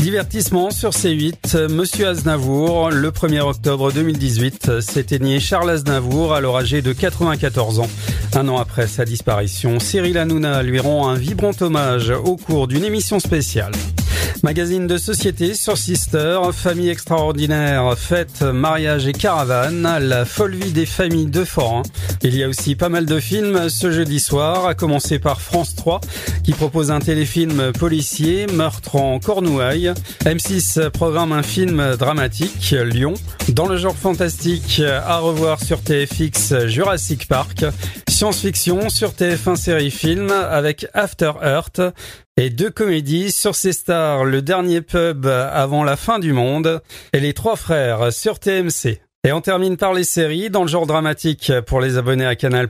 Divertissement 0.00 0.70
sur 0.70 0.90
C8, 0.90 1.68
Monsieur 1.68 2.08
Aznavour, 2.08 2.90
le 2.90 3.10
1er 3.10 3.40
octobre 3.40 3.92
2018, 3.92 4.80
s'éteignait 4.80 5.40
Charles 5.40 5.70
Aznavour, 5.70 6.34
alors 6.34 6.56
âgé 6.56 6.80
de 6.82 6.92
94 6.92 7.80
ans. 7.80 7.90
Un 8.34 8.48
an 8.48 8.58
après 8.58 8.86
sa 8.86 9.04
disparition, 9.04 9.78
Cyril 9.78 10.16
Hanouna 10.16 10.62
lui 10.62 10.80
rend 10.80 11.08
un 11.08 11.16
vibrant 11.16 11.52
hommage 11.60 12.10
au 12.10 12.36
cours 12.36 12.66
d'une 12.66 12.84
émission 12.84 13.20
spéciale. 13.20 13.72
Magazine 14.42 14.86
de 14.86 14.96
société 14.96 15.54
sur 15.54 15.76
Sister, 15.76 16.38
famille 16.52 16.88
extraordinaire, 16.88 17.94
fête, 17.96 18.42
mariage 18.42 19.06
et 19.06 19.12
caravane, 19.12 19.82
la 20.00 20.24
folle 20.24 20.54
vie 20.54 20.72
des 20.72 20.86
familles 20.86 21.26
de 21.26 21.44
Forain. 21.44 21.82
Il 22.22 22.36
y 22.36 22.42
a 22.42 22.48
aussi 22.48 22.74
pas 22.74 22.88
mal 22.88 23.06
de 23.06 23.20
films 23.20 23.68
ce 23.68 23.90
jeudi 23.90 24.18
soir, 24.18 24.66
à 24.66 24.74
commencer 24.74 25.18
par 25.18 25.40
France 25.40 25.74
3, 25.74 26.00
qui 26.42 26.52
propose 26.52 26.90
un 26.90 27.00
téléfilm 27.00 27.72
policier, 27.72 28.46
Meurtre 28.46 28.96
en 28.96 29.18
Cornouailles. 29.18 29.92
M6 30.24 30.90
programme 30.90 31.32
un 31.32 31.42
film 31.42 31.96
dramatique, 31.96 32.74
Lyon. 32.84 33.14
Dans 33.48 33.66
le 33.66 33.76
genre 33.76 33.96
fantastique, 33.96 34.80
à 34.80 35.18
revoir 35.18 35.62
sur 35.62 35.80
TFX 35.82 36.66
Jurassic 36.66 37.28
Park. 37.28 37.64
Science-fiction 38.20 38.90
sur 38.90 39.12
TF1 39.12 39.56
série 39.56 39.90
film 39.90 40.30
avec 40.30 40.86
After 40.92 41.32
Earth. 41.42 41.80
Et 42.36 42.50
deux 42.50 42.68
comédies 42.68 43.32
sur 43.32 43.54
ces 43.54 43.72
stars, 43.72 44.26
le 44.26 44.42
dernier 44.42 44.82
pub 44.82 45.24
avant 45.24 45.84
la 45.84 45.96
fin 45.96 46.18
du 46.18 46.34
monde 46.34 46.82
et 47.14 47.20
les 47.20 47.32
trois 47.32 47.56
frères 47.56 48.12
sur 48.12 48.38
TMC. 48.38 49.00
Et 49.22 49.32
on 49.32 49.42
termine 49.42 49.76
par 49.76 49.92
les 49.92 50.04
séries. 50.04 50.48
Dans 50.48 50.62
le 50.62 50.68
genre 50.68 50.86
dramatique, 50.86 51.52
pour 51.66 51.82
les 51.82 51.98
abonnés 51.98 52.24
à 52.24 52.36
Canal+, 52.36 52.68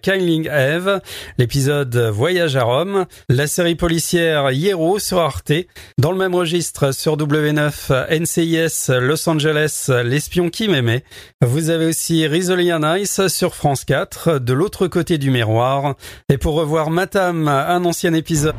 Kyling 0.00 0.48
Eve, 0.48 1.00
l'épisode 1.36 1.96
Voyage 1.96 2.54
à 2.54 2.62
Rome, 2.62 3.06
la 3.28 3.48
série 3.48 3.74
policière 3.74 4.52
Hierro 4.52 5.00
sur 5.00 5.18
Arte. 5.18 5.52
Dans 5.98 6.12
le 6.12 6.16
même 6.18 6.36
registre, 6.36 6.94
sur 6.94 7.16
W9, 7.16 8.20
NCIS 8.20 9.00
Los 9.00 9.28
Angeles, 9.28 9.90
l'espion 10.04 10.48
qui 10.48 10.68
m'aimait. 10.68 11.02
Vous 11.44 11.70
avez 11.70 11.86
aussi 11.86 12.24
Rizzoli 12.24 12.72
on 12.72 12.94
Ice 12.94 13.26
sur 13.26 13.56
France 13.56 13.84
4, 13.84 14.38
de 14.38 14.52
l'autre 14.52 14.86
côté 14.86 15.18
du 15.18 15.32
miroir. 15.32 15.96
Et 16.28 16.38
pour 16.38 16.54
revoir 16.54 16.90
Matam, 16.90 17.48
un 17.48 17.84
ancien 17.84 18.14
épisode... 18.14 18.54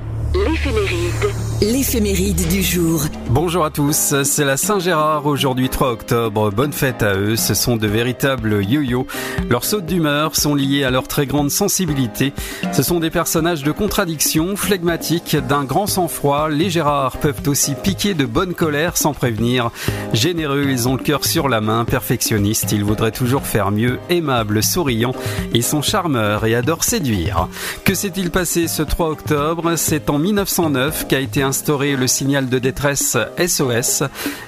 L'éphéméride 1.61 2.47
du 2.47 2.63
jour. 2.63 3.03
Bonjour 3.29 3.63
à 3.63 3.69
tous, 3.69 4.15
c'est 4.23 4.43
la 4.43 4.57
Saint-Gérard 4.57 5.27
aujourd'hui 5.27 5.69
3 5.69 5.91
octobre. 5.91 6.49
Bonne 6.49 6.73
fête 6.73 7.03
à 7.03 7.13
eux, 7.13 7.35
ce 7.35 7.53
sont 7.53 7.77
de 7.77 7.85
véritables 7.85 8.63
yo-yo. 8.63 9.05
Leurs 9.47 9.63
sautes 9.63 9.85
d'humeur 9.85 10.35
sont 10.35 10.55
liées 10.55 10.83
à 10.83 10.89
leur 10.89 11.07
très 11.07 11.27
grande 11.27 11.51
sensibilité. 11.51 12.33
Ce 12.71 12.81
sont 12.81 12.99
des 12.99 13.11
personnages 13.11 13.61
de 13.61 13.71
contradiction, 13.71 14.55
flegmatiques, 14.55 15.35
d'un 15.35 15.63
grand 15.63 15.85
sang-froid. 15.85 16.49
Les 16.49 16.71
Gérards 16.71 17.17
peuvent 17.17 17.43
aussi 17.45 17.75
piquer 17.75 18.15
de 18.15 18.25
bonne 18.25 18.55
colère 18.55 18.97
sans 18.97 19.13
prévenir. 19.13 19.69
Généreux, 20.13 20.65
ils 20.67 20.89
ont 20.89 20.95
le 20.95 21.03
cœur 21.03 21.25
sur 21.25 21.47
la 21.47 21.61
main, 21.61 21.85
perfectionnistes, 21.85 22.71
ils 22.71 22.83
voudraient 22.83 23.11
toujours 23.11 23.45
faire 23.45 23.69
mieux, 23.69 23.99
aimables, 24.09 24.63
souriants. 24.63 25.13
Ils 25.53 25.63
sont 25.63 25.83
charmeurs 25.83 26.43
et 26.43 26.55
adorent 26.55 26.83
séduire. 26.83 27.47
Que 27.85 27.93
s'est-il 27.93 28.31
passé 28.31 28.67
ce 28.67 28.81
3 28.81 29.09
octobre? 29.09 29.75
C'est 29.75 30.09
en 30.09 30.17
1909 30.17 31.07
qu'a 31.07 31.19
été 31.19 31.43
instauré 31.51 31.97
le 31.97 32.07
signal 32.07 32.47
de 32.47 32.59
détresse 32.59 33.17
SOS. 33.37 34.03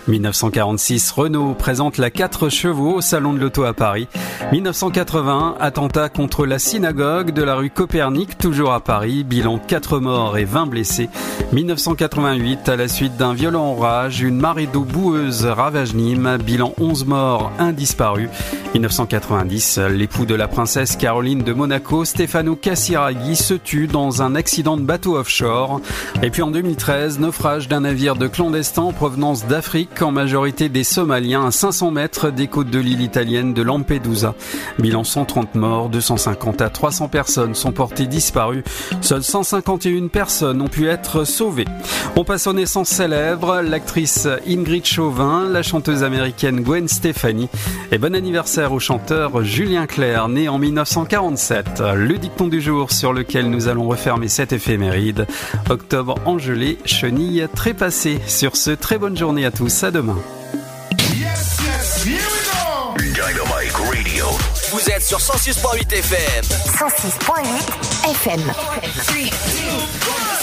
1946, 0.07 1.11
Renault 1.11 1.53
présente 1.53 1.97
la 1.97 2.09
4 2.09 2.47
chevaux 2.47 2.93
au 2.93 3.01
Salon 3.01 3.33
de 3.33 3.39
l'Auto 3.39 3.65
à 3.65 3.73
Paris. 3.73 4.07
1980, 4.53 5.55
attentat 5.59 6.07
contre 6.07 6.45
la 6.45 6.59
synagogue 6.59 7.31
de 7.31 7.43
la 7.43 7.55
rue 7.55 7.69
Copernic, 7.69 8.37
toujours 8.37 8.71
à 8.71 8.79
Paris. 8.79 9.25
Bilan 9.25 9.59
4 9.59 9.99
morts 9.99 10.37
et 10.37 10.45
20 10.45 10.67
blessés. 10.67 11.09
1988, 11.51 12.69
à 12.69 12.77
la 12.77 12.87
suite 12.87 13.17
d'un 13.17 13.33
violent 13.33 13.73
orage, 13.73 14.21
une 14.21 14.39
marée 14.39 14.67
d'eau 14.67 14.85
boueuse 14.85 15.43
ravage 15.45 15.93
Nîmes. 15.93 16.37
Bilan 16.41 16.73
11 16.79 17.05
morts, 17.05 17.51
1 17.59 17.73
disparu. 17.73 18.29
1990, 18.75 19.77
l'époux 19.91 20.25
de 20.25 20.35
la 20.35 20.47
princesse 20.47 20.95
Caroline 20.95 21.43
de 21.43 21.51
Monaco, 21.51 22.05
Stefano 22.05 22.55
Cassiraghi, 22.55 23.35
se 23.35 23.55
tue 23.55 23.87
dans 23.87 24.21
un 24.21 24.35
accident 24.35 24.77
de 24.77 24.83
bateau 24.83 25.17
offshore. 25.17 25.81
Et 26.21 26.29
puis 26.29 26.41
en 26.41 26.49
2013, 26.49 26.92
naufrage 26.93 27.67
d'un 27.67 27.81
navire 27.81 28.15
de 28.15 28.27
clandestins 28.27 28.83
en 28.83 28.93
provenance 28.93 29.47
d'Afrique, 29.47 30.01
en 30.01 30.11
majorité 30.11 30.69
des 30.69 30.83
Somaliens, 30.83 31.47
à 31.47 31.51
500 31.51 31.89
mètres 31.89 32.29
des 32.29 32.47
côtes 32.47 32.69
de 32.69 32.77
l'île 32.77 33.01
italienne 33.01 33.53
de 33.53 33.63
Lampedusa. 33.63 34.35
Bilan 34.77 35.03
130 35.03 35.55
morts, 35.55 35.89
250 35.89 36.61
à 36.61 36.69
300 36.69 37.07
personnes 37.07 37.55
sont 37.55 37.71
portées 37.71 38.05
disparues. 38.05 38.63
Seules 39.01 39.23
151 39.23 40.07
personnes 40.07 40.61
ont 40.61 40.67
pu 40.67 40.87
être 40.87 41.23
sauvées. 41.23 41.65
On 42.15 42.23
passe 42.23 42.45
aux 42.45 42.53
naissances 42.53 42.89
célèbres, 42.89 43.61
l'actrice 43.61 44.27
Ingrid 44.47 44.85
Chauvin, 44.85 45.49
la 45.49 45.63
chanteuse 45.63 46.03
américaine 46.03 46.61
Gwen 46.61 46.87
Stefani 46.87 47.49
et 47.91 47.97
bon 47.97 48.13
anniversaire 48.13 48.71
au 48.71 48.79
chanteur 48.79 49.43
Julien 49.43 49.87
Clerc, 49.87 50.29
né 50.29 50.47
en 50.47 50.59
1947. 50.59 51.81
Le 51.95 52.17
dicton 52.19 52.47
du 52.47 52.61
jour 52.61 52.91
sur 52.91 53.13
lequel 53.13 53.49
nous 53.49 53.67
allons 53.67 53.87
refermer 53.87 54.27
cette 54.27 54.53
éphéméride. 54.53 55.25
Octobre 55.69 56.15
engelé, 56.25 56.77
Chenille 56.85 57.47
Trépassé. 57.55 58.19
Sur 58.27 58.55
ce, 58.55 58.71
très 58.71 58.97
bonne 58.97 59.17
journée 59.17 59.45
à 59.45 59.51
tous, 59.51 59.83
à 59.83 59.91
demain. 59.91 60.17
Yes, 61.15 61.57
yes, 61.63 62.05
here 62.05 62.21
we 62.21 62.43
go. 62.51 62.97
Dynamic 63.13 63.73
Radio. 63.73 64.25
Vous 64.71 64.89
êtes 64.89 65.03
sur 65.03 65.19
106.8 65.19 65.93
FM. 65.93 66.43
106.8 66.43 68.09
FM. 68.11 68.41
3, 68.41 68.75
2, 69.13 69.21
1. 69.21 70.42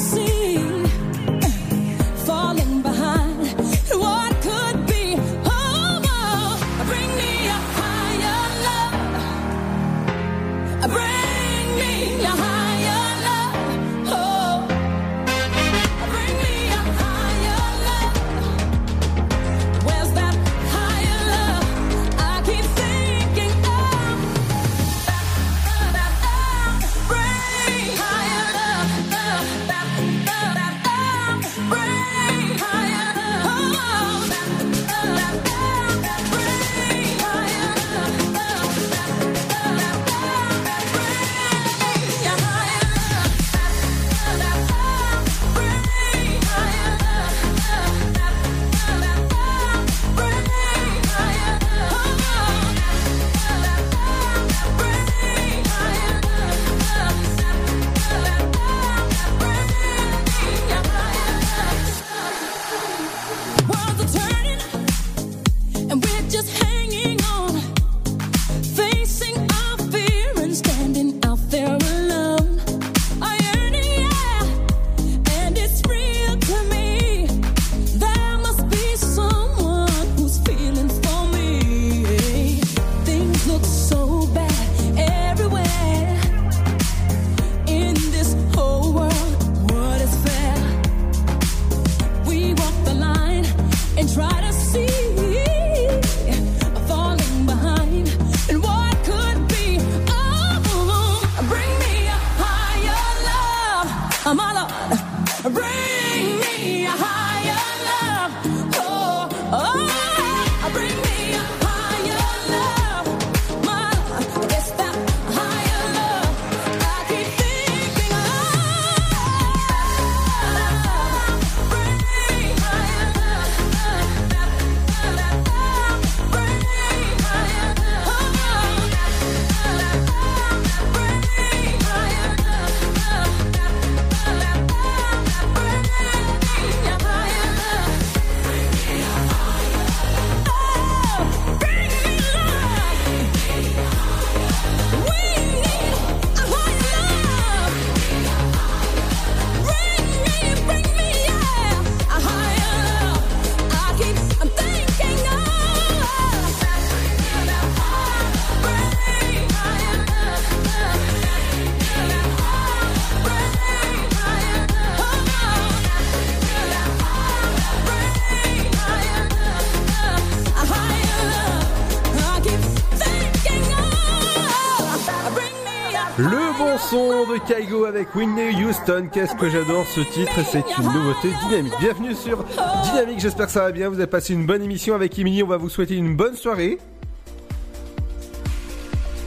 avec 177.53 178.15
Whitney 178.15 178.63
Houston. 178.63 179.09
Qu'est-ce 179.11 179.35
que 179.35 179.49
j'adore 179.49 179.85
ce 179.85 179.99
titre 179.99 180.39
et 180.39 180.43
c'est 180.43 180.63
une 180.77 180.85
nouveauté 180.85 181.29
dynamique. 181.43 181.73
Bienvenue 181.81 182.15
sur 182.15 182.45
Dynamique, 182.85 183.19
j'espère 183.19 183.47
que 183.47 183.51
ça 183.51 183.63
va 183.63 183.71
bien. 183.73 183.89
Vous 183.89 183.95
avez 183.95 184.07
passé 184.07 184.33
une 184.33 184.45
bonne 184.45 184.63
émission 184.63 184.95
avec 184.95 185.19
Emily. 185.19 185.43
On 185.43 185.47
va 185.47 185.57
vous 185.57 185.67
souhaiter 185.67 185.95
une 185.95 186.15
bonne 186.15 186.35
soirée. 186.35 186.77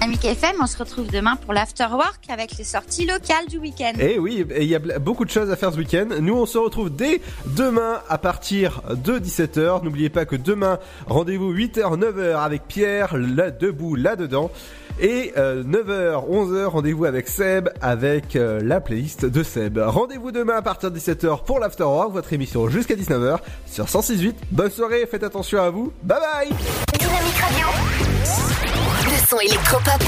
Dynamique 0.01 0.25
FM, 0.25 0.57
on 0.59 0.67
se 0.67 0.79
retrouve 0.79 1.11
demain 1.11 1.37
pour 1.37 1.53
l'afterwork 1.53 2.31
avec 2.31 2.57
les 2.57 2.65
sorties 2.65 3.05
locales 3.05 3.47
du 3.47 3.59
week-end. 3.59 3.93
Et 3.99 4.19
oui, 4.19 4.47
il 4.57 4.65
y 4.65 4.75
a 4.75 4.79
beaucoup 4.79 5.27
de 5.27 5.31
choses 5.31 5.51
à 5.51 5.57
faire 5.57 5.73
ce 5.73 5.77
week-end. 5.77 6.09
Nous, 6.21 6.35
on 6.35 6.47
se 6.47 6.57
retrouve 6.57 6.95
dès 6.95 7.21
demain 7.45 8.01
à 8.09 8.17
partir 8.17 8.81
de 8.91 9.19
17h. 9.19 9.85
N'oubliez 9.85 10.09
pas 10.09 10.25
que 10.25 10.37
demain, 10.37 10.79
rendez-vous 11.07 11.55
8h, 11.55 11.99
9h 11.99 12.37
avec 12.39 12.63
Pierre, 12.69 13.19
là 13.19 13.51
debout, 13.51 13.97
là-dedans. 13.97 14.51
Et 15.01 15.33
9h, 15.37 16.29
11h, 16.31 16.65
rendez-vous 16.67 17.05
avec 17.05 17.29
Seb 17.29 17.69
avec 17.81 18.37
euh, 18.37 18.61
la 18.63 18.81
playlist 18.81 19.25
de 19.27 19.43
Seb. 19.43 19.79
Rendez-vous 19.79 20.31
demain 20.33 20.57
à 20.57 20.63
partir 20.63 20.91
de 20.91 20.99
17h 20.99 21.45
pour 21.45 21.59
l'Afterwork, 21.59 22.13
votre 22.13 22.33
émission 22.33 22.69
jusqu'à 22.69 22.95
19h 22.95 23.39
sur 23.67 23.87
106.8. 23.87 24.35
Bonne 24.53 24.71
soirée, 24.71 25.07
faites 25.11 25.25
attention 25.25 25.61
à 25.61 25.71
vous. 25.71 25.93
Bye 26.03 26.19
bye 26.21 26.49
Dynamique 26.99 27.39
Radio. 27.39 27.67
Le 29.05 29.27
son 29.27 29.41
électropop. 29.41 30.03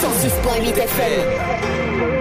106.8 0.00 0.78
FM. 0.78 2.17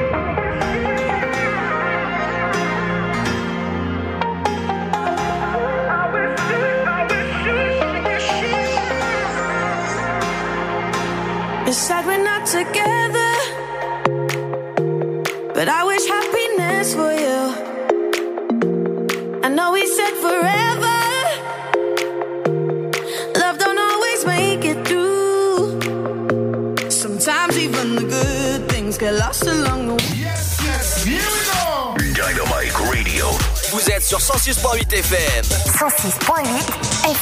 It's 11.70 11.78
sad 11.78 12.06
we're 12.06 12.24
not 12.24 12.46
together, 12.46 13.34
but 15.54 15.68
I 15.68 15.84
wish 15.84 16.06
happiness 16.08 16.96
for 16.96 17.12
you. 17.12 17.42
I 19.44 19.50
know 19.50 19.74
we 19.74 19.86
said 19.86 20.14
forever, 20.26 20.98
love 23.42 23.58
don't 23.60 23.78
always 23.78 24.26
make 24.26 24.64
it 24.64 24.88
through. 24.88 25.82
Sometimes 26.90 27.58
even 27.58 27.96
the 27.96 28.06
good 28.16 28.70
things 28.70 28.98
get 28.98 29.16
lost 29.16 29.46
along 29.46 29.88
the 29.90 29.96
way. 29.96 30.14
Yes, 30.16 30.62
yes, 30.64 31.04
here 31.04 31.20
we 31.20 31.42
go. 31.52 31.98
Dynamite 32.16 32.78
Radio. 32.90 33.26
Vous 33.72 33.90
êtes 33.92 34.04
sur 34.04 34.20
106.8 34.20 34.94
FM. 34.94 35.44
106.8 35.44 36.46
FM. 37.04 37.18